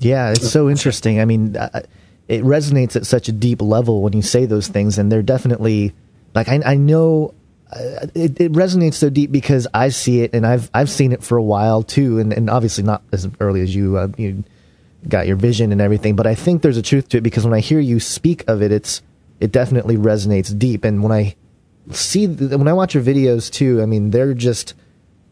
Yeah, 0.00 0.32
it's 0.32 0.50
so 0.50 0.68
interesting. 0.68 1.20
I 1.20 1.24
mean, 1.24 1.56
uh, 1.56 1.82
it 2.26 2.42
resonates 2.42 2.96
at 2.96 3.06
such 3.06 3.28
a 3.28 3.32
deep 3.32 3.62
level 3.62 4.02
when 4.02 4.12
you 4.12 4.22
say 4.22 4.44
those 4.44 4.66
things, 4.66 4.98
and 4.98 5.10
they're 5.10 5.22
definitely 5.22 5.94
like 6.34 6.48
I, 6.48 6.60
I 6.66 6.74
know 6.74 7.32
uh, 7.70 8.08
it, 8.16 8.40
it 8.40 8.52
resonates 8.52 8.94
so 8.94 9.08
deep 9.08 9.30
because 9.30 9.68
I 9.72 9.90
see 9.90 10.22
it, 10.22 10.34
and 10.34 10.44
I've 10.44 10.68
I've 10.74 10.90
seen 10.90 11.12
it 11.12 11.22
for 11.22 11.38
a 11.38 11.42
while 11.42 11.84
too, 11.84 12.18
and, 12.18 12.32
and 12.32 12.50
obviously 12.50 12.82
not 12.82 13.02
as 13.12 13.28
early 13.38 13.60
as 13.60 13.72
you 13.72 13.96
uh, 13.96 14.08
you 14.16 14.42
got 15.08 15.28
your 15.28 15.36
vision 15.36 15.70
and 15.70 15.80
everything, 15.80 16.16
but 16.16 16.26
I 16.26 16.34
think 16.34 16.62
there's 16.62 16.76
a 16.76 16.82
truth 16.82 17.08
to 17.10 17.18
it 17.18 17.22
because 17.22 17.44
when 17.44 17.54
I 17.54 17.60
hear 17.60 17.78
you 17.78 18.00
speak 18.00 18.42
of 18.48 18.62
it, 18.62 18.72
it's 18.72 19.00
it 19.38 19.52
definitely 19.52 19.96
resonates 19.96 20.56
deep, 20.58 20.84
and 20.84 21.04
when 21.04 21.12
I 21.12 21.36
see 21.92 22.26
when 22.26 22.68
I 22.68 22.72
watch 22.72 22.94
your 22.94 23.02
videos 23.02 23.50
too. 23.50 23.80
I 23.82 23.86
mean, 23.86 24.10
they're 24.10 24.34
just 24.34 24.74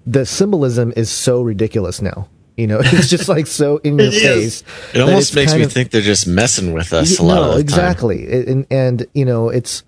the 0.07 0.25
symbolism 0.25 0.93
is 0.97 1.11
so 1.11 1.43
ridiculous 1.43 2.01
now. 2.01 2.29
You 2.57 2.67
know, 2.67 2.79
it's 2.85 3.09
just 3.11 3.29
like 3.29 3.47
so 3.47 3.79
in 3.79 3.99
your 3.99 4.09
It 4.09 4.15
is. 4.15 4.63
face. 4.63 4.95
It 4.95 5.01
almost 5.01 5.35
makes 5.35 5.55
me 5.55 5.63
of- 5.65 5.73
think 5.73 5.91
they're 5.91 6.01
just 6.01 6.27
messing 6.27 6.73
with 6.73 6.93
us 6.93 7.19
a 7.19 7.23
Y- 7.23 7.29
lot 7.29 7.35
no, 7.35 7.41
of 7.43 7.49
the 7.49 7.53
time. 7.55 7.61
exactly. 7.61 8.23
It- 8.25 8.49
And, 8.49 8.67
and 8.71 9.07
you 9.15 9.25
know, 9.25 9.49
it's 9.51 9.83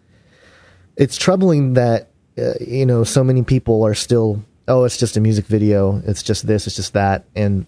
it's 0.96 1.16
troubling 1.16 1.74
that 1.74 2.08
uh, 2.36 2.52
you 2.60 2.84
know 2.86 3.04
so 3.04 3.22
many 3.24 3.42
people 3.42 3.84
are 3.84 3.94
still 3.94 4.44
oh, 4.66 4.84
it's 4.84 4.98
just 4.98 5.16
a 5.16 5.20
music 5.20 5.46
video. 5.46 6.02
It's 6.06 6.22
just 6.22 6.46
this. 6.46 6.66
It's 6.66 6.76
just 6.76 6.92
that. 6.92 7.24
And 7.34 7.66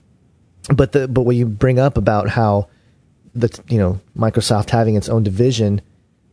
but 0.74 0.92
the 0.92 1.08
but 1.08 1.22
what 1.22 1.36
you 1.36 1.46
bring 1.46 1.78
up 1.78 1.96
about 1.96 2.28
how 2.28 2.68
the 3.34 3.48
you 3.68 3.78
know 3.78 4.00
Microsoft 4.16 4.70
having 4.70 4.96
its 4.96 5.08
own 5.08 5.22
division 5.22 5.80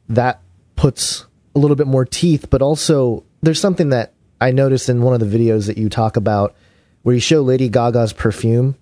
that 0.09 0.41
puts 0.75 1.25
a 1.57 1.59
little 1.59 1.75
bit 1.75 1.87
more 1.87 2.05
teeth. 2.05 2.49
But 2.49 2.61
also, 2.61 3.23
there's 3.41 3.59
something 3.59 3.89
that 3.89 4.13
I 4.39 4.51
noticed 4.51 4.87
in 4.87 5.01
one 5.01 5.13
of 5.13 5.19
the 5.19 5.37
videos 5.37 5.67
that 5.67 5.77
you 5.77 5.89
talk 5.89 6.15
about 6.15 6.55
where 7.01 7.15
you 7.15 7.19
show 7.21 7.41
Lady 7.41 7.67
Gaga's 7.69 8.13
perfume 8.13 8.75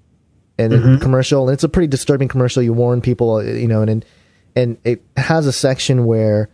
and 0.57 0.73
a 0.73 0.97
commercial, 0.99 1.47
and 1.47 1.53
it's 1.53 1.63
a 1.63 1.69
pretty 1.69 1.87
disturbing 1.87 2.27
commercial. 2.27 2.61
You 2.63 2.73
warn 2.73 3.01
people, 3.01 3.35
uh, 3.35 3.43
you 3.43 3.67
know, 3.67 3.81
and 3.81 3.89
and, 3.89 4.05
and 4.55 4.77
it 4.83 5.01
has 5.17 5.47
a 5.47 5.51
section 5.51 6.05
where 6.05 6.49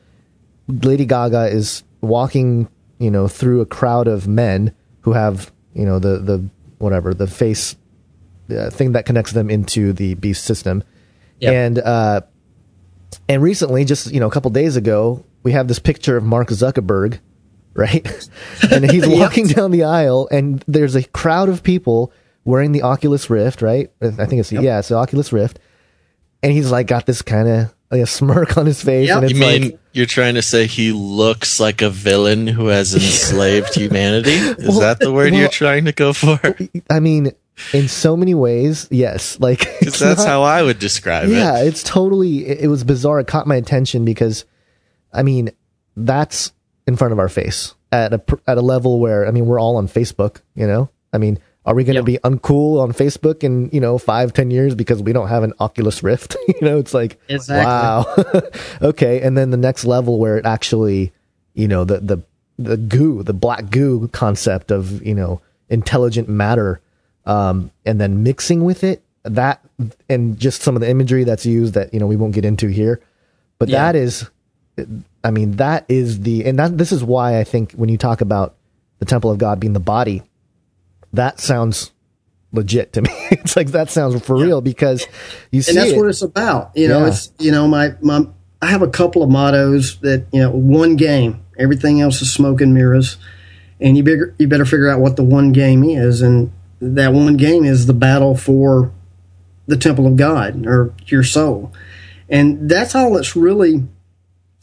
Lady 0.67 1.05
Gaga 1.05 1.47
is 1.47 1.83
walking, 2.01 2.67
you 2.99 3.11
know, 3.11 3.27
through 3.27 3.61
a 3.61 3.65
crowd 3.65 4.07
of 4.07 4.27
men 4.27 4.73
who 5.01 5.13
have, 5.13 5.51
you 5.73 5.85
know, 5.85 5.99
the 5.99 6.17
the 6.19 6.49
whatever 6.79 7.13
the 7.13 7.27
face 7.27 7.75
uh, 8.49 8.69
thing 8.71 8.93
that 8.93 9.05
connects 9.05 9.31
them 9.33 9.49
into 9.49 9.93
the 9.93 10.15
beast 10.15 10.43
system, 10.45 10.83
Yep. 11.39 11.53
and 11.53 11.79
uh, 11.79 12.21
and 13.29 13.41
recently, 13.41 13.85
just 13.85 14.11
you 14.11 14.19
know, 14.19 14.27
a 14.27 14.31
couple 14.31 14.49
days 14.51 14.75
ago, 14.77 15.23
we 15.43 15.51
have 15.53 15.67
this 15.67 15.79
picture 15.79 16.17
of 16.17 16.23
Mark 16.23 16.49
Zuckerberg, 16.49 17.19
right? 17.73 18.29
and 18.71 18.89
he's 18.89 19.07
walking 19.07 19.47
down 19.47 19.71
the 19.71 19.83
aisle, 19.83 20.27
and 20.31 20.63
there's 20.67 20.95
a 20.95 21.03
crowd 21.03 21.49
of 21.49 21.63
people 21.63 22.11
wearing 22.43 22.71
the 22.71 22.81
Oculus 22.83 23.29
Rift, 23.29 23.61
right? 23.61 23.91
I 24.01 24.09
think 24.25 24.39
it's 24.39 24.51
yeah, 24.51 24.79
it's 24.79 24.89
the 24.89 24.95
Oculus 24.95 25.31
Rift, 25.33 25.59
and 26.43 26.51
he's 26.51 26.71
like 26.71 26.87
got 26.87 27.05
this 27.05 27.21
kind 27.21 27.47
of 27.47 27.73
like 27.91 28.01
a 28.01 28.07
smirk 28.07 28.57
on 28.57 28.65
his 28.65 28.81
face, 28.83 29.07
Yep. 29.09 29.15
and 29.17 29.25
it's 29.25 29.33
You 29.33 29.39
mean 29.39 29.61
like 29.63 29.79
you're 29.93 30.05
trying 30.05 30.35
to 30.35 30.41
say 30.41 30.65
he 30.65 30.91
looks 30.93 31.59
like 31.59 31.81
a 31.81 31.89
villain 31.89 32.47
who 32.47 32.67
has 32.67 32.93
enslaved 32.93 33.75
humanity? 33.75 34.31
Is 34.31 34.69
Well, 34.69 34.79
that 34.79 34.99
the 34.99 35.11
word 35.11 35.31
well- 35.31 35.41
you're 35.41 35.49
trying 35.49 35.85
to 35.85 35.91
go 35.91 36.13
for? 36.13 36.39
I 36.89 36.99
mean, 37.01 37.33
in 37.73 37.89
so 37.89 38.15
many 38.15 38.33
ways, 38.33 38.87
yes. 38.89 39.37
Like 39.41 39.67
that's 39.81 39.99
not- 40.01 40.17
how 40.19 40.43
I 40.43 40.63
would 40.63 40.79
describe 40.79 41.27
yeah, 41.29 41.35
it. 41.35 41.37
Yeah, 41.39 41.63
it's 41.63 41.83
totally. 41.83 42.45
It, 42.47 42.61
it 42.61 42.67
was 42.69 42.83
bizarre. 42.85 43.19
It 43.19 43.27
caught 43.27 43.45
my 43.47 43.55
attention 43.57 44.05
because, 44.05 44.45
I 45.13 45.23
mean, 45.23 45.51
that's 45.95 46.53
in 46.87 46.95
front 46.95 47.13
of 47.13 47.19
our 47.19 47.29
face 47.29 47.75
at 47.91 48.13
a 48.13 48.21
at 48.47 48.57
a 48.57 48.61
level 48.61 48.99
where 48.99 49.27
I 49.27 49.31
mean, 49.31 49.45
we're 49.45 49.59
all 49.59 49.77
on 49.77 49.87
Facebook. 49.87 50.41
You 50.55 50.67
know, 50.67 50.89
I 51.13 51.17
mean, 51.17 51.39
are 51.65 51.75
we 51.75 51.83
going 51.83 51.95
to 51.97 52.03
be 52.03 52.17
uncool 52.19 52.81
on 52.81 52.91
Facebook 52.93 53.43
in 53.43 53.69
you 53.71 53.79
know 53.81 53.97
five 53.97 54.33
ten 54.33 54.51
years 54.51 54.73
because 54.75 55.01
we 55.01 55.13
don't 55.13 55.27
have 55.27 55.43
an 55.43 55.53
Oculus 55.59 56.01
Rift? 56.03 56.35
you 56.47 56.55
know, 56.61 56.77
it's 56.79 56.93
like 56.93 57.19
Exactly. 57.29 57.65
wow, 57.65 58.49
okay. 58.89 59.21
And 59.21 59.37
then 59.37 59.51
the 59.51 59.57
next 59.57 59.85
level 59.85 60.17
where 60.19 60.37
it 60.37 60.45
actually, 60.45 61.11
you 61.53 61.67
know, 61.67 61.83
the 61.83 61.99
the 61.99 62.17
the 62.57 62.77
goo, 62.77 63.23
the 63.23 63.33
black 63.33 63.69
goo 63.69 64.07
concept 64.09 64.71
of 64.71 65.05
you 65.05 65.15
know 65.15 65.41
intelligent 65.69 66.27
matter 66.29 66.79
um, 67.25 67.71
and 67.85 67.99
then 67.99 68.23
mixing 68.23 68.63
with 68.63 68.83
it 68.83 69.01
that 69.23 69.61
and 70.09 70.37
just 70.39 70.61
some 70.61 70.75
of 70.75 70.81
the 70.81 70.89
imagery 70.89 71.23
that's 71.23 71.45
used 71.45 71.75
that 71.75 71.93
you 71.93 71.99
know 71.99 72.07
we 72.07 72.15
won't 72.15 72.33
get 72.33 72.43
into 72.43 72.67
here 72.67 72.99
but 73.57 73.69
Yeah. 73.69 73.85
that 73.85 73.95
is 73.95 74.29
i 75.23 75.31
mean 75.31 75.51
that 75.57 75.85
is 75.89 76.21
the 76.21 76.45
and 76.45 76.57
that 76.59 76.77
this 76.77 76.91
is 76.91 77.03
why 77.03 77.39
i 77.39 77.43
think 77.43 77.71
when 77.73 77.89
you 77.89 77.97
talk 77.97 78.21
about 78.21 78.55
the 78.99 79.05
temple 79.05 79.29
of 79.31 79.37
god 79.37 79.59
being 79.59 79.73
the 79.73 79.79
body 79.79 80.21
that 81.13 81.39
sounds 81.39 81.91
legit 82.53 82.93
to 82.93 83.01
me 83.01 83.09
it's 83.31 83.55
like 83.55 83.67
that 83.71 83.89
sounds 83.89 84.19
for 84.25 84.35
real 84.35 84.61
because 84.61 85.05
you 85.51 85.61
see 85.61 85.71
and 85.71 85.77
that's 85.77 85.91
it. 85.91 85.97
what 85.97 86.07
it's 86.07 86.21
about. 86.21 86.71
You 86.75 86.87
know, 86.87 86.99
Yeah. 87.01 87.07
it's 87.07 87.31
you 87.39 87.51
know 87.51 87.67
my 87.67 87.93
my 88.01 88.25
I 88.61 88.67
have 88.67 88.81
a 88.81 88.89
couple 88.89 89.23
of 89.23 89.29
mottos 89.29 89.97
that 90.01 90.25
you 90.31 90.41
know 90.41 90.51
one 90.51 90.95
game, 90.95 91.41
everything 91.57 91.99
else 92.01 92.21
is 92.21 92.31
smoke 92.31 92.61
and 92.61 92.73
mirrors, 92.73 93.17
and 93.79 93.97
you 93.97 94.03
bigger 94.03 94.35
you 94.37 94.47
better 94.47 94.65
figure 94.65 94.89
out 94.89 94.99
what 94.99 95.15
the 95.15 95.23
one 95.23 95.51
game 95.51 95.83
is, 95.83 96.21
and 96.21 96.51
that 96.79 97.13
one 97.13 97.37
game 97.37 97.63
is 97.65 97.85
the 97.87 97.93
battle 97.93 98.35
for 98.35 98.91
the 99.65 99.77
temple 99.77 100.05
of 100.05 100.15
God 100.17 100.67
or 100.67 100.93
your 101.07 101.23
soul, 101.23 101.71
and 102.29 102.69
that's 102.69 102.93
all 102.95 103.17
it's 103.17 103.35
really. 103.35 103.87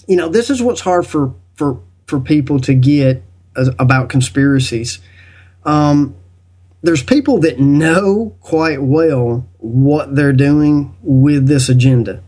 You 0.08 0.16
know, 0.16 0.28
this 0.28 0.50
is 0.50 0.60
what's 0.60 0.80
hard 0.80 1.06
for 1.06 1.34
for 1.54 1.80
for 2.06 2.18
people 2.18 2.58
to 2.60 2.74
get 2.74 3.22
as, 3.56 3.68
about 3.78 4.08
conspiracies 4.08 4.98
um, 5.64 6.16
there's 6.82 7.02
people 7.02 7.40
that 7.40 7.60
know 7.60 8.36
quite 8.40 8.80
well 8.82 9.46
what 9.58 10.14
they're 10.14 10.32
doing 10.32 10.96
with 11.02 11.46
this 11.46 11.68
agenda. 11.68 12.22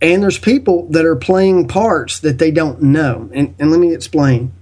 And 0.00 0.22
there's 0.22 0.38
people 0.38 0.88
that 0.90 1.04
are 1.04 1.16
playing 1.16 1.68
parts 1.68 2.20
that 2.20 2.38
they 2.38 2.50
don't 2.50 2.82
know. 2.82 3.30
And, 3.32 3.54
and 3.58 3.70
let 3.70 3.80
me 3.80 3.94
explain. 3.94 4.52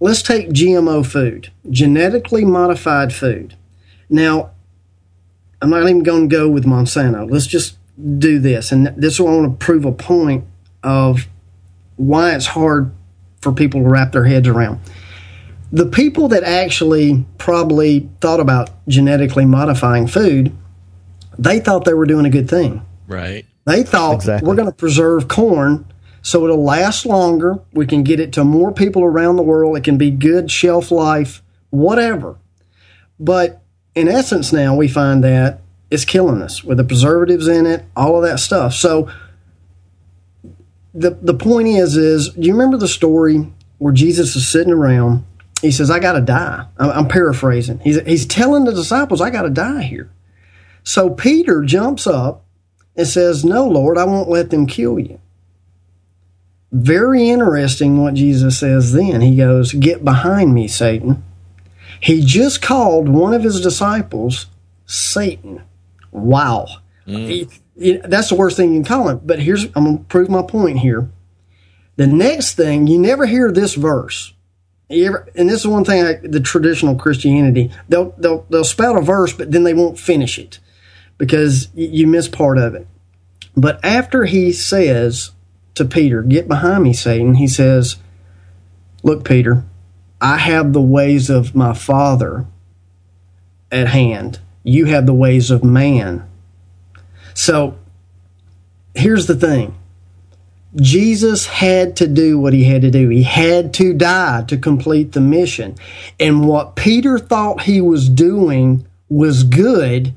Let's 0.00 0.22
take 0.22 0.50
GMO 0.50 1.06
food, 1.06 1.50
genetically 1.70 2.44
modified 2.44 3.12
food. 3.12 3.56
Now, 4.08 4.50
I'm 5.60 5.70
not 5.70 5.82
even 5.82 6.02
going 6.02 6.28
to 6.28 6.36
go 6.36 6.48
with 6.48 6.64
Monsanto. 6.64 7.30
Let's 7.30 7.46
just 7.46 7.76
do 8.18 8.38
this. 8.38 8.72
And 8.72 8.88
this 8.96 9.18
will 9.18 9.26
want 9.26 9.58
to 9.58 9.64
prove 9.64 9.84
a 9.84 9.92
point 9.92 10.44
of 10.82 11.26
why 12.02 12.34
it's 12.34 12.46
hard 12.46 12.92
for 13.40 13.52
people 13.52 13.82
to 13.82 13.88
wrap 13.88 14.12
their 14.12 14.24
heads 14.24 14.48
around 14.48 14.80
the 15.72 15.86
people 15.86 16.28
that 16.28 16.44
actually 16.44 17.24
probably 17.38 18.08
thought 18.20 18.40
about 18.40 18.70
genetically 18.86 19.46
modifying 19.46 20.06
food, 20.06 20.52
they 21.38 21.60
thought 21.60 21.86
they 21.86 21.94
were 21.94 22.04
doing 22.04 22.26
a 22.26 22.30
good 22.30 22.48
thing. 22.48 22.84
Right. 23.08 23.46
They 23.64 23.82
thought 23.82 24.16
Exactly. 24.16 24.46
we're 24.46 24.54
going 24.54 24.68
to 24.68 24.74
preserve 24.74 25.28
corn 25.28 25.86
so 26.20 26.44
it'll 26.44 26.62
last 26.62 27.04
longer. 27.04 27.58
We 27.72 27.86
can 27.86 28.04
get 28.04 28.20
it 28.20 28.32
to 28.34 28.44
more 28.44 28.70
people 28.70 29.02
around 29.02 29.36
the 29.36 29.42
world. 29.42 29.76
It 29.76 29.82
can 29.82 29.98
be 29.98 30.10
good 30.10 30.50
shelf 30.50 30.90
life, 30.92 31.42
whatever. 31.70 32.36
But 33.18 33.62
in 33.94 34.08
essence, 34.08 34.52
now 34.52 34.76
we 34.76 34.88
find 34.88 35.24
that 35.24 35.60
it's 35.90 36.04
killing 36.04 36.40
us 36.40 36.62
with 36.62 36.76
the 36.78 36.84
preservatives 36.84 37.48
in 37.48 37.66
it, 37.66 37.84
all 37.96 38.16
of 38.16 38.22
that 38.22 38.38
stuff. 38.38 38.74
So 38.74 39.10
the 40.94 41.10
the 41.10 41.34
point 41.34 41.68
is, 41.68 41.96
is 41.96 42.30
do 42.30 42.42
you 42.42 42.52
remember 42.52 42.76
the 42.76 42.88
story 42.88 43.50
where 43.78 43.92
Jesus 43.92 44.36
is 44.36 44.48
sitting 44.48 44.72
around? 44.72 45.24
He 45.60 45.70
says, 45.70 45.90
"I 45.90 45.98
got 45.98 46.12
to 46.12 46.20
die." 46.20 46.66
I'm, 46.78 46.90
I'm 46.90 47.08
paraphrasing. 47.08 47.78
He's 47.80 48.00
he's 48.02 48.26
telling 48.26 48.64
the 48.64 48.72
disciples, 48.72 49.20
"I 49.20 49.30
got 49.30 49.42
to 49.42 49.50
die 49.50 49.82
here." 49.82 50.10
So 50.84 51.10
Peter 51.10 51.62
jumps 51.62 52.06
up 52.06 52.44
and 52.96 53.06
says, 53.06 53.44
No, 53.44 53.66
Lord, 53.68 53.98
I 53.98 54.04
won't 54.04 54.28
let 54.28 54.50
them 54.50 54.66
kill 54.66 54.98
you. 54.98 55.20
Very 56.70 57.28
interesting 57.28 58.02
what 58.02 58.14
Jesus 58.14 58.58
says 58.58 58.92
then. 58.92 59.20
He 59.20 59.36
goes, 59.36 59.72
Get 59.72 60.04
behind 60.04 60.54
me, 60.54 60.68
Satan. 60.68 61.22
He 62.00 62.24
just 62.24 62.62
called 62.62 63.08
one 63.08 63.34
of 63.34 63.42
his 63.42 63.60
disciples 63.60 64.46
Satan. 64.86 65.62
Wow. 66.10 66.66
Mm. 67.06 67.28
He- 67.28 67.48
he- 67.78 68.00
that's 68.04 68.28
the 68.28 68.34
worst 68.34 68.56
thing 68.56 68.74
you 68.74 68.82
can 68.82 68.84
call 68.84 69.08
him. 69.08 69.20
But 69.24 69.40
here's, 69.40 69.64
I'm 69.74 69.84
going 69.84 69.98
to 69.98 70.04
prove 70.04 70.28
my 70.28 70.42
point 70.42 70.78
here. 70.80 71.10
The 71.96 72.06
next 72.06 72.54
thing, 72.54 72.86
you 72.86 72.98
never 72.98 73.26
hear 73.26 73.52
this 73.52 73.74
verse. 73.74 74.32
Ever, 74.90 75.28
and 75.34 75.48
this 75.48 75.60
is 75.60 75.66
one 75.66 75.84
thing, 75.84 76.30
the 76.30 76.40
traditional 76.40 76.96
Christianity, 76.96 77.70
they'll, 77.88 78.14
they'll, 78.18 78.46
they'll 78.50 78.64
spout 78.64 78.96
a 78.96 79.00
verse, 79.00 79.32
but 79.32 79.50
then 79.50 79.64
they 79.64 79.74
won't 79.74 79.98
finish 79.98 80.38
it 80.38 80.58
because 81.16 81.68
you 81.74 82.06
miss 82.06 82.28
part 82.28 82.58
of 82.58 82.74
it. 82.74 82.86
But 83.56 83.82
after 83.84 84.24
he 84.24 84.52
says 84.52 85.32
to 85.74 85.84
Peter, 85.84 86.22
Get 86.22 86.48
behind 86.48 86.82
me, 86.84 86.92
Satan, 86.92 87.34
he 87.34 87.48
says, 87.48 87.96
Look, 89.02 89.24
Peter, 89.24 89.64
I 90.20 90.38
have 90.38 90.72
the 90.72 90.80
ways 90.80 91.28
of 91.30 91.54
my 91.54 91.74
Father 91.74 92.46
at 93.70 93.88
hand. 93.88 94.40
You 94.62 94.86
have 94.86 95.06
the 95.06 95.14
ways 95.14 95.50
of 95.50 95.64
man. 95.64 96.28
So 97.34 97.78
here's 98.94 99.26
the 99.26 99.36
thing 99.36 99.76
Jesus 100.76 101.46
had 101.46 101.96
to 101.96 102.08
do 102.08 102.38
what 102.38 102.54
he 102.54 102.64
had 102.64 102.82
to 102.82 102.90
do. 102.90 103.08
He 103.08 103.22
had 103.22 103.74
to 103.74 103.92
die 103.92 104.44
to 104.44 104.56
complete 104.56 105.12
the 105.12 105.20
mission. 105.20 105.76
And 106.18 106.46
what 106.46 106.76
Peter 106.76 107.18
thought 107.18 107.62
he 107.62 107.80
was 107.80 108.08
doing 108.08 108.86
was 109.08 109.44
good. 109.44 110.14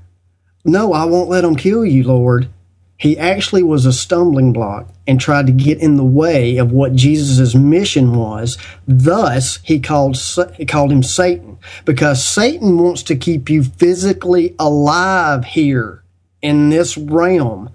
No, 0.63 0.93
I 0.93 1.05
won't 1.05 1.29
let 1.29 1.41
them 1.41 1.55
kill 1.55 1.85
you, 1.85 2.03
Lord. 2.03 2.47
He 2.97 3.17
actually 3.17 3.63
was 3.63 3.85
a 3.85 3.91
stumbling 3.91 4.53
block 4.53 4.87
and 5.05 5.19
tried 5.19 5.47
to 5.47 5.51
get 5.51 5.79
in 5.79 5.97
the 5.97 6.05
way 6.05 6.55
of 6.55 6.71
what 6.71 6.95
Jesus' 6.95 7.53
mission 7.53 8.15
was. 8.15 8.57
Thus, 8.87 9.59
he 9.63 9.81
called, 9.81 10.17
he 10.55 10.65
called 10.65 10.93
him 10.93 11.03
Satan 11.03 11.57
because 11.83 12.23
Satan 12.23 12.77
wants 12.77 13.03
to 13.03 13.17
keep 13.17 13.49
you 13.49 13.63
physically 13.63 14.55
alive 14.57 15.43
here 15.43 16.04
in 16.45 16.69
this 16.69 16.95
realm. 16.95 17.71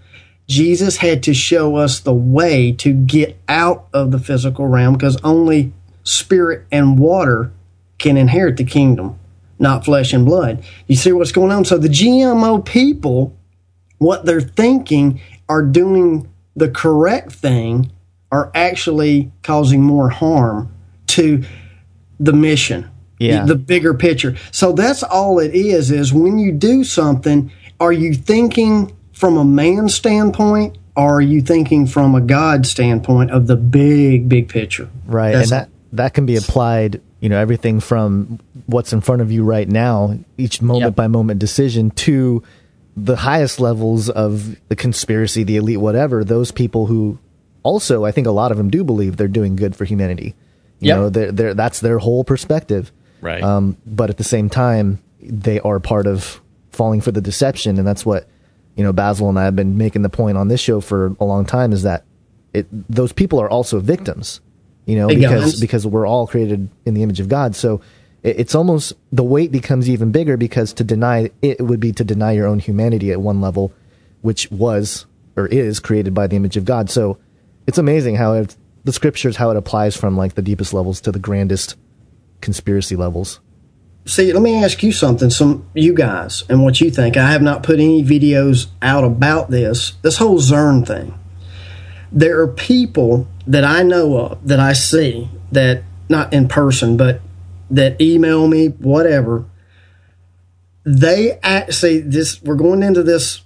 Jesus 0.46 0.96
had 0.98 1.24
to 1.24 1.34
show 1.34 1.76
us 1.76 2.00
the 2.00 2.14
way 2.14 2.72
to 2.72 2.92
get 2.92 3.36
out 3.48 3.88
of 3.92 4.10
the 4.10 4.18
physical 4.18 4.66
realm 4.66 4.94
because 4.94 5.20
only 5.22 5.72
spirit, 6.04 6.66
and 6.70 6.98
water 6.98 7.52
can 7.98 8.16
inherit 8.16 8.56
the 8.56 8.64
kingdom, 8.64 9.18
not 9.58 9.84
flesh 9.84 10.12
and 10.12 10.24
blood. 10.24 10.64
You 10.86 10.96
see 10.96 11.12
what's 11.12 11.32
going 11.32 11.52
on? 11.52 11.64
So 11.64 11.78
the 11.78 11.88
GMO 11.88 12.64
people, 12.64 13.36
what 13.98 14.24
they're 14.24 14.40
thinking 14.40 15.20
are 15.48 15.62
doing 15.62 16.28
the 16.56 16.70
correct 16.70 17.32
thing, 17.32 17.90
are 18.32 18.50
actually 18.54 19.30
causing 19.42 19.82
more 19.82 20.10
harm 20.10 20.72
to 21.08 21.42
the 22.18 22.32
mission. 22.32 22.88
Yeah. 23.18 23.40
The, 23.40 23.54
the 23.54 23.56
bigger 23.56 23.92
picture. 23.92 24.36
So 24.50 24.72
that's 24.72 25.02
all 25.02 25.38
it 25.38 25.54
is, 25.54 25.90
is 25.90 26.12
when 26.12 26.38
you 26.38 26.52
do 26.52 26.84
something, 26.84 27.52
are 27.80 27.92
you 27.92 28.14
thinking 28.14 28.94
from 29.12 29.36
a 29.36 29.44
man 29.44 29.88
standpoint 29.88 30.76
or 30.96 31.16
are 31.16 31.20
you 31.20 31.40
thinking 31.40 31.86
from 31.86 32.14
a 32.14 32.20
God 32.20 32.66
standpoint 32.66 33.30
of 33.30 33.46
the 33.46 33.56
big, 33.56 34.28
big 34.28 34.48
picture? 34.48 34.88
Right, 35.06 35.32
That's 35.32 35.50
and 35.50 35.60
that 35.62 35.70
that 35.92 36.14
can 36.14 36.26
be 36.26 36.36
applied. 36.36 37.00
You 37.20 37.28
know, 37.28 37.38
everything 37.38 37.80
from 37.80 38.38
what's 38.66 38.92
in 38.94 39.00
front 39.02 39.20
of 39.22 39.30
you 39.30 39.44
right 39.44 39.68
now, 39.68 40.18
each 40.38 40.62
moment 40.62 40.84
Yep. 40.92 40.94
by 40.96 41.06
moment 41.08 41.38
decision, 41.38 41.90
to 41.92 42.42
the 42.96 43.16
highest 43.16 43.60
levels 43.60 44.08
of 44.08 44.56
the 44.68 44.76
conspiracy, 44.76 45.42
the 45.44 45.56
elite, 45.56 45.80
whatever. 45.80 46.24
Those 46.24 46.50
people 46.50 46.86
who 46.86 47.18
also, 47.62 48.04
I 48.06 48.10
think, 48.10 48.26
a 48.26 48.30
lot 48.30 48.50
of 48.52 48.56
them 48.56 48.70
do 48.70 48.84
believe 48.84 49.16
they're 49.18 49.28
doing 49.28 49.54
good 49.56 49.76
for 49.76 49.84
humanity. 49.84 50.34
You 50.80 50.88
Yep. 50.88 50.96
know, 50.96 51.08
they're, 51.10 51.32
they're, 51.32 51.54
that's 51.54 51.80
their 51.80 51.98
whole 51.98 52.24
perspective. 52.24 52.90
Right. 53.20 53.42
Um, 53.42 53.76
but 53.86 54.08
at 54.08 54.16
the 54.16 54.24
same 54.24 54.48
time, 54.48 54.98
they 55.22 55.60
are 55.60 55.78
part 55.78 56.06
of 56.06 56.40
falling 56.70 57.00
for 57.00 57.12
the 57.12 57.20
deception, 57.20 57.78
and 57.78 57.86
that's 57.86 58.04
what 58.06 58.28
you 58.76 58.84
know. 58.84 58.92
Basil 58.92 59.28
and 59.28 59.38
I 59.38 59.44
have 59.44 59.56
been 59.56 59.76
making 59.76 60.02
the 60.02 60.08
point 60.08 60.36
on 60.36 60.48
this 60.48 60.60
show 60.60 60.80
for 60.80 61.16
a 61.20 61.24
long 61.24 61.44
time 61.44 61.72
is 61.72 61.82
that 61.82 62.04
it 62.52 62.66
those 62.88 63.12
people 63.12 63.40
are 63.40 63.50
also 63.50 63.80
victims. 63.80 64.40
You 64.86 64.96
know, 64.96 65.08
because 65.08 65.60
because 65.60 65.86
we're 65.86 66.06
all 66.06 66.26
created 66.26 66.68
in 66.84 66.94
the 66.94 67.02
image 67.02 67.20
of 67.20 67.28
God. 67.28 67.54
So 67.54 67.80
it, 68.22 68.40
it's 68.40 68.54
almost 68.54 68.92
the 69.12 69.22
weight 69.22 69.52
becomes 69.52 69.88
even 69.88 70.10
bigger 70.10 70.36
because 70.36 70.72
to 70.74 70.84
deny 70.84 71.30
it 71.42 71.60
would 71.60 71.80
be 71.80 71.92
to 71.92 72.02
deny 72.02 72.32
your 72.32 72.46
own 72.46 72.58
humanity 72.58 73.12
at 73.12 73.20
one 73.20 73.40
level, 73.40 73.72
which 74.22 74.50
was 74.50 75.06
or 75.36 75.46
is 75.46 75.80
created 75.80 76.12
by 76.14 76.26
the 76.26 76.36
image 76.36 76.56
of 76.56 76.64
God. 76.64 76.90
So 76.90 77.18
it's 77.66 77.78
amazing 77.78 78.16
how 78.16 78.34
it, 78.34 78.56
the 78.84 78.92
scriptures 78.92 79.36
how 79.36 79.50
it 79.50 79.56
applies 79.56 79.96
from 79.96 80.16
like 80.16 80.34
the 80.34 80.42
deepest 80.42 80.74
levels 80.74 81.00
to 81.02 81.12
the 81.12 81.18
grandest 81.18 81.76
conspiracy 82.40 82.96
levels. 82.96 83.40
See, 84.10 84.32
let 84.32 84.42
me 84.42 84.60
ask 84.60 84.82
you 84.82 84.90
something, 84.90 85.30
some 85.30 85.64
you 85.72 85.94
guys, 85.94 86.42
and 86.48 86.64
what 86.64 86.80
you 86.80 86.90
think. 86.90 87.16
I 87.16 87.30
have 87.30 87.42
not 87.42 87.62
put 87.62 87.78
any 87.78 88.02
videos 88.02 88.66
out 88.82 89.04
about 89.04 89.52
this. 89.52 89.92
This 90.02 90.16
whole 90.16 90.38
CERN 90.38 90.84
thing. 90.84 91.16
There 92.10 92.40
are 92.40 92.48
people 92.48 93.28
that 93.46 93.62
I 93.62 93.84
know 93.84 94.16
of 94.18 94.48
that 94.48 94.58
I 94.58 94.72
see 94.72 95.30
that 95.52 95.84
not 96.08 96.32
in 96.32 96.48
person, 96.48 96.96
but 96.96 97.20
that 97.70 98.00
email 98.00 98.48
me, 98.48 98.66
whatever. 98.66 99.44
They 100.84 101.38
act, 101.44 101.74
see 101.74 102.00
this. 102.00 102.42
We're 102.42 102.56
going 102.56 102.82
into 102.82 103.04
this 103.04 103.42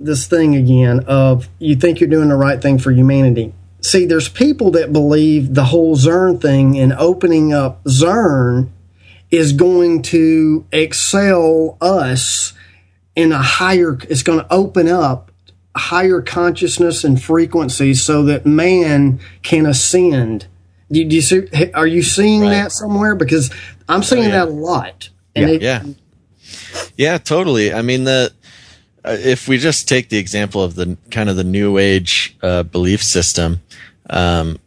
this 0.00 0.26
thing 0.26 0.56
again 0.56 1.00
of 1.06 1.50
you 1.58 1.76
think 1.76 2.00
you're 2.00 2.08
doing 2.08 2.30
the 2.30 2.36
right 2.36 2.62
thing 2.62 2.78
for 2.78 2.92
humanity. 2.92 3.52
See, 3.82 4.06
there's 4.06 4.30
people 4.30 4.70
that 4.70 4.90
believe 4.90 5.52
the 5.52 5.64
whole 5.64 5.96
CERN 5.96 6.40
thing 6.40 6.78
and 6.78 6.94
opening 6.94 7.52
up 7.52 7.84
CERN 7.84 8.70
is 9.30 9.52
going 9.52 10.02
to 10.02 10.64
excel 10.72 11.76
us 11.80 12.52
in 13.14 13.32
a 13.32 13.42
higher 13.42 13.98
it's 14.08 14.22
going 14.22 14.38
to 14.38 14.46
open 14.52 14.88
up 14.88 15.30
higher 15.76 16.20
consciousness 16.22 17.04
and 17.04 17.22
frequency 17.22 17.94
so 17.94 18.24
that 18.24 18.44
man 18.46 19.20
can 19.42 19.66
ascend 19.66 20.46
do, 20.90 21.04
do 21.04 21.14
you 21.16 21.22
see 21.22 21.46
are 21.74 21.86
you 21.86 22.02
seeing 22.02 22.42
Right. 22.42 22.50
that 22.50 22.72
somewhere 22.72 23.14
because 23.14 23.50
i'm 23.88 24.02
seeing 24.02 24.24
yeah. 24.24 24.30
that 24.30 24.48
a 24.48 24.50
lot 24.50 25.10
and 25.36 25.50
it, 25.50 25.62
Yeah. 25.62 25.84
Yeah, 26.96 27.18
totally. 27.18 27.72
I 27.72 27.82
mean, 27.82 28.04
the 28.04 28.32
uh, 29.04 29.16
if 29.20 29.46
we 29.48 29.58
just 29.58 29.86
take 29.88 30.08
the 30.08 30.18
example 30.18 30.62
of 30.62 30.74
the 30.74 30.96
kind 31.10 31.28
of 31.28 31.36
the 31.36 31.44
new 31.44 31.78
age 31.78 32.36
uh, 32.42 32.64
belief 32.64 33.02
system, 33.02 33.60
um, 34.10 34.58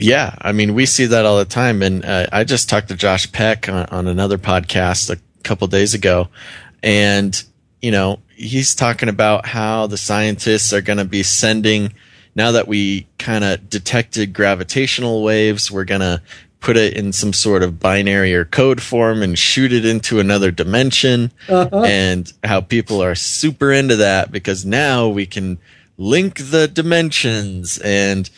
yeah, 0.00 0.34
I 0.40 0.52
mean, 0.52 0.74
we 0.74 0.86
see 0.86 1.06
that 1.06 1.26
all 1.26 1.38
the 1.38 1.44
time. 1.44 1.82
And 1.82 2.04
uh, 2.04 2.26
I 2.32 2.44
just 2.44 2.68
talked 2.68 2.88
to 2.88 2.96
Josh 2.96 3.30
Peck 3.30 3.68
on, 3.68 3.86
on 3.86 4.06
another 4.06 4.38
podcast 4.38 5.10
a 5.10 5.18
couple 5.42 5.66
days 5.68 5.94
ago, 5.94 6.28
and 6.82 7.42
you 7.80 7.90
know, 7.90 8.20
he's 8.36 8.74
talking 8.74 9.08
about 9.08 9.46
how 9.46 9.86
the 9.86 9.96
scientists 9.96 10.72
are 10.72 10.82
going 10.82 10.98
to 10.98 11.04
be 11.04 11.22
sending 11.22 11.92
now 12.34 12.52
that 12.52 12.68
we 12.68 13.06
kind 13.18 13.44
of 13.44 13.68
detected 13.68 14.32
gravitational 14.32 15.22
waves, 15.22 15.70
we're 15.70 15.84
going 15.84 16.00
to 16.00 16.22
put 16.60 16.76
it 16.76 16.94
in 16.94 17.12
some 17.12 17.32
sort 17.32 17.62
of 17.62 17.80
binary 17.80 18.34
or 18.34 18.44
code 18.44 18.82
form 18.82 19.22
and 19.22 19.38
shoot 19.38 19.72
it 19.72 19.84
into 19.84 20.20
another 20.20 20.50
dimension. 20.50 21.32
And 21.84 22.32
how 22.44 22.60
people 22.60 23.02
are 23.02 23.14
super 23.14 23.72
into 23.72 23.96
that 23.96 24.30
because 24.30 24.64
now 24.64 25.08
we 25.08 25.26
can 25.26 25.58
link 25.96 26.38
the 26.38 26.68
dimensions 26.68 27.78
and, 27.78 28.30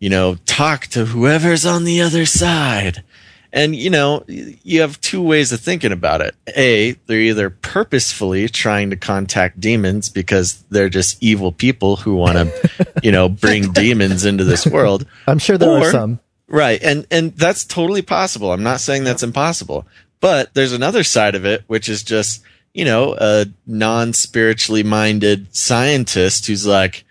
you 0.00 0.10
know, 0.10 0.34
talk 0.46 0.86
to 0.88 1.04
whoever's 1.04 1.64
on 1.64 1.84
the 1.84 2.00
other 2.00 2.26
side. 2.26 3.04
And, 3.52 3.74
you 3.74 3.90
know, 3.90 4.24
you 4.28 4.80
have 4.80 5.00
two 5.00 5.20
ways 5.20 5.50
of 5.52 5.60
thinking 5.60 5.90
about 5.92 6.20
it. 6.20 6.34
A, 6.56 6.92
they're 7.06 7.18
either 7.20 7.50
purposefully 7.50 8.48
trying 8.48 8.90
to 8.90 8.96
contact 8.96 9.60
demons 9.60 10.08
because 10.08 10.62
they're 10.70 10.88
just 10.88 11.20
evil 11.22 11.50
people 11.52 11.96
who 11.96 12.14
want 12.14 12.34
to, 12.36 12.92
you 13.02 13.10
know, 13.12 13.28
bring 13.28 13.72
demons 13.72 14.24
into 14.24 14.44
this 14.44 14.66
world. 14.66 15.04
I'm 15.26 15.38
sure 15.38 15.58
there 15.58 15.70
Or- 15.70 15.78
are 15.86 15.90
some. 15.90 16.20
Right. 16.46 16.82
And 16.82 17.06
and 17.12 17.32
that's 17.36 17.64
totally 17.64 18.02
possible. 18.02 18.52
I'm 18.52 18.64
not 18.64 18.80
saying 18.80 19.04
that's 19.04 19.22
impossible. 19.22 19.86
But 20.18 20.52
there's 20.54 20.72
another 20.72 21.04
side 21.04 21.34
of 21.36 21.44
it 21.44 21.62
which 21.68 21.88
is 21.88 22.02
just, 22.02 22.42
you 22.74 22.84
know, 22.84 23.16
a 23.18 23.46
non-spiritually 23.66 24.82
minded 24.82 25.54
scientist 25.54 26.46
who's 26.46 26.66
like 26.66 27.04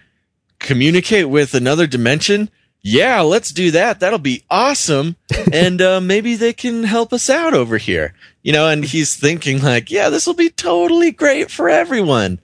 communicate 0.59 1.29
with 1.29 1.53
another 1.53 1.87
dimension? 1.87 2.49
Yeah, 2.81 3.21
let's 3.21 3.51
do 3.51 3.71
that. 3.71 3.99
That'll 3.99 4.19
be 4.19 4.43
awesome. 4.49 5.15
and 5.53 5.81
uh, 5.81 5.99
maybe 6.01 6.35
they 6.35 6.53
can 6.53 6.83
help 6.83 7.11
us 7.13 7.29
out 7.29 7.53
over 7.53 7.77
here. 7.77 8.13
You 8.41 8.53
know, 8.53 8.67
and 8.67 8.83
he's 8.85 9.15
thinking 9.15 9.61
like, 9.61 9.91
yeah, 9.91 10.09
this 10.09 10.25
will 10.25 10.33
be 10.33 10.49
totally 10.49 11.11
great 11.11 11.51
for 11.51 11.69
everyone. 11.69 12.39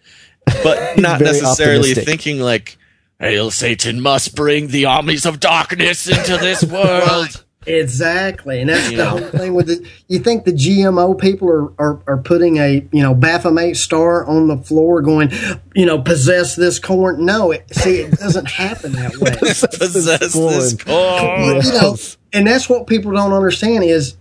But 0.64 0.98
not 0.98 1.22
necessarily 1.22 1.92
optimistic. 1.92 2.06
thinking 2.06 2.40
like, 2.40 2.78
Hail 3.20 3.50
Satan 3.50 4.02
must 4.02 4.36
bring 4.36 4.68
the 4.68 4.86
armies 4.86 5.26
of 5.26 5.40
darkness 5.40 6.08
into 6.08 6.38
this 6.38 6.64
world. 6.72 7.45
Exactly 7.68 8.62
and 8.62 8.70
that's 8.70 8.92
You 8.92 8.98
the 8.98 9.04
know. 9.04 9.10
whole 9.12 9.20
thing 9.40 9.54
with 9.54 9.70
it. 9.70 9.82
you 10.08 10.20
think 10.20 10.46
the 10.46 10.52
gmo 10.54 11.20
people 11.20 11.50
are, 11.50 11.74
are 11.80 12.00
are 12.08 12.18
putting 12.18 12.58
a 12.58 12.88
you 12.92 13.02
know 13.02 13.14
baphomet 13.14 13.76
star 13.78 14.26
on 14.26 14.48
the 14.48 14.58
floor 14.58 15.02
going 15.02 15.32
you 15.74 15.86
know 15.86 16.02
possess 16.02 16.56
this 16.56 16.78
corn 16.80 17.26
no 17.26 17.52
it, 17.52 17.66
see 17.74 18.02
it 18.02 18.12
doesn't 18.12 18.46
happen 18.50 18.92
that 18.94 19.18
way 19.18 19.32
Possess 19.40 20.34
corn. 20.34 20.54
this 20.54 20.74
corn. 20.84 21.56
you 21.66 21.72
know, 21.82 21.96
and 22.34 22.46
that's 22.48 22.70
what 22.70 22.86
people 22.88 23.12
don't 23.12 23.34
understand 23.34 23.84
is 23.84 24.16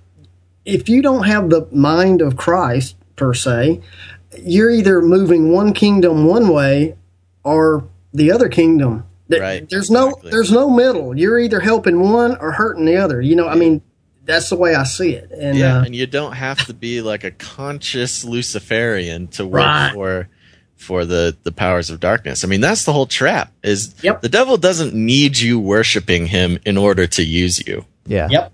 if 0.64 0.88
you 0.88 1.02
don't 1.02 1.24
have 1.24 1.50
the 1.50 1.66
mind 1.72 2.22
of 2.22 2.36
Christ 2.38 2.96
per 3.16 3.34
se, 3.34 3.80
you're 4.42 4.70
either 4.70 5.02
moving 5.02 5.52
one 5.52 5.74
kingdom 5.74 6.24
one 6.24 6.48
way 6.48 6.96
or 7.44 7.86
the 8.14 8.30
other 8.32 8.48
kingdom. 8.48 9.04
There- 9.28 9.40
Right, 9.40 9.68
There's 9.70 9.90
no 9.90 10.14
there's 10.22 10.52
no 10.52 10.68
middle. 10.68 11.16
You're 11.16 11.38
either 11.40 11.60
helping 11.60 12.00
one 12.00 12.36
or 12.40 12.52
hurting 12.52 12.84
the 12.84 12.96
other. 12.96 13.20
You 13.20 13.36
know, 13.36 13.48
I 13.48 13.54
mean, 13.54 13.80
that's 14.26 14.50
the 14.50 14.56
way 14.56 14.74
I 14.74 14.84
see 14.84 15.12
it. 15.12 15.30
And 15.30 15.56
Yeah, 15.58 15.78
uh, 15.78 15.84
and 15.84 15.94
you 15.96 16.06
don't 16.06 16.32
have 16.32 16.66
to 16.66 16.74
be 16.74 17.00
like 17.00 17.24
a 17.24 17.30
conscious 17.30 18.24
Luciferian 18.24 19.28
to 19.28 19.46
work 19.46 19.60
Right. 19.62 19.92
for 19.94 20.28
for 20.76 21.04
the 21.06 21.34
the 21.44 21.52
powers 21.52 21.88
of 21.88 22.00
darkness. 22.00 22.44
I 22.44 22.48
mean, 22.48 22.60
that's 22.60 22.84
the 22.84 22.92
whole 22.92 23.06
trap. 23.06 23.50
Is 23.62 23.94
Yep. 24.02 24.20
the 24.22 24.28
devil 24.28 24.56
doesn't 24.58 24.92
need 24.94 25.38
you 25.38 25.58
worshiping 25.58 26.26
him 26.26 26.58
in 26.66 26.76
order 26.76 27.06
to 27.06 27.24
use 27.24 27.66
you. 27.66 27.86
Yeah. 28.06 28.28
yep, 28.30 28.52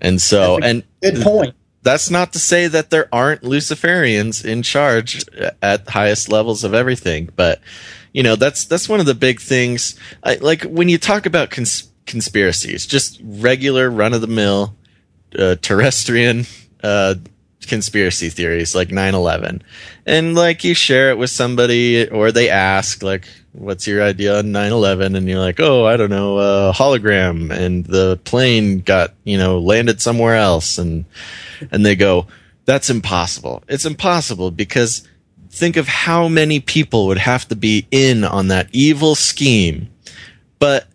And 0.00 0.20
so, 0.20 0.58
That's 0.60 0.66
and 0.70 0.82
good 1.02 1.22
point. 1.22 1.54
that's 1.84 2.10
not 2.10 2.32
to 2.32 2.40
say 2.40 2.66
that 2.66 2.90
there 2.90 3.08
aren't 3.12 3.42
Luciferians 3.42 4.44
in 4.44 4.62
charge 4.62 5.24
at 5.62 5.88
highest 5.88 6.28
levels 6.28 6.64
of 6.64 6.74
everything, 6.74 7.28
but 7.36 7.60
you 8.12 8.22
know 8.22 8.36
that's 8.36 8.64
that's 8.64 8.88
one 8.88 9.00
of 9.00 9.06
the 9.06 9.14
big 9.14 9.40
things. 9.40 9.98
I, 10.22 10.36
like 10.36 10.62
when 10.62 10.88
you 10.88 10.98
talk 10.98 11.26
about 11.26 11.50
cons- 11.50 11.90
conspiracies, 12.06 12.86
just 12.86 13.20
regular 13.24 13.90
run 13.90 14.14
of 14.14 14.20
the 14.20 14.26
mill 14.26 14.76
uh, 15.38 15.56
terrestrian 15.56 16.44
uh, 16.82 17.14
conspiracy 17.66 18.30
theories 18.30 18.74
like 18.74 18.88
9-11 18.88 19.60
and 20.06 20.34
like 20.34 20.64
you 20.64 20.74
share 20.74 21.10
it 21.10 21.18
with 21.18 21.30
somebody 21.30 22.08
or 22.08 22.32
they 22.32 22.48
ask 22.48 23.02
like 23.02 23.28
what's 23.52 23.86
your 23.86 24.02
idea 24.02 24.38
on 24.38 24.46
9-11 24.46 25.16
and 25.16 25.28
you're 25.28 25.38
like 25.38 25.60
oh 25.60 25.84
i 25.84 25.96
don't 25.96 26.10
know 26.10 26.38
a 26.38 26.72
hologram. 26.72 27.50
And 27.50 27.84
the 27.84 28.18
plane 28.24 28.80
got 28.80 29.14
you 29.24 29.38
know 29.38 29.58
landed 29.58 30.00
somewhere 30.00 30.36
else. 30.36 30.78
And 30.78 31.04
and 31.70 31.84
they 31.84 31.96
go 31.96 32.26
that's 32.64 32.90
impossible. 32.90 33.64
It's 33.68 33.84
impossible 33.84 34.50
because 34.50 35.08
think 35.50 35.76
of 35.76 35.88
how 35.88 36.28
many 36.28 36.60
people 36.60 37.06
would 37.06 37.18
have 37.18 37.46
to 37.48 37.56
be 37.56 37.86
in 37.90 38.24
on 38.24 38.48
that 38.48 38.68
evil 38.72 39.14
scheme 39.14 39.88
but 40.60 40.86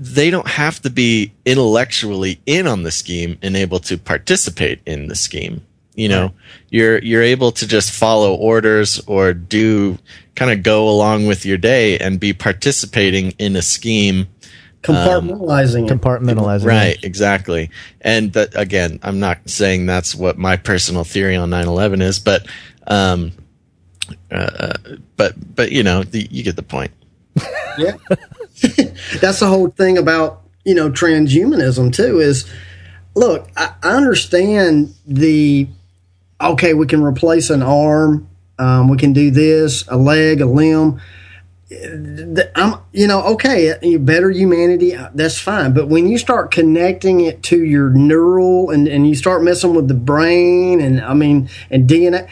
they 0.00 0.30
don't 0.30 0.48
have 0.48 0.80
to 0.80 0.90
be 0.90 1.32
intellectually 1.44 2.40
in 2.46 2.66
on 2.66 2.82
the 2.82 2.90
scheme 2.90 3.38
and 3.42 3.54
able 3.54 3.78
to 3.80 3.98
participate 3.98 4.80
in 4.86 5.08
the 5.08 5.14
scheme. 5.14 5.64
You 5.94 6.08
know, 6.08 6.32
you're 6.70 6.98
you're 7.00 7.22
able 7.22 7.52
to 7.52 7.66
just 7.66 7.90
follow 7.90 8.34
orders 8.34 9.00
or 9.06 9.34
do 9.34 9.98
kind 10.34 10.50
of 10.50 10.62
go 10.62 10.88
along 10.88 11.26
with 11.26 11.44
your 11.44 11.58
day 11.58 11.98
and 11.98 12.18
be 12.18 12.32
participating 12.32 13.32
in 13.32 13.54
a 13.56 13.60
scheme. 13.60 14.26
Compartmentalizing 14.82 15.90
it. 15.90 16.00
Compartmentalizing. 16.00 16.64
Right, 16.64 16.96
exactly. 17.02 17.70
And 18.00 18.32
that 18.32 18.58
again, 18.58 18.98
I'm 19.02 19.20
not 19.20 19.50
saying 19.50 19.84
that's 19.84 20.14
what 20.14 20.38
my 20.38 20.56
personal 20.56 21.04
theory 21.04 21.36
on 21.36 21.50
9/11 21.50 22.00
is, 22.00 22.18
but 22.18 22.46
um, 22.86 23.32
uh, 24.30 24.74
but 25.16 25.34
but 25.54 25.72
you 25.72 25.82
know, 25.82 26.02
the, 26.02 26.26
you 26.30 26.42
get 26.42 26.56
the 26.56 26.62
point. 26.62 26.92
Yeah. 27.78 27.96
That's 29.20 29.40
the 29.40 29.46
whole 29.46 29.68
thing 29.68 29.96
about, 29.96 30.42
you 30.64 30.74
know, 30.74 30.90
transhumanism 30.90 31.94
too 31.94 32.20
is 32.20 32.50
look, 33.14 33.48
I, 33.56 33.74
I 33.82 33.90
understand 33.92 34.94
the 35.06 35.68
okay, 36.40 36.74
we 36.74 36.86
can 36.86 37.02
replace 37.02 37.50
an 37.50 37.62
arm, 37.62 38.28
um, 38.58 38.88
we 38.88 38.96
can 38.96 39.12
do 39.12 39.30
this, 39.30 39.84
a 39.88 39.96
leg, 39.96 40.40
a 40.40 40.46
limb. 40.46 41.00
I'm, 42.56 42.80
you 42.92 43.06
know, 43.06 43.22
okay, 43.34 43.96
better 43.98 44.30
humanity, 44.30 44.96
that's 45.14 45.38
fine. 45.38 45.72
But 45.72 45.88
when 45.88 46.08
you 46.08 46.18
start 46.18 46.50
connecting 46.50 47.20
it 47.20 47.42
to 47.44 47.62
your 47.62 47.90
neural 47.90 48.70
and, 48.70 48.88
and 48.88 49.08
you 49.08 49.14
start 49.14 49.44
messing 49.44 49.74
with 49.74 49.86
the 49.86 49.94
brain 49.94 50.80
and 50.80 51.00
I 51.00 51.14
mean, 51.14 51.48
and 51.70 51.88
DNA, 51.88 52.28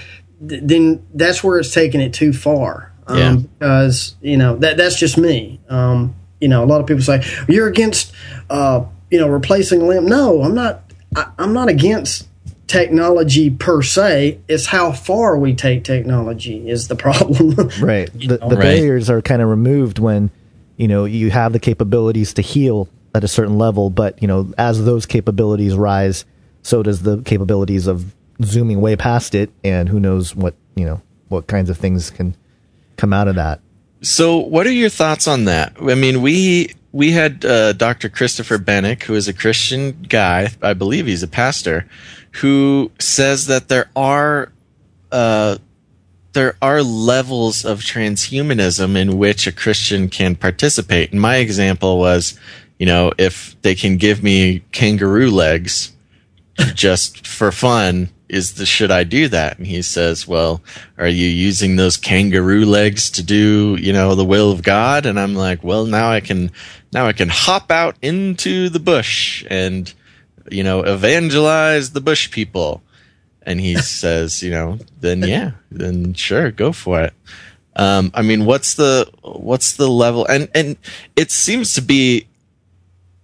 th- 0.47 0.63
then 0.65 1.05
that's 1.15 1.43
where 1.43 1.59
it's 1.59 1.73
taking 1.73 2.01
it 2.01 2.13
too 2.13 2.33
far. 2.33 2.93
Um, 3.07 3.17
Yeah. 3.19 3.37
Because, 3.59 4.17
you 4.21 4.37
know, 4.37 4.57
that 4.57 4.77
that's 4.77 4.99
just 4.99 5.17
me. 5.19 5.61
Um, 5.69 6.15
you 6.41 6.49
know, 6.49 6.63
a 6.63 6.67
lot 6.67 6.81
of 6.81 6.87
people 6.87 7.03
say, 7.03 7.23
you're 7.49 7.67
against, 7.69 8.13
uh, 8.51 8.85
you 9.11 9.19
know, 9.19 9.29
replacing 9.29 9.83
a 9.83 9.87
limb. 9.87 10.07
No, 10.07 10.43
I'm 10.43 10.55
not, 10.55 10.83
I, 11.17 11.31
I'm 11.39 11.53
not 11.53 11.69
against 11.69 12.29
technology 12.69 13.51
per 13.51 13.83
se. 13.83 14.39
It's 14.47 14.67
how 14.67 14.93
far 14.93 15.39
we 15.39 15.55
take 15.55 15.85
technology 15.85 16.69
is 16.69 16.89
the 16.89 16.95
problem. 17.05 17.55
Right. 17.81 18.13
The, 18.13 18.37
the 18.37 18.57
Right. 18.57 18.61
barriers 18.61 19.09
are 19.11 19.23
kind 19.23 19.43
of 19.43 19.49
removed 19.49 19.99
when, 19.99 20.31
you 20.77 20.87
know, 20.87 21.05
you 21.07 21.31
have 21.31 21.53
the 21.53 21.59
capabilities 21.59 22.35
to 22.35 22.43
heal 22.43 22.89
at 23.15 23.25
a 23.25 23.29
certain 23.29 23.59
level, 23.59 23.91
but, 23.91 24.21
you 24.23 24.29
know, 24.29 24.53
as 24.59 24.85
those 24.85 25.07
capabilities 25.07 25.75
rise, 25.75 26.25
so 26.63 26.83
does 26.83 27.03
the 27.03 27.23
capabilities 27.23 27.87
of 27.87 28.15
zooming 28.43 28.81
way 28.81 28.97
past 28.97 29.35
it, 29.35 29.51
and 29.65 29.89
who 29.89 30.01
knows 30.01 30.35
what, 30.35 30.55
you 30.75 30.85
know, 30.85 31.03
what 31.29 31.47
kinds 31.47 31.71
of 31.71 31.79
things 31.79 32.11
can 32.11 32.37
come 32.97 33.13
out 33.13 33.29
of 33.29 33.35
that. 33.37 33.61
So, 34.01 34.39
what 34.39 34.67
are 34.67 34.73
your 34.73 34.89
thoughts 34.89 35.27
on 35.27 35.45
that? 35.47 35.75
I 35.81 35.95
mean, 35.95 36.23
we 36.23 36.73
we 36.93 37.13
had 37.13 37.45
uh, 37.45 37.73
Dr. 37.73 38.09
Christopher 38.09 38.59
Benek, 38.59 39.03
who 39.03 39.15
is 39.15 39.29
a 39.29 39.33
Christian 39.33 40.03
guy, 40.09 40.49
I 40.63 40.75
believe 40.75 41.07
he's 41.07 41.23
a 41.23 41.29
pastor, 41.29 41.89
who 42.33 42.91
says 42.99 43.47
that 43.47 43.69
there 43.69 43.91
are 43.97 44.53
uh, 45.11 45.59
there 46.33 46.57
are 46.63 46.83
levels 46.83 47.65
of 47.65 47.81
transhumanism 47.81 48.97
in 48.97 49.19
which 49.19 49.47
a 49.47 49.53
Christian 49.53 50.09
can 50.09 50.37
participate. 50.37 51.11
And 51.11 51.21
my 51.21 51.37
example 51.37 51.99
was, 51.99 52.39
you 52.79 52.87
know, 52.87 53.13
if 53.19 53.61
they 53.63 53.75
can 53.75 53.97
give 53.97 54.23
me 54.23 54.63
kangaroo 54.71 55.31
legs 55.31 55.93
just 56.75 57.27
for 57.27 57.51
fun 57.51 58.11
is 58.29 58.55
the 58.55 58.67
should 58.67 58.91
I 58.91 59.05
do 59.05 59.29
that? 59.29 59.59
And 59.59 59.67
he 59.67 59.83
says, 59.83 60.29
well, 60.29 60.61
are 60.99 61.09
you 61.09 61.27
using 61.27 61.77
those 61.77 61.97
kangaroo 61.97 62.65
legs 62.65 63.11
to 63.13 63.23
do, 63.23 63.77
you 63.81 63.93
know, 63.93 64.15
the 64.15 64.25
will 64.25 64.53
of 64.53 64.63
God? 64.63 65.07
And 65.07 65.19
I'm 65.19 65.35
like, 65.35 65.65
well, 65.65 65.87
now 65.87 66.11
I 66.11 66.21
can, 66.21 66.51
now 66.93 67.07
I 67.07 67.13
can 67.13 67.29
hop 67.29 67.71
out 67.71 67.97
into 68.03 68.69
the 68.69 68.81
bush 68.81 69.45
and, 69.49 69.93
you 70.51 70.63
know, 70.63 70.83
evangelize 70.83 71.93
the 71.93 72.01
bush 72.01 72.31
people. 72.31 72.83
And 73.43 73.61
he 73.61 73.77
says, 73.81 74.43
you 74.43 74.51
know, 74.51 74.79
then 75.01 75.23
yeah, 75.23 75.53
then 75.71 76.15
sure, 76.15 76.51
go 76.51 76.73
for 76.73 77.03
it. 77.03 77.15
Um, 77.77 78.11
I 78.13 78.23
mean, 78.23 78.45
what's 78.45 78.75
the, 78.75 79.11
what's 79.23 79.77
the 79.77 79.89
level? 79.89 80.27
And, 80.27 80.49
and 80.55 80.77
it 81.17 81.31
seems 81.31 81.75
to 81.75 81.83
be 81.83 82.28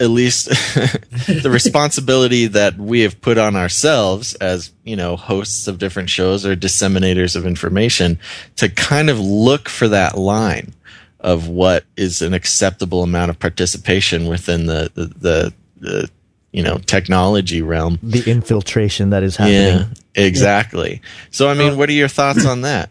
at 0.01 0.11
least 0.11 0.47
the 1.27 1.51
responsibility 1.51 2.47
that 2.47 2.77
we 2.77 3.01
have 3.01 3.21
put 3.21 3.39
on 3.39 3.55
ourselves 3.55 4.35
as 4.35 4.73
you 4.85 4.97
know 4.97 5.17
hosts 5.17 5.69
of 5.69 5.79
different 5.79 6.11
shows 6.11 6.45
or 6.45 6.57
disseminators 6.57 7.37
of 7.37 7.47
information 7.47 8.19
to 8.57 8.69
kind 8.69 9.09
of 9.09 9.21
look 9.21 9.69
for 9.69 9.89
that 9.89 10.19
line 10.19 10.75
of 11.21 11.49
what 11.49 11.85
is 11.97 12.23
an 12.23 12.35
acceptable 12.35 13.03
amount 13.03 13.31
of 13.31 13.39
participation 13.39 14.27
within 14.27 14.67
the 14.67 14.91
the, 14.95 15.07
the, 15.07 15.55
the 15.81 16.11
you 16.53 16.63
know 16.63 16.79
technology 16.79 17.63
realm. 17.63 17.99
The 18.03 18.29
infiltration 18.31 19.11
that 19.11 19.23
is 19.23 19.37
happening. 19.37 19.57
Yeah 19.61 19.79
happening. 19.79 19.97
exactly. 20.15 21.03
So 21.31 21.49
i 21.49 21.55
mean 21.55 21.77
what 21.77 21.89
are 21.89 21.93
your 21.93 22.09
thoughts 22.09 22.45
on 22.47 22.63
that 22.63 22.91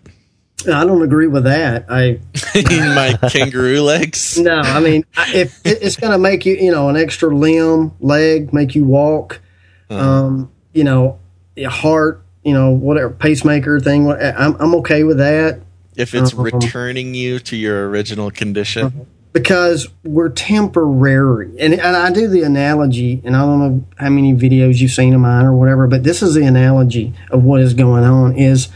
I 0.68 0.86
don't 0.86 1.02
agree 1.02 1.28
with 1.28 1.44
that. 1.46 1.86
I 1.90 2.20
my 2.56 3.18
kangaroo 3.30 3.82
legs 3.82 4.38
no, 4.40 4.60
I 4.60 4.80
mean, 4.80 5.06
if 5.34 5.60
it's 5.66 5.96
going 5.96 6.12
to 6.12 6.18
make 6.18 6.46
you, 6.46 6.56
you 6.56 6.72
know, 6.72 6.90
an 6.90 6.98
extra 6.98 7.36
limb, 7.36 7.94
leg, 8.00 8.54
make 8.54 8.76
you 8.76 8.84
walk, 8.86 9.42
um, 9.90 10.52
you 10.74 10.84
know, 10.84 11.20
a 11.58 11.66
heart, 11.66 12.24
you 12.44 12.54
know, 12.54 12.72
whatever 12.72 13.10
pacemaker 13.12 13.80
thing, 13.80 14.12
I'm 14.12 14.56
I'm 14.60 14.76
okay 14.76 15.04
with 15.04 15.18
that 15.18 15.62
if 15.96 16.14
it's 16.14 16.34
Uh-huh. 16.34 16.44
returning 16.44 17.14
you 17.14 17.40
to 17.40 17.56
your 17.56 17.90
original 17.90 18.32
condition 18.32 19.08
because 19.34 19.88
we're 20.04 20.30
temporary. 20.30 21.52
And 21.60 21.74
and 21.74 21.96
I 21.96 22.12
do 22.12 22.28
the 22.28 22.44
analogy, 22.44 23.22
and 23.24 23.36
I 23.36 23.42
don't 23.42 23.60
know 23.60 23.84
how 23.98 24.10
many 24.10 24.34
videos 24.34 24.80
you've 24.80 24.92
seen 24.92 25.14
of 25.14 25.22
mine 25.22 25.46
or 25.46 25.54
whatever, 25.54 25.88
but 25.88 26.04
this 26.04 26.22
is 26.22 26.36
the 26.36 26.46
analogy 26.46 27.14
of 27.32 27.44
what 27.44 27.62
is 27.62 27.74
going 27.74 28.04
on 28.04 28.36
is 28.38 28.70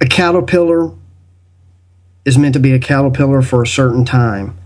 a 0.00 0.06
caterpillar 0.06 0.92
is 2.24 2.38
meant 2.38 2.54
to 2.54 2.60
be 2.60 2.72
a 2.72 2.78
caterpillar 2.78 3.42
for 3.42 3.62
a 3.62 3.66
certain 3.66 4.04
time 4.04 4.56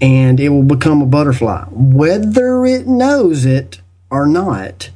and 0.00 0.40
it 0.40 0.48
will 0.48 0.62
become 0.62 1.02
a 1.02 1.06
butterfly 1.06 1.64
whether 1.70 2.64
it 2.64 2.86
knows 2.86 3.44
it 3.44 3.80
or 4.10 4.26
not 4.26 4.90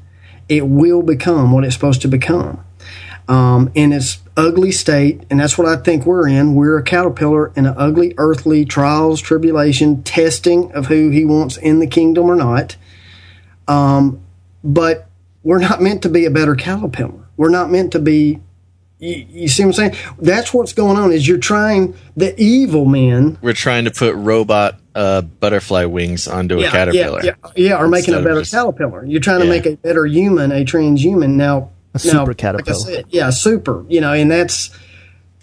it 0.49 0.67
will 0.67 1.03
become 1.03 1.53
what 1.53 1.65
it's 1.65 1.75
supposed 1.75 2.03
to 2.03 2.09
become 2.09 2.65
um, 3.29 3.71
in 3.75 3.93
its 3.93 4.21
ugly 4.37 4.73
state, 4.73 5.23
and 5.31 5.41
that's 5.41 5.57
what 5.57 5.67
I 5.67 5.77
think 5.77 6.05
we're 6.05 6.29
in. 6.29 6.55
We're 6.55 6.79
a 6.79 6.83
caterpillar 6.83 7.53
in 7.57 7.67
an 7.67 7.75
ugly 7.77 8.15
earthly 8.19 8.65
trials, 8.65 9.21
tribulation, 9.21 10.03
testing 10.03 10.73
of 10.73 10.87
who 10.87 11.11
he 11.11 11.25
wants 11.25 11.57
in 11.57 11.79
the 11.79 11.87
kingdom 11.87 12.25
or 12.25 12.37
not. 12.37 12.77
Um, 13.67 14.21
but 14.63 15.09
we're 15.43 15.59
not 15.59 15.81
meant 15.81 16.03
to 16.03 16.09
be 16.09 16.25
a 16.25 16.31
better 16.31 16.55
caterpillar. 16.55 17.27
We're 17.37 17.51
not 17.51 17.71
meant 17.71 17.93
to 17.93 17.99
be. 17.99 18.41
You, 19.01 19.27
you 19.29 19.49
see 19.49 19.65
what 19.65 19.79
I'm 19.79 19.93
saying? 19.93 19.97
That's 20.19 20.55
what's 20.55 20.73
going 20.73 20.97
on. 20.97 21.13
Is 21.13 21.27
you're 21.27 21.39
trying 21.39 21.95
the 22.17 22.35
evil 22.41 22.85
men. 22.87 23.39
we're 23.43 23.53
trying 23.53 23.85
to 23.85 23.91
put 23.91 24.15
robot 24.15 24.79
uh, 24.95 25.21
butterfly 25.23 25.85
wings 25.87 26.29
onto 26.29 26.61
a 26.61 26.69
caterpillar. 26.69 27.23
Yeah, 27.25 27.35
yeah, 27.57 27.69
yeah, 27.71 27.81
or 27.83 27.89
making 27.89 28.15
a 28.15 28.19
better 28.23 28.41
just- 28.41 28.53
caterpillar. 28.53 29.05
You're 29.05 29.21
trying 29.21 29.41
to 29.41 29.47
Yeah. 29.47 29.51
make 29.51 29.67
a 29.67 29.77
better 29.77 30.07
human, 30.07 30.53
a 30.53 30.65
transhuman. 30.65 31.31
Now, 31.31 31.71
A 31.95 31.99
now, 31.99 31.99
super 31.99 32.27
like 32.27 32.29
I 32.31 32.35
caterpillar. 32.53 32.79
said, 32.79 33.05
yeah, 33.11 33.31
super. 33.31 33.85
You 33.89 34.01
know, 34.01 34.13
and 34.13 34.31
that's 34.31 34.71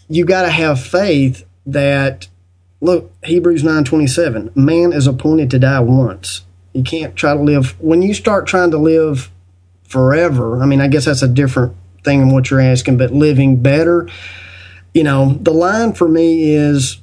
you 0.10 0.26
got 0.26 0.44
to 0.44 0.50
have 0.50 0.82
faith 0.82 1.46
that 1.66 2.28
look 2.80 3.12
Hebrews 3.24 3.64
nine 3.64 3.84
twenty 3.84 4.08
seven. 4.08 4.50
Man 4.56 4.94
is 4.94 5.06
appointed 5.08 5.52
to 5.52 5.60
die 5.60 5.82
once. 5.82 6.42
You 6.74 6.84
can't 6.84 7.16
try 7.18 7.34
to 7.34 7.40
live 7.42 7.76
when 7.82 8.02
you 8.02 8.14
start 8.14 8.48
trying 8.48 8.72
to 8.72 8.78
live 8.78 9.30
forever. 9.84 10.62
I 10.64 10.66
mean, 10.66 10.80
I 10.82 10.88
guess 10.88 11.06
that's 11.06 11.22
a 11.22 11.28
different 11.28 11.76
thing 12.04 12.20
than 12.20 12.32
what 12.32 12.50
you're 12.50 12.62
asking, 12.62 12.98
but 12.98 13.12
living 13.12 13.62
better. 13.62 14.08
You 14.94 15.04
know, 15.04 15.34
the 15.42 15.52
line 15.54 15.94
for 15.94 16.08
me 16.08 16.52
is, 16.54 16.98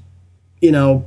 you 0.61 0.73
know, 0.73 1.07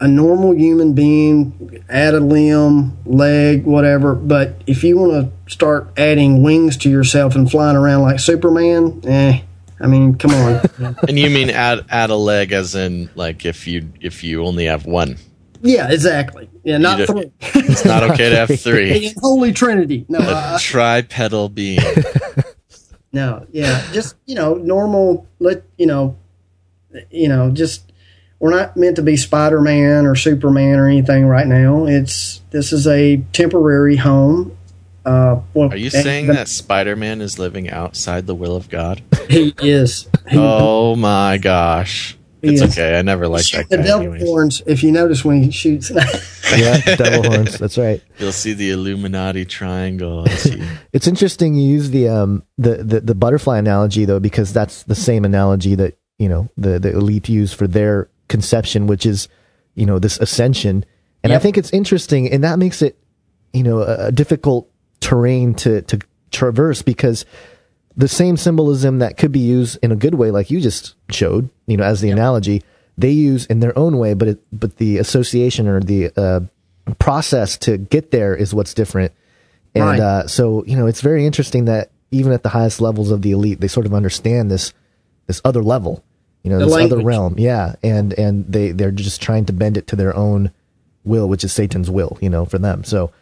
a 0.00 0.08
normal 0.08 0.52
human 0.54 0.94
being, 0.94 1.84
add 1.88 2.14
a 2.14 2.20
limb, 2.20 2.98
leg, 3.06 3.64
whatever. 3.64 4.14
But 4.16 4.60
if 4.66 4.82
you 4.82 4.98
want 4.98 5.12
to 5.46 5.52
start 5.52 5.88
adding 5.96 6.42
wings 6.42 6.76
to 6.78 6.90
yourself 6.90 7.36
and 7.36 7.48
flying 7.50 7.76
around 7.76 8.02
like 8.02 8.18
Superman, 8.18 9.00
eh? 9.04 9.40
I 9.80 9.86
mean, 9.86 10.16
come 10.16 10.32
on. 10.32 10.60
And 11.08 11.18
you 11.18 11.30
mean 11.30 11.50
add 11.50 11.84
add 11.88 12.10
a 12.10 12.16
leg 12.16 12.52
as 12.52 12.74
in 12.74 13.10
like 13.14 13.44
if 13.44 13.66
you 13.66 13.92
if 14.00 14.22
you 14.24 14.44
only 14.44 14.66
have 14.66 14.86
one. 14.86 15.16
yeah, 15.62 15.90
exactly. 15.90 16.48
Yeah, 16.64 16.78
not 16.78 17.06
three. 17.06 17.30
It's 17.40 17.84
not 17.84 18.02
okay 18.04 18.30
to 18.30 18.36
have 18.36 18.60
three. 18.60 19.12
Holy 19.20 19.52
Trinity. 19.52 20.04
No, 20.08 20.18
A 20.18 20.22
uh, 20.22 20.58
tripedal 20.58 21.52
being. 21.52 21.80
no, 23.12 23.46
yeah, 23.52 23.86
just 23.92 24.16
you 24.26 24.34
know, 24.34 24.54
normal. 24.54 25.26
Let 25.38 25.62
you 25.76 25.86
know, 25.86 26.16
you 27.10 27.28
know, 27.28 27.50
just 27.50 27.92
we're 28.38 28.50
not 28.50 28.76
meant 28.76 28.96
to 28.96 29.02
be 29.02 29.16
Spider 29.16 29.60
Man 29.60 30.06
or 30.06 30.14
Superman 30.14 30.78
or 30.78 30.86
anything 30.88 31.26
right 31.26 31.46
now. 31.46 31.86
It's 31.86 32.40
this 32.50 32.72
is 32.72 32.86
a 32.86 33.18
temporary 33.32 33.96
home. 33.96 34.56
Uh, 35.04 35.40
well, 35.52 35.72
Are 35.72 35.76
you 35.76 35.90
saying 35.90 36.26
the- 36.28 36.34
that 36.34 36.48
Spider 36.48 36.94
Man 36.96 37.20
is 37.20 37.38
living 37.38 37.68
outside 37.70 38.26
the 38.26 38.34
will 38.34 38.54
of 38.56 38.68
God? 38.68 39.02
he 39.28 39.52
is? 39.58 40.08
He, 40.28 40.38
Oh 40.38 40.94
my 40.96 41.38
gosh. 41.38 42.16
It's 42.42 42.60
is. 42.60 42.72
okay. 42.72 42.98
I 42.98 43.02
never 43.02 43.28
liked 43.28 43.46
Shoot 43.46 43.68
that 43.68 43.70
the 43.70 43.76
guy. 43.78 43.82
devil 43.84 44.00
anyways. 44.02 44.22
horns. 44.22 44.62
If 44.66 44.82
you 44.82 44.90
notice 44.90 45.24
when 45.24 45.42
he 45.42 45.50
shoots, 45.50 45.90
yeah, 46.56 46.80
devil 46.96 47.22
horns. 47.30 47.58
That's 47.58 47.78
right. 47.78 48.02
You'll 48.18 48.32
see 48.32 48.52
the 48.52 48.70
Illuminati 48.70 49.44
triangle. 49.44 50.26
It's 50.92 51.06
interesting 51.06 51.54
you 51.54 51.66
use 51.66 51.88
the 51.90 52.08
um 52.08 52.42
the, 52.58 52.84
the 52.84 53.00
the 53.00 53.14
butterfly 53.14 53.56
analogy 53.58 54.04
though 54.04 54.20
because 54.20 54.52
that's 54.52 54.82
the 54.82 54.94
same 54.94 55.24
analogy 55.24 55.74
that 55.74 55.96
you 56.18 56.28
know 56.28 56.50
the 56.58 56.78
the 56.78 56.90
elite 56.92 57.28
use 57.30 57.52
for 57.54 57.66
their 57.66 58.10
conception, 58.28 58.86
which 58.86 59.06
is 59.06 59.28
you 59.74 59.86
know 59.86 59.98
this 59.98 60.18
ascension. 60.18 60.84
And 61.24 61.32
I 61.32 61.38
think 61.38 61.56
it's 61.56 61.70
interesting, 61.72 62.30
and 62.30 62.44
that 62.44 62.58
makes 62.58 62.82
it 62.82 62.98
you 63.54 63.62
know 63.62 63.78
a, 63.80 64.08
a 64.08 64.12
difficult 64.12 64.68
terrain 65.00 65.54
to 65.54 65.80
to 65.82 65.98
traverse 66.30 66.82
because 66.82 67.24
the 67.96 68.08
same 68.08 68.36
symbolism 68.36 68.98
that 69.00 69.16
could 69.16 69.32
be 69.32 69.40
used 69.40 69.78
in 69.82 69.92
a 69.92 69.96
good 69.96 70.14
way, 70.14 70.30
like 70.30 70.50
you 70.50 70.60
just 70.60 70.94
showed, 71.10 71.50
you 71.66 71.76
know, 71.76 71.84
as 71.84 72.00
the 72.00 72.10
analogy, 72.10 72.62
they 72.96 73.10
use 73.10 73.46
in 73.46 73.60
their 73.60 73.76
own 73.78 73.98
way, 73.98 74.14
but 74.14 74.28
it, 74.28 74.40
but 74.52 74.76
the 74.76 74.98
association 74.98 75.66
or 75.68 75.80
the 75.80 76.10
uh, 76.16 76.40
process 76.98 77.56
to 77.58 77.78
get 77.78 78.10
there 78.10 78.34
is 78.34 78.54
what's 78.54 78.74
different. 78.74 79.12
And 79.74 79.84
Right. 79.84 80.00
uh, 80.00 80.26
so, 80.26 80.64
you 80.66 80.76
know, 80.76 80.86
it's 80.86 81.00
very 81.00 81.24
interesting 81.26 81.64
that 81.66 81.90
even 82.10 82.32
at 82.32 82.42
the 82.42 82.50
highest 82.50 82.80
levels 82.80 83.10
of 83.10 83.22
the 83.22 83.32
elite, 83.32 83.60
they 83.60 83.68
sort 83.68 83.86
of 83.86 83.94
understand 83.94 84.50
this 84.50 84.72
this 85.26 85.40
other 85.44 85.62
level, 85.62 86.02
you 86.42 86.50
know, 86.50 86.58
The 86.58 86.66
this 86.66 86.74
other 86.74 86.98
realm. 87.00 87.36
Yeah, 87.38 87.74
and 87.82 88.12
and 88.14 88.44
they 88.48 88.72
they're 88.72 88.90
just 88.90 89.22
trying 89.22 89.46
to 89.46 89.52
bend 89.52 89.76
it 89.76 89.86
to 89.88 89.96
their 89.96 90.14
own 90.14 90.50
will, 91.04 91.28
which 91.28 91.44
is 91.44 91.52
Satan's 91.52 91.90
will, 91.90 92.18
you 92.20 92.28
know, 92.28 92.44
for 92.44 92.58
them. 92.58 92.84
So 92.84 93.12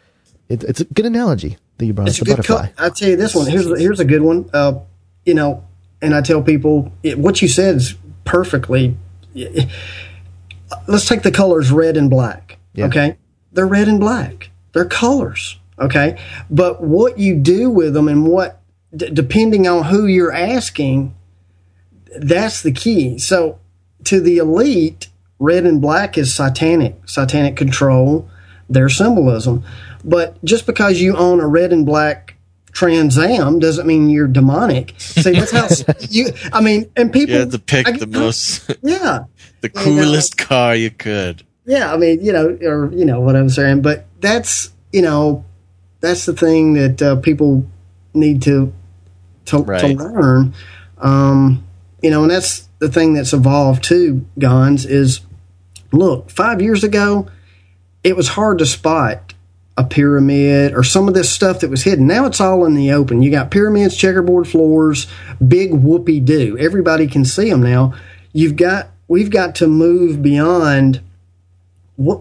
it, 0.49 0.63
it's 0.63 0.81
a 0.81 0.85
good 0.85 1.05
analogy 1.05 1.57
that 1.81 1.85
you 1.87 1.93
brought 1.93 2.07
It's 2.07 2.19
up 2.19 2.21
a 2.21 2.25
the 2.31 2.35
good 2.37 2.47
butterfly. 2.47 2.67
co- 2.77 2.85
I 2.85 2.89
tell 2.89 3.09
you 3.09 3.15
this 3.17 3.35
one. 3.35 3.47
Here's 3.47 3.67
here's 3.79 3.99
a 3.99 4.05
good 4.05 4.21
one. 4.21 4.49
Uh, 4.53 4.79
you 5.25 5.33
know, 5.33 5.63
and 6.01 6.15
I 6.15 6.21
tell 6.21 6.41
people 6.41 6.91
it, 7.03 7.19
what 7.19 7.41
you 7.41 7.47
said 7.49 7.75
is 7.75 7.95
perfectly. 8.23 8.95
Let's 10.87 11.07
take 11.07 11.21
the 11.23 11.31
colors 11.31 11.71
red 11.71 11.97
and 11.97 12.09
black. 12.09 12.57
Yeah. 12.73 12.85
Okay, 12.85 13.17
they're 13.51 13.67
red 13.67 13.87
and 13.87 13.99
black. 13.99 14.49
They're 14.73 14.85
colors. 14.85 15.57
Okay, 15.79 16.17
but 16.49 16.81
what 16.83 17.17
you 17.19 17.35
do 17.35 17.69
with 17.69 17.93
them 17.93 18.07
and 18.07 18.27
what, 18.27 18.61
d- 18.95 19.09
depending 19.11 19.67
on 19.67 19.85
who 19.85 20.05
you're 20.05 20.31
asking, 20.31 21.15
that's 22.17 22.61
the 22.61 22.71
key. 22.71 23.17
So, 23.17 23.59
to 24.05 24.21
the 24.21 24.37
elite, 24.37 25.07
red 25.39 25.65
and 25.65 25.81
black 25.81 26.17
is 26.19 26.33
satanic, 26.33 27.07
satanic 27.09 27.55
control, 27.57 28.29
their 28.71 28.89
symbolism. 28.89 29.63
But 30.03 30.43
just 30.43 30.65
because 30.65 30.99
you 31.01 31.15
own 31.15 31.39
a 31.39 31.47
red 31.47 31.71
and 31.73 31.85
black 31.85 32.35
Trans 32.71 33.17
Am 33.17 33.59
doesn't 33.59 33.85
mean 33.85 34.09
you're 34.09 34.27
demonic. 34.27 34.93
See, 34.97 35.33
that's 35.33 35.51
how 35.81 35.93
you. 36.09 36.29
I 36.53 36.61
mean, 36.61 36.89
and 36.95 37.11
people. 37.11 37.33
You 37.33 37.39
had 37.41 37.51
to 37.51 37.59
pick 37.59 37.87
I- 37.87 37.97
the 37.97 38.07
most, 38.07 38.71
Yeah, 38.81 39.25
the 39.59 39.69
coolest 39.69 40.37
car 40.37 40.75
you 40.75 40.89
could. 40.89 41.43
yeah. 41.65 41.93
I 41.93 41.97
mean, 41.97 42.23
you 42.23 42.31
know, 42.31 42.57
or 42.61 42.91
you 42.93 43.03
know 43.05 43.19
what 43.19 43.35
I'm 43.35 43.49
saying. 43.49 43.81
But 43.81 44.05
that's 44.21 44.71
you 44.93 45.01
know, 45.01 45.43
that's 45.99 46.25
the 46.25 46.33
thing 46.33 46.73
that 46.73 47.01
uh, 47.01 47.15
people 47.17 47.65
need 48.13 48.41
to 48.43 48.73
to, 49.45 49.63
to 49.65 49.87
learn. 49.87 50.53
Um, 50.97 51.65
you 52.01 52.09
know, 52.09 52.21
and 52.21 52.31
that's 52.31 52.69
the 52.79 52.89
thing 52.89 53.13
that's 53.13 53.33
evolved 53.33 53.83
too. 53.83 54.25
Gons 54.39 54.85
is 54.85 55.19
look 55.91 56.29
five 56.29 56.61
years 56.61 56.83
ago, 56.85 57.27
it 58.03 58.15
was 58.15 58.29
hard 58.29 58.57
to 58.59 58.65
spot 58.65 59.33
a 59.77 59.83
pyramid 59.83 60.73
or 60.73 60.83
some 60.83 61.07
of 61.07 61.13
this 61.13 61.29
stuff 61.29 61.61
that 61.61 61.69
was 61.69 61.83
hidden. 61.83 62.07
Now 62.07 62.25
it's 62.25 62.41
all 62.41 62.65
in 62.65 62.75
the 62.75 62.91
open. 62.91 63.21
You 63.21 63.31
got 63.31 63.51
pyramids, 63.51 63.95
checkerboard 63.95 64.47
floors, 64.47 65.07
big 65.45 65.73
whoopee 65.73 66.19
doo. 66.19 66.57
Everybody 66.59 67.07
can 67.07 67.25
see 67.25 67.49
them 67.49 67.63
now. 67.63 67.93
You've 68.33 68.55
got 68.55 68.89
we've 69.07 69.29
got 69.29 69.55
to 69.55 69.67
move 69.67 70.21
beyond 70.21 71.01
what 71.95 72.17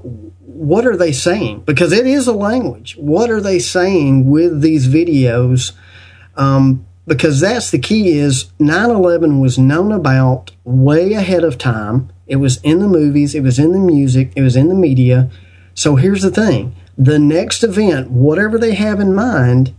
what 0.61 0.87
are 0.87 0.97
they 0.97 1.13
saying? 1.13 1.61
Because 1.61 1.93
it 1.93 2.07
is 2.07 2.27
a 2.27 2.33
language. 2.33 2.97
What 2.97 3.31
are 3.31 3.41
they 3.41 3.59
saying 3.59 4.29
with 4.29 4.61
these 4.61 4.89
videos? 4.89 5.73
Um, 6.37 6.87
because 7.07 7.41
that's 7.41 7.71
the 7.71 7.79
key 7.79 8.19
is 8.19 8.45
9-11 8.61 9.41
was 9.41 9.59
known 9.59 9.91
about 9.91 10.53
way 10.65 11.15
ahead 11.15 11.45
of 11.45 11.59
time. 11.59 12.13
It 12.27 12.37
was 12.37 12.59
in 12.59 12.81
the 12.81 12.89
movies, 12.89 13.35
it 13.35 13.41
was 13.41 13.59
in 13.59 13.73
the 13.73 13.79
music, 13.79 14.33
it 14.37 14.43
was 14.43 14.55
in 14.55 14.69
the 14.69 14.75
media. 14.75 15.31
So 15.75 15.97
here's 15.97 16.23
the 16.23 16.31
thing. 16.31 16.75
The 16.97 17.19
next 17.19 17.63
event, 17.63 18.11
whatever 18.11 18.59
they 18.59 18.75
have 18.75 19.01
in 19.01 19.15
mind, 19.15 19.75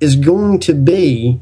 is 0.00 0.16
going 0.16 0.60
to 0.60 0.74
be 0.74 1.40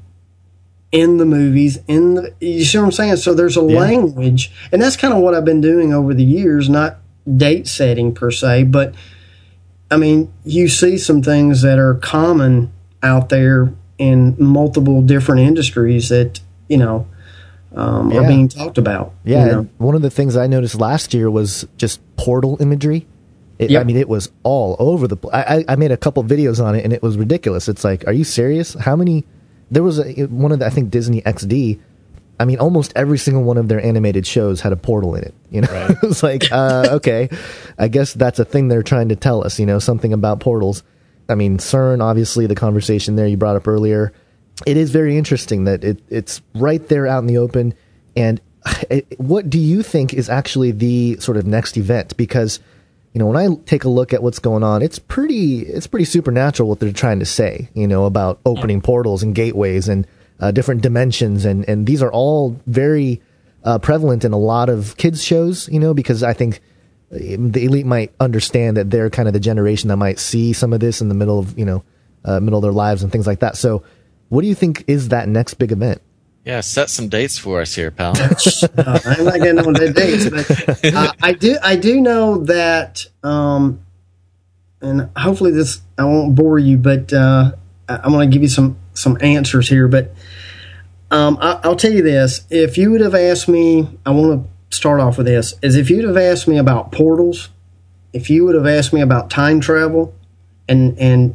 in 0.90 1.18
the 1.18 1.26
movies 1.26 1.78
in 1.86 2.14
the 2.14 2.34
you 2.40 2.64
see 2.64 2.78
what 2.78 2.84
i'm 2.84 2.92
saying 2.92 3.14
so 3.14 3.34
there's 3.34 3.56
a 3.56 3.60
language 3.60 4.50
and 4.72 4.80
that's 4.80 4.96
kind 4.96 5.12
of 5.12 5.20
what 5.20 5.34
i've 5.34 5.44
been 5.44 5.60
doing 5.60 5.92
over 5.92 6.14
the 6.14 6.24
years 6.24 6.70
not 6.70 6.96
date 7.36 7.68
setting 7.68 8.14
per 8.14 8.30
se 8.30 8.62
but 8.64 8.94
i 9.90 9.98
mean 9.98 10.32
you 10.46 10.66
see 10.66 10.96
some 10.96 11.20
things 11.20 11.60
that 11.60 11.78
are 11.78 11.92
common 11.96 12.72
out 13.02 13.28
there 13.28 13.70
in 13.98 14.34
multiple 14.38 15.02
different 15.02 15.42
industries 15.42 16.08
that 16.08 16.40
you 16.68 16.78
know 16.78 17.06
um, 17.74 18.10
are 18.12 18.26
being 18.26 18.48
talked 18.48 18.78
about 18.78 19.12
Yeah, 19.24 19.44
you 19.44 19.52
know? 19.52 19.68
one 19.76 19.94
of 19.94 20.00
the 20.00 20.10
things 20.10 20.36
I 20.36 20.46
noticed 20.46 20.76
last 20.76 21.12
year 21.12 21.30
was 21.30 21.66
just 21.76 22.00
portal 22.16 22.56
imagery. 22.60 23.06
It, 23.58 23.76
I 23.76 23.82
mean, 23.82 23.96
it 23.96 24.08
was 24.08 24.30
all 24.44 24.76
over 24.78 25.08
the. 25.08 25.16
I, 25.32 25.64
I 25.66 25.76
made 25.76 25.90
a 25.90 25.96
couple 25.96 26.22
videos 26.22 26.64
on 26.64 26.76
it, 26.76 26.84
and 26.84 26.92
it 26.92 27.02
was 27.02 27.16
ridiculous. 27.16 27.68
It's 27.68 27.82
like, 27.82 28.06
are 28.06 28.12
you 28.12 28.24
serious? 28.24 28.74
How 28.74 28.94
many? 28.94 29.24
There 29.70 29.82
was 29.82 29.98
a 29.98 30.26
one 30.26 30.52
of 30.52 30.60
the 30.60 30.66
I 30.66 30.70
think 30.70 30.90
Disney 30.90 31.22
XD. 31.22 31.80
I 32.40 32.44
mean, 32.44 32.60
almost 32.60 32.92
every 32.94 33.18
single 33.18 33.42
one 33.42 33.58
of 33.58 33.66
their 33.66 33.84
animated 33.84 34.24
shows 34.24 34.60
had 34.60 34.72
a 34.72 34.76
portal 34.76 35.16
in 35.16 35.24
it. 35.24 35.34
You 35.50 35.62
know, 35.62 35.68
it 35.90 36.06
was 36.06 36.22
like, 36.22 36.52
uh, 36.52 36.88
okay, 36.92 37.28
I 37.76 37.88
guess 37.88 38.14
that's 38.14 38.38
a 38.38 38.44
thing 38.44 38.68
they're 38.68 38.84
trying 38.84 39.08
to 39.08 39.16
tell 39.16 39.44
us. 39.44 39.58
You 39.58 39.66
know, 39.66 39.80
something 39.80 40.12
about 40.12 40.38
portals. 40.38 40.84
I 41.28 41.34
mean, 41.34 41.58
CERN, 41.58 42.00
obviously, 42.00 42.46
the 42.46 42.54
conversation 42.54 43.16
there 43.16 43.26
you 43.26 43.36
brought 43.36 43.56
up 43.56 43.66
earlier. 43.66 44.12
It 44.66 44.76
is 44.76 44.90
very 44.90 45.18
interesting 45.18 45.64
that 45.64 45.84
it, 45.84 46.00
it's 46.08 46.42
right 46.54 46.86
there 46.88 47.06
out 47.06 47.18
in 47.18 47.26
the 47.26 47.38
open. 47.38 47.74
And 48.16 48.40
what 49.18 49.50
do 49.50 49.58
you 49.58 49.82
think 49.82 50.14
is 50.14 50.30
actually 50.30 50.70
the 50.70 51.16
sort 51.18 51.36
of 51.36 51.46
next 51.46 51.76
event? 51.76 52.16
Because 52.16 52.60
you 53.12 53.18
know, 53.18 53.26
when 53.26 53.36
I 53.36 53.54
take 53.64 53.84
a 53.84 53.88
look 53.88 54.12
at 54.12 54.22
what's 54.22 54.38
going 54.38 54.62
on, 54.62 54.82
it's 54.82 54.98
pretty 54.98 55.60
it's 55.60 55.86
pretty 55.86 56.04
supernatural 56.04 56.68
what 56.68 56.80
they're 56.80 56.92
trying 56.92 57.20
to 57.20 57.26
say. 57.26 57.68
You 57.74 57.86
know, 57.86 58.04
about 58.04 58.40
opening 58.44 58.80
portals 58.80 59.22
and 59.22 59.34
gateways 59.34 59.88
and 59.88 60.06
uh, 60.40 60.50
different 60.50 60.82
dimensions, 60.82 61.44
and 61.44 61.68
and 61.68 61.86
these 61.86 62.02
are 62.02 62.12
all 62.12 62.60
very 62.66 63.20
uh, 63.64 63.78
prevalent 63.78 64.24
in 64.24 64.32
a 64.32 64.38
lot 64.38 64.68
of 64.68 64.96
kids 64.96 65.24
shows. 65.24 65.68
You 65.68 65.80
know, 65.80 65.94
because 65.94 66.22
I 66.22 66.32
think 66.32 66.60
the 67.10 67.64
elite 67.64 67.86
might 67.86 68.12
understand 68.20 68.76
that 68.76 68.90
they're 68.90 69.10
kind 69.10 69.28
of 69.28 69.32
the 69.32 69.40
generation 69.40 69.88
that 69.88 69.96
might 69.96 70.18
see 70.18 70.52
some 70.52 70.72
of 70.72 70.80
this 70.80 71.00
in 71.00 71.08
the 71.08 71.14
middle 71.14 71.38
of 71.38 71.58
you 71.58 71.64
know 71.64 71.82
uh, 72.24 72.40
middle 72.40 72.58
of 72.58 72.62
their 72.62 72.72
lives 72.72 73.02
and 73.02 73.10
things 73.10 73.26
like 73.26 73.40
that. 73.40 73.56
So, 73.56 73.82
what 74.28 74.42
do 74.42 74.48
you 74.48 74.54
think 74.54 74.84
is 74.86 75.08
that 75.08 75.28
next 75.28 75.54
big 75.54 75.72
event? 75.72 76.02
Yeah, 76.48 76.60
set 76.62 76.88
some 76.88 77.10
dates 77.10 77.36
for 77.36 77.60
us 77.60 77.74
here, 77.74 77.90
pal. 77.90 78.14
Uh, 78.78 78.98
I'm 79.04 79.24
not 79.26 79.38
getting 79.38 79.58
on 79.58 79.74
the 79.74 79.92
dates, 79.92 80.30
but 80.30 80.94
uh, 80.94 81.12
I 81.22 81.32
do. 81.32 81.58
I 81.62 81.76
do 81.76 82.00
know 82.00 82.38
that, 82.44 83.04
um, 83.22 83.84
and 84.80 85.10
hopefully 85.14 85.50
this 85.50 85.82
I 85.98 86.04
won't 86.04 86.34
bore 86.34 86.58
you, 86.58 86.78
but 86.78 87.12
uh, 87.12 87.52
I- 87.86 87.96
I'm 87.98 88.12
going 88.12 88.30
to 88.30 88.34
give 88.34 88.40
you 88.40 88.48
some 88.48 88.78
some 88.94 89.18
answers 89.20 89.68
here. 89.68 89.88
But 89.88 90.14
um, 91.10 91.36
I, 91.38 91.60
I'll 91.64 91.76
tell 91.76 91.92
you 91.92 92.02
this: 92.02 92.46
if 92.48 92.78
you 92.78 92.92
would 92.92 93.02
have 93.02 93.14
asked 93.14 93.48
me, 93.48 93.98
I 94.06 94.10
want 94.12 94.48
to 94.70 94.74
start 94.74 95.00
off 95.00 95.18
with 95.18 95.26
this: 95.26 95.52
is 95.60 95.76
if 95.76 95.90
you'd 95.90 96.06
have 96.06 96.16
asked 96.16 96.48
me 96.48 96.56
about 96.56 96.92
portals, 96.92 97.50
if 98.14 98.30
you 98.30 98.46
would 98.46 98.54
have 98.54 98.66
asked 98.66 98.94
me 98.94 99.02
about 99.02 99.28
time 99.28 99.60
travel, 99.60 100.14
and 100.66 100.98
and 100.98 101.34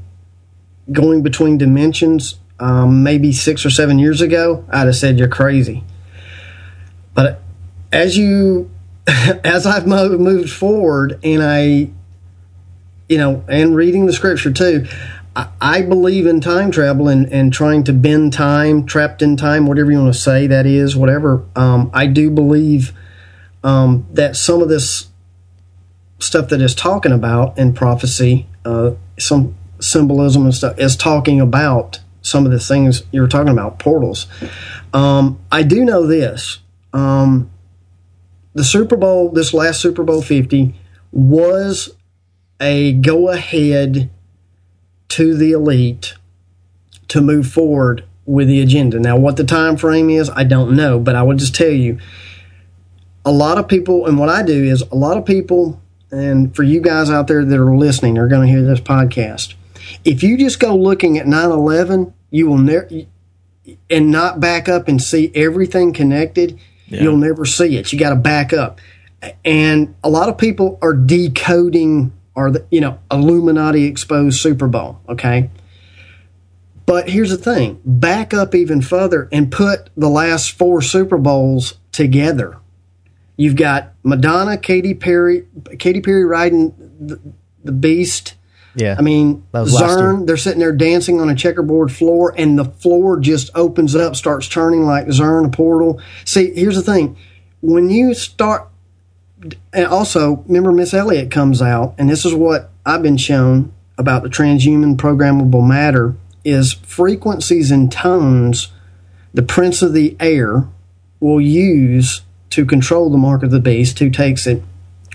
going 0.91 1.21
between 1.21 1.59
dimensions, 1.59 2.39
um, 2.63 3.03
maybe 3.03 3.33
six 3.33 3.65
or 3.65 3.69
seven 3.69 3.99
years 3.99 4.21
ago, 4.21 4.63
I'd 4.69 4.85
have 4.85 4.95
said 4.95 5.19
you're 5.19 5.27
crazy. 5.27 5.83
But 7.13 7.41
as 7.91 8.17
you, 8.17 8.71
as 9.07 9.65
I've 9.65 9.85
mo- 9.85 10.17
moved 10.17 10.49
forward, 10.49 11.19
and 11.25 11.43
I, 11.43 11.89
you 13.09 13.17
know, 13.17 13.43
and 13.49 13.75
reading 13.75 14.05
the 14.05 14.13
scripture 14.13 14.53
too, 14.53 14.87
I, 15.35 15.49
I 15.59 15.81
believe 15.81 16.25
in 16.25 16.39
time 16.39 16.71
travel 16.71 17.09
and, 17.09 17.25
and 17.33 17.51
trying 17.51 17.83
to 17.83 17.91
bend 17.91 18.31
time, 18.31 18.85
trapped 18.85 19.21
in 19.21 19.35
time, 19.35 19.67
whatever 19.67 19.91
you 19.91 19.99
want 19.99 20.13
to 20.13 20.19
say 20.19 20.47
that 20.47 20.65
is, 20.65 20.95
whatever. 20.95 21.43
Um, 21.57 21.91
I 21.93 22.07
do 22.07 22.31
believe 22.31 22.93
um, 23.65 24.07
that 24.13 24.37
some 24.37 24.61
of 24.61 24.69
this 24.69 25.09
stuff 26.19 26.47
that 26.47 26.61
is 26.61 26.73
talking 26.73 27.11
about 27.11 27.57
in 27.57 27.73
prophecy, 27.73 28.47
uh, 28.63 28.91
some 29.19 29.53
symbolism 29.81 30.45
and 30.45 30.55
stuff, 30.55 30.79
is 30.79 30.95
talking 30.95 31.41
about 31.41 31.99
some 32.23 32.45
of 32.45 32.51
the 32.51 32.59
things 32.59 33.03
you 33.11 33.21
were 33.21 33.27
talking 33.27 33.51
about, 33.51 33.77
portals. 33.77 34.25
Um, 34.93 35.39
I 35.51 35.61
do 35.61 35.85
know 35.85 36.07
this. 36.07 36.59
Um, 36.93 37.51
the 38.53 38.63
Super 38.63 38.95
Bowl, 38.95 39.29
this 39.29 39.53
last 39.53 39.81
Super 39.81 40.03
Bowl 40.03 40.21
50, 40.21 40.73
was 41.11 41.91
a 42.59 42.93
go 42.93 43.29
ahead 43.29 44.09
to 45.09 45.35
the 45.35 45.51
elite 45.51 46.15
to 47.09 47.21
move 47.21 47.47
forward 47.47 48.03
with 48.25 48.47
the 48.47 48.61
agenda. 48.61 48.99
Now, 48.99 49.17
what 49.17 49.37
the 49.37 49.43
time 49.43 49.77
frame 49.77 50.09
is, 50.09 50.29
I 50.29 50.43
don't 50.43 50.75
know, 50.75 50.99
but 50.99 51.15
I 51.15 51.23
will 51.23 51.35
just 51.35 51.53
tell 51.53 51.69
you 51.69 51.99
a 53.25 53.31
lot 53.31 53.57
of 53.57 53.67
people, 53.67 54.05
and 54.05 54.17
what 54.17 54.29
I 54.29 54.43
do 54.43 54.63
is 54.63 54.81
a 54.81 54.95
lot 54.95 55.17
of 55.17 55.25
people, 55.25 55.81
and 56.11 56.55
for 56.55 56.63
you 56.63 56.81
guys 56.81 57.09
out 57.09 57.27
there 57.27 57.43
that 57.43 57.59
are 57.59 57.75
listening, 57.75 58.17
are 58.17 58.27
going 58.27 58.47
to 58.47 58.53
hear 58.53 58.63
this 58.63 58.79
podcast. 58.79 59.55
If 60.03 60.23
you 60.23 60.37
just 60.37 60.59
go 60.59 60.75
looking 60.75 61.17
at 61.17 61.27
9 61.27 61.49
11, 61.51 62.13
you 62.31 62.47
will 62.47 62.57
never, 62.57 62.89
and 63.89 64.11
not 64.11 64.39
back 64.39 64.67
up 64.67 64.87
and 64.87 65.01
see 65.01 65.31
everything 65.35 65.93
connected, 65.93 66.59
Yeah. 66.87 67.03
you'll 67.03 67.17
never 67.17 67.45
see 67.45 67.77
it. 67.77 67.91
You 67.93 67.99
got 67.99 68.09
to 68.09 68.15
back 68.15 68.53
up. 68.53 68.79
And 69.45 69.95
a 70.03 70.09
lot 70.09 70.27
of 70.29 70.37
people 70.37 70.77
are 70.81 70.93
decoding 70.93 72.11
or 72.35 72.51
the, 72.51 72.65
you 72.71 72.81
know, 72.81 72.97
Illuminati 73.11 73.85
exposed 73.85 74.39
Super 74.41 74.67
Bowl, 74.67 74.99
okay? 75.07 75.49
But 76.85 77.09
here's 77.09 77.29
the 77.29 77.37
thing, 77.37 77.79
back 77.85 78.33
up 78.33 78.53
even 78.53 78.81
further 78.81 79.29
and 79.31 79.51
put 79.51 79.89
the 79.95 80.09
last 80.09 80.51
four 80.51 80.81
Super 80.81 81.17
Bowls 81.17 81.75
together. 81.91 82.57
You've 83.37 83.55
got 83.55 83.93
Madonna, 84.03 84.57
Katy 84.57 84.93
Perry, 84.95 85.45
Katy 85.79 86.01
Perry 86.01 86.25
riding 86.25 86.73
the, 86.99 87.19
the 87.63 87.71
beast. 87.71 88.33
Yeah. 88.75 88.95
I 88.97 89.01
mean, 89.01 89.43
That 89.51 89.61
was 89.61 89.73
last 89.73 89.99
year. 89.99 90.07
CERN, 90.13 90.27
they're 90.27 90.37
sitting 90.37 90.59
there 90.59 90.71
dancing 90.71 91.21
on 91.21 91.29
a 91.29 91.35
checkerboard 91.35 91.91
floor, 91.91 92.33
and 92.37 92.57
the 92.57 92.65
floor 92.65 93.19
just 93.19 93.49
opens 93.55 93.95
up, 93.95 94.15
starts 94.15 94.47
turning 94.47 94.85
like 94.85 95.07
CERN, 95.07 95.45
a 95.45 95.49
portal. 95.49 96.01
See, 96.25 96.53
here's 96.53 96.75
the 96.75 96.81
thing. 96.81 97.15
When 97.61 97.89
you 97.89 98.13
start, 98.13 98.67
and 99.71 99.85
also, 99.85 100.43
remember, 100.47 100.71
Missy 100.71 100.97
Elliott 100.97 101.31
comes 101.31 101.61
out, 101.61 101.95
and 101.97 102.09
this 102.09 102.25
is 102.25 102.33
what 102.33 102.71
I've 102.85 103.03
been 103.03 103.17
shown 103.17 103.71
about 103.97 104.23
the 104.23 104.29
transhuman 104.29 104.95
programmable 104.95 105.65
matter 105.65 106.15
is 106.43 106.73
frequencies 106.73 107.71
and 107.71 107.91
tones 107.91 108.69
the 109.33 109.41
prince 109.41 109.81
of 109.81 109.93
the 109.93 110.15
air 110.19 110.67
will 111.19 111.41
use 111.41 112.21
to 112.51 112.65
control 112.65 113.09
the 113.09 113.17
mark 113.17 113.43
of 113.43 113.51
the 113.51 113.59
beast 113.59 113.97
who 113.99 114.09
takes 114.09 114.45
it 114.45 114.61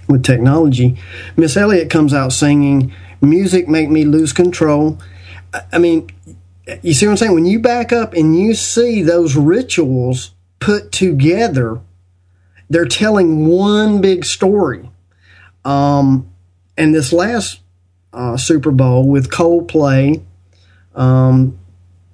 with 0.09 0.25
technology. 0.25 0.97
Missy 1.37 1.61
Elliott 1.61 1.91
comes 1.91 2.13
out 2.13 2.33
singing, 2.33 2.93
Music 3.21 3.69
make 3.69 3.91
me 3.91 4.05
lose 4.05 4.33
control. 4.33 4.99
I- 5.73 5.79
mean, 5.79 6.09
you 6.83 6.95
see 6.95 7.07
what 7.07 7.13
I'm 7.13 7.17
saying? 7.17 7.35
When 7.35 7.47
you 7.47 7.59
back 7.59 7.93
up 7.93 8.13
and 8.15 8.39
you 8.39 8.55
see 8.55 9.03
those 9.03 9.37
rituals 9.37 10.33
put 10.61 10.93
together, 10.93 11.81
they're 12.69 12.87
telling 12.87 13.47
one 13.47 14.01
big 14.01 14.25
story. 14.25 14.91
Um, 15.65 16.29
and 16.77 16.95
this 16.95 17.13
last 17.13 17.61
uh, 18.13 18.37
Super 18.37 18.71
Bowl 18.71 19.09
with 19.09 19.31
Coldplay, 19.31 20.23
um, 20.95 21.59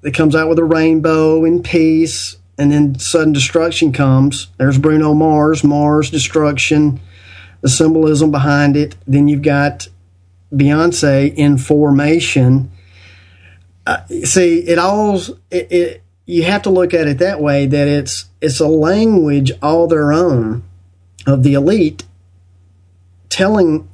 it 0.03 0.13
comes 0.13 0.37
out 0.37 0.49
with 0.49 0.59
a 0.59 0.65
rainbow 0.65 1.45
and 1.45 1.65
peace, 1.65 2.37
and 2.59 2.71
then 2.71 2.99
sudden 2.99 3.33
destruction 3.33 3.93
comes. 3.93 4.49
There's 4.59 4.79
Bruno 4.79 5.15
Mars, 5.15 5.65
Mars 5.65 6.11
destruction, 6.11 7.01
the 7.63 7.69
symbolism 7.69 8.31
behind 8.31 8.77
it. 8.77 8.95
Then 9.07 9.29
you've 9.29 9.43
got 9.43 9.89
Beyonce 10.53 11.34
in 11.34 11.59
formation. 11.59 12.70
Uh, 13.86 14.05
see, 14.24 14.61
it 14.61 14.78
all 14.78 15.16
it, 15.51 15.72
it 15.72 16.03
you 16.26 16.45
have 16.45 16.62
to 16.62 16.70
look 16.70 16.95
at 16.95 17.07
it 17.07 17.18
that 17.18 17.40
way 17.40 17.66
that 17.66 17.88
it's 17.88 18.26
it's 18.40 18.61
a 18.61 18.68
language 18.68 19.53
all 19.62 19.86
their 19.86 20.12
own 20.12 20.62
of 21.26 21.42
the 21.42 21.55
elite 21.55 22.05
telling 23.28 23.88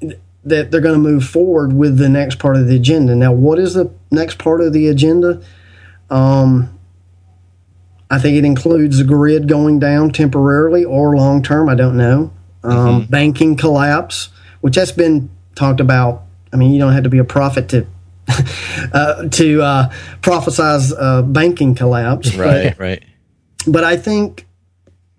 that 0.44 0.70
they're 0.70 0.80
going 0.80 0.94
to 0.94 0.98
move 0.98 1.24
forward 1.24 1.72
with 1.72 1.98
the 1.98 2.09
next 2.09 2.38
part 2.38 2.57
of 2.57 2.66
the 2.66 2.76
agenda. 2.76 3.14
Now, 3.14 3.32
what 3.32 3.59
is 3.59 3.74
the 3.74 3.90
next 4.11 4.38
part 4.38 4.61
of 4.61 4.72
the 4.72 4.88
agenda? 4.88 5.42
Um, 6.09 6.78
I 8.11 8.18
think 8.18 8.36
it 8.36 8.44
includes 8.44 8.98
the 8.98 9.05
grid 9.05 9.48
going 9.48 9.78
down 9.78 10.11
temporarily 10.11 10.84
or 10.84 11.16
long 11.16 11.42
term. 11.42 11.68
I 11.68 11.74
don't 11.74 11.96
know. 11.96 12.32
Um, 12.62 13.07
Banking 13.07 13.57
collapse, 13.57 14.28
which 14.61 14.74
has 14.76 14.92
been 14.92 15.30
talked 15.55 15.80
about. 15.80 16.24
I 16.53 16.57
mean, 16.57 16.72
you 16.72 16.78
don't 16.78 16.92
have 16.92 17.05
to 17.05 17.09
be 17.11 17.18
a 17.18 17.24
prophet 17.24 17.68
to 17.70 17.86
uh, 18.92 19.28
to 19.28 19.62
uh, 19.62 19.90
prophesize 20.20 20.92
uh, 20.98 21.22
banking 21.22 21.74
collapse, 21.74 22.30
but- 22.30 22.38
Right, 22.40 22.78
right. 22.78 23.05
but 23.66 23.84
I 23.84 23.96
think, 23.96 24.46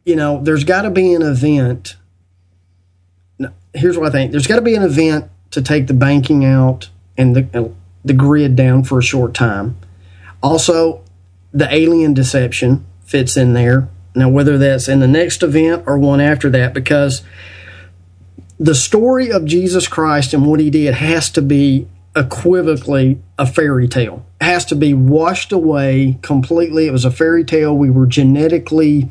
you 0.06 0.16
know, 0.16 0.42
there's 0.44 0.64
got 0.64 0.84
to 0.84 0.90
be 0.90 1.14
an 1.14 1.22
event. 1.22 1.96
No, 3.38 3.50
Here's 3.74 3.98
what 3.98 4.08
I 4.08 4.12
think: 4.12 4.32
there's 4.32 4.48
got 4.48 4.56
to 4.58 4.62
be 4.62 4.76
an 4.76 4.84
event 4.84 5.30
to 5.52 5.62
take 5.62 5.88
the 5.88 5.94
banking 5.94 6.46
out 6.46 6.90
and 7.18 7.36
the 7.36 7.48
uh, 7.54 7.70
the 8.04 8.14
grid 8.14 8.56
down 8.56 8.84
for 8.84 9.00
a 9.00 9.04
short 9.04 9.34
time. 9.34 9.78
Also, 10.42 11.04
the 11.54 11.72
alien 11.74 12.14
deception 12.14 12.86
fits 13.06 13.38
in 13.38 13.54
there. 13.54 13.90
Now, 14.16 14.30
whether 14.30 14.58
that's 14.58 14.88
in 14.88 15.00
the 15.00 15.08
next 15.08 15.44
event 15.44 15.84
or 15.86 15.98
one 15.98 16.20
after 16.20 16.50
that, 16.50 16.74
because 16.74 17.22
the 18.62 18.76
story 18.76 19.32
of 19.32 19.44
Jesus 19.46 19.88
Christ 19.88 20.36
and 20.36 20.46
what 20.46 20.60
he 20.60 20.70
did 20.70 20.94
has 20.94 21.32
to 21.32 21.42
be 21.42 21.88
equivocally 22.16 23.20
a 23.40 23.48
fairy 23.48 23.88
tale. 23.88 24.24
It 24.40 24.44
has 24.46 24.66
to 24.66 24.76
be 24.76 24.94
washed 24.94 25.52
away 25.52 26.20
completely. 26.22 26.86
It 26.86 26.92
was 26.92 27.04
a 27.04 27.10
fairy 27.10 27.44
tale. 27.44 27.76
We 27.76 27.90
were 27.90 28.06
genetically 28.06 29.10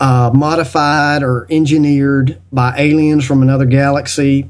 uh, 0.00 0.32
modified 0.34 1.22
or 1.22 1.46
engineered 1.50 2.40
by 2.50 2.74
aliens 2.76 3.24
from 3.24 3.42
another 3.42 3.64
galaxy. 3.64 4.48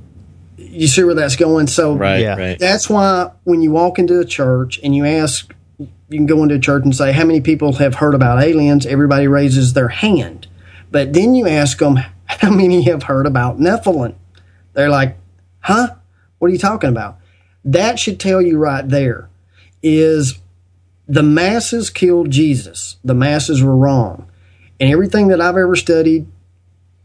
You 0.57 0.87
see 0.87 1.05
where 1.05 1.15
that's 1.15 1.37
going? 1.37 1.67
So 1.67 1.95
Right, 1.95 2.21
Yeah. 2.21 2.37
right. 2.37 2.59
that's 2.59 2.89
why 2.89 3.31
when 3.45 3.61
you 3.61 3.73
walk 3.73 3.99
into 3.99 4.19
a 4.21 4.25
church 4.25 4.81
and 4.83 4.95
you 4.97 5.05
ask, 5.05 5.55
you 5.79 5.89
can 6.19 6.27
go 6.27 6.43
into 6.43 6.55
a 6.55 6.59
church 6.59 6.85
and 6.85 6.97
say, 6.97 7.13
How 7.13 7.25
many 7.27 7.43
people 7.43 7.75
have 7.75 7.97
heard 7.97 8.15
about 8.15 8.43
aliens? 8.43 8.87
Everybody 8.87 9.29
raises 9.29 9.75
their 9.75 9.89
hand. 9.89 10.47
But 10.91 11.13
then 11.13 11.35
you 11.35 11.47
ask 11.47 11.79
them, 11.79 11.99
How 12.41 12.51
many 12.51 12.83
have 12.85 13.05
heard 13.05 13.27
about 13.27 13.59
Nephilim? 13.59 14.15
They're 14.75 14.91
like, 14.91 15.17
Huh? 15.61 15.95
What 16.39 16.49
are 16.49 16.53
you 16.53 16.59
talking 16.59 16.91
about? 16.91 17.19
That 17.65 17.99
should 17.99 18.21
tell 18.21 18.41
you 18.41 18.59
right 18.59 18.89
there 18.89 19.29
is 19.83 20.39
the 21.07 21.23
masses 21.23 21.91
killed 21.91 22.31
Jesus. 22.31 22.97
The 23.05 23.15
masses 23.15 23.63
were 23.63 23.77
wrong. 23.77 24.29
And 24.79 24.91
everything 24.91 25.29
that 25.29 25.41
I've 25.41 25.57
ever 25.57 25.75
studied, 25.75 26.27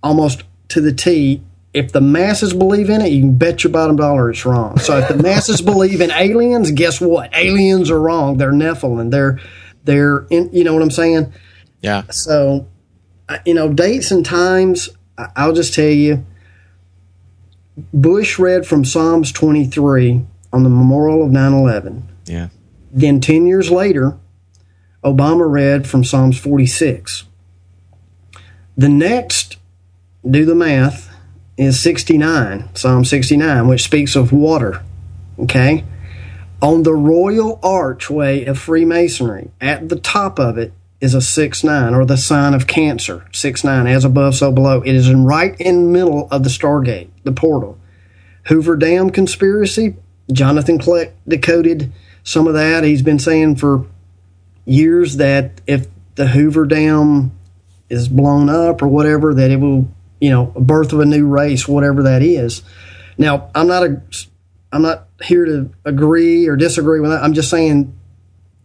almost 0.03 0.43
to 0.69 0.81
the 0.81 0.93
T, 0.93 1.41
if 1.73 1.91
the 1.91 2.01
masses 2.01 2.53
believe 2.53 2.89
in 2.89 3.01
it, 3.01 3.11
you 3.11 3.21
can 3.21 3.35
bet 3.35 3.63
your 3.63 3.73
bottom 3.73 3.95
dollar 3.95 4.29
it's 4.29 4.45
wrong. 4.45 4.77
So 4.77 4.97
if 4.99 5.07
the 5.07 5.17
masses 5.17 5.61
believe 5.63 6.01
in 6.01 6.11
aliens, 6.11 6.71
guess 6.71 7.01
what? 7.01 7.35
Aliens 7.35 7.89
are 7.89 7.99
wrong. 7.99 8.37
They're 8.37 8.51
Nephilim. 8.51 9.09
They're 9.09 9.39
they're 9.83 10.25
in, 10.29 10.49
you 10.53 10.63
know 10.63 10.73
what 10.73 10.83
I'm 10.83 10.91
saying? 10.91 11.33
Yeah. 11.81 12.03
So, 12.11 12.67
uh, 13.27 13.39
you 13.45 13.53
know, 13.53 13.73
dates 13.73 14.11
and 14.11 14.25
times, 14.25 14.89
I'll 15.17 15.53
just 15.53 15.73
tell 15.73 15.85
you. 15.89 16.25
Bush 17.93 18.37
read 18.37 18.67
from 18.67 18.85
Psalms 18.85 19.31
23 19.31 20.25
on 20.51 20.63
the 20.63 20.69
memorial 20.69 21.23
of 21.23 21.31
9 21.31 21.53
11. 21.53 22.07
Yeah. 22.25 22.49
Then 22.91 23.19
10 23.19 23.47
years 23.47 23.71
later, 23.71 24.17
Obama 25.03 25.49
read 25.49 25.87
from 25.87 26.03
Psalms 26.03 26.39
46. 26.39 27.25
The 28.77 28.89
next, 28.89 29.57
do 30.29 30.45
the 30.45 30.55
math, 30.55 31.09
is 31.57 31.79
69, 31.79 32.69
Psalm 32.75 33.05
69, 33.05 33.67
which 33.67 33.83
speaks 33.83 34.15
of 34.15 34.31
water. 34.31 34.83
Okay? 35.39 35.83
On 36.61 36.83
the 36.83 36.93
royal 36.93 37.59
archway 37.61 38.45
of 38.45 38.57
Freemasonry, 38.57 39.51
at 39.59 39.89
the 39.89 39.99
top 39.99 40.39
of 40.39 40.57
it 40.57 40.73
is 41.03 41.13
a 41.13 41.21
6 41.21 41.65
9, 41.65 41.93
or 41.93 42.05
the 42.05 42.15
sign 42.15 42.53
of 42.53 42.65
Cancer, 42.65 43.25
6 43.33 43.63
9, 43.65 43.87
as 43.87 44.05
above, 44.05 44.35
so 44.35 44.53
below. 44.53 44.81
It 44.81 44.95
is 44.95 45.09
in 45.09 45.25
right 45.25 45.53
in 45.59 45.83
the 45.83 45.89
middle 45.91 46.29
of 46.31 46.43
the 46.43 46.49
Stargate, 46.49 47.09
the 47.25 47.33
portal. 47.33 47.77
Hoover 48.45 48.77
Dam 48.77 49.09
conspiracy, 49.09 49.97
Jonathan 50.31 50.79
Kleck 50.79 51.11
decoded 51.27 51.91
some 52.23 52.47
of 52.47 52.53
that. 52.53 52.85
He's 52.85 53.01
been 53.01 53.19
saying 53.19 53.57
for 53.57 53.85
years 54.63 55.17
that 55.17 55.59
if 55.67 55.87
the 56.15 56.27
Hoover 56.27 56.65
Dam 56.65 57.37
is 57.89 58.07
blown 58.07 58.49
up 58.49 58.81
or 58.81 58.87
whatever, 58.87 59.33
that 59.33 59.51
it 59.51 59.57
will, 59.57 59.89
you 60.21 60.29
know, 60.29 60.53
a 60.55 60.61
birth 60.61 60.93
of 60.93 61.01
a 61.01 61.05
new 61.05 61.27
race, 61.27 61.67
whatever 61.67 62.03
that 62.03 62.21
is. 62.21 62.63
Now, 63.17 63.51
I'm 63.53 63.67
not 63.67 63.83
a, 63.83 64.01
I'm 64.71 64.83
not 64.83 65.09
here 65.21 65.43
to 65.43 65.69
agree 65.83 66.47
or 66.47 66.55
disagree 66.55 67.01
with 67.01 67.11
that. 67.11 67.21
I'm 67.21 67.33
just 67.33 67.49
saying 67.49 67.93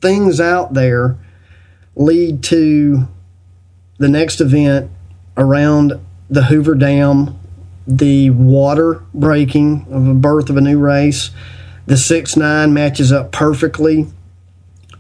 things 0.00 0.40
out 0.40 0.74
there 0.74 1.18
lead 1.98 2.42
to 2.44 3.06
the 3.98 4.08
next 4.08 4.40
event 4.40 4.90
around 5.36 6.00
the 6.30 6.44
Hoover 6.44 6.74
Dam, 6.74 7.38
the 7.86 8.30
water 8.30 9.02
breaking 9.12 9.86
of 9.90 10.06
a 10.06 10.14
birth 10.14 10.48
of 10.48 10.56
a 10.56 10.60
new 10.60 10.78
race. 10.78 11.30
The 11.86 11.96
six 11.96 12.36
nine 12.36 12.72
matches 12.72 13.12
up 13.12 13.32
perfectly 13.32 14.06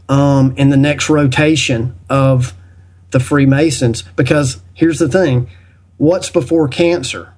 um, 0.08 0.54
in 0.56 0.70
the 0.70 0.76
next 0.76 1.08
rotation 1.08 1.96
of 2.10 2.54
the 3.10 3.20
Freemasons. 3.20 4.02
Because 4.16 4.60
here's 4.74 4.98
the 4.98 5.08
thing 5.08 5.48
what's 5.98 6.30
before 6.30 6.68
Cancer? 6.68 7.34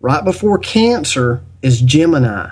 Right 0.00 0.24
before 0.24 0.58
Cancer 0.58 1.42
is 1.62 1.80
Gemini, 1.80 2.50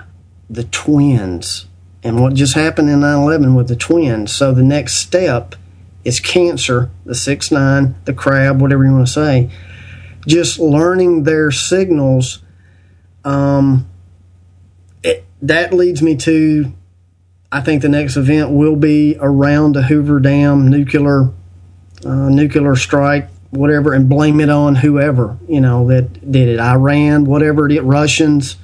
the 0.49 0.63
twins. 0.65 1.65
And 2.03 2.21
what 2.21 2.35
just 2.35 2.53
happened 2.53 2.89
in 2.89 2.99
9 2.99 3.23
11 3.23 3.55
with 3.55 3.67
the 3.67 3.75
twins. 3.75 4.31
So 4.31 4.53
the 4.53 4.63
next 4.63 4.97
step 4.97 5.55
is 6.05 6.19
Cancer, 6.19 6.91
the 7.03 7.15
6 7.15 7.51
9, 7.51 7.95
the 8.05 8.13
crab, 8.13 8.61
whatever 8.61 8.85
you 8.85 8.91
want 8.93 9.07
to 9.07 9.11
say. 9.11 9.49
just 10.27 10.59
learning 10.59 11.23
their 11.23 11.51
signals. 11.51 12.41
Um, 13.23 13.87
it, 15.03 15.25
that 15.41 15.73
leads 15.73 16.01
me 16.01 16.15
to, 16.17 16.71
I 17.51 17.61
think 17.61 17.81
the 17.81 17.89
next 17.89 18.17
event 18.17 18.51
will 18.51 18.75
be 18.75 19.17
around 19.19 19.73
the 19.73 19.83
Hoover 19.83 20.19
Dam 20.19 20.67
nuclear 20.69 21.31
uh, 22.05 22.29
nuclear 22.29 22.75
strike, 22.75 23.29
whatever, 23.49 23.93
and 23.93 24.07
blame 24.07 24.39
it 24.39 24.49
on 24.49 24.75
whoever 24.75 25.37
you 25.47 25.61
know 25.61 25.87
that 25.87 26.31
did 26.31 26.49
it, 26.49 26.59
Iran, 26.59 27.25
whatever 27.25 27.67
it 27.67 27.83
Russians. 27.83 28.57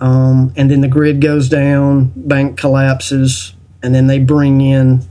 Um, 0.00 0.52
and 0.56 0.70
then 0.70 0.82
the 0.82 0.88
grid 0.88 1.20
goes 1.20 1.48
down, 1.48 2.12
bank 2.14 2.58
collapses, 2.58 3.54
and 3.82 3.94
then 3.94 4.08
they 4.08 4.18
bring 4.18 4.60
in, 4.60 5.02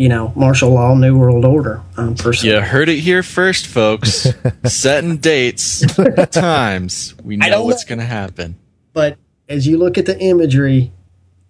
you 0.00 0.08
know, 0.08 0.32
martial 0.34 0.70
law, 0.70 0.94
new 0.94 1.18
world 1.18 1.44
order. 1.44 1.82
Um. 1.98 2.16
You 2.40 2.58
heard 2.62 2.88
it 2.88 3.00
here 3.00 3.22
first, 3.22 3.66
folks. 3.66 4.26
Setting 4.64 5.18
dates, 5.18 5.84
times. 6.30 7.14
We 7.22 7.36
know 7.36 7.66
what's 7.66 7.84
going 7.84 7.98
to 7.98 8.06
happen. 8.06 8.58
But 8.94 9.18
as 9.46 9.66
you 9.66 9.76
look 9.76 9.98
at 9.98 10.06
the 10.06 10.18
imagery, 10.18 10.90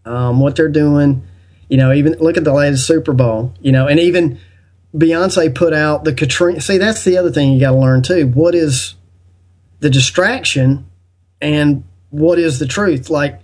um, 0.05 0.41
what 0.41 0.57
they're 0.57 0.69
doing, 0.69 1.23
you 1.69 1.77
know, 1.77 1.93
even 1.93 2.15
look 2.15 2.37
at 2.37 2.43
the 2.43 2.53
latest 2.53 2.89
Super 2.89 3.13
Bowl, 3.13 3.55
you 3.61 3.71
know, 3.71 3.87
and 3.87 4.01
even 4.01 4.41
Beyonce 4.97 5.55
put 5.55 5.73
out 5.73 6.03
the 6.03 6.13
Katrina. 6.13 6.61
See, 6.61 6.77
that's 6.77 7.05
the 7.05 7.19
other 7.19 7.31
thing 7.31 7.53
you 7.53 7.61
got 7.61 7.71
to 7.71 7.79
learn 7.79 8.03
too. 8.03 8.27
What 8.27 8.57
is 8.57 8.97
the 9.79 9.91
distraction 9.91 10.91
and 11.41 11.85
what 12.09 12.41
is 12.41 12.59
the 12.59 12.67
truth? 12.67 13.11
Like 13.11 13.41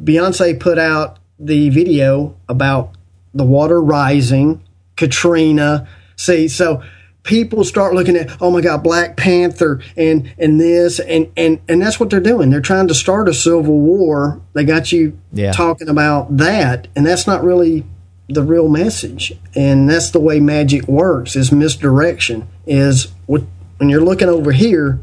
Beyonce 0.00 0.58
put 0.58 0.78
out 0.78 1.18
the 1.38 1.68
video 1.68 2.38
about 2.48 2.95
the 3.36 3.44
water 3.44 3.80
rising, 3.82 4.62
Katrina. 4.96 5.86
See, 6.16 6.48
so 6.48 6.82
people 7.22 7.64
start 7.64 7.94
looking 7.94 8.16
at, 8.16 8.40
oh 8.40 8.50
my 8.50 8.60
God, 8.60 8.82
Black 8.82 9.16
Panther 9.16 9.80
and 9.96 10.32
and 10.38 10.60
this 10.60 10.98
and 11.00 11.30
and 11.36 11.60
and 11.68 11.80
that's 11.82 12.00
what 12.00 12.10
they're 12.10 12.20
doing. 12.20 12.50
They're 12.50 12.60
trying 12.60 12.88
to 12.88 12.94
start 12.94 13.28
a 13.28 13.34
civil 13.34 13.78
war. 13.78 14.40
They 14.54 14.64
got 14.64 14.92
you 14.92 15.18
Yeah. 15.32 15.52
talking 15.52 15.88
about 15.88 16.36
that, 16.36 16.88
and 16.96 17.04
that's 17.06 17.26
not 17.26 17.44
really 17.44 17.84
the 18.28 18.42
real 18.42 18.68
message. 18.68 19.32
And 19.54 19.88
that's 19.88 20.10
the 20.10 20.20
way 20.20 20.40
magic 20.40 20.88
works: 20.88 21.36
is 21.36 21.52
misdirection. 21.52 22.48
Is 22.66 23.08
what 23.26 23.42
when 23.78 23.88
you're 23.90 24.00
looking 24.04 24.28
over 24.28 24.52
here, 24.52 24.98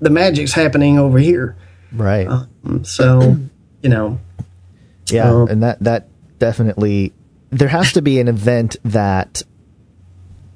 the 0.00 0.10
magic's 0.10 0.52
happening 0.52 0.98
over 0.98 1.18
here. 1.18 1.56
Right. 1.92 2.28
So, 2.82 3.36
you 3.82 3.88
know, 3.90 4.20
Yeah, 5.10 5.30
Um, 5.30 5.48
and 5.48 5.62
that 5.64 5.80
that 5.82 6.08
definitely 6.38 7.12
there 7.52 7.68
has 7.68 7.92
to 7.92 8.02
be 8.02 8.18
an 8.18 8.28
event 8.28 8.76
that 8.84 9.42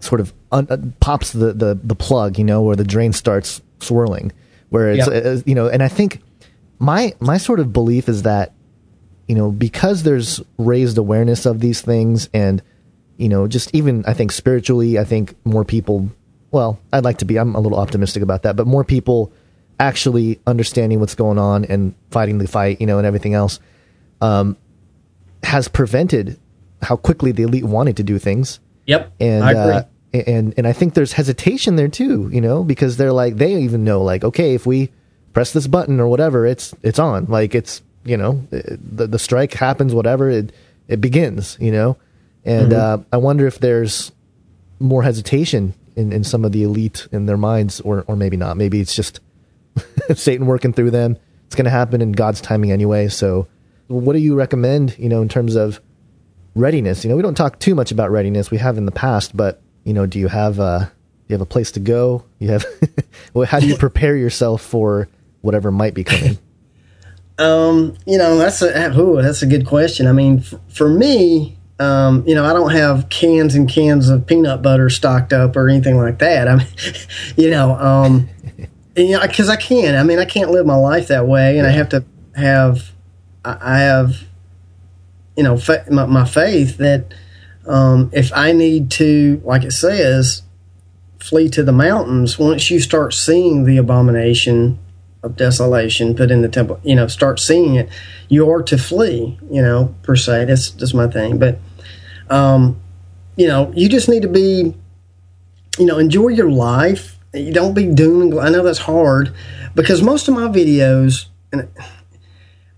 sort 0.00 0.20
of 0.20 0.32
un, 0.50 0.66
uh, 0.70 0.78
pops 0.98 1.32
the, 1.32 1.52
the 1.52 1.78
the 1.82 1.94
plug, 1.94 2.38
you 2.38 2.44
know, 2.44 2.62
where 2.62 2.76
the 2.76 2.84
drain 2.84 3.12
starts 3.12 3.60
swirling, 3.80 4.32
where 4.70 4.90
it's 4.90 5.06
Yep. 5.06 5.24
uh, 5.26 5.42
you 5.46 5.54
know, 5.54 5.68
and 5.68 5.82
I 5.82 5.88
think 5.88 6.22
my 6.78 7.14
my 7.20 7.36
sort 7.36 7.60
of 7.60 7.72
belief 7.72 8.08
is 8.08 8.22
that 8.22 8.52
you 9.28 9.34
know 9.34 9.50
because 9.50 10.02
there's 10.02 10.40
raised 10.58 10.98
awareness 10.98 11.46
of 11.46 11.60
these 11.60 11.80
things 11.80 12.28
and 12.34 12.62
you 13.18 13.28
know 13.28 13.46
just 13.46 13.74
even 13.74 14.04
I 14.06 14.14
think 14.14 14.32
spiritually, 14.32 14.98
I 14.98 15.04
think 15.04 15.34
more 15.44 15.64
people. 15.64 16.08
Well, 16.50 16.78
I'd 16.92 17.04
like 17.04 17.18
to 17.18 17.24
be. 17.24 17.36
I'm 17.38 17.54
a 17.54 17.60
little 17.60 17.78
optimistic 17.78 18.22
about 18.22 18.42
that, 18.44 18.56
but 18.56 18.66
more 18.66 18.84
people 18.84 19.32
actually 19.78 20.40
understanding 20.46 21.00
what's 21.00 21.14
going 21.14 21.38
on 21.38 21.66
and 21.66 21.94
fighting 22.10 22.38
the 22.38 22.48
fight, 22.48 22.80
you 22.80 22.86
know, 22.86 22.96
and 22.96 23.06
everything 23.06 23.34
else 23.34 23.60
has 25.42 25.68
prevented 25.68 26.38
how 26.82 26.96
quickly 26.96 27.32
the 27.32 27.42
elite 27.42 27.64
wanted 27.64 27.96
to 27.96 28.02
do 28.02 28.18
things. 28.18 28.60
yep, 28.86 29.12
And 29.20 29.44
I 29.44 29.52
agree. 29.52 29.74
uh, 29.74 29.82
and 30.26 30.54
and 30.56 30.66
I 30.66 30.72
think 30.72 30.94
there's 30.94 31.12
hesitation 31.12 31.76
there 31.76 31.88
too, 31.88 32.30
you 32.32 32.40
know, 32.40 32.62
because 32.64 32.96
they're 32.96 33.12
like 33.12 33.36
they 33.36 33.56
even 33.62 33.84
know 33.84 34.02
like 34.02 34.24
okay, 34.24 34.54
if 34.54 34.64
we 34.66 34.90
press 35.32 35.52
this 35.52 35.66
button 35.66 36.00
or 36.00 36.08
whatever, 36.08 36.46
it's 36.46 36.74
it's 36.82 36.98
on. 36.98 37.26
Like 37.26 37.54
it's, 37.54 37.82
you 38.04 38.16
know, 38.16 38.46
the 38.50 39.06
the 39.06 39.18
strike 39.18 39.52
happens 39.54 39.92
whatever, 39.94 40.30
it 40.30 40.52
it 40.88 41.00
begins, 41.00 41.56
you 41.60 41.72
know. 41.72 41.96
And 42.44 42.70
Mm-hmm. 42.72 43.02
uh, 43.02 43.04
I 43.12 43.16
wonder 43.18 43.46
if 43.46 43.58
there's 43.58 44.12
more 44.78 45.02
hesitation 45.02 45.74
in, 45.96 46.12
in 46.12 46.22
some 46.24 46.44
of 46.44 46.52
the 46.52 46.62
elite 46.62 47.08
in 47.12 47.26
their 47.26 47.36
minds 47.36 47.80
or 47.80 48.04
or 48.06 48.16
maybe 48.16 48.36
not. 48.36 48.56
Maybe 48.56 48.80
it's 48.80 48.94
just 48.94 49.20
Satan 50.14 50.46
working 50.46 50.72
through 50.72 50.90
them. 50.92 51.16
It's 51.46 51.54
going 51.54 51.64
to 51.64 51.70
happen 51.70 52.00
in 52.00 52.12
God's 52.12 52.40
timing 52.40 52.70
anyway. 52.72 53.08
So, 53.08 53.46
what 53.88 54.12
do 54.14 54.18
you 54.18 54.34
recommend? 54.34 54.96
You 54.98 55.08
know, 55.08 55.22
in 55.22 55.28
terms 55.28 55.54
of 55.56 55.80
readiness. 56.56 57.04
You 57.04 57.10
know, 57.10 57.16
we 57.16 57.22
don't 57.22 57.36
talk 57.36 57.60
too 57.60 57.76
much 57.76 57.92
about 57.92 58.10
readiness. 58.10 58.50
We 58.50 58.58
have 58.58 58.76
in 58.78 58.86
the 58.86 58.92
past, 58.92 59.36
but 59.36 59.62
you 59.84 59.92
know, 59.92 60.06
do 60.06 60.18
you 60.18 60.28
have 60.28 60.58
uh, 60.58 60.80
do 60.80 60.86
you 61.28 61.34
have 61.34 61.40
a 61.40 61.46
place 61.46 61.70
to 61.72 61.80
go? 61.80 62.24
You 62.40 62.48
have. 62.48 62.64
well, 63.34 63.46
how 63.46 63.60
do 63.60 63.68
you 63.68 63.76
prepare 63.76 64.16
yourself 64.16 64.62
for 64.62 65.08
whatever 65.42 65.70
might 65.70 65.94
be 65.94 66.02
coming? 66.02 66.38
Um, 67.38 67.98
you 68.06 68.16
know, 68.16 68.38
that's 68.38 68.62
a 68.62 68.98
ooh, 68.98 69.20
that's 69.20 69.42
a 69.42 69.46
good 69.46 69.66
question. 69.66 70.06
I 70.06 70.12
mean, 70.12 70.38
f- 70.38 70.54
for 70.68 70.88
me, 70.88 71.58
um, 71.78 72.24
you 72.26 72.34
know, 72.34 72.46
I 72.46 72.54
don't 72.54 72.70
have 72.70 73.10
cans 73.10 73.54
and 73.54 73.68
cans 73.68 74.08
of 74.08 74.26
peanut 74.26 74.62
butter 74.62 74.88
stocked 74.88 75.34
up 75.34 75.54
or 75.54 75.68
anything 75.68 75.98
like 75.98 76.18
that. 76.20 76.48
I 76.48 76.56
mean, 76.56 76.66
you 77.36 77.50
know, 77.50 77.72
um, 77.72 78.28
you 78.96 79.10
know, 79.10 79.20
because 79.20 79.50
I 79.50 79.56
can. 79.56 79.96
I 79.96 80.02
mean, 80.02 80.18
I 80.18 80.24
can't 80.24 80.50
live 80.50 80.64
my 80.64 80.76
life 80.76 81.08
that 81.08 81.26
way, 81.26 81.58
and 81.58 81.66
I 81.66 81.70
have 81.70 81.90
to 81.90 82.04
have, 82.34 82.90
I 83.44 83.80
have, 83.80 84.16
you 85.36 85.42
know, 85.42 85.56
fa- 85.56 85.84
my, 85.90 86.06
my 86.06 86.24
faith 86.24 86.78
that 86.78 87.12
um, 87.66 88.10
if 88.12 88.32
I 88.34 88.52
need 88.52 88.90
to, 88.92 89.40
like 89.44 89.64
it 89.64 89.72
says, 89.72 90.42
flee 91.18 91.48
to 91.50 91.62
the 91.62 91.72
mountains, 91.72 92.38
once 92.38 92.70
you 92.70 92.80
start 92.80 93.12
seeing 93.12 93.64
the 93.64 93.76
abomination 93.76 94.78
of 95.22 95.36
desolation 95.36 96.14
put 96.14 96.30
in 96.30 96.42
the 96.42 96.48
temple, 96.48 96.80
you 96.84 96.94
know, 96.94 97.06
start 97.08 97.40
seeing 97.40 97.74
it, 97.74 97.88
you 98.28 98.48
are 98.50 98.62
to 98.62 98.78
flee, 98.78 99.38
you 99.50 99.60
know, 99.60 99.94
per 100.02 100.16
se. 100.16 100.44
That's 100.44 100.70
just 100.70 100.94
my 100.94 101.08
thing. 101.08 101.38
But, 101.38 101.58
um, 102.30 102.80
you 103.36 103.46
know, 103.46 103.72
you 103.74 103.88
just 103.88 104.08
need 104.08 104.22
to 104.22 104.28
be, 104.28 104.74
you 105.78 105.86
know, 105.86 105.98
enjoy 105.98 106.28
your 106.28 106.50
life. 106.50 107.18
You 107.34 107.52
don't 107.52 107.74
be 107.74 107.86
doom 107.86 108.22
and 108.22 108.30
gloom. 108.30 108.44
I 108.44 108.48
know 108.48 108.62
that's 108.62 108.78
hard 108.78 109.34
because 109.74 110.02
most 110.02 110.28
of 110.28 110.34
my 110.34 110.48
videos, 110.48 111.26
and 111.52 111.68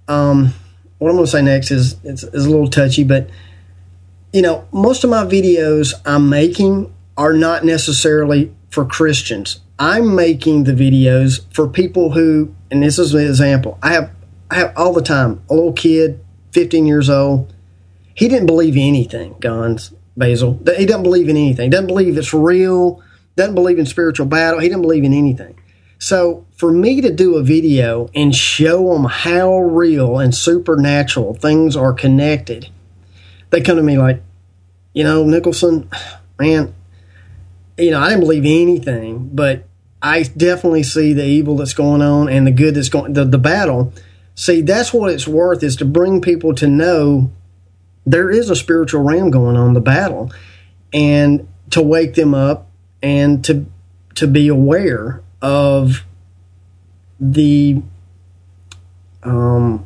um, 0.09 0.55
what 0.99 1.11
I'm 1.11 1.16
going 1.16 1.27
to 1.27 1.31
say 1.31 1.43
next 1.43 1.70
is, 1.70 1.97
is 2.05 2.25
a 2.25 2.51
little 2.51 2.69
touchy, 2.69 3.05
but 3.05 3.31
you 4.33 4.43
know, 4.43 4.66
most 4.73 5.05
of 5.05 5.11
my 5.11 5.25
videos 5.25 5.95
I'm 6.05 6.29
making 6.29 6.93
are 7.16 7.33
not 7.33 7.65
necessarily 7.65 8.55
for 8.70 8.85
Christians. 8.85 9.61
I'm 9.79 10.15
making 10.15 10.65
the 10.65 10.73
videos 10.73 11.45
for 11.55 11.69
people 11.69 12.12
who, 12.12 12.55
and 12.70 12.83
this 12.83 12.99
is 12.99 13.15
an 13.15 13.27
example. 13.27 13.79
I 13.83 13.93
have, 13.93 14.11
I 14.51 14.57
have 14.57 14.73
all 14.77 14.93
the 14.93 15.03
time 15.03 15.43
a 15.49 15.55
little 15.55 15.73
kid, 15.73 16.23
15 16.53 16.87
years 16.87 17.09
old. 17.09 17.53
He 18.15 18.29
didn't 18.29 18.47
believe 18.47 18.77
anything, 18.77 19.37
Gons, 19.41 19.93
Basil. 20.16 20.61
He 20.77 20.85
doesn't 20.85 21.05
believe 21.05 21.29
in 21.29 21.37
anything. 21.37 21.70
Doesn't 21.70 21.87
believe 21.87 22.19
it's 22.19 22.35
real. 22.35 23.03
Doesn't 23.37 23.55
believe 23.55 23.79
in 23.79 23.87
spiritual 23.87 24.27
battle. 24.27 24.59
He 24.59 24.69
didn't 24.69 24.83
believe 24.83 25.05
in 25.05 25.15
anything. 25.15 25.57
So 25.99 26.47
for 26.57 26.73
me 26.73 27.01
to 27.01 27.12
do 27.12 27.37
a 27.37 27.43
video 27.43 28.09
and 28.15 28.35
show 28.35 28.93
them 28.93 29.05
how 29.05 29.59
real 29.59 30.19
and 30.19 30.35
supernatural 30.35 31.35
things 31.35 31.77
are 31.77 31.93
connected, 31.93 32.69
they 33.51 33.61
come 33.61 33.77
to 33.77 33.83
me 33.83 33.99
like, 33.99 34.23
you 34.93 35.05
know, 35.05 35.25
Nicholson, 35.25 35.91
man, 36.39 36.75
you 37.77 37.91
know, 37.91 38.01
I 38.01 38.11
didn't 38.11 38.20
believe 38.20 38.45
anything, 38.45 39.31
but 39.33 39.65
I 40.01 40.23
definitely 40.23 40.85
see 40.85 41.12
the 41.12 41.25
evil 41.25 41.57
that's 41.57 41.75
going 41.75 42.03
on 42.03 42.29
and 42.29 42.47
the 42.47 42.53
good 42.53 42.75
that's 42.75 42.89
going, 42.89 43.12
the, 43.12 43.25
the 43.25 43.39
battle. 43.39 43.93
See, 44.35 44.61
that's 44.61 44.93
what 44.93 45.12
it's 45.12 45.27
worth 45.27 45.62
is 45.65 45.77
to 45.77 45.85
bring 45.85 46.20
people 46.20 46.55
to 46.57 46.69
know 46.69 47.33
there 48.07 48.31
is 48.31 48.51
a 48.51 48.57
spiritual 48.57 49.03
realm 49.03 49.31
going 49.31 49.57
on, 49.57 49.75
the 49.75 49.81
battle, 49.81 50.33
and 50.93 51.49
to 51.70 51.83
wake 51.83 52.15
them 52.15 52.35
up 52.35 52.70
and 53.03 53.45
to 53.45 53.66
to 54.15 54.27
be 54.27 54.49
aware 54.49 55.23
of 55.40 56.05
the 57.20 57.82
um 59.23 59.85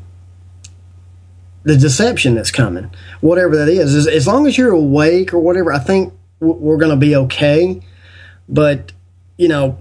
the 1.64 1.76
deception 1.76 2.34
that's 2.34 2.50
coming, 2.50 2.90
whatever 3.20 3.56
that 3.56 3.68
is. 3.68 3.94
As, 3.94 4.06
as 4.08 4.26
long 4.26 4.46
as 4.46 4.58
you're 4.58 4.72
awake 4.72 5.32
or 5.32 5.38
whatever, 5.38 5.72
I 5.72 5.78
think 5.78 6.12
we're 6.40 6.76
going 6.76 6.90
to 6.90 6.96
be 6.96 7.14
okay. 7.14 7.80
But 8.48 8.92
you 9.36 9.48
know, 9.48 9.78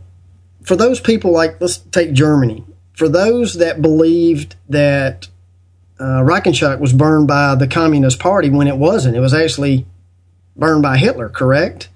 for 0.63 0.75
those 0.75 0.99
people 0.99 1.31
like 1.31 1.59
let's 1.59 1.77
take 1.77 2.13
Germany. 2.13 2.63
For 2.93 3.09
those 3.09 3.55
that 3.55 3.81
believed 3.81 4.55
that 4.69 5.27
uh, 5.99 6.23
was 6.79 6.93
burned 6.93 7.27
by 7.27 7.55
the 7.55 7.67
Communist 7.67 8.19
Party 8.19 8.49
when 8.49 8.67
it 8.67 8.77
wasn't, 8.77 9.15
it 9.15 9.19
was 9.19 9.33
actually 9.33 9.85
burned 10.55 10.81
by 10.83 10.97
Hitler. 10.97 11.29
Correct? 11.29 11.89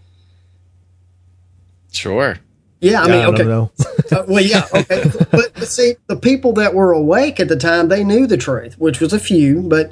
Sure. 1.91 2.37
Yeah, 2.79 3.01
I 3.01 3.05
I 3.05 3.07
mean, 3.07 3.37
don't 3.37 3.67
okay. 3.67 3.73
Uh, 4.11 4.23
well, 4.27 4.43
yeah, 4.43 4.67
okay. 4.71 5.03
but, 5.31 5.51
but 5.55 5.67
see, 5.67 5.95
the 6.05 6.15
people 6.15 6.53
that 6.53 6.75
were 6.75 6.91
awake 6.91 7.39
at 7.39 7.47
the 7.47 7.55
time, 7.55 7.87
they 7.87 8.03
knew 8.03 8.27
the 8.27 8.37
truth, 8.37 8.77
which 8.77 8.99
was 8.99 9.13
a 9.13 9.19
few, 9.19 9.61
but 9.61 9.91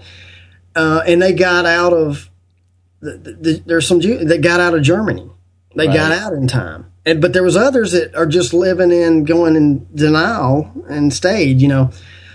uh, 0.75 1.01
and 1.07 1.21
they 1.21 1.33
got 1.33 1.65
out 1.65 1.93
of. 1.93 2.29
The, 2.99 3.17
the, 3.17 3.63
there's 3.65 3.87
some 3.87 3.99
that 3.99 4.41
got 4.41 4.59
out 4.59 4.75
of 4.75 4.83
Germany. 4.83 5.29
They 5.75 5.87
got 5.87 6.11
out 6.11 6.33
in 6.33 6.47
time, 6.47 6.91
and 7.05 7.19
but 7.19 7.33
there 7.33 7.43
was 7.43 7.57
others 7.57 7.91
that 7.93 8.15
are 8.15 8.27
just 8.27 8.53
living 8.53 8.91
in 8.91 9.25
going 9.25 9.55
in 9.55 9.87
denial 9.93 10.71
and 10.87 11.11
stayed, 11.11 11.59
you 11.59 11.67
know. 11.67 11.89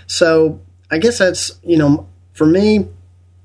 So 0.05 0.59
I 0.91 0.97
guess 0.97 1.17
that's 1.17 1.57
you 1.63 1.77
know 1.77 2.09
for 2.39 2.45
me, 2.45 2.87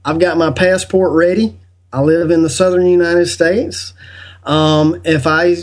I've 0.04 0.20
got 0.20 0.36
my 0.36 0.52
passport 0.52 1.12
ready. 1.12 1.58
I 1.92 2.00
live 2.00 2.30
in 2.30 2.42
the 2.44 2.48
southern 2.48 2.86
United 2.86 3.26
States. 3.26 3.92
Um, 4.44 5.00
if 5.04 5.26
I, 5.26 5.56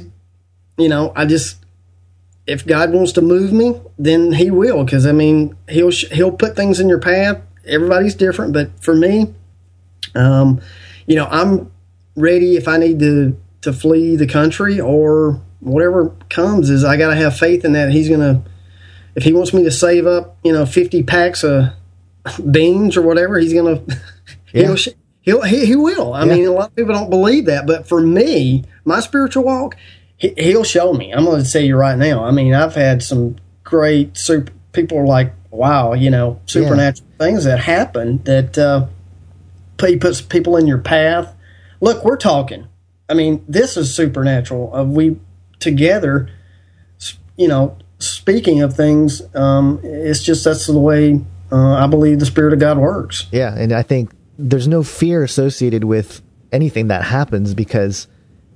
you 0.81 0.89
know, 0.89 1.13
I 1.15 1.25
just 1.25 1.57
if 2.47 2.65
God 2.65 2.91
wants 2.91 3.11
to 3.13 3.21
move 3.21 3.53
me, 3.53 3.79
then 3.97 4.33
He 4.33 4.49
will. 4.51 4.83
Because 4.83 5.05
I 5.05 5.11
mean, 5.11 5.55
He'll 5.69 5.91
He'll 5.91 6.31
put 6.31 6.55
things 6.55 6.79
in 6.79 6.89
your 6.89 6.99
path. 6.99 7.41
Everybody's 7.65 8.15
different, 8.15 8.53
but 8.53 8.71
for 8.83 8.95
me, 8.95 9.33
um, 10.15 10.59
you 11.05 11.15
know, 11.15 11.27
I'm 11.29 11.71
ready 12.15 12.55
if 12.57 12.67
I 12.67 12.77
need 12.77 12.99
to 12.99 13.37
to 13.61 13.71
flee 13.71 14.15
the 14.15 14.27
country 14.27 14.79
or 14.79 15.39
whatever 15.59 16.09
comes. 16.29 16.69
Is 16.69 16.83
I 16.83 16.97
got 16.97 17.09
to 17.11 17.15
have 17.15 17.37
faith 17.37 17.63
in 17.63 17.73
that 17.73 17.91
He's 17.91 18.09
gonna. 18.09 18.43
If 19.15 19.23
He 19.23 19.33
wants 19.33 19.53
me 19.53 19.63
to 19.63 19.71
save 19.71 20.07
up, 20.07 20.37
you 20.43 20.51
know, 20.53 20.65
fifty 20.65 21.03
packs 21.03 21.43
of 21.43 21.65
beans 22.51 22.97
or 22.97 23.01
whatever, 23.03 23.39
He's 23.39 23.53
gonna. 23.53 23.81
Yeah. 24.53 24.75
He'll, 24.75 24.77
he'll 25.21 25.41
he, 25.43 25.65
he 25.65 25.75
will. 25.77 26.13
I 26.13 26.25
Yeah. 26.25 26.33
mean, 26.35 26.45
a 26.45 26.51
lot 26.51 26.67
of 26.71 26.75
people 26.75 26.93
don't 26.93 27.09
believe 27.09 27.45
that, 27.45 27.65
but 27.65 27.87
for 27.87 28.01
me, 28.01 28.65
my 28.83 28.99
spiritual 28.99 29.45
walk, 29.45 29.77
he, 30.21 30.33
he'll 30.37 30.63
show 30.63 30.93
me. 30.93 31.11
I'm 31.11 31.25
going 31.25 31.43
to 31.43 31.51
tell 31.51 31.63
you 31.63 31.75
right 31.75 31.97
now. 31.97 32.23
I 32.23 32.31
mean, 32.31 32.53
I've 32.53 32.75
had 32.75 33.01
some 33.01 33.37
great 33.63 34.15
super. 34.15 34.53
People 34.71 34.99
are 34.99 35.07
like, 35.07 35.33
wow, 35.49 35.93
you 35.93 36.09
know, 36.09 36.39
supernatural 36.45 37.09
things 37.17 37.43
that 37.43 37.59
happen 37.59 38.23
that 38.23 38.57
uh, 38.57 38.85
he 39.85 39.97
puts 39.97 40.21
people 40.21 40.55
in 40.55 40.67
your 40.67 40.77
path. 40.77 41.35
Look, 41.81 42.05
we're 42.05 42.17
talking. 42.17 42.67
I 43.09 43.15
mean, 43.15 43.43
this 43.49 43.75
is 43.75 43.93
supernatural. 43.93 44.73
Uh, 44.73 44.83
we 44.85 45.19
together, 45.59 46.29
you 47.35 47.47
know, 47.47 47.77
speaking 47.99 48.61
of 48.61 48.75
things, 48.75 49.21
um, 49.35 49.81
it's 49.83 50.23
just 50.23 50.45
that's 50.45 50.67
the 50.67 50.79
way 50.79 51.19
uh, 51.51 51.73
I 51.73 51.87
believe 51.87 52.19
the 52.19 52.25
Spirit 52.25 52.53
of 52.53 52.59
God 52.59 52.77
works. 52.77 53.27
Yeah, 53.31 53.53
and 53.53 53.73
I 53.73 53.81
think 53.81 54.11
there's 54.37 54.67
no 54.67 54.83
fear 54.83 55.23
associated 55.23 55.83
with 55.83 56.21
anything 56.51 56.87
that 56.87 57.03
happens 57.03 57.53
because 57.53 58.07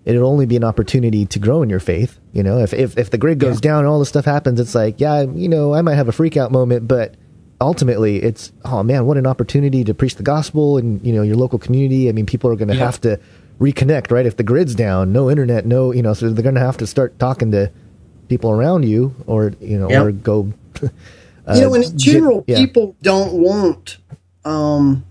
it'll 0.05 0.27
only 0.27 0.45
be 0.45 0.55
an 0.55 0.63
opportunity 0.63 1.25
to 1.25 1.39
grow 1.39 1.61
in 1.63 1.69
your 1.69 1.79
faith. 1.79 2.19
You 2.33 2.43
know, 2.43 2.59
if 2.59 2.73
if, 2.73 2.97
if 2.97 3.09
the 3.09 3.17
grid 3.17 3.39
goes 3.39 3.59
down 3.59 3.79
and 3.79 3.87
all 3.87 3.99
this 3.99 4.09
stuff 4.09 4.25
happens, 4.25 4.59
it's 4.59 4.75
like, 4.75 4.99
yeah, 4.99 5.21
you 5.23 5.49
know, 5.49 5.73
I 5.73 5.81
might 5.81 5.95
have 5.95 6.07
a 6.07 6.11
freak 6.11 6.37
out 6.37 6.51
moment, 6.51 6.87
but 6.87 7.15
ultimately 7.61 8.21
it's 8.21 8.51
oh 8.65 8.83
man, 8.83 9.05
what 9.05 9.17
an 9.17 9.25
opportunity 9.25 9.83
to 9.83 9.93
preach 9.93 10.15
the 10.15 10.23
gospel 10.23 10.77
and 10.77 11.03
you 11.05 11.13
know 11.13 11.21
your 11.21 11.35
local 11.35 11.59
community. 11.59 12.07
I 12.09 12.11
mean, 12.11 12.25
people 12.25 12.49
are 12.51 12.55
going 12.55 12.67
to 12.69 12.75
Yeah. 12.75 12.85
have 12.85 13.01
to 13.01 13.19
reconnect, 13.59 14.11
right? 14.11 14.25
If 14.25 14.35
the 14.37 14.43
grid's 14.43 14.75
down, 14.75 15.11
no 15.13 15.29
internet, 15.29 15.65
no, 15.65 15.91
you 15.93 16.01
know, 16.01 16.13
so 16.13 16.29
they're 16.29 16.43
going 16.43 16.55
to 16.55 16.61
have 16.61 16.77
to 16.77 16.87
start 16.87 17.17
talking 17.19 17.51
to 17.51 17.71
people 18.27 18.51
around 18.51 18.83
you, 18.83 19.15
or 19.27 19.53
you 19.61 19.77
know, 19.79 19.89
Yeah. 19.89 20.03
or 20.03 20.11
go. 20.11 20.51
you 20.81 20.89
know, 21.61 21.73
and 21.73 21.83
in 21.85 21.97
general, 21.97 22.43
yeah. 22.47 22.57
people 22.57 22.95
don't 23.01 23.33
want, 23.33 23.97
um, 24.43 25.05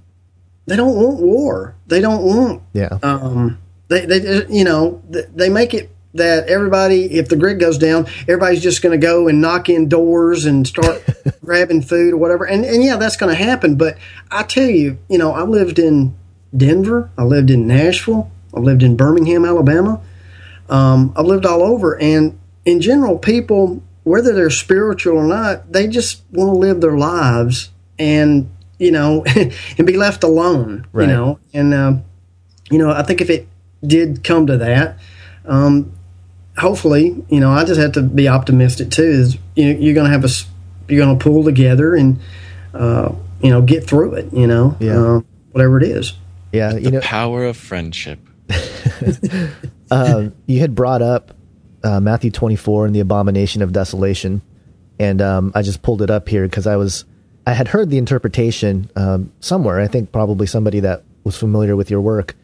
they 0.67 0.77
don't 0.77 0.95
want 0.97 1.21
war. 1.21 1.75
They 1.87 2.01
don't 2.01 2.23
want, 2.23 2.63
Yeah, 2.75 2.99
um, 3.03 3.59
they, 3.89 4.07
they, 4.07 4.47
you 4.49 4.65
know, 4.65 5.03
they 5.09 5.49
make 5.49 5.75
it 5.75 5.91
that 6.15 6.49
everybody, 6.49 7.07
if 7.19 7.29
the 7.29 7.37
grid 7.37 7.59
goes 7.59 7.77
down, 7.77 8.07
everybody's 8.23 8.63
just 8.63 8.83
going 8.83 8.99
to 8.99 9.05
go 9.05 9.27
and 9.27 9.41
knock 9.41 9.69
in 9.69 9.89
doors 9.89 10.45
and 10.45 10.67
start 10.67 11.05
grabbing 11.45 11.83
food 11.83 12.15
or 12.15 12.17
whatever. 12.17 12.45
And, 12.45 12.65
and 12.65 12.83
yeah, 12.83 12.97
that's 12.97 13.17
going 13.17 13.37
to 13.37 13.43
happen. 13.43 13.77
But 13.77 13.99
I 14.31 14.45
tell 14.45 14.69
you, 14.69 14.99
you 15.09 15.19
know, 15.19 15.33
I 15.33 15.43
lived 15.43 15.79
in 15.79 16.15
Denver, 16.57 17.11
I 17.19 17.25
lived 17.25 17.51
in 17.51 17.67
Nashville, 17.67 18.31
I 18.55 18.61
lived 18.61 18.83
in 18.83 18.97
Birmingham, 18.97 19.45
Alabama. 19.45 20.01
Um, 20.69 21.13
I've 21.17 21.27
lived 21.27 21.45
all 21.45 21.63
over, 21.63 22.01
and 22.01 22.39
in 22.65 22.81
general, 22.81 23.19
people, 23.19 23.83
whether 24.05 24.33
they're 24.33 24.49
spiritual 24.49 25.19
or 25.19 25.27
not, 25.27 25.73
they 25.73 25.87
just 25.87 26.23
want 26.33 26.55
to 26.55 26.59
live 26.59 26.81
their 26.81 26.97
lives 26.97 27.71
and 27.99 28.51
you 28.79 28.91
know 28.91 29.25
and 29.79 29.87
be 29.87 29.97
left 29.97 30.25
alone. 30.25 30.87
Right. 30.93 31.09
You 31.09 31.15
know, 31.15 31.39
and 31.53 31.75
uh, 31.75 31.97
you 32.71 32.79
know, 32.79 32.93
I 32.93 33.03
think 33.03 33.21
if 33.21 33.29
it 33.29 33.47
did 33.89 34.25
come 34.25 34.47
to 34.47 34.57
that, 34.59 34.99
um, 35.47 35.93
hopefully, 36.57 37.23
you 37.29 37.41
know, 37.41 37.51
I 37.51 37.65
just 37.65 37.81
have 37.81 37.93
to 37.93 38.03
be 38.03 38.29
optimistic 38.29 38.91
too. 38.91 39.03
Is 39.03 39.39
you 39.55 39.73
know, 39.73 39.81
you're 39.81 39.95
going 39.95 40.07
to 40.07 40.13
have 40.13 40.25
a 40.25 40.29
you're 40.89 41.05
going 41.05 41.19
to 41.19 41.23
pull 41.23 41.45
together 41.45 41.95
and 41.95 42.19
uh, 42.75 43.13
you 43.43 43.51
know 43.51 43.63
get 43.63 43.87
through 43.87 44.15
it. 44.15 44.33
You 44.33 44.47
know, 44.47 44.77
Yeah. 44.81 44.99
uh, 45.01 45.21
whatever 45.53 45.79
it 45.79 45.85
is. 45.85 46.13
yeah, 46.53 46.75
you 46.75 46.91
know, 46.91 47.01
Power 47.01 47.45
of 47.45 47.57
friendship. 47.57 48.19
um, 49.91 50.33
you 50.47 50.61
had 50.61 50.75
brought 50.75 51.03
up 51.03 51.35
uh, 51.83 52.01
Matthew 52.01 52.31
24 52.31 52.87
and 52.87 52.95
the 52.95 53.01
abomination 53.01 53.63
of 53.63 53.73
desolation, 53.73 54.43
and 54.99 55.21
um, 55.21 55.53
I 55.55 55.63
just 55.63 55.83
pulled 55.83 56.03
it 56.03 56.11
up 56.11 56.29
here 56.29 56.45
because 56.45 56.67
I 56.67 56.77
was 56.77 57.05
I 57.47 57.53
had 57.53 57.69
heard 57.69 57.91
the 57.91 57.99
interpretation 57.99 58.91
um, 58.97 59.33
somewhere. 59.41 59.81
I 59.81 59.87
think 59.87 60.13
probably 60.13 60.47
somebody 60.47 60.81
that 60.81 61.03
was 61.25 61.37
familiar 61.37 61.77
with 61.77 61.91
your 61.91 62.01
work 62.01 62.37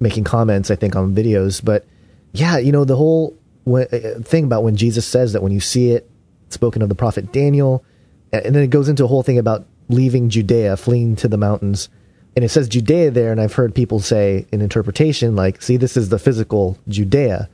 making 0.00 0.24
comments. 0.24 0.70
I 0.70 0.76
think 0.76 0.96
on 0.96 1.14
videos, 1.14 1.64
but 1.64 1.86
yeah, 2.32 2.58
you 2.58 2.72
know 2.72 2.84
the 2.84 2.96
whole 2.96 3.38
uh, 3.66 3.84
thing 4.22 4.44
about 4.44 4.62
when 4.62 4.76
Jesus 4.76 5.06
says 5.06 5.32
that 5.32 5.42
when 5.42 5.52
you 5.52 5.60
see 5.60 5.92
it 5.92 6.10
spoken 6.50 6.82
of 6.82 6.88
the 6.88 6.94
prophet 6.94 7.32
Daniel, 7.32 7.84
and 8.32 8.54
then 8.54 8.62
it 8.62 8.70
goes 8.70 8.88
into 8.88 9.04
a 9.04 9.08
whole 9.08 9.22
thing 9.22 9.38
about 9.38 9.66
leaving 9.88 10.28
Judea, 10.28 10.76
fleeing 10.76 11.16
to 11.16 11.28
the 11.28 11.36
mountains. 11.36 11.88
And 12.36 12.44
it 12.44 12.50
says 12.50 12.68
Judea 12.68 13.10
there, 13.10 13.32
and 13.32 13.40
I've 13.40 13.54
heard 13.54 13.74
people 13.74 14.00
say 14.00 14.46
in 14.52 14.60
interpretation, 14.60 15.34
like, 15.34 15.60
see, 15.60 15.76
this 15.76 15.96
is 15.96 16.08
the 16.08 16.18
physical 16.18 16.78
Judea. 16.86 17.48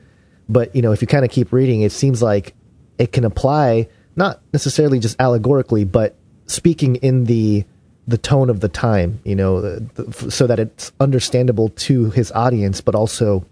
But, 0.47 0.75
you 0.75 0.81
know, 0.81 0.91
if 0.91 1.01
you 1.01 1.07
kind 1.07 1.25
of 1.25 1.31
keep 1.31 1.51
reading, 1.51 1.81
it 1.81 1.91
seems 1.91 2.21
like 2.21 2.53
it 2.99 3.11
can 3.11 3.25
apply 3.25 3.87
not 4.15 4.41
necessarily 4.53 4.99
just 4.99 5.19
allegorically, 5.19 5.85
but 5.85 6.15
speaking 6.45 6.97
in 6.97 7.25
the 7.25 7.65
the 8.07 8.17
tone 8.17 8.49
of 8.49 8.59
the 8.59 8.69
time, 8.69 9.19
you 9.23 9.35
know, 9.35 9.61
the, 9.61 10.01
the, 10.01 10.31
so 10.31 10.45
that 10.47 10.59
it's 10.59 10.91
understandable 10.99 11.69
to 11.69 12.11
his 12.11 12.31
audience, 12.33 12.79
but 12.81 12.93
also 12.95 13.45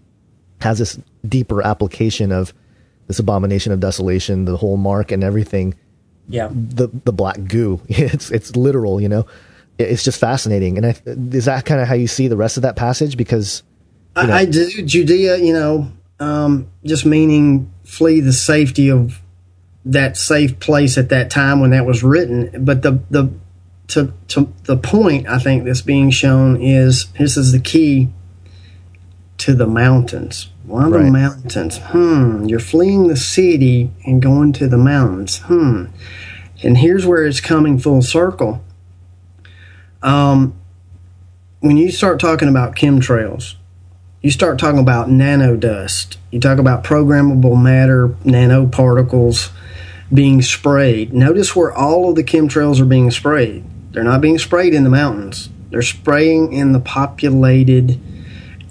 has 0.60 0.78
this 0.78 0.98
deeper 1.28 1.60
application 1.62 2.30
of 2.32 2.54
this 3.08 3.18
abomination 3.18 3.72
of 3.72 3.80
desolation, 3.80 4.44
the 4.44 4.56
whole 4.56 4.76
mark 4.76 5.10
and 5.12 5.22
everything 5.24 5.74
Yeah. 6.28 6.48
the 6.52 6.88
the 7.04 7.12
black 7.12 7.44
goo. 7.48 7.80
It's 7.88 8.30
it's 8.30 8.54
literal, 8.56 9.00
you 9.00 9.08
know. 9.08 9.26
It's 9.76 10.04
just 10.04 10.20
fascinating. 10.20 10.78
And 10.78 10.86
I, 10.86 10.94
is 11.04 11.46
that 11.46 11.64
kind 11.64 11.80
of 11.80 11.88
how 11.88 11.94
you 11.94 12.06
see 12.06 12.28
the 12.28 12.36
rest 12.36 12.56
of 12.56 12.62
that 12.62 12.76
passage? 12.76 13.16
Because 13.16 13.64
I, 14.14 14.30
I 14.30 14.44
do 14.44 14.70
Judea, 14.84 15.38
you 15.38 15.52
know, 15.52 15.90
um, 16.20 16.68
just 16.84 17.04
meaning 17.04 17.72
flee 17.84 18.20
the 18.20 18.32
safety 18.32 18.88
of 18.88 19.20
that 19.84 20.16
safe 20.16 20.60
place 20.60 20.96
at 20.96 21.08
that 21.08 21.28
time 21.30 21.58
when 21.60 21.70
that 21.72 21.84
was 21.84 22.04
written. 22.04 22.64
But 22.64 22.82
the 22.82 23.00
the 23.10 23.28
to 23.88 24.12
to 24.28 24.52
the 24.64 24.76
point 24.76 25.28
I 25.28 25.38
think 25.38 25.64
that's 25.64 25.82
being 25.82 26.10
shown 26.10 26.60
is 26.60 27.06
this 27.18 27.36
is 27.36 27.52
the 27.52 27.60
key 27.60 28.08
to 29.38 29.54
the 29.54 29.66
mountains. 29.66 30.50
Why 30.64 30.88
the 30.88 31.00
mountains? 31.00 31.78
Hmm. 31.78 32.46
You're 32.46 32.60
fleeing 32.60 33.08
the 33.08 33.16
city 33.16 33.90
and 34.06 34.22
going 34.22 34.52
to 34.54 34.68
the 34.68 34.78
mountains. 34.78 35.38
Hmm. 35.38 35.86
And 36.62 36.78
here's 36.78 37.04
where 37.04 37.26
it's 37.26 37.40
coming 37.40 37.78
full 37.78 38.00
circle. 38.00 38.64
Um, 40.02 40.54
when 41.60 41.76
you 41.76 41.90
start 41.90 42.20
talking 42.20 42.48
about 42.48 42.76
chemtrails, 42.76 43.56
you 44.22 44.30
start 44.30 44.58
talking 44.58 44.80
about 44.80 45.08
nanodust. 45.08 46.16
You 46.30 46.40
talk 46.40 46.58
about 46.58 46.82
programmable 46.82 47.60
matter, 47.60 48.08
nanoparticles 48.24 49.50
being 50.12 50.40
sprayed. 50.40 51.12
Notice 51.12 51.54
where 51.54 51.72
all 51.72 52.08
of 52.08 52.16
the 52.16 52.24
chemtrails 52.24 52.80
are 52.80 52.86
being 52.86 53.10
sprayed. 53.10 53.64
They're 53.94 54.02
not 54.04 54.20
being 54.20 54.38
sprayed 54.38 54.74
in 54.74 54.82
the 54.82 54.90
mountains. 54.90 55.48
They're 55.70 55.80
spraying 55.82 56.52
in 56.52 56.72
the 56.72 56.80
populated 56.80 58.00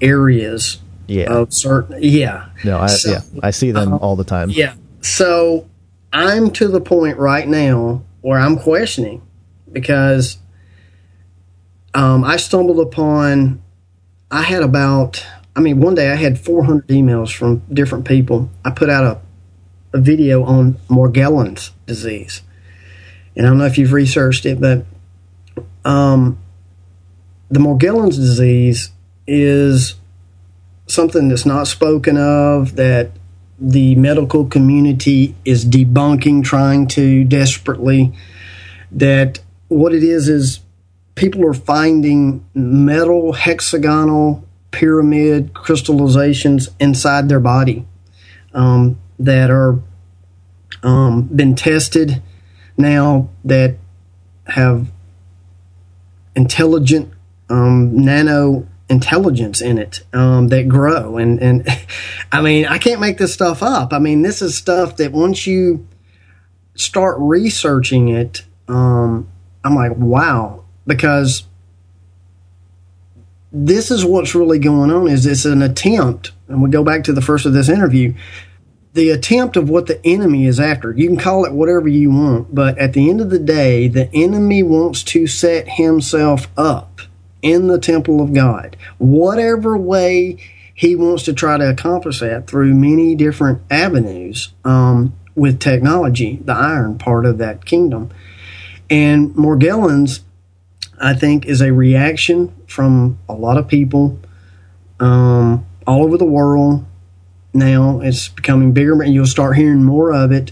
areas 0.02 0.80
yeah, 1.08 1.32
of 1.34 1.54
certain. 1.54 1.98
Yeah. 2.02 2.48
no, 2.66 2.78
I 2.78 2.88
So- 2.88 3.12
yeah, 3.12 3.22
I 3.42 3.52
see 3.52 3.72
them 3.72 3.94
all 3.94 4.18
the 4.18 4.26
time. 4.26 4.50
Yeah. 4.50 4.74
So 5.02 5.66
I'm 6.12 6.52
to 6.52 6.68
the 6.68 6.82
point 6.82 7.18
right 7.18 7.48
now 7.48 8.04
where 8.22 8.38
I'm 8.38 8.58
questioning 8.58 9.22
because 9.72 10.38
um, 11.94 12.24
I 12.24 12.38
stumbled 12.38 12.80
upon, 12.80 13.62
I 14.30 14.42
had 14.42 14.62
about, 14.62 15.26
I 15.56 15.62
mean, 15.62 15.80
one 15.80 15.96
day 15.96 16.12
I 16.12 16.16
had 16.16 16.40
400 16.40 16.88
emails 16.88 17.34
from 17.34 17.64
different 17.72 18.06
people. 18.06 18.50
I 18.66 18.72
put 18.72 18.90
out 18.90 19.04
a, 19.04 19.98
a 19.98 20.02
video 20.02 20.44
on 20.44 20.74
Morgellons 20.90 21.72
disease. 21.86 22.42
And 23.36 23.46
I 23.46 23.50
don't 23.50 23.58
know 23.58 23.66
if 23.66 23.78
you've 23.78 23.94
researched 23.94 24.46
it, 24.46 24.60
but 24.60 24.86
um, 25.86 26.38
the 27.50 27.60
Morgellons 27.60 28.16
disease 28.16 28.92
is 29.28 29.96
something 30.88 31.30
that's 31.30 31.46
not 31.46 31.68
spoken 31.68 32.18
of 32.18 32.76
that 32.76 33.12
the 33.60 33.96
medical 33.96 34.46
community 34.46 35.36
is 35.46 35.66
debunking, 35.66 36.44
trying 36.44 36.88
to 36.88 37.24
desperately. 37.24 38.14
That 38.92 39.40
what 39.70 39.94
it 39.94 40.04
is 40.04 40.28
is 40.28 40.60
people 41.16 41.48
are 41.48 41.54
finding 41.54 42.46
metal 42.54 43.34
hexagonal 43.34 44.48
pyramid 44.72 45.54
crystallizations 45.54 46.70
inside 46.80 47.30
their 47.30 47.40
body. 47.40 47.86
Um, 48.54 49.00
that 49.20 49.50
are 49.50 49.80
um, 50.84 51.24
been 51.24 51.56
tested 51.56 52.22
now 52.78 53.30
that 53.44 53.76
have 54.46 54.92
intelligent 56.36 57.14
um, 57.50 57.96
nano 57.98 58.68
intelligence 58.90 59.62
in 59.62 59.78
it 59.78 60.04
um, 60.14 60.50
that 60.50 60.68
grow. 60.68 61.18
And 61.18 61.42
and 61.42 61.68
I 62.32 62.42
mean 62.42 62.66
I 62.66 62.78
can't 62.78 63.02
make 63.02 63.18
this 63.18 63.34
stuff 63.34 63.64
up. 63.64 63.94
I 63.94 64.00
mean 64.00 64.22
this 64.22 64.42
is 64.42 64.56
stuff 64.56 64.98
that 64.98 65.12
once 65.12 65.48
you 65.48 65.88
start 66.76 67.18
researching 67.20 68.10
it, 68.10 68.44
um, 68.68 69.30
I'm 69.64 69.76
like 69.76 69.96
wow. 69.96 70.64
Because 70.86 71.46
this 73.54 73.92
is 73.92 74.04
what's 74.04 74.36
really 74.36 74.60
going 74.60 74.92
on 74.92 75.08
is 75.08 75.26
it's 75.26 75.46
an 75.46 75.62
attempt. 75.62 76.32
And 76.48 76.62
we 76.62 76.70
go 76.70 76.84
back 76.84 77.04
to 77.06 77.14
the 77.14 77.22
first 77.22 77.46
of 77.46 77.54
this 77.54 77.70
interview 77.70 78.14
the 78.94 79.10
attempt 79.10 79.58
of 79.58 79.70
what 79.70 79.88
the 79.88 80.06
enemy 80.06 80.46
is 80.46 80.60
after 80.60 80.92
you 80.94 81.08
can 81.08 81.18
call 81.18 81.46
it 81.46 81.52
whatever 81.52 81.88
you 81.88 82.12
want 82.12 82.54
but 82.54 82.78
at 82.78 82.94
the 82.94 83.10
end 83.10 83.20
of 83.20 83.30
the 83.30 83.40
day 83.40 83.88
the 83.88 84.10
enemy 84.14 84.62
wants 84.64 85.04
to 85.04 85.28
set 85.28 85.68
himself 85.68 86.48
up 86.58 87.02
in 87.42 87.68
the 87.68 87.80
temple 87.80 88.22
of 88.22 88.34
god 88.34 88.78
whatever 88.98 89.78
way 89.78 90.38
he 90.76 90.96
wants 90.96 91.24
to 91.24 91.34
try 91.34 91.58
to 91.58 91.70
accomplish 91.70 92.20
that 92.20 92.48
through 92.48 92.74
many 92.74 93.16
different 93.16 93.62
avenues 93.70 94.54
um, 94.66 95.14
with 95.36 95.60
technology 95.60 96.40
the 96.44 96.54
iron 96.54 96.98
part 96.98 97.26
of 97.26 97.38
that 97.38 97.66
kingdom 97.66 98.10
and 98.90 99.32
morgellons 99.36 100.22
I 101.04 101.14
think, 101.14 101.46
is 101.46 101.62
a 101.62 101.74
reaction 101.74 102.54
from 102.66 103.20
a 103.28 103.34
lot 103.34 103.58
of 103.58 103.68
people 103.68 104.20
um, 105.02 105.66
all 105.86 106.04
over 106.04 106.18
the 106.18 106.26
world. 106.26 106.86
Now 107.54 108.00
it's 108.02 108.30
becoming 108.30 108.72
bigger, 108.72 109.02
and 109.02 109.14
you'll 109.14 109.26
start 109.26 109.58
hearing 109.58 109.84
more 109.84 110.12
of 110.12 110.32
it 110.32 110.52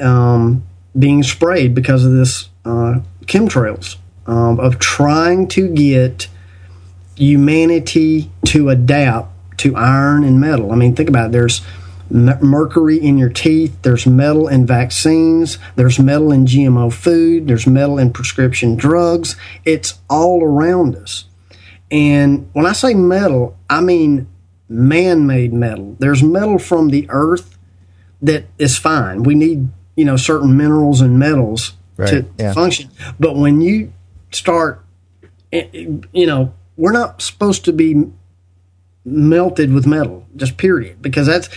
um, 0.00 0.64
being 0.98 1.22
sprayed 1.22 1.74
because 1.74 2.04
of 2.04 2.12
this 2.12 2.48
uh, 2.64 3.00
chemtrails 3.26 3.96
um, 4.26 4.58
of 4.60 4.78
trying 4.78 5.48
to 5.48 5.68
get 5.68 6.28
humanity 7.16 8.30
to 8.46 8.70
adapt 8.70 9.28
to 9.58 9.76
iron 9.76 10.24
and 10.24 10.40
metal. 10.40 10.72
I 10.72 10.76
mean, 10.76 10.94
think 10.94 11.08
about 11.08 11.26
it. 11.26 11.32
There's 11.32 11.60
mercury 12.10 12.98
in 12.98 13.16
your 13.16 13.30
teeth. 13.30 13.76
There's 13.82 14.06
metal 14.06 14.48
in 14.48 14.66
vaccines. 14.66 15.58
There's 15.76 15.98
metal 15.98 16.30
in 16.32 16.46
GMO 16.46 16.92
food. 16.92 17.48
There's 17.48 17.66
metal 17.66 17.98
in 17.98 18.12
prescription 18.12 18.76
drugs. 18.76 19.36
It's 19.64 19.98
all 20.10 20.42
around 20.42 20.96
us. 20.96 21.24
And 21.90 22.48
when 22.52 22.66
I 22.66 22.72
say 22.72 22.94
metal, 22.94 23.56
I 23.68 23.80
mean 23.80 24.26
man 24.72 25.26
made 25.26 25.52
metal. 25.52 25.96
There's 25.98 26.22
metal 26.22 26.58
from 26.58 26.88
the 26.88 27.06
earth 27.10 27.58
that 28.22 28.44
is 28.58 28.78
fine. 28.78 29.22
We 29.22 29.34
need, 29.34 29.68
you 29.96 30.04
know, 30.04 30.16
certain 30.16 30.56
minerals 30.56 31.00
and 31.00 31.18
metals 31.18 31.74
right. 31.96 32.08
to 32.08 32.26
yeah. 32.38 32.52
function. 32.52 32.90
But 33.18 33.36
when 33.36 33.60
you 33.60 33.92
start, 34.30 34.84
eh, 35.52 35.66
eh, 35.72 35.86
you 36.12 36.26
know, 36.26 36.54
we're 36.76 36.92
not 36.92 37.20
supposed 37.20 37.64
to 37.66 37.72
be 37.72 38.10
melted 39.04 39.72
with 39.72 39.86
metal, 39.86 40.26
just 40.36 40.56
period, 40.56 41.02
because 41.02 41.26
that's 41.26 41.48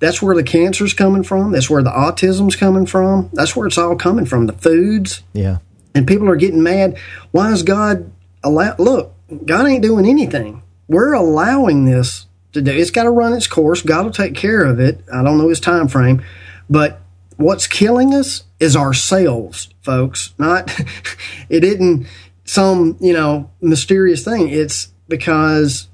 that's 0.00 0.20
where 0.20 0.34
the 0.34 0.42
cancer's 0.42 0.92
coming 0.92 1.22
from. 1.22 1.52
That's 1.52 1.70
where 1.70 1.82
the 1.82 1.90
autism's 1.90 2.56
coming 2.56 2.86
from. 2.86 3.30
That's 3.32 3.54
where 3.54 3.66
it's 3.66 3.78
all 3.78 3.96
coming 3.96 4.26
from. 4.26 4.46
The 4.46 4.52
foods. 4.52 5.22
Yeah. 5.32 5.58
And 5.94 6.06
people 6.06 6.28
are 6.28 6.36
getting 6.36 6.62
mad. 6.62 6.98
Why 7.30 7.52
is 7.52 7.62
God 7.62 8.10
allow? 8.42 8.74
Look, 8.78 9.14
God 9.46 9.66
ain't 9.66 9.82
doing 9.82 10.06
anything. 10.06 10.62
We're 10.88 11.12
allowing 11.12 11.84
this 11.84 12.26
to 12.54 12.62
do. 12.62 12.72
It's 12.72 12.90
got 12.90 13.04
to 13.04 13.10
run 13.10 13.32
its 13.32 13.46
course. 13.46 13.82
God 13.82 14.04
will 14.04 14.12
take 14.12 14.34
care 14.34 14.64
of 14.64 14.80
it. 14.80 15.00
I 15.12 15.22
don't 15.22 15.38
know 15.38 15.48
his 15.48 15.60
time 15.60 15.88
frame, 15.88 16.24
but 16.68 17.00
what's 17.36 17.66
killing 17.66 18.14
us 18.14 18.44
is 18.58 18.76
ourselves, 18.76 19.68
folks. 19.82 20.32
Not 20.38 20.74
it 21.48 21.64
isn't 21.64 22.06
some 22.44 22.96
you 23.00 23.12
know 23.12 23.50
mysterious 23.60 24.24
thing. 24.24 24.48
It's 24.48 24.88
because 25.08 25.88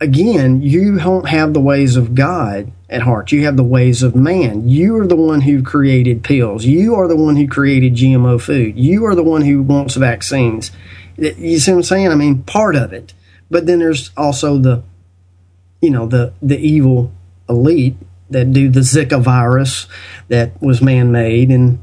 again, 0.00 0.60
you 0.62 0.98
don't 0.98 1.28
have 1.28 1.54
the 1.54 1.60
ways 1.60 1.96
of 1.96 2.14
God 2.14 2.72
at 2.90 3.02
heart. 3.02 3.32
You 3.32 3.44
have 3.44 3.56
the 3.56 3.64
ways 3.64 4.02
of 4.02 4.14
man. 4.14 4.68
You 4.68 4.98
are 4.98 5.06
the 5.06 5.16
one 5.16 5.42
who 5.42 5.62
created 5.62 6.24
pills. 6.24 6.64
You 6.64 6.94
are 6.96 7.08
the 7.08 7.16
one 7.16 7.36
who 7.36 7.46
created 7.46 7.94
GMO 7.94 8.40
food. 8.40 8.78
You 8.78 9.06
are 9.06 9.14
the 9.14 9.22
one 9.22 9.42
who 9.42 9.62
wants 9.62 9.94
vaccines. 9.94 10.72
You 11.16 11.58
see 11.58 11.70
what 11.70 11.78
I'm 11.78 11.82
saying? 11.84 12.08
I 12.08 12.14
mean, 12.16 12.42
part 12.42 12.74
of 12.74 12.92
it. 12.92 13.14
But 13.50 13.66
then 13.66 13.78
there's 13.78 14.10
also 14.16 14.58
the, 14.58 14.82
you 15.82 15.90
know, 15.90 16.06
the 16.06 16.32
the 16.40 16.56
evil 16.58 17.12
elite 17.48 17.96
that 18.30 18.52
do 18.52 18.70
the 18.70 18.80
Zika 18.80 19.20
virus 19.20 19.86
that 20.28 20.60
was 20.62 20.80
man 20.80 21.12
made 21.12 21.50
and 21.50 21.78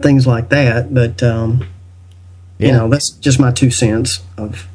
things 0.00 0.26
like 0.26 0.48
that. 0.48 0.92
But 0.92 1.22
um, 1.22 1.68
yeah. 2.58 2.66
you 2.66 2.72
know, 2.72 2.88
that's 2.88 3.10
just 3.10 3.38
my 3.38 3.52
two 3.52 3.70
cents 3.70 4.22
of 4.36 4.66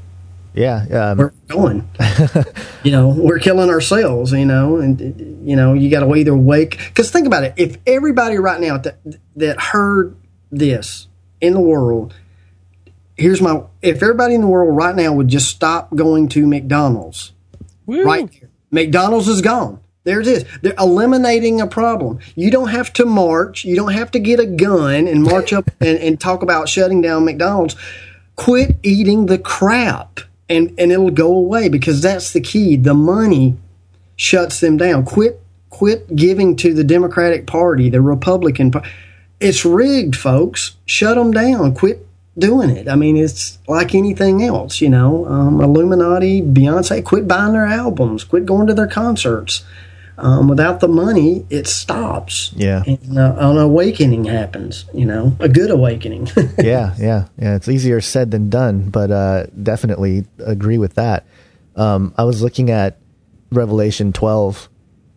yeah, 0.54 1.12
um, 1.12 1.18
we're 1.18 1.32
going. 1.48 1.90
you 2.84 2.92
know, 2.92 3.10
we're 3.10 3.40
killing 3.40 3.70
ourselves. 3.70 4.32
You 4.32 4.46
know, 4.46 4.78
and 4.78 5.48
you 5.48 5.56
know, 5.56 5.74
you 5.74 5.90
got 5.90 6.02
to 6.02 6.16
either 6.16 6.36
wake. 6.36 6.78
Because 6.78 7.12
think 7.12 7.28
about 7.28 7.44
it: 7.44 7.54
if 7.56 7.78
everybody 7.86 8.38
right 8.38 8.60
now 8.60 8.78
that 8.78 8.98
that 9.36 9.60
heard 9.60 10.16
this 10.52 11.08
in 11.40 11.54
the 11.54 11.60
world, 11.60 12.16
here's 13.16 13.42
my: 13.42 13.64
if 13.82 14.02
everybody 14.02 14.36
in 14.36 14.42
the 14.42 14.48
world 14.48 14.76
right 14.76 14.96
now 14.96 15.14
would 15.14 15.28
just 15.28 15.50
stop 15.50 15.96
going 15.96 16.28
to 16.30 16.48
McDonald's, 16.48 17.32
Woo. 17.86 18.04
right 18.04 18.30
there, 18.40 18.49
McDonald's 18.72 19.28
is 19.28 19.42
gone. 19.42 19.80
There 20.04 20.22
it 20.22 20.28
is. 20.28 20.46
They're 20.62 20.74
eliminating 20.80 21.62
a 21.62 21.68
problem. 21.68 22.20
You 22.36 22.50
don't 22.50 22.70
have 22.70 22.92
to 22.94 23.06
march. 23.06 23.66
You 23.66 23.76
don't 23.76 23.94
have 23.94 24.12
to 24.12 24.20
get 24.20 24.40
a 24.40 24.46
gun 24.46 25.08
and 25.08 25.24
march 25.24 25.54
up 25.54 25.70
and, 25.80 26.00
and 26.00 26.20
talk 26.20 26.42
about 26.42 26.70
shutting 26.70 27.02
down 27.02 27.26
McDonald's. 27.26 27.76
Quit 28.36 28.78
eating 28.82 29.26
the 29.26 29.38
crap 29.38 30.22
and 30.50 30.74
and 30.80 30.92
it'll 30.92 31.12
go 31.12 31.34
away 31.34 31.70
because 31.70 32.02
that's 32.02 32.34
the 32.34 32.42
key. 32.42 32.76
The 32.76 32.94
money 32.94 33.56
shuts 34.16 34.60
them 34.60 34.78
down. 34.78 35.06
Quit 35.06 35.42
quit 35.70 36.16
giving 36.16 36.56
to 36.58 36.74
the 36.74 36.84
Democratic 36.84 37.46
Party, 37.46 37.90
the 37.90 38.02
Republican 38.02 38.72
Party. 38.72 38.90
It's 39.40 39.64
rigged, 39.64 40.16
folks. 40.16 40.76
Shut 40.86 41.16
them 41.16 41.32
down. 41.32 41.76
Quit 41.76 42.06
doing 42.40 42.70
it. 42.70 42.88
I 42.88 42.96
mean, 42.96 43.18
it's 43.18 43.60
like 43.68 43.94
anything 43.94 44.44
else, 44.44 44.82
you 44.82 44.90
know. 44.90 45.26
Um, 45.26 45.62
Illuminati, 45.62 46.42
Beyonce, 46.42 47.04
quit 47.04 47.28
buying 47.28 47.54
their 47.54 47.66
albums. 47.66 48.24
Quit 48.24 48.46
going 48.46 48.68
to 48.68 48.74
their 48.74 48.88
concerts. 48.88 49.64
Um, 50.22 50.50
without 50.50 50.82
the 50.82 50.88
money, 50.88 51.46
it 51.50 51.66
stops. 51.68 52.52
Yeah. 52.56 52.84
And, 52.86 53.18
uh, 53.18 53.36
an 53.38 53.58
awakening 53.58 54.26
happens, 54.26 54.86
you 54.94 55.06
know, 55.06 55.36
a 55.40 55.48
good 55.48 55.72
awakening. 55.72 56.28
yeah, 56.58 56.94
yeah, 57.00 57.28
yeah. 57.38 57.56
It's 57.56 57.70
easier 57.70 58.02
said 58.02 58.32
than 58.32 58.50
done, 58.50 58.90
but 58.90 59.12
uh, 59.12 59.46
definitely 59.64 60.26
agree 60.40 60.78
with 60.78 60.96
that. 60.96 61.26
Um, 61.78 62.14
I 62.18 62.26
was 62.26 62.42
looking 62.42 62.70
at 62.70 62.98
Revelation 63.52 64.12
12, 64.12 64.68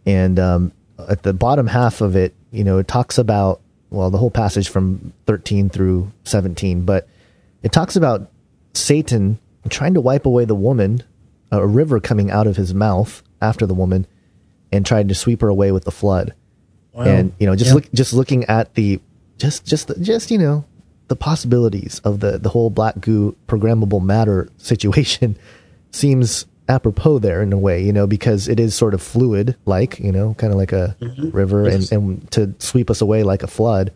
and 0.07 0.39
um, 0.39 0.73
at 1.09 1.25
the 1.25 1.33
bottom 1.33 1.67
half 1.67 2.01
of 2.01 2.15
it, 2.15 2.35
you 2.53 2.63
know, 2.63 2.79
it 2.79 2.87
talks 2.87 3.19
about, 3.19 3.61
well, 3.91 4.11
the 4.11 4.19
whole 4.19 4.31
passage 4.31 4.69
from 4.69 5.13
13 5.27 5.69
through 5.69 6.13
17, 6.25 6.85
but 6.85 7.09
it 7.63 7.73
talks 7.73 7.97
about 7.97 8.31
Satan 8.75 9.39
trying 9.69 9.95
to 9.95 10.01
wipe 10.01 10.27
away 10.27 10.45
the 10.45 10.55
woman, 10.55 11.03
a 11.51 11.67
river 11.67 12.01
coming 12.01 12.31
out 12.31 12.47
of 12.47 12.57
his 12.57 12.75
mouth 12.75 13.23
after 13.41 13.67
the 13.67 13.75
woman 13.75 14.07
and 14.73 14.85
trying 14.85 15.09
to 15.09 15.15
sweep 15.15 15.41
her 15.41 15.49
away 15.49 15.73
with 15.73 15.85
the 15.85 15.91
flood. 15.91 16.35
Wow. 16.93 17.05
And 17.05 17.33
you 17.39 17.47
know, 17.47 17.55
just 17.55 17.75
look, 17.75 17.91
just 17.93 18.13
looking 18.13 18.45
at 18.45 18.75
the, 18.75 19.01
just, 19.39 19.65
just, 19.65 19.91
just 20.03 20.31
you 20.31 20.39
know, 20.39 20.65
the 21.09 21.17
possibilities 21.17 22.01
of 22.05 22.21
the 22.21 22.39
the 22.39 22.49
whole 22.49 22.71
black 22.71 22.99
goo 23.01 23.37
programmable 23.47 24.03
matter 24.03 24.49
situation 24.57 25.37
seems 25.91 26.47
apropos 26.69 27.19
there 27.19 27.43
in 27.43 27.53
a 27.53 27.59
way, 27.59 27.83
you 27.83 27.93
know, 27.93 28.07
because 28.07 28.49
it 28.49 28.59
is 28.59 28.75
sort 28.75 28.95
of 28.95 29.03
fluid, 29.03 29.57
like 29.67 29.99
you 29.99 30.13
know, 30.13 30.35
kind 30.35 30.53
of 30.53 30.59
like 30.59 30.73
a 30.73 30.97
mm-hmm. 31.01 31.31
river, 31.31 31.69
yes. 31.69 31.93
and 31.93 32.03
and 32.03 32.31
to 32.31 32.55
sweep 32.59 32.91
us 32.91 33.01
away 33.01 33.23
like 33.23 33.43
a 33.43 33.47
flood. 33.47 33.93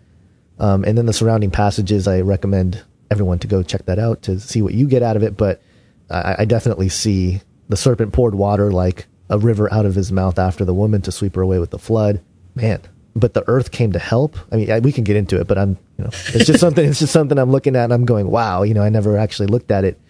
Um, 0.59 0.84
and 0.84 0.97
then 0.97 1.06
the 1.06 1.12
surrounding 1.12 1.51
passages, 1.51 2.09
I 2.09 2.20
recommend 2.20 2.82
everyone 3.11 3.39
to 3.41 3.47
go 3.47 3.62
check 3.62 3.87
that 3.87 3.99
out 3.99 4.23
to 4.23 4.41
see 4.41 4.62
what 4.62 4.74
you 4.74 4.89
get 4.89 5.03
out 5.03 5.16
of 5.16 5.23
it. 5.23 5.37
But 5.37 5.62
I, 6.11 6.37
I 6.39 6.45
definitely 6.45 6.89
see 6.89 7.41
the 7.69 7.77
serpent 7.77 8.12
poured 8.12 8.35
water 8.35 8.70
like 8.70 9.07
a 9.28 9.39
river 9.39 9.73
out 9.73 9.87
of 9.87 9.95
his 9.95 10.12
mouth 10.12 10.39
after 10.39 10.65
the 10.65 10.74
woman 10.74 11.03
to 11.03 11.12
sweep 11.12 11.35
her 11.35 11.43
away 11.43 11.59
with 11.59 11.70
the 11.70 11.78
flood. 11.78 12.20
Man, 12.55 12.81
but 13.15 13.35
the 13.35 13.45
earth 13.49 13.70
came 13.70 13.93
to 13.93 13.99
help. 13.99 14.37
I 14.53 14.57
mean, 14.57 14.70
I, 14.70 14.78
we 14.78 14.93
can 14.93 15.05
get 15.05 15.16
into 15.16 15.41
it, 15.41 15.47
but 15.47 15.59
I'm, 15.59 15.78
you 15.99 16.05
know, 16.05 16.11
it's 16.12 16.47
just 16.47 16.61
something. 16.61 16.89
It's 16.89 16.99
just 16.99 17.12
something 17.12 17.39
I'm 17.39 17.51
looking 17.51 17.74
at. 17.77 17.85
and 17.85 17.93
I'm 17.93 18.05
going, 18.05 18.31
wow. 18.31 18.62
You 18.62 18.74
know, 18.74 18.83
I 18.83 18.89
never 18.89 19.16
actually 19.16 19.49
looked 19.49 19.70
at 19.70 19.85
it 19.85 20.01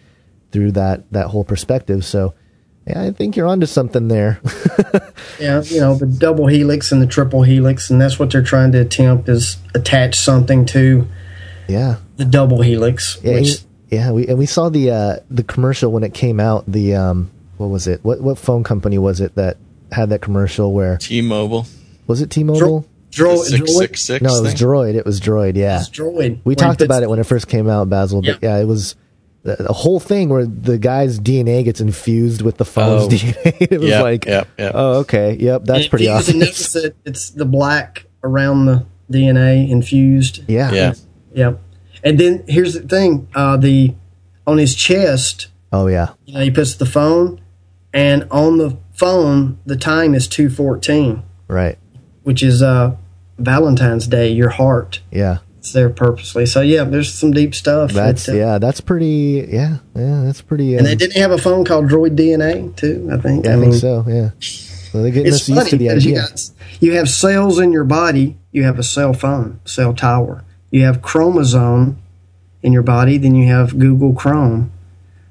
through 0.53 0.73
that 0.73 1.11
that 1.13 1.29
whole 1.29 1.45
perspective. 1.45 2.05
So, 2.05 2.35
yeah, 2.87 3.03
I 3.03 3.11
think 3.13 3.37
you're 3.37 3.47
onto 3.47 3.67
something 3.67 4.09
there. 4.09 4.41
yeah, 5.41 5.63
you 5.63 5.81
know, 5.81 5.95
the 5.97 6.07
double 6.07 6.47
helix 6.47 6.93
and 6.93 7.01
the 7.01 7.07
triple 7.07 7.43
helix, 7.43 7.91
and 7.91 8.01
that's 8.01 8.19
what 8.19 8.31
they're 8.31 8.43
trying 8.43 8.73
to 8.73 8.81
attempt 8.81 9.29
is 9.29 9.57
attach 9.75 10.17
something 10.19 10.67
to. 10.67 11.07
Yeah. 11.69 11.97
The 12.17 12.25
double 12.25 12.63
helix. 12.63 13.19
Yeah. 13.23 13.35
Which, 13.35 13.59
yeah, 13.91 14.11
we 14.13 14.27
and 14.27 14.39
we 14.39 14.47
saw 14.47 14.69
the 14.69 14.91
uh, 14.91 15.17
the 15.31 15.43
commercial 15.45 15.93
when 15.93 16.03
it 16.03 16.13
came 16.15 16.41
out. 16.41 16.65
The 16.67 16.95
um, 16.97 17.31
what 17.57 17.69
was 17.69 17.87
it? 17.87 18.05
What 18.05 18.21
what 18.21 18.39
phone 18.39 18.65
company 18.65 18.99
was 18.99 19.21
it 19.21 19.35
that 19.37 19.59
had 19.93 20.09
that 20.11 20.21
commercial 20.21 20.73
where 20.73 20.97
T-Mobile 20.97 21.67
was 22.07 22.21
it 22.21 22.31
T-Mobile? 22.31 22.87
Droid, 23.13 23.45
Six 23.45 23.61
droid, 23.63 23.79
six 23.79 24.03
six. 24.03 24.23
No, 24.23 24.37
it 24.37 24.43
was 24.43 24.53
thing? 24.55 24.69
Droid. 24.69 24.95
It 24.95 25.07
was 25.07 25.21
Droid. 25.21 25.57
Yeah, 25.57 25.79
it's 25.81 25.89
droid. 25.89 26.41
we 26.45 26.55
Where 26.55 26.55
talked 26.57 26.83
about 26.83 27.03
it 27.03 27.09
when 27.09 27.19
it 27.19 27.25
first 27.25 27.49
came 27.49 27.69
out, 27.69 27.89
Basil. 27.89 28.21
But 28.21 28.29
Yep. 28.29 28.39
yeah, 28.43 28.59
it 28.59 28.65
was 28.65 28.95
the, 29.45 29.57
the 29.57 29.73
whole 29.73 30.01
thing 30.01 30.29
where 30.29 30.45
the 30.45 30.77
guy's 30.77 31.19
DNA 31.21 31.65
gets 31.65 31.81
infused 31.81 32.43
with 32.43 32.57
the 32.59 32.65
phone's 32.65 33.05
Oh. 33.05 33.09
DNA. 33.17 33.57
it 33.71 33.81
was 33.81 33.89
Yep, 33.89 34.03
like, 34.03 34.25
yep, 34.27 34.49
yep. 34.59 34.73
oh, 34.75 34.99
okay, 35.01 35.35
yep, 35.39 35.63
that's 35.65 35.83
And 35.83 35.91
pretty 35.91 36.07
you 36.07 36.11
awesome. 36.11 36.41
Notice 36.41 36.77
it's 37.05 37.31
the 37.31 37.45
black 37.47 38.05
around 38.25 38.67
the 38.67 38.85
DNA 39.11 39.71
infused. 39.71 40.43
yeah, 40.49 40.73
Yeah. 40.73 40.95
Yep. 41.35 41.61
And 42.07 42.21
then 42.21 42.45
here's 42.47 42.75
the 42.75 42.83
thing: 42.83 43.27
uh, 43.35 43.57
the 43.57 43.93
on 44.47 44.59
his 44.59 44.77
chest, 44.77 45.49
Oh 45.73 45.89
yeah, 45.89 46.11
you 46.25 46.35
know, 46.35 46.41
he 46.41 46.53
puts 46.53 46.77
the 46.77 46.87
phone, 46.87 47.41
and 47.93 48.29
on 48.31 48.59
the 48.59 48.79
phone, 48.95 49.59
the 49.67 49.77
time 49.77 50.15
is 50.15 50.29
two 50.29 50.49
fourteen, 50.49 51.25
right. 51.49 51.77
which 52.23 52.45
is 52.45 52.63
uh, 52.63 52.95
Valentine's 53.39 54.07
Day. 54.07 54.31
Your 54.31 54.51
heart. 54.51 55.01
Yeah, 55.11 55.39
It's 55.59 55.73
there 55.73 55.91
purposely. 55.91 56.47
So 56.47 56.61
yeah, 56.61 56.85
there's 56.85 57.13
some 57.13 57.33
deep 57.33 57.57
stuff. 57.57 57.91
that's 57.91 58.27
that, 58.27 58.37
uh, 58.37 58.39
yeah, 58.39 58.59
that's 58.59 58.81
pretty. 58.81 59.45
Yeah, 59.51 59.79
yeah, 59.97 60.23
that's 60.25 60.43
pretty. 60.43 60.75
And 60.75 60.83
um, 60.83 60.87
they 60.87 60.95
didn't 60.95 61.21
have 61.21 61.33
a 61.33 61.39
phone 61.39 61.65
called 61.65 61.87
Droid 61.87 62.15
DNA 62.15 62.77
too. 62.77 63.09
I 63.13 63.17
think. 63.17 63.47
yeah, 63.47 63.57
I, 63.57 63.61
think 63.61 63.75
so. 63.75 64.05
Yeah, 64.07 64.31
so 64.39 65.03
they're 65.03 65.11
getting 65.11 65.27
It's 65.27 65.43
us 65.43 65.49
used 65.49 65.71
to 65.71 65.77
the 65.77 65.89
because 65.89 66.07
you, 66.07 66.15
got, 66.15 66.51
you 66.79 66.93
have 66.93 67.09
cells 67.09 67.59
in 67.59 67.73
your 67.73 67.85
body. 67.85 68.37
You 68.53 68.63
have 68.63 68.79
a 68.79 68.85
cell 68.85 69.13
phone, 69.13 69.59
cell 69.65 69.93
tower. 69.93 70.45
You 70.71 70.85
have 70.85 71.03
chromosome 71.03 71.99
in 72.63 72.73
your 72.73 72.83
body. 72.83 73.19
Then 73.19 73.35
you 73.35 73.47
have 73.49 73.79
Google 73.79 74.15
Chrome. 74.15 74.73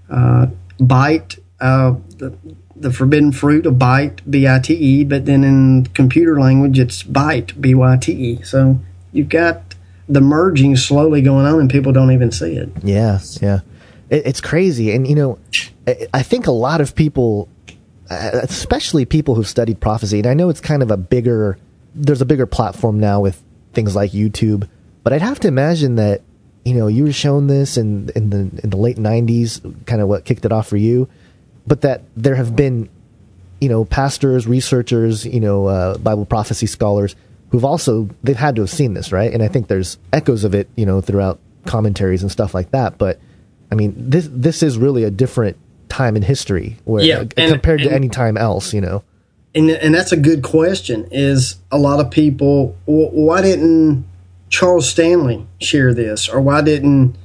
Uh, 0.09 0.47
Byte, 0.79 1.39
uh, 1.59 1.95
the, 2.17 2.37
the 2.75 2.91
forbidden 2.91 3.31
fruit 3.31 3.65
of 3.65 3.79
bite, 3.79 4.29
B 4.29 4.47
I 4.47 4.59
T 4.59 4.73
E. 4.73 5.03
But 5.03 5.25
then 5.25 5.43
in 5.43 5.85
computer 5.87 6.39
language, 6.39 6.77
it's 6.77 7.03
byte, 7.03 7.59
B 7.59 7.73
Y 7.73 7.97
T 7.97 8.11
E. 8.11 8.41
So 8.43 8.79
you've 9.13 9.29
got 9.29 9.75
the 10.07 10.21
merging 10.21 10.75
slowly 10.75 11.21
going 11.21 11.45
on, 11.45 11.59
and 11.59 11.69
people 11.69 11.91
don't 11.91 12.11
even 12.11 12.31
see 12.31 12.55
it. 12.55 12.69
Yeah, 12.83 13.19
yeah, 13.41 13.61
it, 14.09 14.27
it's 14.27 14.41
crazy, 14.41 14.91
and 14.91 15.07
you 15.07 15.15
know, 15.15 15.39
I, 15.87 16.07
I 16.13 16.21
think 16.21 16.45
a 16.45 16.51
lot 16.51 16.79
of 16.79 16.93
people, 16.93 17.49
uh, 18.09 18.41
especially 18.43 19.05
people 19.05 19.33
who've 19.33 19.47
studied 19.47 19.79
prophecy, 19.79 20.19
and 20.19 20.27
I 20.27 20.35
know 20.35 20.49
it's 20.49 20.61
kind 20.61 20.83
of 20.83 20.91
a 20.91 20.97
bigger, 20.97 21.57
there's 21.95 22.21
a 22.21 22.25
bigger 22.25 22.45
platform 22.45 22.99
now 22.99 23.19
with 23.21 23.41
things 23.73 23.95
like 23.95 24.11
YouTube, 24.11 24.69
but 25.05 25.13
I'd 25.13 25.21
have 25.21 25.39
to 25.41 25.47
imagine 25.47 25.95
that, 25.95 26.21
you 26.65 26.73
know, 26.73 26.87
you 26.87 27.03
were 27.03 27.13
shown 27.13 27.45
this 27.47 27.77
in 27.77 28.09
in 28.15 28.31
the 28.31 28.39
in 28.63 28.69
the 28.71 28.77
late 28.77 28.97
'90s, 28.97 29.61
kind 29.85 30.01
of 30.01 30.07
what 30.09 30.25
kicked 30.25 30.43
it 30.45 30.51
off 30.51 30.67
for 30.67 30.77
you, 30.77 31.07
but 31.67 31.81
that 31.81 32.01
there 32.17 32.33
have 32.35 32.55
been, 32.55 32.89
you 33.61 33.69
know, 33.69 33.85
pastors, 33.85 34.47
researchers, 34.47 35.25
you 35.25 35.39
know, 35.39 35.67
uh, 35.67 35.97
Bible 35.99 36.25
prophecy 36.25 36.65
scholars 36.65 37.15
who've 37.51 37.63
also 37.63 38.09
they've 38.23 38.35
had 38.35 38.55
to 38.55 38.63
have 38.63 38.69
seen 38.71 38.95
this, 38.95 39.11
right? 39.11 39.31
And 39.31 39.43
I 39.43 39.47
think 39.47 39.67
there's 39.67 39.97
echoes 40.11 40.43
of 40.43 40.55
it, 40.55 40.67
you 40.75 40.85
know, 40.87 40.99
throughout 41.01 41.39
commentaries 41.65 42.23
and 42.23 42.31
stuff 42.31 42.53
like 42.55 42.71
that. 42.71 42.97
But 42.97 43.19
I 43.71 43.75
mean, 43.75 43.93
this 43.95 44.27
this 44.31 44.63
is 44.63 44.77
really 44.79 45.03
a 45.03 45.11
different 45.11 45.57
time 45.87 46.15
in 46.15 46.23
history 46.23 46.77
where 46.85 47.03
Yeah, 47.03 47.19
uh, 47.19 47.25
and- 47.37 47.51
compared 47.51 47.79
to 47.81 47.85
and- 47.85 47.95
any 47.95 48.09
time 48.09 48.37
else, 48.37 48.73
you 48.73 48.81
know. 48.81 49.03
and 49.53 49.69
and 49.69 49.93
that's 49.93 50.11
a 50.11 50.17
good 50.17 50.41
question. 50.41 51.07
Is 51.11 51.57
a 51.71 51.77
lot 51.77 51.99
of 51.99 52.09
people 52.09 52.75
why 52.85 53.41
didn't 53.43 54.03
Charles 54.49 54.89
Stanley 54.89 55.47
share 55.59 55.93
this, 55.93 56.29
or 56.29 56.41
why 56.41 56.61
didn't 56.61 57.15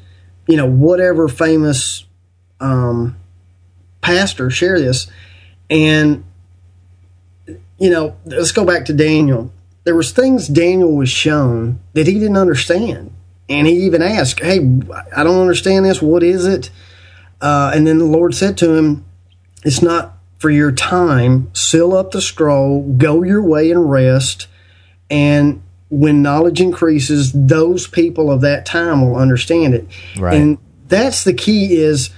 you 0.47 0.57
know 0.57 0.67
whatever 0.67 1.29
famous 1.29 2.05
um, 2.61 3.17
pastor 4.01 4.51
share 4.51 4.79
this? 4.79 5.11
And 5.69 6.25
you 7.79 7.91
know, 7.91 8.17
let's 8.25 8.53
go 8.53 8.65
back 8.65 8.85
to 8.87 8.93
Daniel. 8.93 9.53
There 9.85 9.97
was 9.97 10.13
things 10.13 10.49
Daniel 10.49 10.95
was 10.95 11.09
shown 11.09 11.81
that 11.95 12.07
he 12.07 12.15
didn't 12.15 12.37
understand, 12.37 13.13
and 13.49 13.67
he 13.67 13.85
even 13.85 14.03
asked, 14.03 14.41
"Hey, 14.41 14.59
I 15.15 15.23
don't 15.23 15.41
understand 15.41 15.85
this. 15.85 16.03
What 16.03 16.23
is 16.23 16.47
it?" 16.47 16.71
Uh, 17.41 17.73
and 17.75 17.87
then 17.87 17.99
the 17.99 18.05
Lord 18.05 18.35
said 18.35 18.59
to 18.59 18.75
him, 18.75 19.05
it's 19.65 19.83
not 19.83 20.17
for 20.39 20.51
your 20.51 20.73
time. 20.73 21.51
Seal 21.55 21.95
up 21.95 22.13
the 22.13 22.21
scroll, 22.21 22.83
go 22.97 23.23
your 23.23 23.43
way 23.43 23.71
and 23.71 23.91
rest. 23.91 24.47
And 25.11 25.63
when 25.91 26.23
knowledge 26.23 26.61
increases, 26.61 27.33
those 27.33 27.87
people 27.87 28.31
of 28.31 28.41
that 28.41 28.65
time 28.65 29.03
will 29.03 29.17
understand 29.17 29.75
it. 29.75 29.87
Right. 30.17 30.35
And 30.35 30.59
that's 30.87 31.25
the 31.25 31.35
key 31.35 31.77
is 31.77 32.11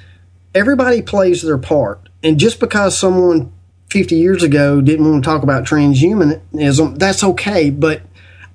everybody 0.55 1.03
plays 1.03 1.43
their 1.43 1.59
part. 1.59 2.09
And 2.23 2.39
just 2.39 2.61
because 2.61 2.97
someone 2.97 3.53
50 3.91 4.15
years 4.15 4.43
ago 4.43 4.81
didn't 4.81 5.11
want 5.11 5.25
to 5.25 5.29
talk 5.29 5.43
about 5.43 5.65
transhumanism, 5.65 6.99
that's 6.99 7.25
okay. 7.25 7.71
But 7.71 8.03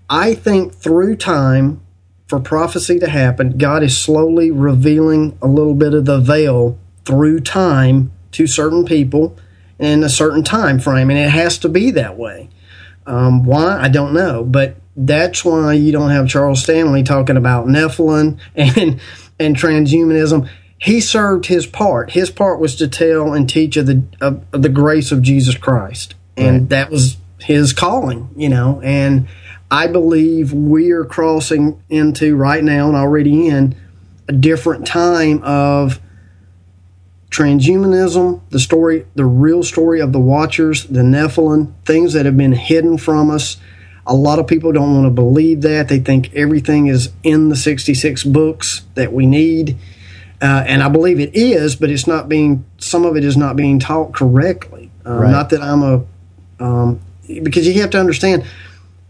I 0.09 0.35
think 0.35 0.73
through 0.73 1.17
time, 1.17 1.81
for 2.27 2.39
prophecy 2.39 2.99
to 2.99 3.09
happen, 3.09 3.57
God 3.57 3.83
is 3.83 3.97
slowly 3.97 4.51
revealing 4.51 5.37
a 5.41 5.47
little 5.47 5.73
bit 5.73 5.93
of 5.93 6.05
the 6.05 6.19
veil 6.19 6.77
through 7.05 7.39
time 7.39 8.11
to 8.33 8.47
certain 8.47 8.85
people 8.85 9.37
in 9.79 10.03
a 10.03 10.09
certain 10.09 10.43
time 10.43 10.79
frame, 10.79 11.09
and 11.09 11.17
it 11.17 11.29
has 11.29 11.57
to 11.59 11.69
be 11.69 11.91
that 11.91 12.17
way. 12.17 12.49
Um, 13.05 13.45
why 13.45 13.79
I 13.79 13.87
don't 13.87 14.13
know, 14.13 14.43
but 14.43 14.75
that's 14.97 15.45
why 15.45 15.73
you 15.73 15.91
don't 15.91 16.09
have 16.09 16.27
Charles 16.27 16.63
Stanley 16.63 17.03
talking 17.03 17.37
about 17.37 17.67
Nephilim 17.67 18.39
and 18.55 18.99
and 19.39 19.55
transhumanism. 19.55 20.49
He 20.79 20.99
served 20.99 21.45
his 21.45 21.65
part. 21.65 22.11
His 22.11 22.29
part 22.29 22.59
was 22.59 22.75
to 22.77 22.87
tell 22.87 23.33
and 23.33 23.49
teach 23.49 23.77
of 23.77 23.85
the 23.85 24.03
of, 24.19 24.43
of 24.51 24.61
the 24.63 24.69
grace 24.69 25.11
of 25.11 25.21
Jesus 25.21 25.55
Christ, 25.55 26.15
and 26.35 26.61
Right. 26.61 26.69
that 26.69 26.91
was 26.91 27.17
his 27.39 27.73
calling. 27.73 28.29
You 28.35 28.49
know, 28.49 28.81
and 28.83 29.27
I 29.69 29.87
believe 29.87 30.53
we 30.53 30.91
are 30.91 31.05
crossing 31.05 31.81
into 31.89 32.35
right 32.35 32.63
now 32.63 32.87
and 32.87 32.95
already 32.97 33.47
in 33.47 33.75
a 34.27 34.33
different 34.33 34.85
time 34.87 35.41
of 35.43 35.99
transhumanism, 37.29 38.41
the 38.49 38.59
story, 38.59 39.05
the 39.15 39.25
real 39.25 39.63
story 39.63 39.99
of 39.99 40.13
the 40.13 40.19
Watchers, 40.19 40.85
the 40.85 41.01
Nephilim, 41.01 41.73
things 41.85 42.13
that 42.13 42.25
have 42.25 42.37
been 42.37 42.53
hidden 42.53 42.97
from 42.97 43.29
us. 43.29 43.57
A 44.07 44.15
lot 44.15 44.39
of 44.39 44.47
people 44.47 44.71
don't 44.71 44.93
want 44.93 45.05
to 45.05 45.11
believe 45.11 45.61
that. 45.61 45.89
They 45.89 45.99
think 45.99 46.33
everything 46.33 46.87
is 46.87 47.11
in 47.23 47.49
the 47.49 47.55
66 47.55 48.23
books 48.23 48.83
that 48.95 49.13
we 49.13 49.25
need. 49.25 49.77
Uh, 50.41 50.63
and 50.67 50.83
I 50.83 50.89
believe 50.89 51.19
it 51.19 51.35
is, 51.35 51.75
but 51.75 51.89
it's 51.89 52.07
not 52.07 52.29
being, 52.29 52.65
some 52.77 53.05
of 53.05 53.17
it 53.17 53.23
is 53.23 53.35
not 53.35 53.55
being 53.55 53.79
taught 53.79 54.13
correctly. 54.13 54.91
Uh, 55.05 55.13
Right. 55.13 55.31
Not 55.31 55.49
that 55.49 55.61
I'm 55.61 55.83
a, 55.83 56.05
um, 56.59 56.99
because 57.43 57.67
you 57.67 57.81
have 57.81 57.89
to 57.91 57.99
understand, 57.99 58.45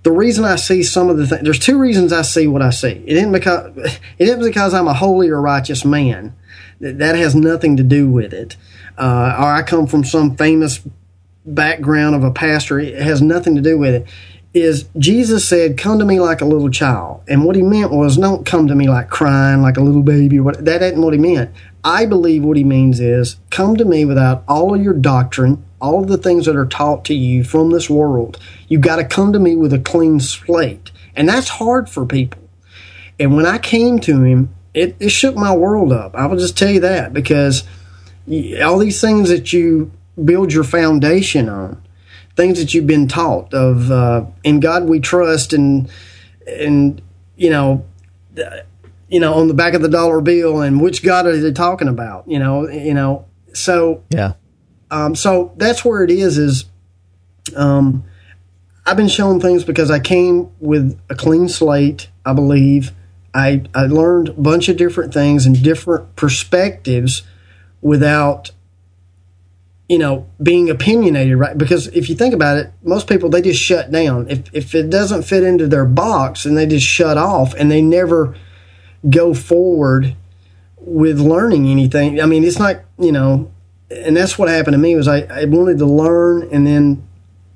the 0.04 0.12
reason 0.12 0.46
I 0.46 0.56
see 0.56 0.84
some 0.84 1.10
of 1.10 1.18
the 1.18 1.28
things, 1.28 1.44
there's 1.44 1.60
two 1.60 1.78
reasons 1.78 2.14
I 2.14 2.22
see 2.22 2.48
what 2.48 2.62
I 2.62 2.70
see. 2.70 3.04
It 3.06 3.18
isn't 3.18 3.32
because, 3.32 3.76
it 3.78 4.00
isn't 4.30 4.42
because 4.42 4.74
I'm 4.74 4.88
a 4.88 4.94
holy 4.94 5.30
or 5.30 5.42
righteous 5.42 5.84
man. 5.84 6.34
That 6.80 7.00
that 7.00 7.16
has 7.16 7.36
nothing 7.36 7.76
to 7.78 7.84
do 7.84 8.10
with 8.10 8.34
it. 8.34 8.56
Uh, 8.98 9.36
or 9.38 9.52
I 9.52 9.64
come 9.64 9.88
from 9.88 10.04
some 10.04 10.38
famous 10.38 10.80
background 11.46 12.16
of 12.16 12.24
a 12.24 12.32
pastor. 12.32 12.80
It 12.80 13.02
has 13.02 13.22
nothing 13.22 13.56
to 13.56 13.62
do 13.62 13.78
with 13.78 13.96
it. 13.96 14.08
Is 14.62 14.86
Jesus 14.98 15.46
said, 15.46 15.78
"Come 15.78 16.00
to 16.00 16.06
me 16.06 16.20
like 16.20 16.42
a 16.42 16.46
little 16.46 16.70
child," 16.70 17.22
and 17.28 17.46
what 17.46 17.56
he 17.56 17.62
meant 17.62 17.92
was, 17.92 18.18
"Don't 18.18 18.46
come 18.46 18.68
to 18.68 18.76
me 18.76 18.88
like 18.88 19.10
crying, 19.10 19.62
like 19.62 19.78
a 19.78 19.84
little 19.84 20.04
baby." 20.04 20.40
What 20.40 20.66
that 20.66 20.82
isn't 20.82 21.02
what 21.02 21.14
he 21.14 21.20
meant. 21.20 21.52
I 21.84 22.06
believe 22.06 22.44
what 22.44 22.58
he 22.58 22.64
means 22.64 23.00
is, 23.00 23.38
"Come 23.50 23.76
to 23.78 23.86
me 23.86 24.04
without 24.06 24.44
all 24.48 24.74
of 24.74 24.82
your 24.82 24.94
doctrine, 24.94 25.60
all 25.80 26.02
of 26.02 26.10
the 26.10 26.18
things 26.18 26.46
that 26.46 26.56
are 26.56 26.66
taught 26.66 27.06
to 27.06 27.14
you 27.14 27.44
from 27.44 27.72
this 27.72 27.90
world. 27.90 28.38
You've 28.68 28.82
got 28.82 28.98
to 28.98 29.04
come 29.04 29.32
to 29.34 29.40
me 29.40 29.56
with 29.56 29.74
a 29.74 29.80
clean 29.80 30.20
slate," 30.20 30.92
and 31.16 31.30
that's 31.30 31.50
hard 31.50 31.88
for 31.90 32.06
people. 32.06 32.42
And 33.20 33.36
when 33.36 33.46
I 33.46 33.58
came 33.58 34.00
to 34.00 34.24
him, 34.24 34.50
it, 34.74 34.96
it 35.00 35.10
shook 35.10 35.36
my 35.36 35.56
world 35.56 35.92
up. 35.92 36.14
I 36.16 36.26
will 36.26 36.38
just 36.38 36.58
tell 36.58 36.72
you 36.72 36.82
that 36.82 37.14
because 37.14 37.64
all 38.64 38.78
these 38.78 39.02
things 39.02 39.30
that 39.30 39.54
you 39.54 39.92
build 40.24 40.52
your 40.54 40.64
foundation 40.64 41.48
on, 41.48 41.78
things 42.38 42.60
that 42.60 42.74
you've 42.74 42.88
been 42.88 43.08
taught 43.08 43.54
of, 43.54 43.92
uh, 43.92 44.26
in 44.44 44.60
God 44.62 44.86
we 44.86 45.00
trust, 45.02 45.52
and 45.52 45.90
and 46.48 47.02
you 47.36 47.50
know, 47.50 47.86
you 49.10 49.20
know, 49.20 49.34
on 49.34 49.48
the 49.50 49.54
back 49.54 49.74
of 49.74 49.82
the 49.82 49.90
dollar 49.90 50.22
bill, 50.22 50.62
and 50.62 50.80
which 50.80 51.04
God 51.04 51.26
are 51.26 51.36
they 51.36 51.52
talking 51.52 51.88
about? 51.90 52.28
You 52.28 52.40
know, 52.40 52.70
you 52.70 52.94
know. 52.94 53.26
So 53.54 54.04
Yeah. 54.10 54.34
um, 54.92 55.16
so 55.16 55.52
that's 55.58 55.84
where 55.84 56.04
it 56.04 56.12
is. 56.12 56.38
Is 56.38 56.66
um, 57.56 58.04
I've 58.86 58.98
been 58.98 59.08
shown 59.10 59.40
things 59.40 59.64
because 59.64 59.92
I 59.92 60.00
came 60.00 60.50
with 60.60 60.98
a 61.10 61.16
clean 61.16 61.50
slate. 61.50 62.10
I 62.26 62.34
believe 62.34 62.92
I 63.34 63.64
I 63.74 63.88
learned 63.88 64.30
a 64.30 64.34
bunch 64.34 64.70
of 64.70 64.78
different 64.78 65.14
things 65.14 65.46
and 65.46 65.62
different 65.62 66.16
perspectives 66.16 67.24
without 67.82 68.52
you 69.88 69.98
know 69.98 70.28
being 70.42 70.70
opinionated 70.70 71.38
right? 71.38 71.58
Because 71.58 71.88
if 71.88 72.10
you 72.10 72.16
think 72.16 72.34
about 72.34 72.58
it 72.58 72.72
most 72.84 73.08
people 73.08 73.30
they 73.30 73.42
just 73.42 73.62
shut 73.62 73.92
down. 73.92 74.30
If 74.30 74.54
if 74.54 74.76
it 74.76 74.90
doesn't 74.90 75.24
fit 75.24 75.44
into 75.44 75.68
their 75.68 75.86
box 75.86 76.46
and 76.46 76.58
they 76.58 76.66
just 76.66 76.86
shut 76.86 77.18
off 77.18 77.54
and 77.54 77.72
they 77.72 77.82
never 77.82 78.36
go 79.10 79.34
forward 79.34 80.16
with 80.78 81.20
learning 81.20 81.68
anything. 81.68 82.22
I 82.22 82.26
mean 82.26 82.44
it's 82.44 82.60
not 82.60 82.78
you 83.00 83.12
know 83.12 83.52
and 83.90 84.18
that's 84.18 84.38
what 84.38 84.50
happened 84.50 84.74
to 84.74 84.80
me 84.80 84.96
was 84.96 85.08
I, 85.08 85.22
I 85.22 85.46
wanted 85.46 85.78
to 85.80 85.86
learn 85.86 86.50
and 86.52 86.68
then 86.68 87.08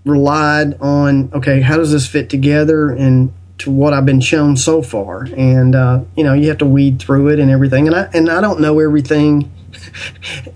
relied 0.05 0.79
on 0.81 1.31
okay, 1.33 1.61
how 1.61 1.77
does 1.77 1.91
this 1.91 2.07
fit 2.07 2.29
together 2.29 2.89
and 2.89 3.33
to 3.59 3.71
what 3.71 3.93
I've 3.93 4.07
been 4.07 4.21
shown 4.21 4.57
so 4.57 4.81
far, 4.81 5.27
and 5.37 5.75
uh, 5.75 6.01
you 6.15 6.23
know 6.23 6.33
you 6.33 6.49
have 6.49 6.57
to 6.59 6.65
weed 6.65 6.99
through 6.99 7.29
it 7.29 7.39
and 7.39 7.51
everything, 7.51 7.87
and 7.87 7.95
I 7.95 8.09
and 8.13 8.29
I 8.29 8.41
don't 8.41 8.59
know 8.59 8.79
everything 8.79 9.51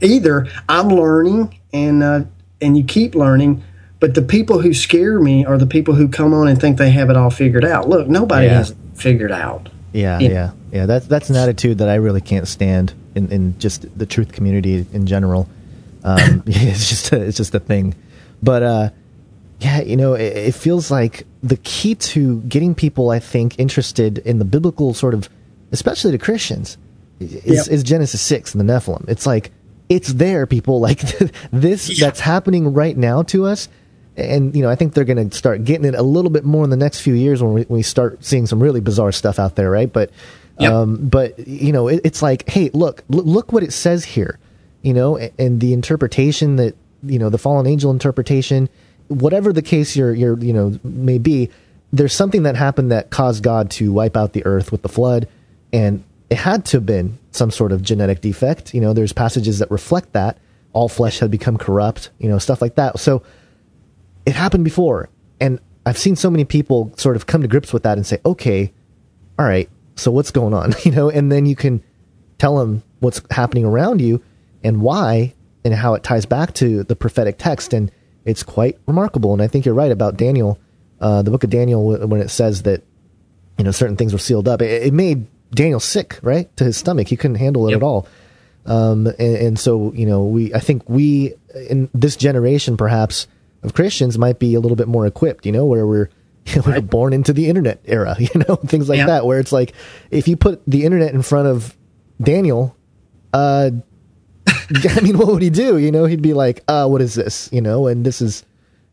either. 0.02 0.48
I'm 0.70 0.90
learning, 0.90 1.60
and 1.74 2.04
uh, 2.04 2.24
and 2.62 2.78
you 2.78 2.84
keep 2.84 3.16
learning. 3.16 3.64
But 4.00 4.14
the 4.14 4.22
people 4.22 4.60
who 4.60 4.74
scare 4.74 5.20
me 5.20 5.46
are 5.46 5.58
the 5.58 5.66
people 5.66 5.94
who 5.96 6.08
come 6.08 6.34
on 6.34 6.48
and 6.48 6.60
think 6.60 6.78
they 6.78 6.92
have 6.92 7.10
it 7.10 7.16
all 7.18 7.30
figured 7.30 7.66
out. 7.66 7.88
Look, 7.90 8.08
nobody 8.08 8.48
Yeah. 8.48 8.54
has 8.56 8.72
it 8.72 8.78
figured 8.96 9.32
out. 9.32 9.70
Yeah, 9.94 10.20
Yeah. 10.20 10.30
yeah, 10.30 10.52
yeah. 10.72 10.86
That's 10.86 11.08
that's 11.08 11.30
an 11.30 11.38
attitude 11.38 11.78
that 11.80 11.90
I 11.90 11.96
really 11.96 12.22
can't 12.22 12.48
stand 12.48 12.94
in, 13.16 13.32
in 13.32 13.58
just 13.60 13.98
the 13.98 14.06
truth 14.06 14.32
community 14.34 14.86
in 14.94 15.08
general. 15.08 15.48
Um, 16.04 16.44
it's 16.48 16.90
just 16.90 17.12
a, 17.14 17.22
it's 17.24 17.38
just 17.38 17.56
a 17.56 17.60
thing. 17.60 17.96
But 18.44 18.64
uh, 18.64 18.90
yeah, 19.62 19.82
you 19.82 19.96
know, 19.96 20.14
it, 20.14 20.36
it 20.50 20.56
feels 20.56 20.92
like 20.92 21.26
the 21.42 21.58
key 21.58 21.96
to 21.96 22.42
getting 22.42 22.76
people, 22.76 23.10
I 23.10 23.20
think, 23.20 23.58
interested 23.58 24.18
in 24.20 24.38
the 24.38 24.46
biblical 24.46 24.94
sort 24.94 25.14
of, 25.14 25.30
especially 25.72 26.12
the 26.12 26.18
Christians, 26.20 26.78
is, 27.20 27.34
Yep. 27.46 27.68
is 27.68 27.84
Genesis 27.84 28.22
six 28.22 28.54
and 28.56 28.68
the 28.68 28.74
Nephilim. 28.74 29.08
It's 29.08 29.26
like 29.26 29.52
it's 29.90 30.14
there, 30.14 30.46
people. 30.46 30.80
Like 30.86 31.02
this 31.52 32.00
that's 32.00 32.20
happening 32.20 32.74
right 32.74 32.96
now 32.98 33.24
to 33.24 33.46
us. 33.46 33.70
And 34.18 34.56
you 34.56 34.62
know, 34.62 34.70
I 34.70 34.76
think 34.76 34.94
they're 34.94 35.04
going 35.04 35.30
to 35.30 35.36
start 35.36 35.64
getting 35.66 35.86
it 35.86 35.94
a 35.96 36.02
little 36.04 36.32
bit 36.32 36.46
more 36.46 36.64
in 36.64 36.70
the 36.70 36.78
next 36.78 37.02
few 37.02 37.14
years 37.14 37.44
when 37.44 37.54
we, 37.54 37.62
when 37.64 37.78
we 37.80 37.84
start 37.84 38.24
seeing 38.24 38.46
some 38.48 38.62
really 38.64 38.80
bizarre 38.80 39.12
stuff 39.12 39.40
out 39.40 39.56
there, 39.56 39.70
right? 39.70 39.92
But, 39.92 40.12
Yep. 40.58 40.72
um, 40.72 41.08
but 41.10 41.46
you 41.48 41.74
know, 41.74 41.90
it, 41.90 42.00
it's 42.06 42.22
like, 42.22 42.48
hey, 42.50 42.70
look, 42.74 43.04
l- 43.12 43.24
look 43.24 43.52
what 43.52 43.62
it 43.62 43.74
says 43.74 44.06
here, 44.06 44.40
you 44.84 44.94
know, 44.94 45.20
a- 45.20 45.32
and 45.38 45.60
the 45.60 45.74
interpretation 45.74 46.56
that 46.56 46.76
you 47.04 47.20
know, 47.20 47.30
the 47.30 47.38
fallen 47.38 47.68
angel 47.68 47.92
interpretation, 47.92 48.70
whatever 49.10 49.52
the 49.52 49.62
case 49.62 49.96
you're, 49.98 50.14
you're, 50.14 50.40
you 50.40 50.54
know, 50.54 50.80
may 50.84 51.18
be, 51.18 51.50
there's 51.92 52.14
something 52.14 52.44
that 52.44 52.56
happened 52.56 52.90
that 52.92 53.10
caused 53.10 53.44
God 53.44 53.70
to 53.72 53.92
wipe 53.92 54.16
out 54.16 54.32
the 54.34 54.46
earth 54.46 54.72
with 54.72 54.82
the 54.82 54.88
flood, 54.90 55.28
and 55.74 56.04
it 56.30 56.38
had 56.38 56.66
to 56.66 56.78
have 56.78 56.86
been 56.86 57.18
some 57.32 57.52
sort 57.52 57.72
of 57.72 57.82
genetic 57.82 58.22
defect. 58.22 58.74
You 58.74 58.82
know, 58.82 58.94
there's 58.94 59.14
passages 59.14 59.60
that 59.60 59.70
reflect 59.70 60.14
that 60.14 60.40
all 60.76 60.90
flesh 60.90 61.20
had 61.20 61.32
become 61.32 61.58
corrupt, 61.58 62.10
you 62.20 62.28
know, 62.28 62.38
stuff 62.38 62.62
like 62.62 62.76
that. 62.76 63.00
So 63.00 63.24
it 64.26 64.36
happened 64.36 64.66
before, 64.66 65.10
and 65.40 65.60
I've 65.86 65.98
seen 65.98 66.18
so 66.18 66.30
many 66.30 66.44
people 66.44 66.92
sort 66.98 67.16
of 67.16 67.28
come 67.28 67.42
to 67.42 67.48
grips 67.48 67.72
with 67.72 67.84
that 67.84 67.98
and 67.98 68.06
say, 68.06 68.20
okay, 68.26 68.74
all 69.40 69.46
right, 69.46 69.70
so 69.96 70.12
what's 70.12 70.32
going 70.32 70.54
on, 70.54 70.74
you 70.84 70.92
know, 70.92 71.10
and 71.10 71.32
then 71.32 71.46
you 71.46 71.56
can 71.56 71.82
tell 72.38 72.58
them 72.58 72.84
what's 73.00 73.22
happening 73.32 73.64
around 73.64 74.02
you 74.02 74.22
and 74.64 74.82
why 74.82 75.34
and 75.64 75.74
how 75.74 75.94
it 75.94 76.04
ties 76.04 76.26
back 76.26 76.54
to 76.56 76.84
the 76.84 76.96
prophetic 76.96 77.38
text, 77.38 77.74
and 77.74 77.90
it's 78.26 78.44
quite 78.44 78.78
remarkable. 78.86 79.32
And 79.32 79.42
I 79.42 79.48
think 79.48 79.66
you're 79.66 79.76
right 79.76 79.92
about 79.92 80.18
Daniel, 80.18 80.60
uh, 81.00 81.22
the 81.22 81.32
book 81.32 81.44
of 81.44 81.50
Daniel, 81.50 82.06
when 82.08 82.20
it 82.20 82.30
says 82.30 82.64
that 82.64 82.84
you 83.58 83.64
know 83.64 83.72
certain 83.72 83.96
things 83.96 84.12
were 84.12 84.20
sealed 84.20 84.48
up. 84.48 84.62
It, 84.62 84.88
it 84.88 84.94
made 84.94 85.26
Daniel 85.56 85.80
sick, 85.80 86.20
right, 86.22 86.56
to 86.58 86.64
his 86.66 86.78
stomach. 86.78 87.08
He 87.08 87.18
couldn't 87.18 87.36
handle 87.38 87.68
it 87.68 87.72
Yep. 87.72 87.78
at 87.80 87.84
all. 87.84 88.08
Um, 88.68 89.08
and, 89.08 89.20
and 89.38 89.60
so 89.60 89.92
you 89.94 90.06
know, 90.06 90.24
we 90.26 90.54
I 90.54 90.60
think 90.60 90.88
we 90.90 91.34
in 91.70 91.90
this 91.94 92.16
generation 92.16 92.78
perhaps 92.78 93.28
of 93.64 93.74
Christians 93.74 94.18
might 94.18 94.38
be 94.40 94.54
a 94.56 94.60
little 94.60 94.76
bit 94.76 94.88
more 94.88 95.06
equipped. 95.08 95.46
You 95.46 95.52
know, 95.52 95.66
where 95.66 95.88
we're 95.88 96.10
we're 96.66 96.82
born 96.82 97.14
into 97.14 97.34
the 97.34 97.48
internet 97.50 97.80
era. 97.86 98.16
You 98.20 98.44
know, 98.48 98.56
things 98.56 98.88
like 98.90 98.98
Yeah. 98.98 99.08
that. 99.08 99.26
Where 99.26 99.40
it's 99.40 99.52
like 99.52 99.74
if 100.12 100.28
you 100.28 100.36
put 100.38 100.62
the 100.68 100.84
internet 100.84 101.14
in 101.14 101.22
front 101.24 101.48
of 101.48 101.76
Daniel, 102.22 102.76
uh, 103.34 103.72
I 104.48 105.00
mean, 105.02 105.18
what 105.18 105.28
would 105.28 105.42
he 105.42 105.50
do? 105.50 105.78
You 105.78 105.92
know, 105.92 106.06
he'd 106.06 106.22
be 106.22 106.34
like, 106.34 106.64
uh, 106.68 106.88
what 106.88 107.02
is 107.02 107.14
this? 107.16 107.50
You 107.52 107.62
know, 107.62 107.88
and 107.88 108.06
this 108.06 108.22
is, 108.22 108.44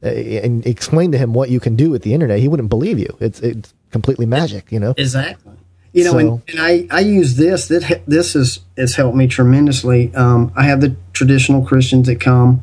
uh, 0.03 0.09
and 0.09 0.67
explain 0.67 1.13
to 1.13 1.19
him 1.19 1.33
what 1.35 1.49
you 1.51 1.61
can 1.61 1.77
do 1.77 1.91
with 1.91 2.03
the 2.03 2.13
internet. 2.15 2.39
He 2.41 2.49
wouldn't 2.49 2.69
believe 2.69 2.99
you. 2.99 3.17
It's, 3.21 3.41
it's 3.41 3.73
completely 3.91 4.27
magic, 4.27 4.71
you 4.73 4.81
know? 4.81 4.95
Exactly. 4.99 5.53
You 5.93 6.05
know, 6.05 6.11
So- 6.13 6.19
and, 6.19 6.43
and 6.49 6.61
I, 6.61 6.87
I 6.91 7.01
use 7.01 7.37
this. 7.37 7.69
That 7.69 8.03
this 8.07 8.35
is 8.35 8.61
has 8.77 8.95
helped 8.95 9.17
me 9.17 9.27
tremendously. 9.27 10.15
Um, 10.15 10.53
I 10.57 10.65
have 10.65 10.81
the 10.81 10.97
traditional 11.13 11.65
Christians 11.65 12.07
that 12.07 12.21
come. 12.21 12.63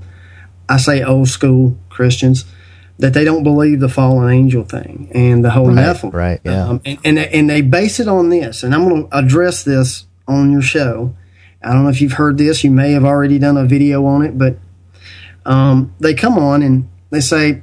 I 0.67 0.77
say 0.77 1.03
old 1.03 1.27
school 1.29 1.77
Christians 1.89 2.45
that 2.99 3.13
they 3.13 3.23
don't 3.23 3.43
believe 3.43 3.79
the 3.79 3.87
fallen 3.89 4.29
angel 4.31 4.63
thing 4.63 5.09
and 5.13 5.43
the 5.43 5.49
whole 5.51 5.67
Right, 5.67 5.77
Nephilim. 5.95 6.13
right, 6.13 6.41
yeah. 6.43 6.67
Um, 6.67 6.81
and, 6.85 6.97
and 7.05 7.17
and 7.19 7.49
they 7.49 7.61
base 7.61 7.99
it 7.99 8.07
on 8.07 8.29
this. 8.29 8.61
And 8.63 8.75
I'm 8.75 8.87
going 8.89 9.07
to 9.09 9.17
address 9.17 9.63
this 9.63 10.05
on 10.27 10.51
your 10.51 10.61
show. 10.61 11.15
I 11.63 11.73
don't 11.73 11.83
know 11.83 11.89
if 11.89 12.01
you've 12.01 12.13
heard 12.13 12.37
this. 12.37 12.63
You 12.63 12.71
may 12.71 12.91
have 12.91 13.03
already 13.05 13.39
done 13.39 13.57
a 13.57 13.65
video 13.65 14.05
on 14.05 14.23
it, 14.23 14.37
but 14.37 14.57
um, 15.45 15.93
they 15.99 16.13
come 16.13 16.37
on 16.37 16.61
and 16.61 16.87
they 17.09 17.19
say, 17.21 17.61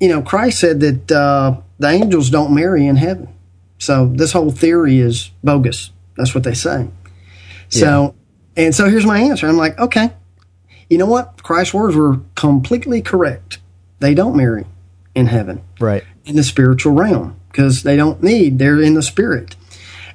you 0.00 0.08
know, 0.08 0.22
Christ 0.22 0.58
said 0.60 0.80
that 0.80 1.10
uh, 1.12 1.60
the 1.78 1.88
angels 1.88 2.30
don't 2.30 2.54
marry 2.54 2.86
in 2.86 2.96
heaven. 2.96 3.28
So 3.80 4.06
this 4.06 4.30
whole 4.32 4.52
theory 4.52 4.98
is 5.00 5.30
bogus. 5.42 5.90
That's 6.16 6.34
what 6.34 6.44
they 6.44 6.54
say. 6.54 6.88
So, 7.68 8.14
and 8.56 8.74
so 8.74 8.88
here's 8.88 9.06
my 9.06 9.18
answer. 9.20 9.48
I'm 9.48 9.56
like, 9.56 9.78
okay, 9.78 10.12
you 10.88 10.98
know 10.98 11.06
what? 11.06 11.42
Christ's 11.42 11.74
words 11.74 11.96
were 11.96 12.20
completely 12.36 13.00
correct. 13.02 13.58
They 14.00 14.14
don't 14.14 14.36
marry 14.36 14.64
in 15.14 15.26
heaven 15.26 15.62
Right. 15.80 16.04
in 16.24 16.36
the 16.36 16.44
spiritual 16.44 16.92
realm 16.92 17.36
because 17.50 17.82
they 17.82 17.96
don't 17.96 18.22
need 18.22 18.60
they're 18.60 18.80
in 18.80 18.94
the 18.94 19.02
spirit 19.02 19.56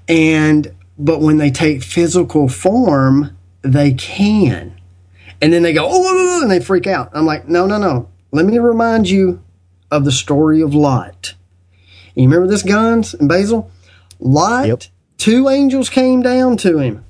and 0.08 0.74
but 0.98 1.20
when 1.20 1.36
they 1.36 1.52
take 1.52 1.84
physical 1.84 2.48
form 2.48 3.36
they 3.62 3.94
can 3.94 4.74
and 5.42 5.52
then 5.52 5.64
they 5.64 5.74
go 5.74 5.84
oh, 5.86 5.90
oh, 5.92 6.38
oh 6.40 6.42
and 6.44 6.50
they 6.50 6.62
freak 6.62 6.88
out 6.88 7.10
i'm 7.14 7.26
like 7.26 7.50
no 7.50 7.66
no 7.68 7.78
no 7.78 8.08
let 8.32 8.46
me 8.46 8.58
remind 8.58 9.10
you 9.10 9.44
of 9.92 10.06
the 10.06 10.14
story 10.14 10.62
of 10.62 10.74
lot 10.74 11.34
you 12.16 12.24
remember 12.24 12.48
this 12.48 12.64
Gons 12.64 13.14
and 13.14 13.30
basil 13.30 13.72
lot 14.20 14.68
Yep. 14.68 14.84
two 15.18 15.50
angels 15.50 15.90
came 15.90 16.22
down 16.22 16.58
to 16.58 16.78
him 16.80 17.06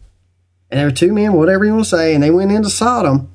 and 0.70 0.80
there 0.80 0.88
were 0.88 0.92
two 0.92 1.14
men 1.14 1.34
whatever 1.34 1.66
you 1.66 1.74
want 1.74 1.86
to 1.86 1.90
say 1.90 2.14
and 2.14 2.24
they 2.24 2.32
went 2.32 2.52
into 2.52 2.70
sodom 2.70 3.30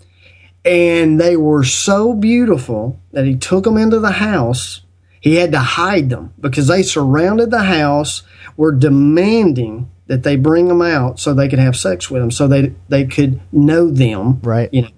and 0.65 1.21
they 1.21 1.37
were 1.37 1.65
so 1.65 2.13
beautiful 2.15 3.01
that 3.13 3.25
he 3.25 3.37
took 3.37 3.65
them 3.65 3.77
into 3.77 3.99
the 3.99 4.13
house. 4.13 4.83
He 5.21 5.37
had 5.37 5.53
to 5.53 5.59
hide 5.59 6.11
them 6.11 6.33
because 6.41 6.69
they 6.69 6.83
surrounded 6.83 7.51
the 7.51 7.65
house, 7.65 8.23
were 8.57 8.73
demanding 8.73 9.91
that 10.07 10.23
they 10.23 10.37
bring 10.37 10.69
them 10.69 10.83
out 10.83 11.21
so 11.21 11.33
they 11.33 11.49
could 11.49 11.59
have 11.59 11.77
sex 11.77 12.11
with 12.11 12.23
them, 12.23 12.31
so 12.31 12.49
they 12.49 12.75
they 12.89 13.05
could 13.05 13.41
know 13.53 13.91
them. 13.91 14.41
Right. 14.43 14.73
You 14.73 14.83
know, 14.83 14.89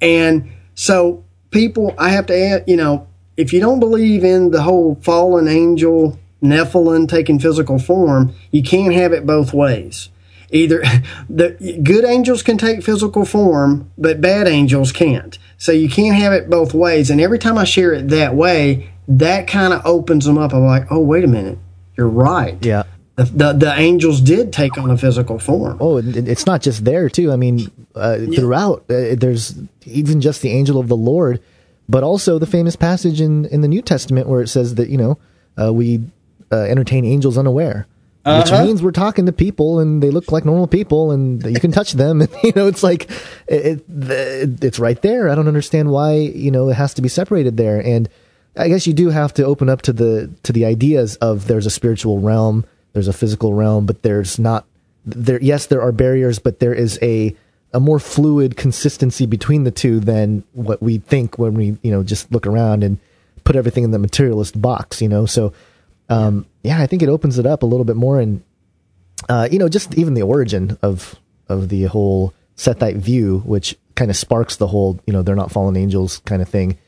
and 0.00 0.50
so 0.74 1.24
people, 1.50 1.94
I 1.98 2.10
have 2.10 2.26
to 2.26 2.36
add, 2.36 2.64
you 2.66 2.76
know, 2.76 3.06
if 3.36 3.52
you 3.52 3.60
don't 3.60 3.80
believe 3.80 4.24
in 4.24 4.50
the 4.50 4.62
whole 4.62 4.96
fallen 4.96 5.48
angel 5.48 6.18
Nephilim 6.42 7.08
taking 7.08 7.38
physical 7.38 7.78
form, 7.78 8.34
you 8.50 8.62
can't 8.62 8.94
have 8.94 9.12
it 9.12 9.26
both 9.26 9.52
ways. 9.52 10.10
Either 10.50 10.82
the 11.28 11.80
good 11.82 12.04
angels 12.04 12.42
can 12.42 12.58
take 12.58 12.82
physical 12.82 13.24
form, 13.24 13.90
but 13.98 14.20
bad 14.20 14.46
angels 14.46 14.92
can't. 14.92 15.38
So 15.56 15.72
you 15.72 15.88
can't 15.88 16.16
have 16.16 16.32
it 16.32 16.50
both 16.50 16.74
ways. 16.74 17.10
And 17.10 17.20
every 17.20 17.38
time 17.38 17.58
I 17.58 17.64
share 17.64 17.92
it 17.92 18.08
that 18.08 18.34
way, 18.34 18.90
that 19.08 19.46
kind 19.46 19.72
of 19.72 19.84
opens 19.84 20.24
them 20.24 20.38
up. 20.38 20.52
I'm 20.52 20.64
like, 20.64 20.90
oh, 20.90 21.00
wait 21.00 21.24
a 21.24 21.28
minute, 21.28 21.58
you're 21.96 22.08
right. 22.08 22.56
Yeah. 22.64 22.84
The, 23.16 23.24
the, 23.24 23.52
the 23.52 23.74
angels 23.78 24.20
did 24.20 24.52
take 24.52 24.76
on 24.76 24.90
a 24.90 24.98
physical 24.98 25.38
form. 25.38 25.78
Oh, 25.80 25.98
it's 25.98 26.46
not 26.46 26.62
just 26.62 26.84
there 26.84 27.08
too. 27.08 27.30
I 27.30 27.36
mean, 27.36 27.70
uh, 27.94 28.18
throughout 28.34 28.80
uh, 28.90 29.14
there's 29.14 29.54
even 29.86 30.20
just 30.20 30.42
the 30.42 30.50
angel 30.50 30.80
of 30.80 30.88
the 30.88 30.96
Lord, 30.96 31.40
but 31.88 32.02
also 32.02 32.38
the 32.38 32.46
famous 32.46 32.76
passage 32.76 33.20
in 33.20 33.46
in 33.46 33.60
the 33.60 33.68
New 33.68 33.82
Testament 33.82 34.28
where 34.28 34.40
it 34.40 34.48
says 34.48 34.76
that 34.76 34.88
you 34.88 34.98
know 34.98 35.18
uh, 35.60 35.72
we 35.72 36.02
uh, 36.50 36.56
entertain 36.56 37.04
angels 37.04 37.36
unaware, 37.38 37.86
which 38.40 38.50
means 38.52 38.82
we're 38.82 38.90
talking 38.90 39.26
to 39.26 39.32
people 39.32 39.80
and 39.80 40.02
they 40.02 40.10
look 40.10 40.32
like 40.32 40.44
normal 40.44 40.66
people 40.66 41.10
and 41.10 41.44
you 41.44 41.60
can 41.60 41.72
touch 41.72 41.92
them. 41.92 42.22
And, 42.22 42.30
you 42.42 42.52
know, 42.56 42.66
it's 42.66 42.82
like 42.82 43.10
it, 43.46 43.84
it, 43.88 44.64
it's 44.64 44.78
right 44.78 45.00
there. 45.02 45.28
I 45.28 45.34
don't 45.34 45.48
understand 45.48 45.90
why 45.90 46.14
you 46.14 46.50
know 46.50 46.68
it 46.70 46.74
has 46.74 46.94
to 46.94 47.02
be 47.02 47.08
separated 47.08 47.56
there. 47.56 47.80
And 47.84 48.08
I 48.56 48.68
guess 48.68 48.86
you 48.86 48.92
do 48.92 49.10
have 49.10 49.34
to 49.34 49.44
open 49.44 49.68
up 49.68 49.82
to 49.82 49.92
the 49.92 50.30
to 50.44 50.52
the 50.52 50.64
ideas 50.64 51.16
of 51.16 51.48
there's 51.48 51.66
a 51.66 51.70
spiritual 51.70 52.20
realm, 52.20 52.64
there's 52.92 53.08
a 53.08 53.12
physical 53.12 53.52
realm, 53.52 53.86
but 53.86 54.02
there's 54.02 54.38
not 54.38 54.64
there. 55.04 55.40
Yes, 55.42 55.66
there 55.66 55.82
are 55.82 55.92
barriers, 55.92 56.38
but 56.38 56.60
there 56.60 56.74
is 56.74 56.98
a 57.02 57.36
a 57.74 57.80
more 57.80 57.98
fluid 57.98 58.56
consistency 58.56 59.26
between 59.26 59.64
the 59.64 59.70
two 59.70 60.00
than 60.00 60.44
what 60.52 60.82
we 60.82 60.98
think 60.98 61.38
when 61.38 61.54
we 61.54 61.76
you 61.82 61.90
know 61.90 62.02
just 62.02 62.32
look 62.32 62.46
around 62.46 62.82
and 62.82 62.98
put 63.44 63.56
everything 63.56 63.84
in 63.84 63.90
the 63.90 63.98
materialist 63.98 64.60
box. 64.60 65.02
You 65.02 65.08
know, 65.08 65.26
so 65.26 65.52
um, 66.08 66.46
yeah, 66.62 66.80
I 66.80 66.86
think 66.86 67.02
it 67.02 67.08
opens 67.08 67.38
it 67.38 67.46
up 67.46 67.62
a 67.62 67.66
little 67.66 67.84
bit 67.84 67.96
more 67.96 68.20
and 68.20 68.42
uh, 69.28 69.48
you 69.50 69.58
know, 69.58 69.68
just 69.68 69.94
even 69.96 70.14
the 70.14 70.22
origin 70.22 70.78
of 70.82 71.16
of 71.48 71.68
the 71.68 71.84
whole 71.84 72.34
Sethite 72.56 72.96
view, 72.96 73.40
which 73.40 73.76
kind 73.94 74.10
of 74.10 74.16
sparks 74.16 74.56
the 74.56 74.66
whole, 74.66 74.98
you 75.06 75.12
know, 75.12 75.22
they're 75.22 75.34
not 75.34 75.50
fallen 75.50 75.76
angels 75.76 76.18
kind 76.20 76.42
of 76.42 76.48
thing, 76.48 76.78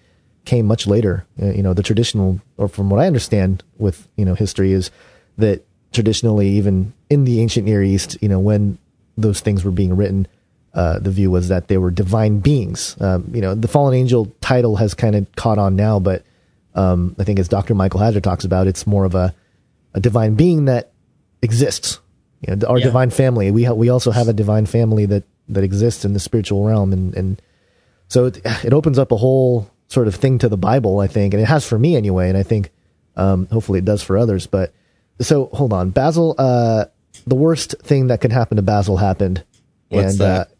came 0.45 0.67
much 0.67 0.87
later. 0.87 1.27
Uh, 1.41 1.47
you 1.47 1.63
know, 1.63 1.75
the 1.75 1.83
traditional, 1.83 2.41
or 2.57 2.69
from 2.69 2.91
what 2.91 3.01
I 3.01 3.07
understand 3.07 3.63
with 3.79 4.09
you 4.17 4.25
know 4.25 4.35
history, 4.35 4.73
is 4.73 4.91
that 5.39 5.65
traditionally, 5.93 6.49
even 6.51 6.93
in 7.11 7.25
the 7.25 7.41
ancient 7.41 7.67
Near 7.67 7.83
East, 7.83 8.19
you 8.21 8.29
know, 8.29 8.41
when 8.41 8.79
those 9.17 9.41
things 9.41 9.65
were 9.65 9.71
being 9.71 9.97
written, 9.97 10.27
uh, 10.77 10.98
the 11.01 11.11
view 11.11 11.31
was 11.32 11.48
that 11.48 11.66
they 11.69 11.78
were 11.78 11.90
divine 11.90 12.39
beings. 12.39 12.97
Um, 13.01 13.28
you 13.35 13.40
know, 13.40 13.55
the 13.55 13.66
fallen 13.66 13.94
angel 13.94 14.31
title 14.40 14.77
has 14.77 14.94
kind 14.94 15.16
of 15.16 15.27
caught 15.35 15.59
on 15.59 15.74
now, 15.74 15.98
but 15.98 16.23
um, 16.77 17.16
I 17.19 17.24
think 17.24 17.39
as 17.40 17.48
Dr. 17.48 17.74
Michael 17.74 17.98
Heiser 18.01 18.23
talks 18.23 18.44
about, 18.44 18.66
it's 18.69 18.86
more 18.86 19.05
of 19.07 19.15
a, 19.15 19.35
a 19.94 20.01
divine 20.01 20.35
being 20.35 20.66
that 20.66 20.93
exists. 21.43 21.98
You 22.47 22.55
know, 22.55 22.66
our 22.69 22.78
Yeah. 22.78 22.85
divine 22.85 23.11
family. 23.11 23.51
We 23.51 23.65
ha- 23.65 23.73
we 23.73 23.89
also 23.89 24.11
have 24.11 24.28
a 24.28 24.32
divine 24.35 24.66
family 24.66 25.07
that 25.07 25.24
that 25.48 25.65
exists 25.65 26.05
in 26.05 26.12
the 26.12 26.20
spiritual 26.20 26.65
realm, 26.66 26.93
and 26.93 27.15
and 27.16 27.43
so 28.09 28.27
it, 28.27 28.40
it 28.65 28.73
opens 28.74 28.98
up 28.98 29.11
a 29.11 29.16
whole 29.16 29.70
sort 29.89 30.07
of 30.09 30.15
thing 30.15 30.39
to 30.40 30.48
the 30.48 30.57
Bible, 30.59 31.01
I 31.01 31.07
think, 31.07 31.32
and 31.32 31.43
it 31.43 31.47
has 31.47 31.65
for 31.66 31.78
me 31.78 31.97
anyway, 31.97 32.28
and 32.28 32.36
I 32.36 32.43
think 32.43 32.70
um, 33.16 33.47
hopefully 33.51 33.78
it 33.78 33.85
does 33.86 34.03
for 34.03 34.19
others. 34.19 34.47
But 34.47 34.74
so 35.20 35.47
hold 35.55 35.73
on, 35.73 35.90
Basil. 35.90 36.35
Uh, 36.36 36.85
the 37.27 37.35
worst 37.36 37.74
thing 37.82 38.09
that 38.09 38.20
could 38.20 38.32
happen 38.32 38.57
to 38.57 38.62
Basil 38.62 38.98
happened, 38.98 39.43
What's 39.89 40.11
and 40.12 40.19
that? 40.20 40.40
Uh, 40.48 40.51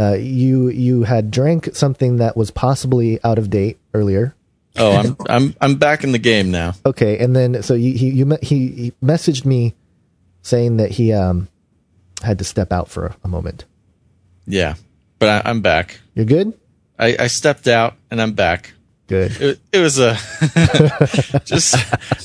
uh, 0.00 0.14
you 0.14 0.68
you 0.68 1.02
had 1.02 1.30
drank 1.30 1.74
something 1.74 2.16
that 2.16 2.34
was 2.34 2.50
possibly 2.50 3.22
out 3.22 3.38
of 3.38 3.50
date 3.50 3.78
earlier. 3.92 4.34
Oh, 4.76 4.92
I'm 4.92 5.16
I'm 5.28 5.54
I'm 5.60 5.74
back 5.76 6.04
in 6.04 6.12
the 6.12 6.18
game 6.18 6.50
now. 6.50 6.72
Okay, 6.86 7.18
and 7.18 7.36
then 7.36 7.62
so 7.62 7.74
you, 7.74 7.92
he 7.92 8.08
you 8.10 8.38
he, 8.40 8.68
he 8.68 8.92
messaged 9.02 9.44
me 9.44 9.74
saying 10.42 10.78
that 10.78 10.92
he 10.92 11.12
um 11.12 11.48
had 12.22 12.38
to 12.38 12.44
step 12.44 12.72
out 12.72 12.88
for 12.88 13.06
a, 13.06 13.16
a 13.24 13.28
moment. 13.28 13.66
Yeah, 14.46 14.76
but 15.18 15.44
I, 15.46 15.50
I'm 15.50 15.60
back. 15.60 16.00
You're 16.14 16.24
good. 16.24 16.58
I, 16.98 17.16
I 17.18 17.26
stepped 17.26 17.68
out 17.68 17.94
and 18.10 18.22
I'm 18.22 18.32
back. 18.32 18.72
Good. 19.06 19.32
It, 19.40 19.60
it 19.72 19.78
was 19.80 19.98
a 19.98 20.14
just. 21.44 21.76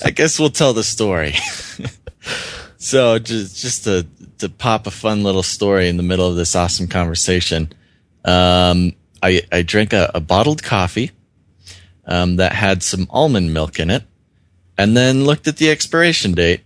I 0.05 0.11
guess 0.11 0.39
we'll 0.39 0.49
tell 0.49 0.73
the 0.73 0.83
story. 0.83 1.33
so 2.85 3.17
just 3.17 3.57
just 3.57 3.83
to 3.85 4.05
to 4.37 4.47
pop 4.47 4.85
a 4.85 4.91
fun 4.91 5.23
little 5.23 5.41
story 5.41 5.89
in 5.89 5.97
the 5.97 6.03
middle 6.03 6.27
of 6.27 6.35
this 6.35 6.55
awesome 6.55 6.87
conversation. 6.87 7.73
Um, 8.23 8.93
I 9.23 9.41
I 9.51 9.63
drank 9.63 9.91
a, 9.91 10.11
a 10.13 10.19
bottled 10.19 10.61
coffee 10.61 11.09
um, 12.05 12.35
that 12.35 12.53
had 12.53 12.83
some 12.83 13.07
almond 13.09 13.55
milk 13.55 13.79
in 13.79 13.89
it, 13.89 14.03
and 14.77 14.95
then 14.95 15.25
looked 15.25 15.47
at 15.47 15.57
the 15.57 15.71
expiration 15.71 16.33
date, 16.33 16.61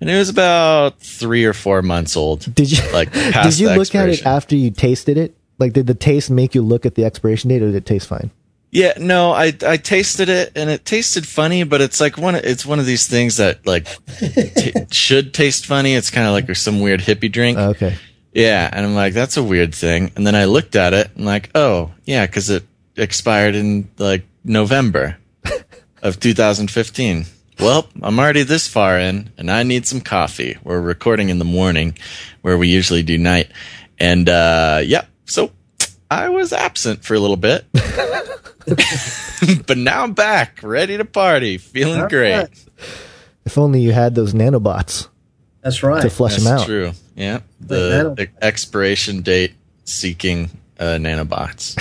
and 0.00 0.10
it 0.10 0.18
was 0.18 0.28
about 0.28 0.98
three 0.98 1.44
or 1.44 1.52
four 1.52 1.82
months 1.82 2.16
old. 2.16 2.52
Did 2.52 2.72
you 2.72 2.92
like 2.92 3.12
did 3.12 3.56
you 3.56 3.70
look 3.70 3.94
at 3.94 4.08
it 4.08 4.26
after 4.26 4.56
you 4.56 4.72
tasted 4.72 5.16
it? 5.16 5.36
Like, 5.60 5.72
did 5.72 5.86
the 5.86 5.94
taste 5.94 6.32
make 6.32 6.56
you 6.56 6.62
look 6.62 6.84
at 6.84 6.96
the 6.96 7.04
expiration 7.04 7.48
date, 7.48 7.62
or 7.62 7.66
did 7.66 7.76
it 7.76 7.86
taste 7.86 8.08
fine? 8.08 8.32
Yeah, 8.74 8.94
no, 8.98 9.30
I 9.32 9.52
I 9.64 9.76
tasted 9.76 10.28
it 10.28 10.50
and 10.56 10.68
it 10.68 10.84
tasted 10.84 11.28
funny, 11.28 11.62
but 11.62 11.80
it's 11.80 12.00
like 12.00 12.18
one 12.18 12.34
of- 12.34 12.44
it's 12.44 12.66
one 12.66 12.80
of 12.80 12.86
these 12.86 13.06
things 13.06 13.36
that 13.36 13.64
like 13.64 13.86
t- 14.18 14.72
should 14.90 15.32
taste 15.32 15.64
funny. 15.66 15.94
It's 15.94 16.10
kind 16.10 16.26
of 16.26 16.32
like 16.32 16.54
some 16.56 16.80
weird 16.80 16.98
hippie 17.00 17.30
drink. 17.30 17.56
Oh, 17.56 17.70
okay. 17.70 17.94
yeah, 18.32 18.68
and 18.72 18.84
I'm 18.84 18.96
like 18.96 19.14
that's 19.14 19.36
a 19.36 19.44
weird 19.44 19.72
thing. 19.72 20.10
And 20.16 20.26
then 20.26 20.34
I 20.34 20.46
looked 20.46 20.74
at 20.74 20.92
it 20.92 21.10
and 21.14 21.24
like, 21.24 21.50
oh, 21.54 21.92
yeah, 22.04 22.26
cuz 22.26 22.50
it 22.50 22.64
expired 22.96 23.54
in 23.54 23.88
like 23.98 24.24
November 24.44 25.18
of 26.02 26.18
2015. 26.18 27.26
Well, 27.60 27.86
I'm 28.02 28.18
already 28.18 28.42
this 28.42 28.66
far 28.66 28.98
in 28.98 29.30
and 29.38 29.52
I 29.52 29.62
need 29.62 29.86
some 29.86 30.00
coffee. 30.00 30.58
We're 30.64 30.80
recording 30.80 31.28
in 31.28 31.38
the 31.38 31.44
morning 31.44 31.96
where 32.42 32.58
we 32.58 32.66
usually 32.66 33.04
do 33.04 33.18
night. 33.18 33.50
And 34.00 34.28
uh 34.28 34.80
yeah, 34.84 35.04
so 35.26 35.52
I 36.14 36.28
was 36.28 36.52
absent 36.52 37.04
for 37.04 37.14
a 37.14 37.18
little 37.18 37.36
bit. 37.36 37.64
but 39.66 39.76
now 39.76 40.04
I'm 40.04 40.12
back, 40.12 40.60
ready 40.62 40.96
to 40.96 41.04
party, 41.04 41.58
feeling 41.58 42.02
All 42.02 42.08
great. 42.08 42.36
right. 42.36 42.64
If 43.44 43.58
only 43.58 43.80
you 43.80 43.90
had 43.90 44.14
those 44.14 44.32
nanobots 44.32 45.08
That's 45.60 45.82
right. 45.82 46.00
to 46.02 46.10
flush 46.10 46.34
That's 46.36 46.44
them 46.44 46.58
out. 46.58 46.66
true. 46.66 46.92
Yeah, 47.16 47.40
the, 47.60 48.14
the 48.16 48.28
expiration 48.40 49.22
date 49.22 49.54
seeking 49.84 50.50
uh, 50.78 50.98
nanobots. 50.98 51.76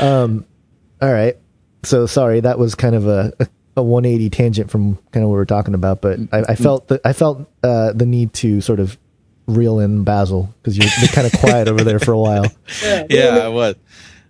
All 0.00 1.12
right. 1.12 1.36
So 1.82 2.06
sorry, 2.06 2.40
that 2.40 2.58
was 2.58 2.74
kind 2.74 2.94
of 2.94 3.06
a, 3.06 3.32
a 3.76 3.82
180 3.82 4.30
tangent 4.30 4.70
from 4.70 4.96
kind 5.12 5.22
of 5.22 5.30
what 5.30 5.36
we 5.36 5.42
are 5.42 5.46
talking 5.46 5.74
about, 5.74 6.00
but 6.00 6.18
I, 6.32 6.44
I 6.48 6.54
felt 6.54 6.88
the, 6.88 7.00
I 7.04 7.12
felt 7.12 7.48
uh, 7.62 7.92
the 7.92 8.06
need 8.06 8.32
to 8.34 8.60
sort 8.62 8.80
of 8.80 8.98
reel 9.46 9.80
in 9.80 10.04
Basil 10.04 10.54
because 10.60 10.76
you're, 10.76 10.88
you're 11.00 11.08
kind 11.08 11.26
of 11.26 11.32
quiet 11.40 11.68
over 11.68 11.84
there 11.84 11.98
for 11.98 12.12
a 12.12 12.18
while. 12.18 12.46
yeah, 12.82 13.38
I 13.42 13.48
was. 13.48 13.76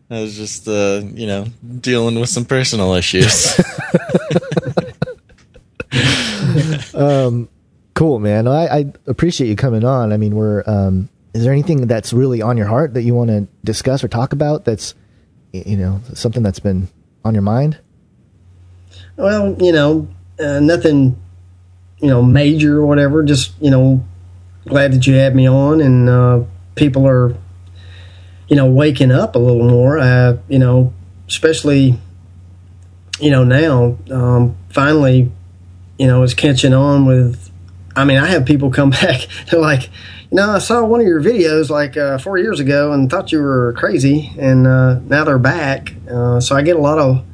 I 0.08 0.20
was 0.20 0.36
just, 0.36 0.68
uh, 0.68 1.02
you 1.04 1.26
know, 1.26 1.46
dealing 1.80 2.20
with 2.20 2.28
some 2.28 2.44
personal 2.44 2.94
issues. 2.94 3.58
um, 6.94 7.48
Cool, 7.96 8.18
man. 8.18 8.46
I, 8.46 8.66
I 8.66 8.92
appreciate 9.06 9.48
you 9.48 9.56
coming 9.56 9.82
on. 9.82 10.12
I 10.12 10.18
mean, 10.18 10.36
we're. 10.36 10.62
Um, 10.66 11.08
is 11.32 11.42
there 11.42 11.52
anything 11.52 11.86
that's 11.86 12.12
really 12.12 12.42
on 12.42 12.58
your 12.58 12.66
heart 12.66 12.92
that 12.92 13.04
you 13.04 13.14
want 13.14 13.30
to 13.30 13.48
discuss 13.64 14.04
or 14.04 14.08
talk 14.08 14.34
about? 14.34 14.66
That's, 14.66 14.94
you 15.52 15.78
know, 15.78 16.02
something 16.12 16.42
that's 16.42 16.58
been 16.58 16.88
on 17.24 17.32
your 17.32 17.42
mind. 17.42 17.78
Well, 19.16 19.56
you 19.62 19.72
know, 19.72 20.08
uh, 20.38 20.60
nothing, 20.60 21.18
you 21.98 22.08
know, 22.08 22.22
major 22.22 22.76
or 22.76 22.86
whatever. 22.86 23.22
Just 23.22 23.54
you 23.62 23.70
know, 23.70 24.04
glad 24.66 24.92
that 24.92 25.06
you 25.06 25.14
had 25.14 25.34
me 25.34 25.48
on, 25.48 25.80
and 25.80 26.08
uh, 26.08 26.42
people 26.74 27.06
are, 27.06 27.34
you 28.48 28.56
know, 28.56 28.66
waking 28.66 29.10
up 29.10 29.34
a 29.34 29.38
little 29.38 29.68
more. 29.68 29.98
Uh, 29.98 30.38
you 30.48 30.58
know, 30.58 30.92
especially, 31.28 31.98
you 33.20 33.30
know, 33.30 33.44
now 33.44 33.96
um, 34.10 34.56
finally, 34.68 35.30
you 35.98 36.06
know, 36.06 36.22
is 36.22 36.34
catching 36.34 36.74
on 36.74 37.06
with. 37.06 37.50
I 37.94 38.04
mean, 38.04 38.18
I 38.18 38.26
have 38.26 38.44
people 38.44 38.70
come 38.70 38.90
back. 39.02 39.26
They're 39.50 39.60
like, 39.60 39.84
you 40.30 40.36
know, 40.36 40.50
I 40.50 40.58
saw 40.58 40.84
one 40.84 41.00
of 41.00 41.06
your 41.06 41.20
videos 41.20 41.70
like 41.70 41.96
uh, 41.96 42.18
four 42.18 42.36
years 42.36 42.60
ago 42.60 42.92
and 42.92 43.10
thought 43.10 43.32
you 43.32 43.40
were 43.40 43.72
crazy, 43.76 44.32
and 44.38 44.66
uh, 44.66 44.98
now 45.00 45.24
they're 45.24 45.38
back. 45.38 45.94
Uh, 46.10 46.40
so 46.40 46.54
I 46.54 46.62
get 46.62 46.76
a 46.76 46.80
lot 46.80 46.98
of 46.98 47.24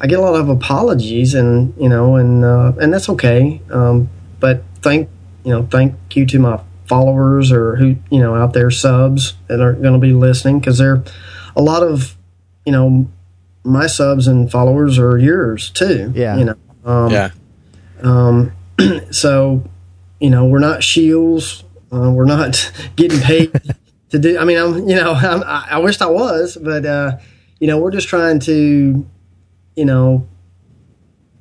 I 0.00 0.06
get 0.06 0.18
a 0.18 0.22
lot 0.22 0.34
of 0.34 0.48
apologies, 0.48 1.34
and 1.34 1.74
you 1.76 1.88
know, 1.88 2.16
and 2.16 2.44
uh, 2.44 2.72
and 2.80 2.92
that's 2.92 3.08
okay. 3.10 3.60
Um, 3.70 4.08
but 4.38 4.62
thank 4.80 5.10
you 5.50 5.56
know, 5.56 5.66
thank 5.66 5.94
you 6.14 6.24
to 6.26 6.38
my 6.38 6.60
followers 6.86 7.50
or 7.50 7.74
who 7.74 7.96
you 8.08 8.20
know 8.20 8.36
out 8.36 8.52
there 8.52 8.70
subs 8.70 9.34
that 9.48 9.60
are 9.60 9.72
going 9.72 9.94
to 9.94 9.98
be 9.98 10.12
listening 10.12 10.60
because 10.60 10.78
they're 10.78 11.02
a 11.56 11.60
lot 11.60 11.82
of 11.82 12.16
you 12.64 12.70
know 12.70 13.08
my 13.64 13.88
subs 13.88 14.28
and 14.28 14.48
followers 14.48 14.96
are 14.96 15.18
yours 15.18 15.70
too. 15.70 16.12
Yeah. 16.14 16.36
you 16.36 16.44
know. 16.44 16.54
Um, 16.84 17.10
yeah. 17.10 17.30
um, 18.00 18.52
so, 19.10 19.64
you 20.20 20.30
know, 20.30 20.46
we're 20.46 20.60
not 20.60 20.84
shields. 20.84 21.64
Uh, 21.92 22.10
we're 22.10 22.24
not 22.24 22.72
getting 22.96 23.18
paid 23.18 23.52
to 24.10 24.18
do. 24.20 24.38
I 24.38 24.44
mean, 24.44 24.56
I'm, 24.56 24.88
you 24.88 24.94
know, 24.94 25.12
I'm, 25.16 25.42
I, 25.42 25.68
I 25.72 25.78
wished 25.78 26.00
I 26.00 26.06
was, 26.06 26.56
but 26.56 26.86
uh, 26.86 27.18
you 27.58 27.66
know, 27.66 27.78
we're 27.78 27.90
just 27.90 28.08
trying 28.08 28.38
to, 28.40 29.06
you 29.76 29.84
know, 29.84 30.28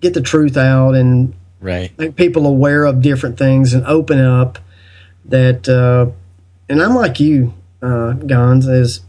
get 0.01 0.13
the 0.13 0.21
truth 0.21 0.57
out 0.57 0.95
and 0.95 1.33
Right. 1.61 1.97
make 1.97 2.15
people 2.15 2.47
aware 2.47 2.85
of 2.85 3.01
different 3.01 3.37
things 3.37 3.73
and 3.73 3.85
open 3.85 4.19
up 4.19 4.59
that. 5.25 5.67
Uh, 5.67 6.11
and 6.69 6.81
I'm 6.81 6.95
like 6.95 7.19
you, 7.19 7.53
uh, 7.81 8.13
Gons, 8.13 8.67
is 8.67 9.01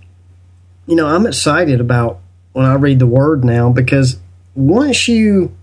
you 0.91 0.97
know, 0.97 1.07
I'm 1.07 1.25
excited 1.25 1.81
about 1.81 2.19
when 2.53 2.67
I 2.67 2.75
read 2.75 2.99
the 2.99 3.07
word 3.07 3.45
now 3.45 3.71
because 3.71 4.19
once 4.57 5.07
you, 5.07 5.55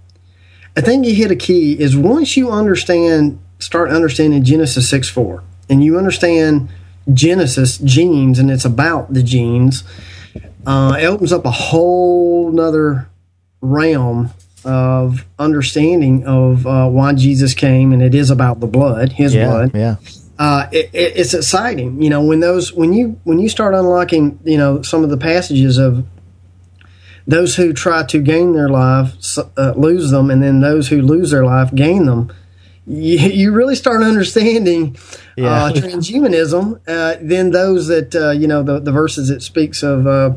I 0.78 0.82
think 0.82 1.06
you 1.06 1.14
hit 1.14 1.32
a 1.32 1.36
key 1.36 1.78
is 1.78 1.98
once 1.98 2.38
you 2.38 2.50
understand, 2.50 3.40
start 3.60 3.90
understanding 3.90 4.42
Genesis 4.44 4.90
6 4.90 5.10
4, 5.10 5.44
and 5.70 5.84
you 5.84 5.98
understand 5.98 6.70
Genesis 7.14 7.78
genes 7.80 8.40
and 8.40 8.50
it's 8.50 8.64
about 8.64 9.14
the 9.14 9.22
genes, 9.22 9.84
uh, 10.66 10.96
it 10.98 11.06
opens 11.06 11.34
up 11.34 11.44
a 11.44 11.52
whole 11.52 12.50
nother 12.52 13.10
realm 13.60 14.32
of 14.66 15.26
understanding 15.40 16.26
of 16.26 16.66
uh, 16.68 16.88
why 16.90 17.14
Jesus 17.14 17.54
came, 17.54 17.92
and 17.94 18.02
it 18.02 18.14
is 18.16 18.30
about 18.30 18.60
the 18.60 18.68
blood, 18.68 19.14
His 19.14 19.34
Yeah, 19.36 19.46
blood 19.48 19.72
yeah, 19.74 19.96
uh, 20.40 20.68
it, 20.72 20.90
it, 20.94 21.14
it's 21.18 21.34
exciting. 21.34 22.02
You 22.02 22.10
know, 22.10 22.24
when 22.24 22.40
those 22.40 22.74
when 22.74 22.94
you 22.94 23.20
when 23.24 23.40
you 23.40 23.50
start 23.50 23.74
unlocking, 23.74 24.40
you 24.44 24.58
know, 24.58 24.82
some 24.82 25.04
of 25.04 25.10
the 25.10 25.18
passages 25.18 25.78
of 25.78 26.06
those 27.26 27.56
who 27.58 27.74
try 27.74 28.04
to 28.04 28.20
gain 28.22 28.54
their 28.54 28.70
life 28.70 29.14
uh, 29.58 29.74
lose 29.76 30.12
them, 30.12 30.32
and 30.32 30.42
then 30.42 30.62
those 30.62 30.88
who 30.90 31.02
lose 31.02 31.32
their 31.32 31.46
life 31.46 31.74
gain 31.74 32.06
them. 32.06 32.32
You, 32.86 33.18
you 33.20 33.52
really 33.52 33.76
start 33.76 34.02
understanding 34.02 34.96
Yeah. 35.36 35.66
uh, 35.66 35.72
transhumanism. 35.72 36.80
Uh, 36.88 37.16
then 37.22 37.52
those 37.52 37.88
that 37.88 38.16
uh, 38.16 38.32
you 38.32 38.48
know 38.48 38.64
the 38.64 38.80
the 38.80 38.92
verses 38.92 39.30
it 39.30 39.42
speaks 39.42 39.84
of. 39.84 40.08
Uh, 40.08 40.34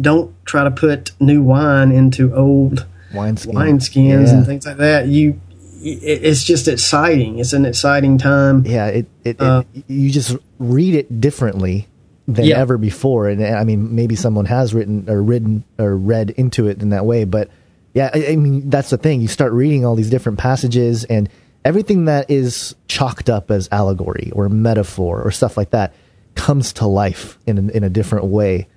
don't 0.00 0.32
try 0.46 0.62
to 0.62 0.70
put 0.70 1.10
new 1.18 1.42
wine 1.42 1.90
into 1.90 2.32
old 2.32 2.86
wineskin, 3.14 3.54
wineskins 3.54 4.26
Yeah. 4.26 4.34
and 4.34 4.46
things 4.46 4.66
like 4.66 4.76
that. 4.78 5.06
You, 5.08 5.40
it, 5.82 6.22
it's 6.24 6.44
just 6.44 6.68
exciting. 6.68 7.38
It's 7.38 7.52
an 7.52 7.64
exciting 7.66 8.18
time. 8.18 8.64
yeah 8.66 8.86
it, 8.88 9.06
it, 9.24 9.40
Uh, 9.40 9.62
it 9.74 9.84
you 9.88 10.10
just 10.10 10.36
read 10.58 10.94
it 10.94 11.20
differently 11.20 11.86
than 12.28 12.44
Yeah. 12.44 12.58
ever 12.58 12.78
before 12.78 13.28
and 13.28 13.44
i 13.44 13.64
mean 13.64 13.94
maybe 13.96 14.14
someone 14.14 14.44
has 14.44 14.72
written 14.72 15.06
or 15.08 15.20
written 15.22 15.64
or 15.78 15.96
read 15.96 16.30
into 16.30 16.68
it 16.68 16.80
in 16.80 16.90
that 16.90 17.04
way 17.04 17.24
but 17.24 17.48
yeah 17.92 18.08
I, 18.14 18.28
I 18.32 18.36
mean 18.36 18.70
that's 18.70 18.90
the 18.90 18.98
thing 18.98 19.20
you 19.20 19.26
start 19.26 19.52
reading 19.52 19.84
all 19.84 19.96
these 19.96 20.10
different 20.10 20.38
passages 20.38 21.02
and 21.04 21.28
everything 21.64 22.04
that 22.04 22.30
is 22.30 22.74
chalked 22.86 23.28
up 23.28 23.50
as 23.50 23.68
allegory 23.72 24.30
or 24.32 24.48
metaphor 24.48 25.20
or 25.22 25.30
stuff 25.32 25.56
like 25.56 25.70
that 25.70 25.92
comes 26.36 26.72
to 26.74 26.86
life 26.86 27.36
in 27.46 27.58
a, 27.58 27.72
in 27.72 27.82
a 27.84 27.90
different 27.90 28.26
way. 28.26 28.68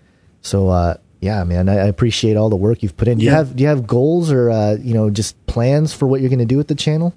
So 0.41 0.68
uh, 0.69 0.95
yeah, 1.23 1.43
man, 1.45 1.69
I, 1.69 1.75
I, 1.75 1.85
appreciate 1.85 2.35
all 2.35 2.49
the 2.49 2.57
work 2.57 2.83
you've 2.83 2.97
put 2.97 3.07
in. 3.07 3.17
Do 3.17 3.23
yeah. 3.23 3.31
you 3.31 3.37
have 3.37 3.55
do 3.55 3.63
you 3.63 3.69
have 3.69 3.87
goals 3.87 4.29
or 4.29 4.51
uh, 4.51 4.75
you 4.75 4.93
know 4.93 5.09
just 5.09 5.33
plans 5.47 5.93
for 5.93 6.05
what 6.05 6.19
you're 6.19 6.29
going 6.29 6.39
to 6.39 6.45
do 6.45 6.57
with 6.57 6.67
the 6.67 6.75
channel? 6.75 7.13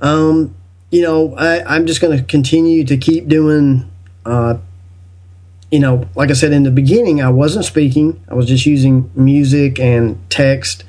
Um, 0.00 0.56
you 0.90 1.02
know, 1.02 1.36
I, 1.36 1.76
am 1.76 1.86
just 1.86 2.00
going 2.00 2.18
to 2.18 2.24
continue 2.24 2.84
to 2.84 2.96
keep 2.96 3.28
doing. 3.28 3.88
Uh, 4.26 4.58
you 5.70 5.78
know, 5.78 6.08
like 6.16 6.30
I 6.30 6.32
said 6.32 6.52
in 6.52 6.64
the 6.64 6.72
beginning, 6.72 7.22
I 7.22 7.28
wasn't 7.28 7.64
speaking. 7.64 8.20
I 8.28 8.34
was 8.34 8.46
just 8.46 8.66
using 8.66 9.08
music 9.14 9.78
and 9.78 10.18
text. 10.28 10.82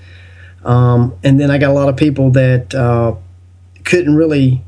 Um, 0.65 1.15
and 1.23 1.39
then 1.39 1.51
I 1.51 1.59
got 1.59 1.69
a 1.69 1.73
lot 1.73 1.87
of 1.87 1.97
people 1.97 2.31
that 2.31 2.73
uh, 2.73 3.13
couldn't 3.83 4.15
really 4.15 4.63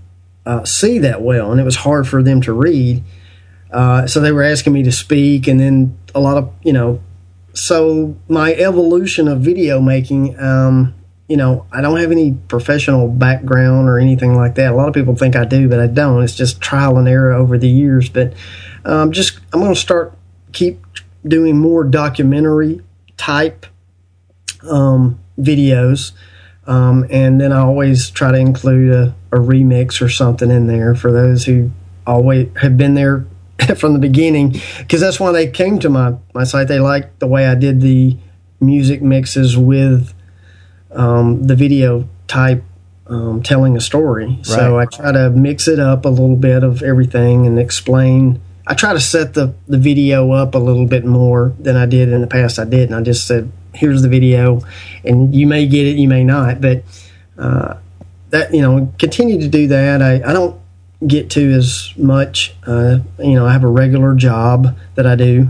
uh, 0.45 0.65
see 0.65 0.99
that 0.99 1.23
well, 1.23 1.51
and 1.51 1.59
it 1.59 1.63
was 1.63 1.77
hard 1.77 2.07
for 2.07 2.21
them 2.21 2.41
to 2.41 2.53
read. 2.53 3.03
Uh, 3.71 4.05
so 4.05 4.19
they 4.19 4.31
were 4.31 4.43
asking 4.43 4.73
me 4.73 4.83
to 4.83 4.91
speak, 4.91 5.47
and 5.47 5.59
then 5.59 5.97
a 6.13 6.19
lot 6.19 6.37
of 6.37 6.53
you 6.61 6.73
know. 6.73 7.01
So 7.53 8.15
my 8.27 8.53
evolution 8.53 9.27
of 9.27 9.41
video 9.41 9.79
making, 9.79 10.39
um, 10.39 10.95
you 11.27 11.37
know, 11.37 11.65
I 11.71 11.81
don't 11.81 11.99
have 11.99 12.11
any 12.11 12.33
professional 12.47 13.07
background 13.07 13.87
or 13.87 13.99
anything 13.99 14.35
like 14.35 14.55
that. 14.55 14.73
A 14.73 14.75
lot 14.75 14.87
of 14.87 14.93
people 14.93 15.15
think 15.15 15.35
I 15.35 15.45
do, 15.45 15.69
but 15.69 15.79
I 15.79 15.87
don't. 15.87 16.23
It's 16.23 16.35
just 16.35 16.59
trial 16.59 16.97
and 16.97 17.07
error 17.07 17.33
over 17.33 17.57
the 17.57 17.69
years. 17.69 18.09
But 18.09 18.33
um, 18.85 19.11
just 19.11 19.39
I'm 19.53 19.59
going 19.59 19.73
to 19.73 19.79
start 19.79 20.17
keep 20.51 20.83
doing 21.25 21.57
more 21.57 21.83
documentary 21.83 22.81
type 23.17 23.65
um, 24.69 25.19
videos. 25.39 26.11
Um, 26.65 27.05
and 27.09 27.39
then 27.39 27.51
I 27.51 27.59
always 27.59 28.09
try 28.09 28.31
to 28.31 28.37
include 28.37 28.93
a, 28.93 29.15
a, 29.33 29.37
remix 29.37 30.01
or 30.01 30.07
something 30.07 30.49
in 30.49 30.67
there 30.67 30.95
for 30.95 31.11
those 31.11 31.43
who 31.43 31.71
always 32.07 32.47
have 32.61 32.77
been 32.77 32.93
there 32.93 33.25
from 33.77 33.93
the 33.93 33.99
beginning 33.99 34.55
because 34.79 35.01
that's 35.01 35.19
why 35.19 35.31
they 35.31 35.47
came 35.47 35.79
to 35.79 35.89
my, 35.89 36.15
my 36.33 36.43
site. 36.43 36.67
They 36.67 36.79
liked 36.79 37.19
the 37.19 37.27
way 37.27 37.47
I 37.47 37.55
did 37.55 37.81
the 37.81 38.17
music 38.59 39.01
mixes 39.01 39.57
with 39.57 40.13
um, 40.91 41.43
the 41.43 41.55
video 41.55 42.07
type 42.27 42.63
um, 43.07 43.43
telling 43.43 43.75
a 43.75 43.81
story. 43.81 44.27
Right. 44.27 44.45
So 44.45 44.79
I 44.79 44.85
try 44.85 45.11
to 45.11 45.29
mix 45.29 45.67
it 45.67 45.79
up 45.79 46.05
a 46.05 46.09
little 46.09 46.35
bit 46.35 46.63
of 46.63 46.81
everything 46.81 47.45
and 47.45 47.59
explain. 47.59 48.41
I 48.65 48.75
try 48.75 48.93
to 48.93 48.99
set 48.99 49.33
the, 49.33 49.53
the 49.67 49.77
video 49.77 50.31
up 50.31 50.55
a 50.55 50.57
little 50.57 50.85
bit 50.85 51.05
more 51.05 51.53
than 51.59 51.75
I 51.75 51.85
did 51.85 52.09
in 52.09 52.21
the 52.21 52.27
past. 52.27 52.59
I 52.59 52.65
did, 52.65 52.89
and 52.89 52.95
I 52.95 53.01
just 53.01 53.27
said, 53.27 53.51
"Here's 53.73 54.01
the 54.01 54.07
video," 54.07 54.61
and 55.03 55.35
you 55.35 55.47
may 55.47 55.67
get 55.67 55.85
it, 55.85 55.97
you 55.97 56.07
may 56.07 56.23
not, 56.23 56.61
but 56.61 56.83
uh, 57.37 57.75
that 58.29 58.53
you 58.53 58.61
know, 58.61 58.93
continue 58.97 59.39
to 59.41 59.49
do 59.49 59.67
that. 59.67 60.01
I, 60.01 60.15
I 60.15 60.31
don't 60.31 60.59
get 61.07 61.29
to 61.31 61.51
as 61.51 61.93
much. 61.97 62.55
Uh, 62.65 62.99
you 63.19 63.33
know, 63.33 63.45
I 63.45 63.53
have 63.53 63.63
a 63.63 63.69
regular 63.69 64.15
job 64.15 64.77
that 64.95 65.05
I 65.05 65.15
do, 65.15 65.49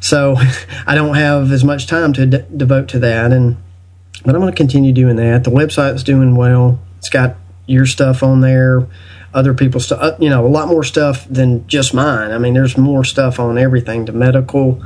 so 0.00 0.36
I 0.86 0.94
don't 0.94 1.14
have 1.14 1.52
as 1.52 1.64
much 1.64 1.86
time 1.86 2.12
to 2.14 2.26
de- 2.26 2.42
devote 2.42 2.88
to 2.90 2.98
that. 3.00 3.32
And 3.32 3.56
but 4.24 4.34
I'm 4.34 4.40
going 4.40 4.52
to 4.52 4.56
continue 4.56 4.92
doing 4.92 5.16
that. 5.16 5.44
The 5.44 5.50
website's 5.50 6.04
doing 6.04 6.36
well. 6.36 6.78
It's 6.98 7.08
got 7.08 7.36
your 7.66 7.86
stuff 7.86 8.22
on 8.22 8.40
there, 8.40 8.86
other 9.34 9.54
people's 9.54 9.86
stuff. 9.86 9.98
Uh, 10.00 10.16
you 10.20 10.30
know, 10.30 10.46
a 10.46 10.48
lot 10.48 10.68
more 10.68 10.84
stuff 10.84 11.26
than 11.28 11.66
just 11.66 11.94
mine. 11.94 12.30
I 12.30 12.38
mean, 12.38 12.54
there's 12.54 12.76
more 12.76 13.04
stuff 13.04 13.40
on 13.40 13.58
everything 13.58 14.06
to 14.06 14.12
medical 14.12 14.82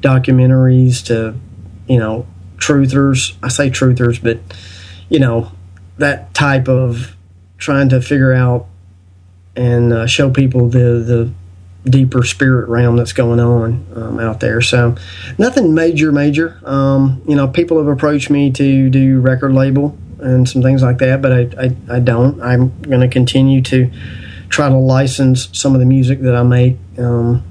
documentaries 0.00 1.04
to 1.06 1.34
you 1.88 1.98
know 1.98 2.26
truthers. 2.56 3.36
I 3.42 3.48
say 3.48 3.70
truthers, 3.70 4.22
but 4.22 4.38
you 5.08 5.18
know 5.18 5.52
that 5.98 6.32
type 6.34 6.68
of 6.68 7.16
trying 7.58 7.90
to 7.90 8.00
figure 8.00 8.32
out 8.32 8.66
and 9.60 9.92
uh, 9.92 10.06
show 10.06 10.30
people 10.30 10.68
the 10.68 11.30
the 11.84 11.90
deeper 11.90 12.22
spirit 12.22 12.68
realm 12.68 12.96
that's 12.96 13.12
going 13.12 13.40
on 13.40 13.86
um, 13.94 14.18
out 14.18 14.40
there. 14.40 14.60
So 14.60 14.96
nothing 15.38 15.74
major, 15.74 16.12
major. 16.12 16.60
Um, 16.64 17.22
you 17.26 17.34
know, 17.34 17.48
people 17.48 17.78
have 17.78 17.88
approached 17.88 18.30
me 18.30 18.50
to 18.52 18.90
do 18.90 19.20
record 19.20 19.52
label 19.52 19.96
and 20.18 20.48
some 20.48 20.62
things 20.62 20.82
like 20.82 20.98
that, 20.98 21.20
but 21.22 21.32
I 21.32 21.40
I, 21.58 21.96
I 21.96 22.00
don't. 22.00 22.40
I'm 22.42 22.80
going 22.82 23.00
to 23.00 23.08
continue 23.08 23.60
to 23.62 23.90
try 24.48 24.68
to 24.68 24.76
license 24.76 25.48
some 25.52 25.74
of 25.74 25.80
the 25.80 25.86
music 25.86 26.20
that 26.20 26.34
I 26.34 26.42
make 26.42 26.76
um, 26.98 27.42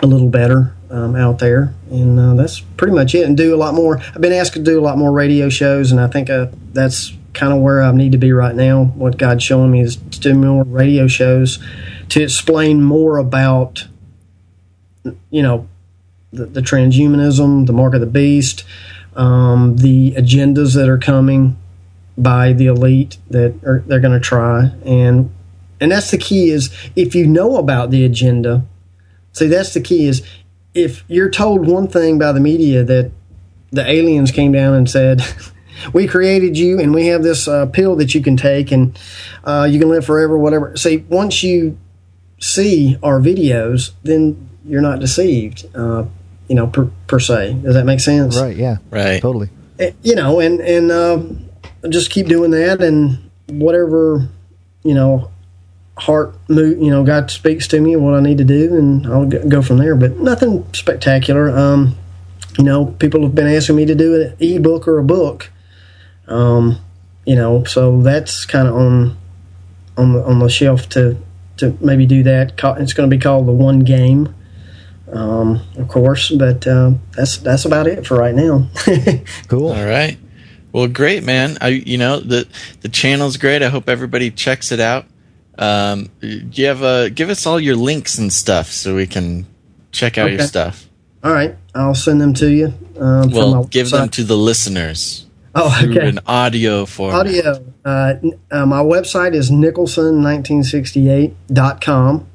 a 0.00 0.06
little 0.06 0.28
better. 0.28 0.74
Um, 0.90 1.16
out 1.16 1.38
there, 1.38 1.74
and 1.90 2.18
uh, 2.18 2.32
that's 2.32 2.60
pretty 2.60 2.94
much 2.94 3.14
it. 3.14 3.26
And 3.26 3.36
do 3.36 3.54
a 3.54 3.58
lot 3.58 3.74
more. 3.74 4.00
I've 4.00 4.22
been 4.22 4.32
asked 4.32 4.54
to 4.54 4.58
do 4.58 4.80
a 4.80 4.84
lot 4.88 4.96
more 4.96 5.12
radio 5.12 5.50
shows, 5.50 5.92
and 5.92 6.00
I 6.00 6.06
think 6.06 6.30
uh, 6.30 6.46
that's 6.72 7.12
kind 7.34 7.52
of 7.52 7.60
where 7.60 7.82
I 7.82 7.92
need 7.92 8.12
to 8.12 8.18
be 8.18 8.32
right 8.32 8.54
now. 8.54 8.84
What 8.84 9.18
God's 9.18 9.42
showing 9.42 9.70
me 9.70 9.80
is 9.80 9.96
to 9.96 10.20
do 10.20 10.34
more 10.34 10.64
radio 10.64 11.06
shows 11.06 11.58
to 12.10 12.22
explain 12.22 12.82
more 12.82 13.18
about, 13.18 13.86
you 15.30 15.42
know, 15.42 15.68
the, 16.32 16.46
the 16.46 16.60
transhumanism, 16.60 17.66
the 17.66 17.72
mark 17.72 17.94
of 17.94 18.00
the 18.00 18.06
beast, 18.06 18.64
um, 19.16 19.76
the 19.76 20.12
agendas 20.12 20.74
that 20.74 20.88
are 20.88 20.98
coming 20.98 21.56
by 22.16 22.52
the 22.52 22.66
elite 22.66 23.18
that 23.30 23.54
are 23.64 23.82
they're 23.86 24.00
going 24.00 24.18
to 24.18 24.20
try, 24.20 24.72
and 24.84 25.30
and 25.80 25.92
that's 25.92 26.10
the 26.10 26.18
key 26.18 26.50
is 26.50 26.70
if 26.96 27.14
you 27.14 27.26
know 27.26 27.56
about 27.56 27.90
the 27.90 28.04
agenda. 28.04 28.64
See, 29.32 29.46
that's 29.46 29.72
the 29.74 29.80
key 29.80 30.06
is 30.06 30.26
if 30.74 31.04
you're 31.08 31.30
told 31.30 31.66
one 31.66 31.86
thing 31.86 32.18
by 32.18 32.32
the 32.32 32.40
media 32.40 32.82
that 32.84 33.12
the 33.70 33.88
aliens 33.88 34.30
came 34.30 34.52
down 34.52 34.74
and 34.74 34.88
said 34.88 35.22
we 35.92 36.06
created 36.06 36.56
you 36.58 36.80
and 36.80 36.94
we 36.94 37.06
have 37.06 37.22
this 37.22 37.48
uh, 37.48 37.66
pill 37.66 37.96
that 37.96 38.14
you 38.14 38.22
can 38.22 38.36
take 38.36 38.72
and 38.72 38.98
uh, 39.44 39.66
you 39.70 39.78
can 39.78 39.88
live 39.88 40.04
forever, 40.04 40.36
whatever. 40.38 40.76
See, 40.76 40.98
once 41.08 41.42
you 41.42 41.78
see 42.40 42.96
our 43.02 43.20
videos, 43.20 43.92
then 44.02 44.48
you're 44.64 44.82
not 44.82 45.00
deceived, 45.00 45.66
uh, 45.74 46.04
you 46.48 46.54
know, 46.54 46.66
per, 46.66 46.90
per, 47.06 47.18
se. 47.18 47.54
Does 47.62 47.74
that 47.74 47.84
make 47.84 48.00
sense? 48.00 48.38
Right. 48.38 48.56
Yeah. 48.56 48.78
Right. 48.90 49.20
Totally. 49.20 49.50
Eh, 49.78 49.92
you 50.02 50.14
know, 50.14 50.40
and, 50.40 50.60
and 50.60 50.90
uh, 50.90 51.22
just 51.88 52.10
keep 52.10 52.26
doing 52.26 52.50
that 52.52 52.82
and 52.82 53.30
whatever, 53.46 54.28
you 54.82 54.94
know, 54.94 55.30
heart 55.96 56.36
move, 56.48 56.80
you 56.80 56.90
know, 56.90 57.04
God 57.04 57.30
speaks 57.30 57.66
to 57.68 57.80
me 57.80 57.92
and 57.94 58.04
what 58.04 58.14
I 58.14 58.20
need 58.20 58.38
to 58.38 58.44
do 58.44 58.76
and 58.76 59.06
I'll 59.06 59.26
go 59.26 59.62
from 59.62 59.78
there, 59.78 59.96
but 59.96 60.16
nothing 60.18 60.64
spectacular. 60.72 61.56
Um, 61.56 61.96
you 62.56 62.64
know, 62.64 62.86
people 62.86 63.22
have 63.22 63.34
been 63.34 63.46
asking 63.46 63.76
me 63.76 63.86
to 63.86 63.94
do 63.94 64.20
an 64.20 64.36
ebook 64.40 64.86
or 64.88 64.98
a 64.98 65.04
book 65.04 65.50
um, 66.28 66.78
you 67.24 67.36
know, 67.36 67.64
so 67.64 68.02
that's 68.02 68.46
kind 68.46 68.68
of 68.68 68.74
on 68.74 69.16
on 69.96 70.12
the 70.12 70.24
on 70.24 70.38
the 70.38 70.48
shelf 70.48 70.88
to 70.90 71.16
to 71.58 71.76
maybe 71.80 72.06
do 72.06 72.22
that. 72.22 72.52
It's 72.78 72.92
going 72.92 73.10
to 73.10 73.16
be 73.16 73.20
called 73.20 73.46
the 73.46 73.52
One 73.52 73.80
Game, 73.80 74.34
um, 75.12 75.60
of 75.76 75.88
course, 75.88 76.30
but 76.30 76.66
uh, 76.66 76.92
that's 77.16 77.38
that's 77.38 77.64
about 77.64 77.86
it 77.86 78.06
for 78.06 78.16
right 78.16 78.34
now. 78.34 78.68
cool. 79.48 79.68
All 79.68 79.84
right. 79.84 80.18
Well, 80.72 80.86
great, 80.86 81.24
man. 81.24 81.58
I 81.60 81.68
you 81.68 81.98
know 81.98 82.20
the 82.20 82.46
the 82.82 82.88
channel's 82.88 83.36
great. 83.36 83.62
I 83.62 83.68
hope 83.68 83.88
everybody 83.88 84.30
checks 84.30 84.70
it 84.72 84.80
out. 84.80 85.06
Um, 85.56 86.08
do 86.20 86.48
you 86.52 86.66
have 86.66 86.82
a 86.82 87.10
give 87.10 87.30
us 87.30 87.44
all 87.46 87.58
your 87.58 87.74
links 87.74 88.16
and 88.18 88.32
stuff 88.32 88.68
so 88.68 88.94
we 88.94 89.06
can 89.06 89.46
check 89.92 90.18
out 90.18 90.26
okay. 90.26 90.36
your 90.36 90.46
stuff. 90.46 90.88
All 91.22 91.32
right, 91.32 91.56
I'll 91.74 91.94
send 91.94 92.20
them 92.20 92.32
to 92.34 92.50
you. 92.50 92.72
Um, 92.98 93.30
well, 93.30 93.64
give 93.64 93.90
them 93.90 94.08
to 94.10 94.24
the 94.24 94.36
listeners. 94.36 95.26
Oh, 95.60 95.76
okay. 95.82 96.08
An 96.08 96.20
audio 96.24 96.86
format. 96.86 97.26
Audio. 97.26 97.64
Uh, 97.84 98.14
uh, 98.50 98.64
my 98.64 98.80
website 98.80 99.34
is 99.34 99.50
nicholson1968.com. 99.50 102.26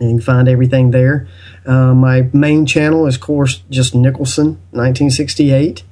And 0.00 0.10
you 0.10 0.16
can 0.16 0.20
find 0.20 0.48
everything 0.48 0.90
there. 0.90 1.28
Uh, 1.64 1.94
my 1.94 2.28
main 2.32 2.66
channel 2.66 3.06
is, 3.06 3.14
of 3.14 3.22
course, 3.22 3.62
just 3.70 3.94
Nicholson 3.94 4.58
1968. 4.72 5.82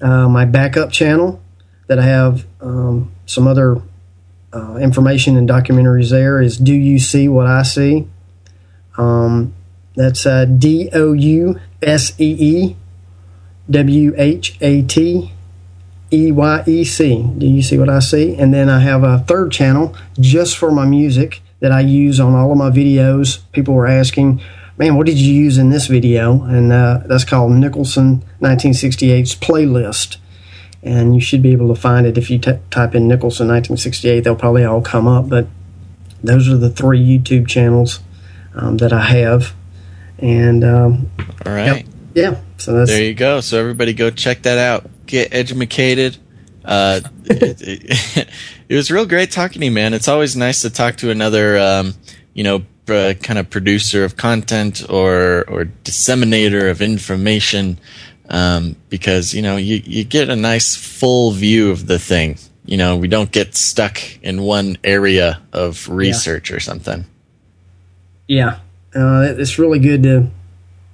Uh, 0.00 0.26
my 0.28 0.46
backup 0.46 0.90
channel 0.90 1.38
that 1.88 1.98
I 1.98 2.04
have 2.04 2.46
um, 2.60 3.12
some 3.26 3.46
other 3.46 3.82
uh, 4.54 4.76
information 4.76 5.36
and 5.36 5.46
documentaries 5.48 6.10
there 6.10 6.40
is 6.40 6.56
Do 6.56 6.72
You 6.72 6.98
See 6.98 7.28
What 7.28 7.46
I 7.46 7.62
See? 7.62 8.08
Um, 8.96 9.52
that's 9.96 10.24
uh, 10.24 10.46
D 10.46 10.88
O 10.94 11.12
U 11.12 11.60
S 11.82 12.18
E 12.18 12.36
E 12.38 12.76
W 13.68 14.14
H 14.16 14.56
A 14.60 14.80
T 14.82 15.32
E 16.12 16.32
Y 16.32 16.64
E 16.66 16.84
C. 16.84 17.24
Do 17.38 17.46
you 17.46 17.62
see 17.62 17.78
what 17.78 17.88
I 17.88 18.00
see? 18.00 18.36
And 18.36 18.52
then 18.52 18.68
I 18.68 18.80
have 18.80 19.04
a 19.04 19.18
third 19.20 19.52
channel 19.52 19.94
just 20.18 20.58
for 20.58 20.70
my 20.70 20.84
music 20.84 21.40
that 21.60 21.72
I 21.72 21.80
use 21.80 22.18
on 22.18 22.34
all 22.34 22.50
of 22.50 22.58
my 22.58 22.70
videos. 22.70 23.40
People 23.52 23.74
were 23.74 23.86
asking, 23.86 24.40
man, 24.76 24.96
what 24.96 25.06
did 25.06 25.18
you 25.18 25.32
use 25.32 25.58
in 25.58 25.70
this 25.70 25.86
video? 25.86 26.42
And 26.42 26.72
uh, 26.72 27.02
that's 27.06 27.24
called 27.24 27.52
Nicholson 27.52 28.24
1968's 28.40 29.36
playlist. 29.36 30.16
And 30.82 31.14
you 31.14 31.20
should 31.20 31.42
be 31.42 31.52
able 31.52 31.68
to 31.72 31.78
find 31.78 32.06
it 32.06 32.16
if 32.16 32.30
you 32.30 32.38
t- 32.38 32.58
type 32.70 32.94
in 32.94 33.06
Nicholson 33.06 33.48
1968. 33.48 34.20
They'll 34.20 34.34
probably 34.34 34.64
all 34.64 34.80
come 34.80 35.06
up. 35.06 35.28
But 35.28 35.46
those 36.24 36.48
are 36.48 36.56
the 36.56 36.70
three 36.70 37.00
YouTube 37.00 37.46
channels 37.46 38.00
um, 38.54 38.78
that 38.78 38.92
I 38.92 39.02
have. 39.02 39.54
And 40.18 40.64
um, 40.64 41.10
all 41.46 41.52
right. 41.52 41.84
Yep, 41.84 41.86
yeah. 42.14 42.40
So 42.56 42.72
that's 42.72 42.90
there 42.90 43.02
you 43.02 43.14
go. 43.14 43.40
So 43.40 43.58
everybody 43.58 43.92
go 43.92 44.10
check 44.10 44.42
that 44.42 44.58
out 44.58 44.88
get 45.10 45.34
educated. 45.34 46.16
Uh, 46.64 47.00
it, 47.24 47.60
it, 47.62 48.28
It 48.68 48.76
was 48.76 48.88
real 48.90 49.04
great 49.06 49.32
talking 49.32 49.60
to 49.60 49.66
you, 49.66 49.72
man. 49.72 49.94
It's 49.94 50.06
always 50.06 50.36
nice 50.36 50.62
to 50.62 50.70
talk 50.70 50.96
to 50.98 51.10
another, 51.10 51.58
um, 51.58 51.94
you 52.34 52.44
know, 52.44 52.62
uh, 52.88 53.14
kind 53.20 53.36
of 53.38 53.50
producer 53.50 54.04
of 54.04 54.16
content 54.16 54.84
or 54.88 55.44
or 55.48 55.64
disseminator 55.84 56.70
of 56.70 56.80
information, 56.80 57.78
um, 58.28 58.76
because 58.88 59.34
you 59.34 59.42
know 59.42 59.56
you 59.56 59.82
you 59.84 60.04
get 60.04 60.28
a 60.30 60.36
nice 60.36 60.76
full 60.76 61.32
view 61.32 61.70
of 61.72 61.86
the 61.88 61.98
thing. 61.98 62.38
You 62.64 62.76
know, 62.76 62.96
we 62.96 63.08
don't 63.08 63.32
get 63.32 63.56
stuck 63.56 63.98
in 64.22 64.42
one 64.42 64.76
area 64.84 65.40
of 65.52 65.88
research 65.88 66.52
or 66.52 66.60
something. 66.60 67.04
Yeah, 68.28 68.58
uh, 68.94 69.34
it's 69.36 69.58
really 69.58 69.80
good 69.80 70.02
to 70.04 70.28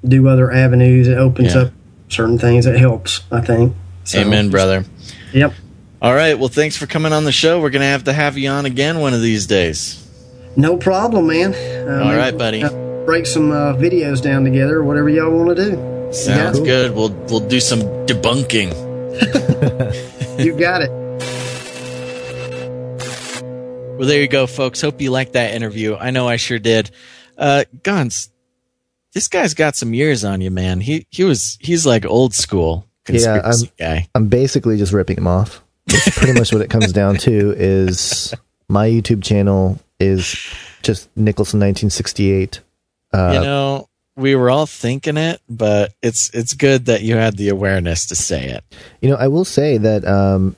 do 0.02 0.28
other 0.28 0.51
avenues. 0.51 1.09
It 1.09 1.18
opens 1.18 1.55
Yeah. 1.55 1.62
up 1.62 1.72
certain 2.09 2.38
things. 2.38 2.64
It 2.64 2.78
helps, 2.78 3.20
I 3.30 3.40
think. 3.43 3.74
So, 4.06 4.20
Amen, 4.20 4.50
brother. 4.50 4.84
Yep. 5.32 5.52
All 6.00 6.14
right. 6.14 6.38
Well, 6.38 6.48
thanks 6.48 6.76
for 6.76 6.86
coming 6.86 7.12
on 7.12 7.24
the 7.24 7.32
show. 7.32 7.60
We're 7.60 7.70
gonna 7.70 7.86
have 7.86 8.04
to 8.04 8.12
have 8.12 8.38
you 8.38 8.48
on 8.48 8.64
again 8.64 9.00
one 9.00 9.14
of 9.14 9.20
these 9.20 9.46
days. 9.46 10.02
No 10.56 10.76
problem, 10.76 11.26
man. 11.26 11.54
Uh, 11.54 12.04
All 12.04 12.16
right, 12.16 12.36
buddy. 12.36 12.62
uh, 12.62 13.04
break 13.04 13.26
some 13.26 13.50
uh, 13.50 13.74
videos 13.74 14.22
down 14.22 14.44
together, 14.44 14.82
whatever 14.84 15.08
y'all 15.08 15.30
want 15.30 15.56
to 15.56 15.70
do. 15.70 16.12
Sounds 16.12 16.60
good. 16.60 16.94
We'll 16.94 17.10
we'll 17.28 17.46
do 17.46 17.60
some 17.60 17.80
debunking. 18.06 18.72
You 20.38 20.54
got 20.54 20.82
it. 20.82 20.90
Well, 23.98 24.06
there 24.06 24.20
you 24.20 24.28
go, 24.28 24.46
folks. 24.46 24.82
Hope 24.82 25.00
you 25.00 25.10
liked 25.10 25.32
that 25.32 25.54
interview. 25.54 25.96
I 25.96 26.10
know 26.10 26.28
I 26.28 26.36
sure 26.36 26.58
did. 26.58 26.90
Uh, 27.38 27.64
Gons, 27.82 28.30
this 29.14 29.28
guy's 29.28 29.54
got 29.54 29.76
some 29.76 29.94
years 29.94 30.24
on 30.24 30.42
you, 30.42 30.50
man. 30.50 30.80
He 30.80 31.06
he 31.10 31.24
was 31.24 31.56
he's 31.62 31.86
like 31.86 32.04
old 32.04 32.34
school 32.34 32.86
Yeah, 33.08 33.40
conspiracy 33.40 33.72
guy. 33.78 34.08
I'm 34.14 34.28
basically 34.28 34.76
just 34.76 34.92
ripping 34.92 35.16
him 35.18 35.26
off. 35.26 35.62
That's 35.86 36.18
pretty 36.18 36.38
much 36.38 36.52
what 36.52 36.62
it 36.62 36.70
comes 36.70 36.92
down 36.92 37.16
to. 37.18 37.54
Is 37.56 38.34
my 38.68 38.88
YouTube 38.88 39.22
channel 39.22 39.78
is 40.00 40.28
just 40.82 41.08
Nicholson 41.16 41.60
1968. 41.60 42.60
Uh, 43.12 43.30
you 43.34 43.40
know, 43.40 43.88
we 44.16 44.34
were 44.34 44.50
all 44.50 44.66
thinking 44.66 45.16
it, 45.16 45.40
but 45.48 45.92
it's 46.02 46.30
it's 46.30 46.54
good 46.54 46.86
that 46.86 47.02
you 47.02 47.16
had 47.16 47.36
the 47.36 47.50
awareness 47.50 48.06
to 48.06 48.14
say 48.16 48.46
it. 48.46 48.64
You 49.00 49.10
know, 49.10 49.16
I 49.16 49.28
will 49.28 49.44
say 49.44 49.78
that 49.78 50.04
um, 50.04 50.56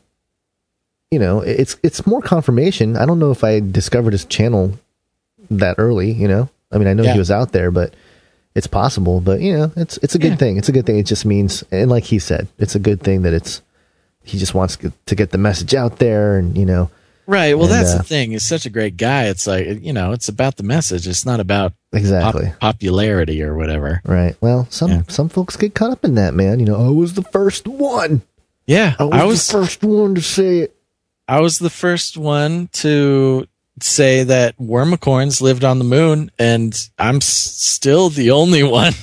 you 1.10 1.18
know, 1.18 1.40
it's 1.40 1.76
it's 1.82 2.06
more 2.06 2.22
confirmation. 2.22 2.96
I 2.96 3.04
don't 3.06 3.18
know 3.18 3.30
if 3.30 3.44
I 3.44 3.60
discovered 3.60 4.12
his 4.12 4.24
channel 4.24 4.72
that 5.50 5.76
early, 5.78 6.12
you 6.12 6.28
know. 6.28 6.48
I 6.72 6.78
mean, 6.78 6.88
I 6.88 6.92
know 6.94 7.02
Yeah. 7.02 7.12
he 7.14 7.18
was 7.18 7.30
out 7.30 7.52
there, 7.52 7.70
but 7.70 7.94
it's 8.59 8.66
possible, 8.66 9.20
but 9.20 9.40
you 9.40 9.56
know, 9.56 9.72
it's 9.76 9.97
it's 10.02 10.14
a 10.14 10.18
good 10.18 10.32
Yeah. 10.32 10.36
thing. 10.36 10.56
It's 10.59 10.68
a 10.68 10.72
good 10.72 10.85
thing. 10.85 10.98
It 10.98 11.06
just 11.06 11.24
means 11.24 11.64
and 11.70 11.90
like 11.90 12.05
he 12.05 12.18
said, 12.18 12.48
it's 12.59 12.74
a 12.74 12.78
good 12.78 13.01
thing 13.01 13.22
that 13.22 13.32
it's 13.32 13.62
he 14.22 14.36
just 14.36 14.55
wants 14.55 14.76
to 14.78 14.93
to 15.06 15.14
get 15.14 15.30
the 15.30 15.39
message 15.39 15.74
out 15.74 15.98
there 15.98 16.36
and, 16.36 16.56
you 16.59 16.66
know, 16.66 16.90
Right. 17.26 17.52
Well, 17.59 17.66
And, 17.70 17.74
that's 17.74 17.93
uh, 17.94 17.98
the 17.98 18.05
thing. 18.05 18.30
He's 18.30 18.47
such 18.47 18.64
a 18.64 18.70
great 18.70 18.97
guy. 18.97 19.24
It's 19.26 19.47
like 19.47 19.82
you 19.82 19.93
know, 19.93 20.12
it's 20.12 20.28
about 20.30 20.56
the 20.56 20.62
message. 20.62 21.06
It's 21.06 21.24
not 21.26 21.40
about 21.40 21.72
pop- 21.93 22.01
exactly. 22.01 22.52
popularity 22.60 23.43
or 23.43 23.55
whatever. 23.55 24.01
Right. 24.05 24.35
Well, 24.40 24.66
some 24.70 24.90
Yeah. 24.90 25.02
some 25.09 25.28
folks 25.28 25.56
get 25.56 25.74
caught 25.74 25.90
up 25.93 26.05
in 26.05 26.14
that, 26.14 26.32
man. 26.35 26.59
You 26.59 26.66
know, 26.66 26.86
I 26.86 26.90
was 26.90 27.14
the 27.14 27.22
first 27.22 27.66
one. 27.68 28.22
Yeah, 28.66 28.94
I 28.98 29.05
was, 29.05 29.14
I 29.20 29.24
was 29.24 29.47
the 29.47 29.52
first 29.52 29.82
one 29.85 30.14
to 30.14 30.20
say 30.22 30.59
it. 30.60 30.74
I 31.26 31.40
was 31.40 31.59
the 31.59 31.70
first 31.70 32.16
one 32.16 32.68
to 32.80 33.47
say 33.82 34.24
that 34.24 34.56
wormicorns 34.59 35.40
lived 35.40 35.64
on 35.64 35.78
the 35.78 35.84
moon, 35.84 36.30
and 36.38 36.72
I'm 36.98 37.16
s- 37.16 37.26
still 37.26 38.09
the 38.10 38.30
only 38.30 38.62
one. 38.62 38.92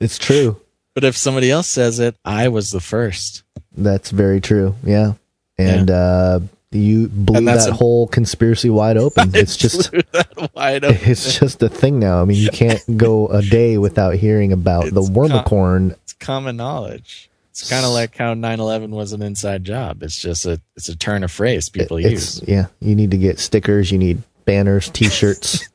It's 0.00 0.18
true. 0.18 0.60
But 0.94 1.04
if 1.04 1.16
somebody 1.16 1.50
else 1.50 1.66
says 1.66 1.98
it, 1.98 2.16
I 2.24 2.48
was 2.48 2.70
the 2.70 2.80
first. 2.80 3.42
That's 3.76 4.10
very 4.10 4.40
true. 4.40 4.74
Yeah. 4.84 5.12
And 5.56 5.90
uh 5.90 6.40
you 6.72 7.08
blew 7.08 7.44
that 7.44 7.68
a- 7.68 7.72
whole 7.72 8.08
conspiracy 8.08 8.68
wide 8.68 8.96
open. 8.98 9.30
It's 9.34 9.56
just 9.56 9.92
that 9.92 10.50
wide 10.54 10.84
open. 10.88 10.98
it's 11.02 11.38
just 11.38 11.62
a 11.62 11.68
thing 11.68 12.00
now. 12.00 12.20
I 12.20 12.24
mean, 12.24 12.36
you 12.42 12.50
can't 12.50 12.82
go 12.96 13.28
a 13.28 13.40
day 13.40 13.78
without 13.78 14.16
hearing 14.16 14.52
about 14.52 14.92
the 14.92 15.00
It's 15.00 15.10
wormicorn. 15.10 15.92
It's 16.02 16.12
common 16.12 16.56
knowledge. 16.56 17.30
It's 17.54 17.70
kind 17.70 17.86
of 17.86 17.92
like 17.92 18.16
how 18.16 18.34
9/11 18.34 18.88
was 18.88 19.12
an 19.12 19.22
inside 19.22 19.62
job. 19.62 20.02
It's 20.02 20.18
just 20.20 20.44
a 20.44 20.60
it's 20.74 20.88
a 20.88 20.96
turn 20.96 21.22
of 21.22 21.30
phrase 21.30 21.68
people 21.68 21.98
It's 21.98 22.10
use. 22.40 22.42
yeah, 22.48 22.66
you 22.80 22.96
need 22.96 23.12
to 23.12 23.16
get 23.16 23.38
stickers, 23.38 23.92
you 23.92 23.98
need 23.98 24.22
banners, 24.44 24.88
t-shirts, 24.92 25.68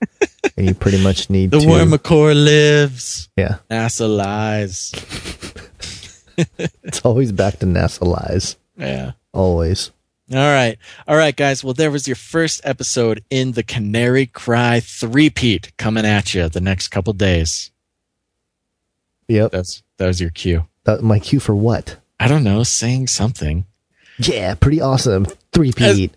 and 0.58 0.68
you 0.68 0.74
pretty 0.74 1.02
much 1.02 1.30
need 1.30 1.52
The 1.52 1.60
to 1.60 1.66
wormicorn 1.66 2.36
lives. 2.44 3.30
Yeah. 3.38 3.60
NASA 3.72 4.14
lies. 4.14 4.92
It's 6.84 7.02
always 7.06 7.32
back 7.32 7.60
to 7.60 7.66
NASA 7.66 8.06
lies. 8.06 8.58
Yeah. 8.78 9.12
Always. 9.34 9.92
All 10.32 10.38
right. 10.38 10.78
All 11.08 11.18
right, 11.18 11.36
guys. 11.36 11.64
Well, 11.64 11.74
there 11.74 11.92
was 11.92 12.08
your 12.08 12.16
first 12.16 12.62
episode 12.64 13.24
in 13.30 13.54
the 13.54 13.64
Canary 13.64 14.26
Cry 14.26 14.80
three-peat 14.80 15.76
coming 15.78 16.06
at 16.06 16.34
you 16.34 16.48
the 16.50 16.62
next 16.62 16.90
couple 16.90 17.14
days. 17.14 17.72
Yep. 19.28 19.52
That's 19.52 19.82
that 19.98 20.08
was 20.08 20.22
your 20.22 20.30
cue. 20.30 20.68
That, 20.86 21.04
my 21.04 21.20
cue 21.20 21.40
for 21.40 21.56
what? 21.56 21.98
I 22.20 22.28
don't 22.28 22.44
know, 22.44 22.64
saying 22.64 23.08
something. 23.08 23.66
Yeah, 24.18 24.56
pretty 24.56 24.82
awesome. 24.82 25.26
Three 25.54 25.72
Pete. 25.72 26.14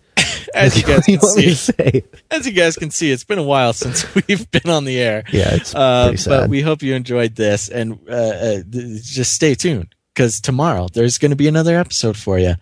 As 0.53 0.77
you 0.77 0.83
guys 0.83 0.97
what 0.97 1.05
do 1.05 1.11
you 1.13 1.17
can 1.17 1.27
want 1.27 1.37
me 1.37 1.45
to 1.45 1.55
see, 1.55 2.03
as 2.29 2.45
you 2.45 2.51
guys 2.53 2.75
can 2.75 2.91
see, 2.91 3.11
it's 3.11 3.23
been 3.23 3.39
a 3.39 3.43
while 3.43 3.73
since 3.73 4.05
we've 4.27 4.49
been 4.51 4.69
on 4.69 4.85
the 4.85 4.99
air. 4.99 5.23
Yeah, 5.31 5.55
it's 5.55 5.73
Uh, 5.73 6.15
but 6.27 6.49
we 6.49 6.61
hope 6.61 6.83
you 6.83 6.93
enjoyed 6.93 7.35
this, 7.35 7.69
and 7.69 7.97
uh, 8.09 8.13
uh, 8.13 8.57
just 8.69 9.33
stay 9.33 9.55
tuned 9.55 9.95
because 10.13 10.39
tomorrow 10.39 10.87
there's 10.93 11.17
going 11.17 11.31
to 11.31 11.37
be 11.37 11.47
another 11.47 11.77
episode 11.77 12.15
for 12.17 12.37
you. 12.37 12.55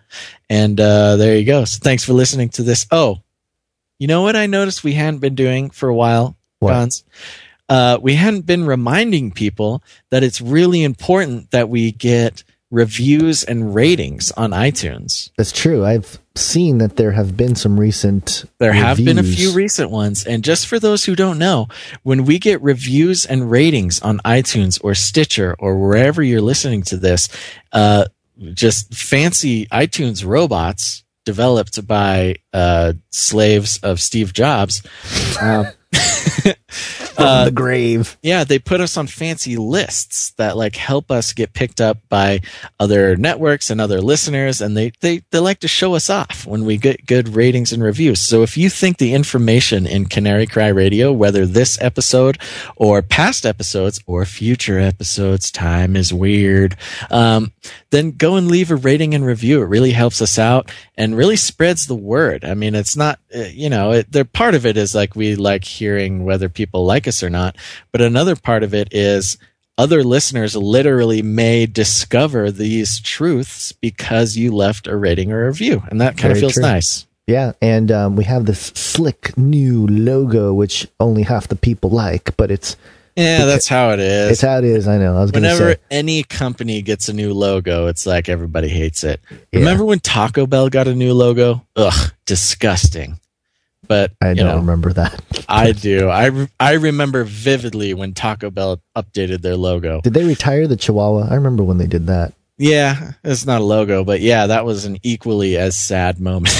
And 0.48 0.80
uh, 0.80 1.16
there 1.16 1.36
you 1.36 1.44
go. 1.44 1.64
So 1.64 1.78
thanks 1.82 2.04
for 2.04 2.14
listening 2.14 2.48
to 2.50 2.62
this. 2.62 2.86
Oh, 2.90 3.22
you 3.98 4.06
know 4.06 4.22
what 4.22 4.36
I 4.36 4.46
noticed 4.46 4.82
we 4.84 4.94
hadn't 4.94 5.20
been 5.20 5.34
doing 5.34 5.70
for 5.70 5.88
a 5.88 5.94
while, 5.94 6.36
What? 6.60 7.02
Uh, 7.68 7.98
we 8.00 8.14
hadn't 8.14 8.46
been 8.46 8.66
reminding 8.66 9.30
people 9.30 9.82
that 10.10 10.22
it's 10.22 10.40
really 10.40 10.82
important 10.82 11.50
that 11.52 11.68
we 11.68 11.92
get 11.92 12.44
reviews 12.72 13.44
and 13.44 13.74
ratings 13.74 14.32
on 14.32 14.50
iTunes. 14.50 15.30
That's 15.36 15.52
true. 15.52 15.84
I've 15.84 16.18
seen 16.34 16.78
that 16.78 16.96
there 16.96 17.12
have 17.12 17.36
been 17.36 17.54
some 17.54 17.78
recent. 17.78 18.46
There 18.58 18.72
have 18.72 18.96
been 18.96 19.18
a 19.18 19.22
few 19.22 19.52
recent 19.52 19.90
ones. 19.90 20.24
And 20.24 20.42
just 20.42 20.66
for 20.66 20.80
those 20.80 21.04
who 21.04 21.14
don't 21.14 21.38
know, 21.38 21.68
when 22.02 22.24
we 22.24 22.38
get 22.38 22.62
reviews 22.62 23.26
and 23.26 23.50
ratings 23.50 24.00
on 24.00 24.18
iTunes 24.20 24.80
or 24.82 24.94
Stitcher 24.94 25.54
or 25.58 25.78
wherever 25.78 26.22
you're 26.22 26.40
listening 26.40 26.82
to 26.84 26.96
this, 26.96 27.28
uh, 27.72 28.06
just 28.54 28.94
fancy 28.94 29.66
iTunes 29.66 30.24
robots 30.24 31.04
developed 31.24 31.86
by 31.86 32.36
uh, 32.54 32.94
slaves 33.10 33.78
of 33.82 34.00
Steve 34.00 34.32
Jobs. 34.32 34.82
Um, 35.40 35.66
uh, 37.18 37.44
the 37.46 37.50
grave. 37.50 38.16
yeah, 38.22 38.44
they 38.44 38.58
put 38.58 38.80
us 38.80 38.96
on 38.96 39.06
fancy 39.06 39.56
lists 39.56 40.30
that 40.32 40.56
like 40.56 40.76
help 40.76 41.10
us 41.10 41.32
get 41.32 41.52
picked 41.52 41.80
up 41.80 41.98
by 42.08 42.40
other 42.78 43.16
networks 43.16 43.70
and 43.70 43.80
other 43.80 44.00
listeners, 44.00 44.60
and 44.60 44.76
they 44.76 44.92
they 45.00 45.22
they 45.30 45.38
like 45.38 45.60
to 45.60 45.68
show 45.68 45.94
us 45.94 46.10
off 46.10 46.46
when 46.46 46.64
we 46.64 46.76
get 46.76 47.06
good 47.06 47.30
ratings 47.30 47.72
and 47.72 47.82
reviews. 47.82 48.20
So 48.20 48.42
if 48.42 48.56
you 48.56 48.70
think 48.70 48.98
the 48.98 49.14
information 49.14 49.86
in 49.86 50.06
Canary 50.06 50.46
Cry 50.46 50.68
Radio, 50.68 51.12
whether 51.12 51.46
this 51.46 51.80
episode 51.80 52.38
or 52.76 53.02
past 53.02 53.44
episodes 53.46 54.00
or 54.06 54.24
future 54.24 54.78
episodes, 54.78 55.50
time 55.50 55.96
is 55.96 56.12
weird. 56.12 56.76
Um, 57.10 57.52
then 57.90 58.12
go 58.12 58.36
and 58.36 58.48
leave 58.48 58.70
a 58.70 58.76
rating 58.76 59.14
and 59.14 59.24
review. 59.24 59.62
It 59.62 59.66
really 59.66 59.92
helps 59.92 60.22
us 60.22 60.38
out 60.38 60.70
and 60.96 61.16
really 61.16 61.36
spreads 61.36 61.86
the 61.86 61.94
word. 61.94 62.44
I 62.44 62.54
mean, 62.54 62.74
it's 62.74 62.96
not, 62.96 63.18
uh, 63.34 63.40
you 63.40 63.68
know, 63.68 63.92
it, 63.92 64.10
they're 64.10 64.24
part 64.24 64.54
of 64.54 64.66
it 64.66 64.76
is 64.76 64.94
like 64.94 65.14
we 65.14 65.36
like 65.36 65.64
hearing 65.64 66.24
whether 66.24 66.48
people 66.48 66.84
like 66.84 67.01
us 67.06 67.22
or 67.22 67.30
not, 67.30 67.56
but 67.92 68.00
another 68.00 68.36
part 68.36 68.62
of 68.62 68.74
it 68.74 68.88
is 68.92 69.38
other 69.78 70.04
listeners 70.04 70.54
literally 70.54 71.22
may 71.22 71.66
discover 71.66 72.50
these 72.50 73.00
truths 73.00 73.72
because 73.72 74.36
you 74.36 74.52
left 74.54 74.86
a 74.86 74.96
rating 74.96 75.32
or 75.32 75.44
a 75.44 75.46
review, 75.48 75.82
and 75.90 76.00
that 76.00 76.16
kind 76.16 76.32
of 76.32 76.38
feels 76.38 76.54
true. 76.54 76.62
nice. 76.62 77.06
Yeah, 77.26 77.52
and 77.62 77.90
um, 77.92 78.16
we 78.16 78.24
have 78.24 78.46
this 78.46 78.60
slick 78.60 79.36
new 79.38 79.86
logo, 79.86 80.52
which 80.52 80.86
only 81.00 81.22
half 81.22 81.48
the 81.48 81.56
people 81.56 81.88
like, 81.90 82.36
but 82.36 82.50
it's 82.50 82.76
Yeah, 83.16 83.44
that's 83.44 83.68
how 83.68 83.90
it 83.90 84.00
is. 84.00 84.32
it's 84.32 84.40
how 84.40 84.58
it 84.58 84.64
is. 84.64 84.88
I 84.88 84.98
know. 84.98 85.16
I 85.16 85.20
was 85.22 85.32
Whenever 85.32 85.74
say. 85.74 85.78
any 85.90 86.24
company 86.24 86.82
gets 86.82 87.08
a 87.08 87.12
new 87.12 87.32
logo, 87.32 87.86
it's 87.86 88.06
like 88.06 88.28
everybody 88.28 88.68
hates 88.68 89.04
it. 89.04 89.20
Yeah. 89.52 89.60
Remember 89.60 89.84
when 89.84 90.00
Taco 90.00 90.46
Bell 90.46 90.68
got 90.68 90.88
a 90.88 90.94
new 90.94 91.14
logo? 91.14 91.64
Ugh, 91.76 92.12
disgusting. 92.26 93.18
But 93.88 94.12
I 94.20 94.34
don't 94.34 94.46
know, 94.46 94.56
remember 94.56 94.92
that. 94.92 95.20
I 95.48 95.72
do. 95.72 96.08
I 96.08 96.26
re- 96.26 96.48
I 96.60 96.72
remember 96.74 97.24
vividly 97.24 97.94
when 97.94 98.14
Taco 98.14 98.50
Bell 98.50 98.80
updated 98.96 99.42
their 99.42 99.56
logo. 99.56 100.00
Did 100.00 100.14
they 100.14 100.24
retire 100.24 100.66
the 100.66 100.76
Chihuahua? 100.76 101.28
I 101.30 101.34
remember 101.34 101.62
when 101.64 101.78
they 101.78 101.86
did 101.86 102.06
that. 102.06 102.32
Yeah, 102.58 103.12
it's 103.24 103.44
not 103.44 103.60
a 103.60 103.64
logo, 103.64 104.04
but 104.04 104.20
yeah, 104.20 104.46
that 104.46 104.64
was 104.64 104.84
an 104.84 104.98
equally 105.02 105.56
as 105.56 105.76
sad 105.76 106.20
moment. 106.20 106.54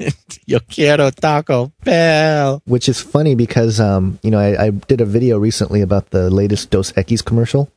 Yo 0.46 0.58
quiero 0.68 1.10
Taco 1.10 1.72
Bell. 1.84 2.60
Which 2.64 2.88
is 2.88 3.00
funny 3.00 3.36
because 3.36 3.78
um, 3.78 4.18
you 4.22 4.30
know 4.30 4.38
I, 4.38 4.66
I 4.66 4.70
did 4.70 5.00
a 5.00 5.04
video 5.04 5.38
recently 5.38 5.80
about 5.80 6.10
the 6.10 6.28
latest 6.28 6.70
Dos 6.70 6.90
Equis 6.92 7.24
commercial 7.24 7.70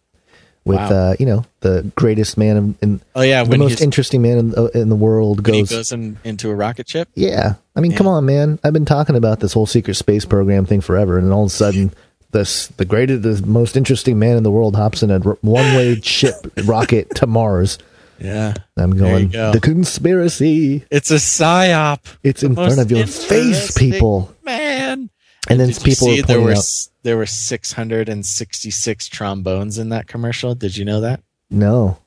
with 0.65 0.77
Wow. 0.77 0.89
uh, 1.11 1.15
you 1.19 1.25
know 1.25 1.45
the 1.61 1.89
greatest 1.95 2.37
man 2.37 2.57
in, 2.57 2.75
in 2.81 3.01
Oh 3.15 3.21
yeah, 3.21 3.43
the 3.43 3.57
most 3.57 3.81
interesting 3.81 4.21
man 4.21 4.37
in, 4.37 4.49
the- 4.51 4.71
in 4.73 4.89
the 4.89 4.95
world 4.95 5.43
goes. 5.43 5.69
goes 5.69 5.91
in, 5.91 6.17
into 6.23 6.49
a 6.49 6.55
rocket 6.55 6.89
ship. 6.89 7.07
yeah, 7.15 7.53
I 7.75 7.79
mean, 7.81 7.91
Yeah. 7.91 7.97
come 7.97 8.07
on, 8.07 8.25
man. 8.25 8.59
I've 8.63 8.73
been 8.73 8.85
talking 8.85 9.15
about 9.15 9.39
this 9.39 9.53
whole 9.53 9.65
secret 9.67 9.93
space 9.95 10.25
program 10.25 10.65
thing 10.65 10.81
forever, 10.81 11.17
and 11.17 11.31
all 11.31 11.43
of 11.43 11.47
a 11.47 11.53
sudden. 11.53 11.93
This, 12.31 12.67
the 12.75 12.83
greatest, 12.83 13.21
the 13.21 13.41
most 13.47 13.77
interesting 13.77 14.19
man 14.19 14.35
in 14.35 14.43
the 14.43 14.51
world 14.51 14.75
hops 14.75 15.01
in 15.01 15.09
a 15.09 15.21
r- 15.25 15.37
one-way 15.39 16.01
ship 16.03 16.35
rocket 16.65 17.15
to 17.15 17.27
Mars. 17.27 17.77
Yeah, 18.19 18.55
I'm 18.75 18.91
going, 18.97 19.29
go. 19.29 19.53
the 19.53 19.61
conspiracy. 19.61 20.83
it's 20.91 21.11
a 21.11 21.15
psyop. 21.15 21.99
It's 22.23 22.43
in 22.43 22.55
front 22.55 22.79
of 22.79 22.91
your 22.91 23.07
face, 23.07 23.71
people. 23.77 24.33
Man. 24.43 25.09
And 25.49 25.59
then 25.59 25.67
Did 25.69 25.83
people 25.83 26.07
see 26.07 26.19
are 26.21 26.23
there 26.23 26.41
were 26.41 26.53
out, 26.53 26.87
there 27.03 27.17
were 27.17 27.25
666 27.25 29.07
trombones 29.07 29.77
in 29.77 29.89
that 29.89 30.07
commercial. 30.07 30.55
Did 30.55 30.77
you 30.77 30.85
know 30.85 31.01
that? 31.01 31.21
no, 31.49 31.97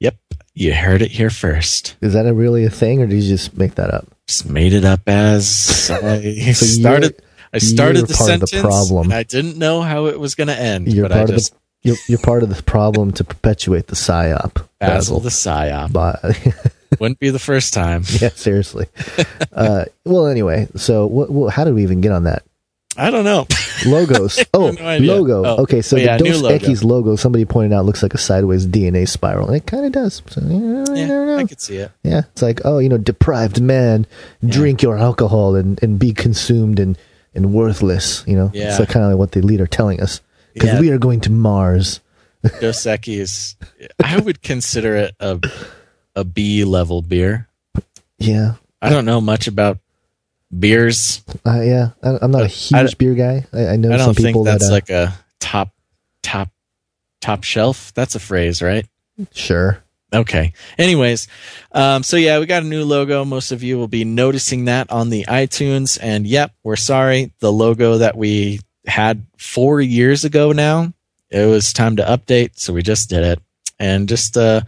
Yep, 0.00 0.16
you 0.54 0.74
heard 0.74 1.02
it 1.02 1.10
here 1.10 1.28
first. 1.30 1.96
is 2.00 2.12
that 2.12 2.26
a 2.26 2.32
really 2.32 2.64
a 2.64 2.70
thing, 2.70 3.02
or 3.02 3.06
did 3.06 3.20
you 3.22 3.28
just 3.28 3.56
make 3.56 3.74
that 3.74 3.92
up? 3.92 4.06
Just 4.26 4.48
made 4.48 4.72
it 4.72 4.84
up 4.84 5.00
as 5.08 5.90
I 6.02 6.52
So 6.52 6.64
started. 6.66 7.20
I 7.52 7.58
started 7.58 8.06
the 8.06 8.14
part 8.14 8.30
of 8.30 8.40
the 8.40 8.46
sentence. 8.46 8.62
problem. 8.62 9.10
I 9.10 9.22
didn't 9.24 9.56
know 9.56 9.80
how 9.82 10.06
it 10.06 10.20
was 10.20 10.34
going 10.34 10.48
to 10.48 10.58
end, 10.58 10.92
You're 10.92 11.04
but 11.08 11.12
I 11.12 11.16
part 11.18 11.30
of 11.30 11.36
the 11.36 11.50
you're, 11.82 11.96
you're 12.08 12.18
part 12.18 12.42
of 12.42 12.54
the 12.54 12.62
problem 12.62 13.12
to 13.12 13.24
perpetuate 13.24 13.86
the 13.86 13.94
psyop. 13.96 14.66
Basil 14.78 15.20
the 15.20 15.28
psyop. 15.30 15.92
But, 15.92 16.20
Wouldn't 16.98 17.18
be 17.18 17.30
the 17.30 17.38
first 17.38 17.74
time. 17.74 18.02
yeah, 18.20 18.30
seriously. 18.30 18.86
uh, 19.52 19.84
well, 20.04 20.26
anyway, 20.26 20.68
so 20.76 21.06
what, 21.06 21.30
what, 21.30 21.52
how 21.52 21.64
did 21.64 21.74
we 21.74 21.82
even 21.82 22.00
get 22.00 22.12
on 22.12 22.24
that? 22.24 22.42
I 22.96 23.10
don't 23.10 23.24
know. 23.24 23.46
Logos. 23.86 24.44
Oh, 24.54 24.70
no 24.72 24.98
logo. 24.98 25.44
Oh. 25.44 25.62
Okay, 25.62 25.82
so 25.82 25.96
Oh, 25.96 26.00
yeah, 26.00 26.16
the 26.16 26.24
Dos 26.24 26.40
logo. 26.42 26.58
Equis 26.58 26.82
logo, 26.82 27.14
somebody 27.16 27.44
pointed 27.44 27.72
out, 27.72 27.84
looks 27.84 28.02
like 28.02 28.12
a 28.14 28.18
sideways 28.18 28.66
DNA 28.66 29.08
spiral, 29.08 29.46
and 29.46 29.56
it 29.56 29.66
kind 29.66 29.84
of 29.86 29.92
does. 29.92 30.20
So, 30.26 30.40
you 30.40 30.48
know, 30.58 30.94
yeah, 30.94 31.06
know. 31.06 31.36
I 31.38 31.44
could 31.44 31.60
see 31.60 31.76
it. 31.76 31.92
Yeah, 32.02 32.22
it's 32.32 32.42
like, 32.42 32.60
oh, 32.64 32.78
you 32.78 32.88
know, 32.88 32.98
deprived 32.98 33.60
man, 33.60 34.04
drink 34.44 34.82
your 34.82 34.98
alcohol 34.98 35.54
and, 35.54 35.80
and 35.80 35.96
be 35.98 36.12
consumed 36.12 36.80
and, 36.80 36.98
and 37.36 37.52
worthless. 37.52 38.24
You 38.26 38.34
know, 38.36 38.50
Yeah. 38.52 38.70
it's 38.70 38.80
like 38.80 38.88
kind 38.88 39.04
of 39.04 39.12
like 39.12 39.18
what 39.18 39.30
the 39.32 39.42
leader 39.42 39.66
telling 39.68 40.00
us 40.00 40.20
because 40.54 40.70
Yeah. 40.72 40.80
we 40.80 40.90
are 40.90 40.98
going 40.98 41.20
to 41.20 41.30
Mars. 41.30 42.00
Dos 42.60 42.82
Equis, 42.84 43.54
I 44.04 44.18
would 44.18 44.42
consider 44.42 44.96
it 44.96 45.14
a 45.20 45.38
a 46.18 46.24
B 46.24 46.64
level 46.64 47.02
beer. 47.02 47.48
Yeah, 48.18 48.54
I 48.82 48.90
don't 48.90 49.04
know 49.04 49.20
much 49.20 49.46
about 49.46 49.78
beers. 50.56 51.22
uh, 51.46 51.60
yeah. 51.60 51.90
I, 52.02 52.18
I'm 52.22 52.30
not 52.30 52.42
a 52.42 52.48
huge 52.48 52.98
beer 52.98 53.14
guy. 53.14 53.46
I, 53.52 53.68
I 53.68 53.76
know 53.76 53.92
I 53.92 53.96
don't 53.96 54.14
think 54.14 54.28
people 54.28 54.44
that's 54.44 54.64
that 54.64 54.70
uh, 54.70 54.74
like 54.74 54.90
a 54.90 55.14
top 55.40 55.72
top 56.22 56.50
top 57.20 57.44
shelf. 57.44 57.92
That's 57.94 58.14
a 58.14 58.20
phrase, 58.20 58.62
right? 58.62 58.86
sure. 59.32 59.82
Okay. 60.12 60.54
Anyways, 60.78 61.28
um, 61.72 62.02
so 62.02 62.16
yeah, 62.16 62.38
we 62.38 62.46
got 62.46 62.62
a 62.62 62.66
new 62.66 62.84
logo. 62.84 63.24
Most 63.24 63.52
of 63.52 63.62
you 63.62 63.76
will 63.76 63.88
be 63.88 64.04
noticing 64.04 64.64
that 64.64 64.90
on 64.90 65.10
the 65.10 65.26
iTunes. 65.28 65.98
And 66.00 66.26
yep, 66.26 66.52
we're 66.62 66.76
sorry. 66.76 67.32
The 67.40 67.52
logo 67.52 67.98
that 67.98 68.16
we 68.16 68.60
had 68.86 69.26
four 69.36 69.82
years 69.82 70.24
ago 70.24 70.52
now, 70.52 70.94
it 71.28 71.44
was 71.44 71.74
time 71.74 71.96
to 71.96 72.04
update. 72.04 72.58
So 72.58 72.72
we 72.72 72.82
just 72.82 73.10
did 73.10 73.22
it. 73.22 73.42
And 73.78 74.08
just, 74.08 74.36
uh, 74.38 74.62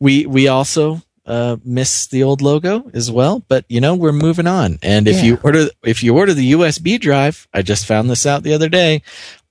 we, 0.00 0.26
we 0.26 0.48
also, 0.48 1.02
uh, 1.26 1.56
miss 1.62 2.06
the 2.06 2.22
old 2.22 2.40
logo 2.40 2.90
as 2.94 3.10
well, 3.10 3.44
but 3.48 3.64
you 3.68 3.80
know, 3.82 3.94
we're 3.94 4.12
moving 4.12 4.46
on. 4.46 4.78
And 4.82 5.06
if 5.06 5.16
Yeah. 5.16 5.22
you 5.24 5.40
order, 5.42 5.68
if 5.84 6.02
you 6.02 6.16
order 6.16 6.32
the 6.32 6.52
USB 6.52 6.98
drive, 6.98 7.46
I 7.52 7.60
just 7.62 7.84
found 7.84 8.08
this 8.08 8.24
out 8.24 8.42
the 8.44 8.54
other 8.54 8.70
day 8.70 9.02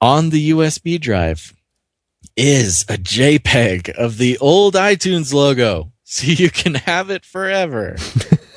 on 0.02 0.32
the 0.32 0.50
USB 0.52 0.98
drive, 1.00 1.54
is 2.36 2.84
a 2.90 2.98
JPEG 2.98 3.90
of 3.92 4.18
the 4.18 4.38
old 4.40 4.74
iTunes 4.76 5.34
logo. 5.34 5.92
So 6.04 6.26
you 6.32 6.50
can 6.50 6.74
have 6.76 7.10
it 7.12 7.26
forever 7.26 7.98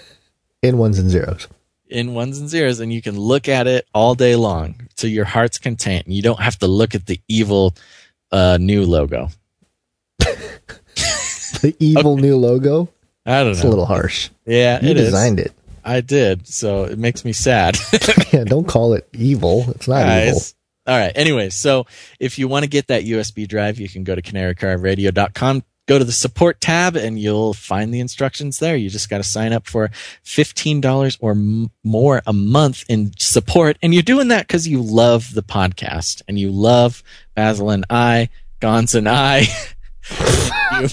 In 0.63 0.79
ones 0.79 0.99
and 0.99 1.11
zeros. 1.11 1.47
in 1.89 2.15
ones 2.15 2.39
and 2.39 2.49
zeros 2.49 2.81
and 2.81 2.93
you 2.93 3.03
can 3.03 3.19
look 3.19 3.49
at 3.49 3.67
it 3.67 3.87
all 3.93 4.15
day 4.15 4.37
long 4.37 4.89
to 4.97 5.09
your 5.09 5.25
heart's 5.25 5.59
content. 5.59 6.07
You 6.09 6.23
don't 6.23 6.41
have 6.41 6.59
to 6.61 6.67
look 6.67 6.95
at 6.95 7.07
the 7.07 7.21
evil 7.29 7.75
uh, 8.33 8.57
new 8.61 8.85
logo. 8.87 9.29
The 11.63 11.75
evil 11.79 12.17
new 12.17 12.37
logo. 12.37 12.89
I 13.27 13.39
don't 13.39 13.47
know. 13.47 13.51
It's 13.53 13.63
a 13.65 13.69
little 13.69 13.87
harsh. 13.87 14.31
yeah, 14.47 14.83
You 14.83 14.91
it 14.91 14.97
is. 14.97 15.07
designed 15.07 15.41
it. 15.41 15.53
I 15.85 16.01
did. 16.01 16.47
So 16.47 16.85
it 16.85 16.99
makes 16.99 17.25
me 17.25 17.33
sad. 17.33 17.77
Yeah, 18.33 18.45
don't 18.45 18.69
call 18.69 18.95
it 18.95 19.09
evil. 19.13 19.65
It's 19.71 19.89
not 19.89 20.07
evil. 20.29 20.41
All 20.87 20.97
right. 20.97 21.11
Anyway, 21.17 21.51
so 21.51 21.87
if 22.21 22.39
you 22.39 22.47
want 22.47 22.63
to 22.63 22.69
get 22.69 22.87
that 22.87 23.03
USB 23.05 23.47
drive, 23.49 23.81
you 23.81 23.89
can 23.89 24.05
go 24.05 24.15
to 24.15 24.23
canarycryradio.com, 24.23 25.65
go 25.89 25.99
to 25.99 26.05
the 26.05 26.13
support 26.13 26.61
tab, 26.61 26.95
and 26.97 27.19
you'll 27.19 27.53
find 27.55 27.93
the 27.93 27.99
instructions 27.99 28.61
there. 28.61 28.77
You 28.77 28.89
just 28.89 29.11
got 29.11 29.17
to 29.19 29.25
sign 29.25 29.53
up 29.53 29.67
for 29.67 29.89
$15 30.25 31.19
or 31.21 31.33
m- 31.33 31.71
more 31.83 32.23
a 32.25 32.33
month 32.33 32.85
in 32.89 33.13
support. 33.19 33.77
And 33.83 33.93
you're 33.93 34.05
doing 34.05 34.29
that 34.29 34.47
because 34.47 34.69
you 34.69 34.81
love 34.81 35.35
the 35.35 35.43
podcast 35.43 36.23
and 36.29 36.39
you 36.39 36.51
love 36.53 37.03
Basil 37.35 37.71
and 37.71 37.85
I, 37.91 38.29
Gons 38.61 38.95
and 38.95 39.09
I. 39.09 39.47
You- 40.81 40.89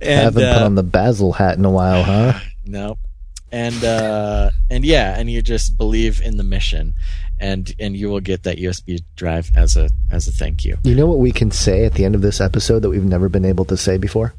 and, 0.00 0.20
Haven't 0.20 0.42
put 0.42 0.62
uh, 0.62 0.64
on 0.64 0.74
the 0.74 0.82
Basil 0.82 1.32
hat 1.32 1.58
in 1.58 1.64
a 1.64 1.70
while, 1.70 2.02
huh? 2.02 2.38
no. 2.66 2.98
And 3.52 3.82
uh 3.82 4.50
and 4.70 4.84
yeah, 4.84 5.18
and 5.18 5.28
you 5.28 5.42
just 5.42 5.76
believe 5.76 6.20
in 6.20 6.36
the 6.36 6.44
mission 6.44 6.94
and 7.40 7.74
and 7.80 7.96
you 7.96 8.08
will 8.08 8.20
get 8.20 8.44
that 8.44 8.58
USB 8.58 9.00
drive 9.16 9.50
as 9.56 9.76
a 9.76 9.88
as 10.10 10.28
a 10.28 10.32
thank 10.32 10.64
you. 10.64 10.78
You 10.84 10.94
know 10.94 11.06
what 11.06 11.18
we 11.18 11.32
can 11.32 11.50
say 11.50 11.84
at 11.84 11.94
the 11.94 12.04
end 12.04 12.14
of 12.14 12.22
this 12.22 12.40
episode 12.40 12.80
that 12.80 12.90
we've 12.90 13.04
never 13.04 13.28
been 13.28 13.44
able 13.44 13.64
to 13.66 13.76
say 13.76 13.98
before? 13.98 14.34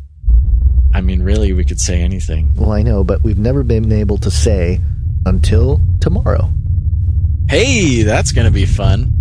I 0.94 1.02
mean 1.02 1.24
really 1.24 1.52
we 1.52 1.66
could 1.66 1.82
say 1.82 2.02
anything. 2.02 2.54
Well, 2.56 2.72
I 2.72 2.84
know, 2.84 3.04
but 3.04 3.22
we've 3.24 3.38
never 3.38 3.64
been 3.64 3.92
able 3.92 4.18
to 4.20 4.32
say 4.32 4.80
until 5.26 5.82
tomorrow. 6.00 6.52
Hey, 7.50 8.04
that's 8.04 8.32
going 8.32 8.46
to 8.46 8.52
be 8.52 8.66
fun. 8.66 9.12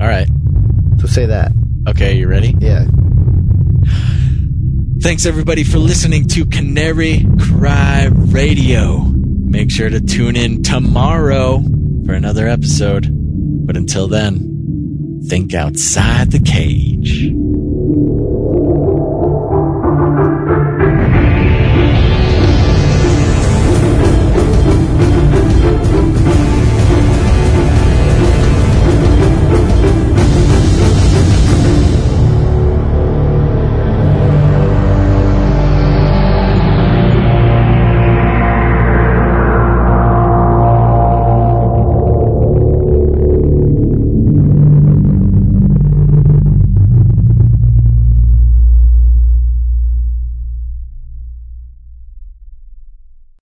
All 0.00 0.06
right. 0.06 0.28
So 0.98 1.06
say 1.06 1.26
that. 1.26 1.52
Okay, 1.88 2.16
you 2.16 2.26
ready? 2.26 2.54
Yeah. 2.58 2.86
Thanks 5.00 5.26
everybody 5.26 5.64
for 5.64 5.78
listening 5.78 6.28
to 6.28 6.46
Canary 6.46 7.26
Cry 7.38 8.08
Radio. 8.10 9.00
Make 9.00 9.70
sure 9.70 9.90
to 9.90 10.00
tune 10.00 10.34
in 10.36 10.62
tomorrow 10.62 11.62
for 12.06 12.14
another 12.14 12.48
episode. 12.48 13.08
But 13.66 13.76
until 13.76 14.08
then, 14.08 15.22
think 15.28 15.52
outside 15.52 16.30
the 16.30 16.40
cage. 16.40 17.33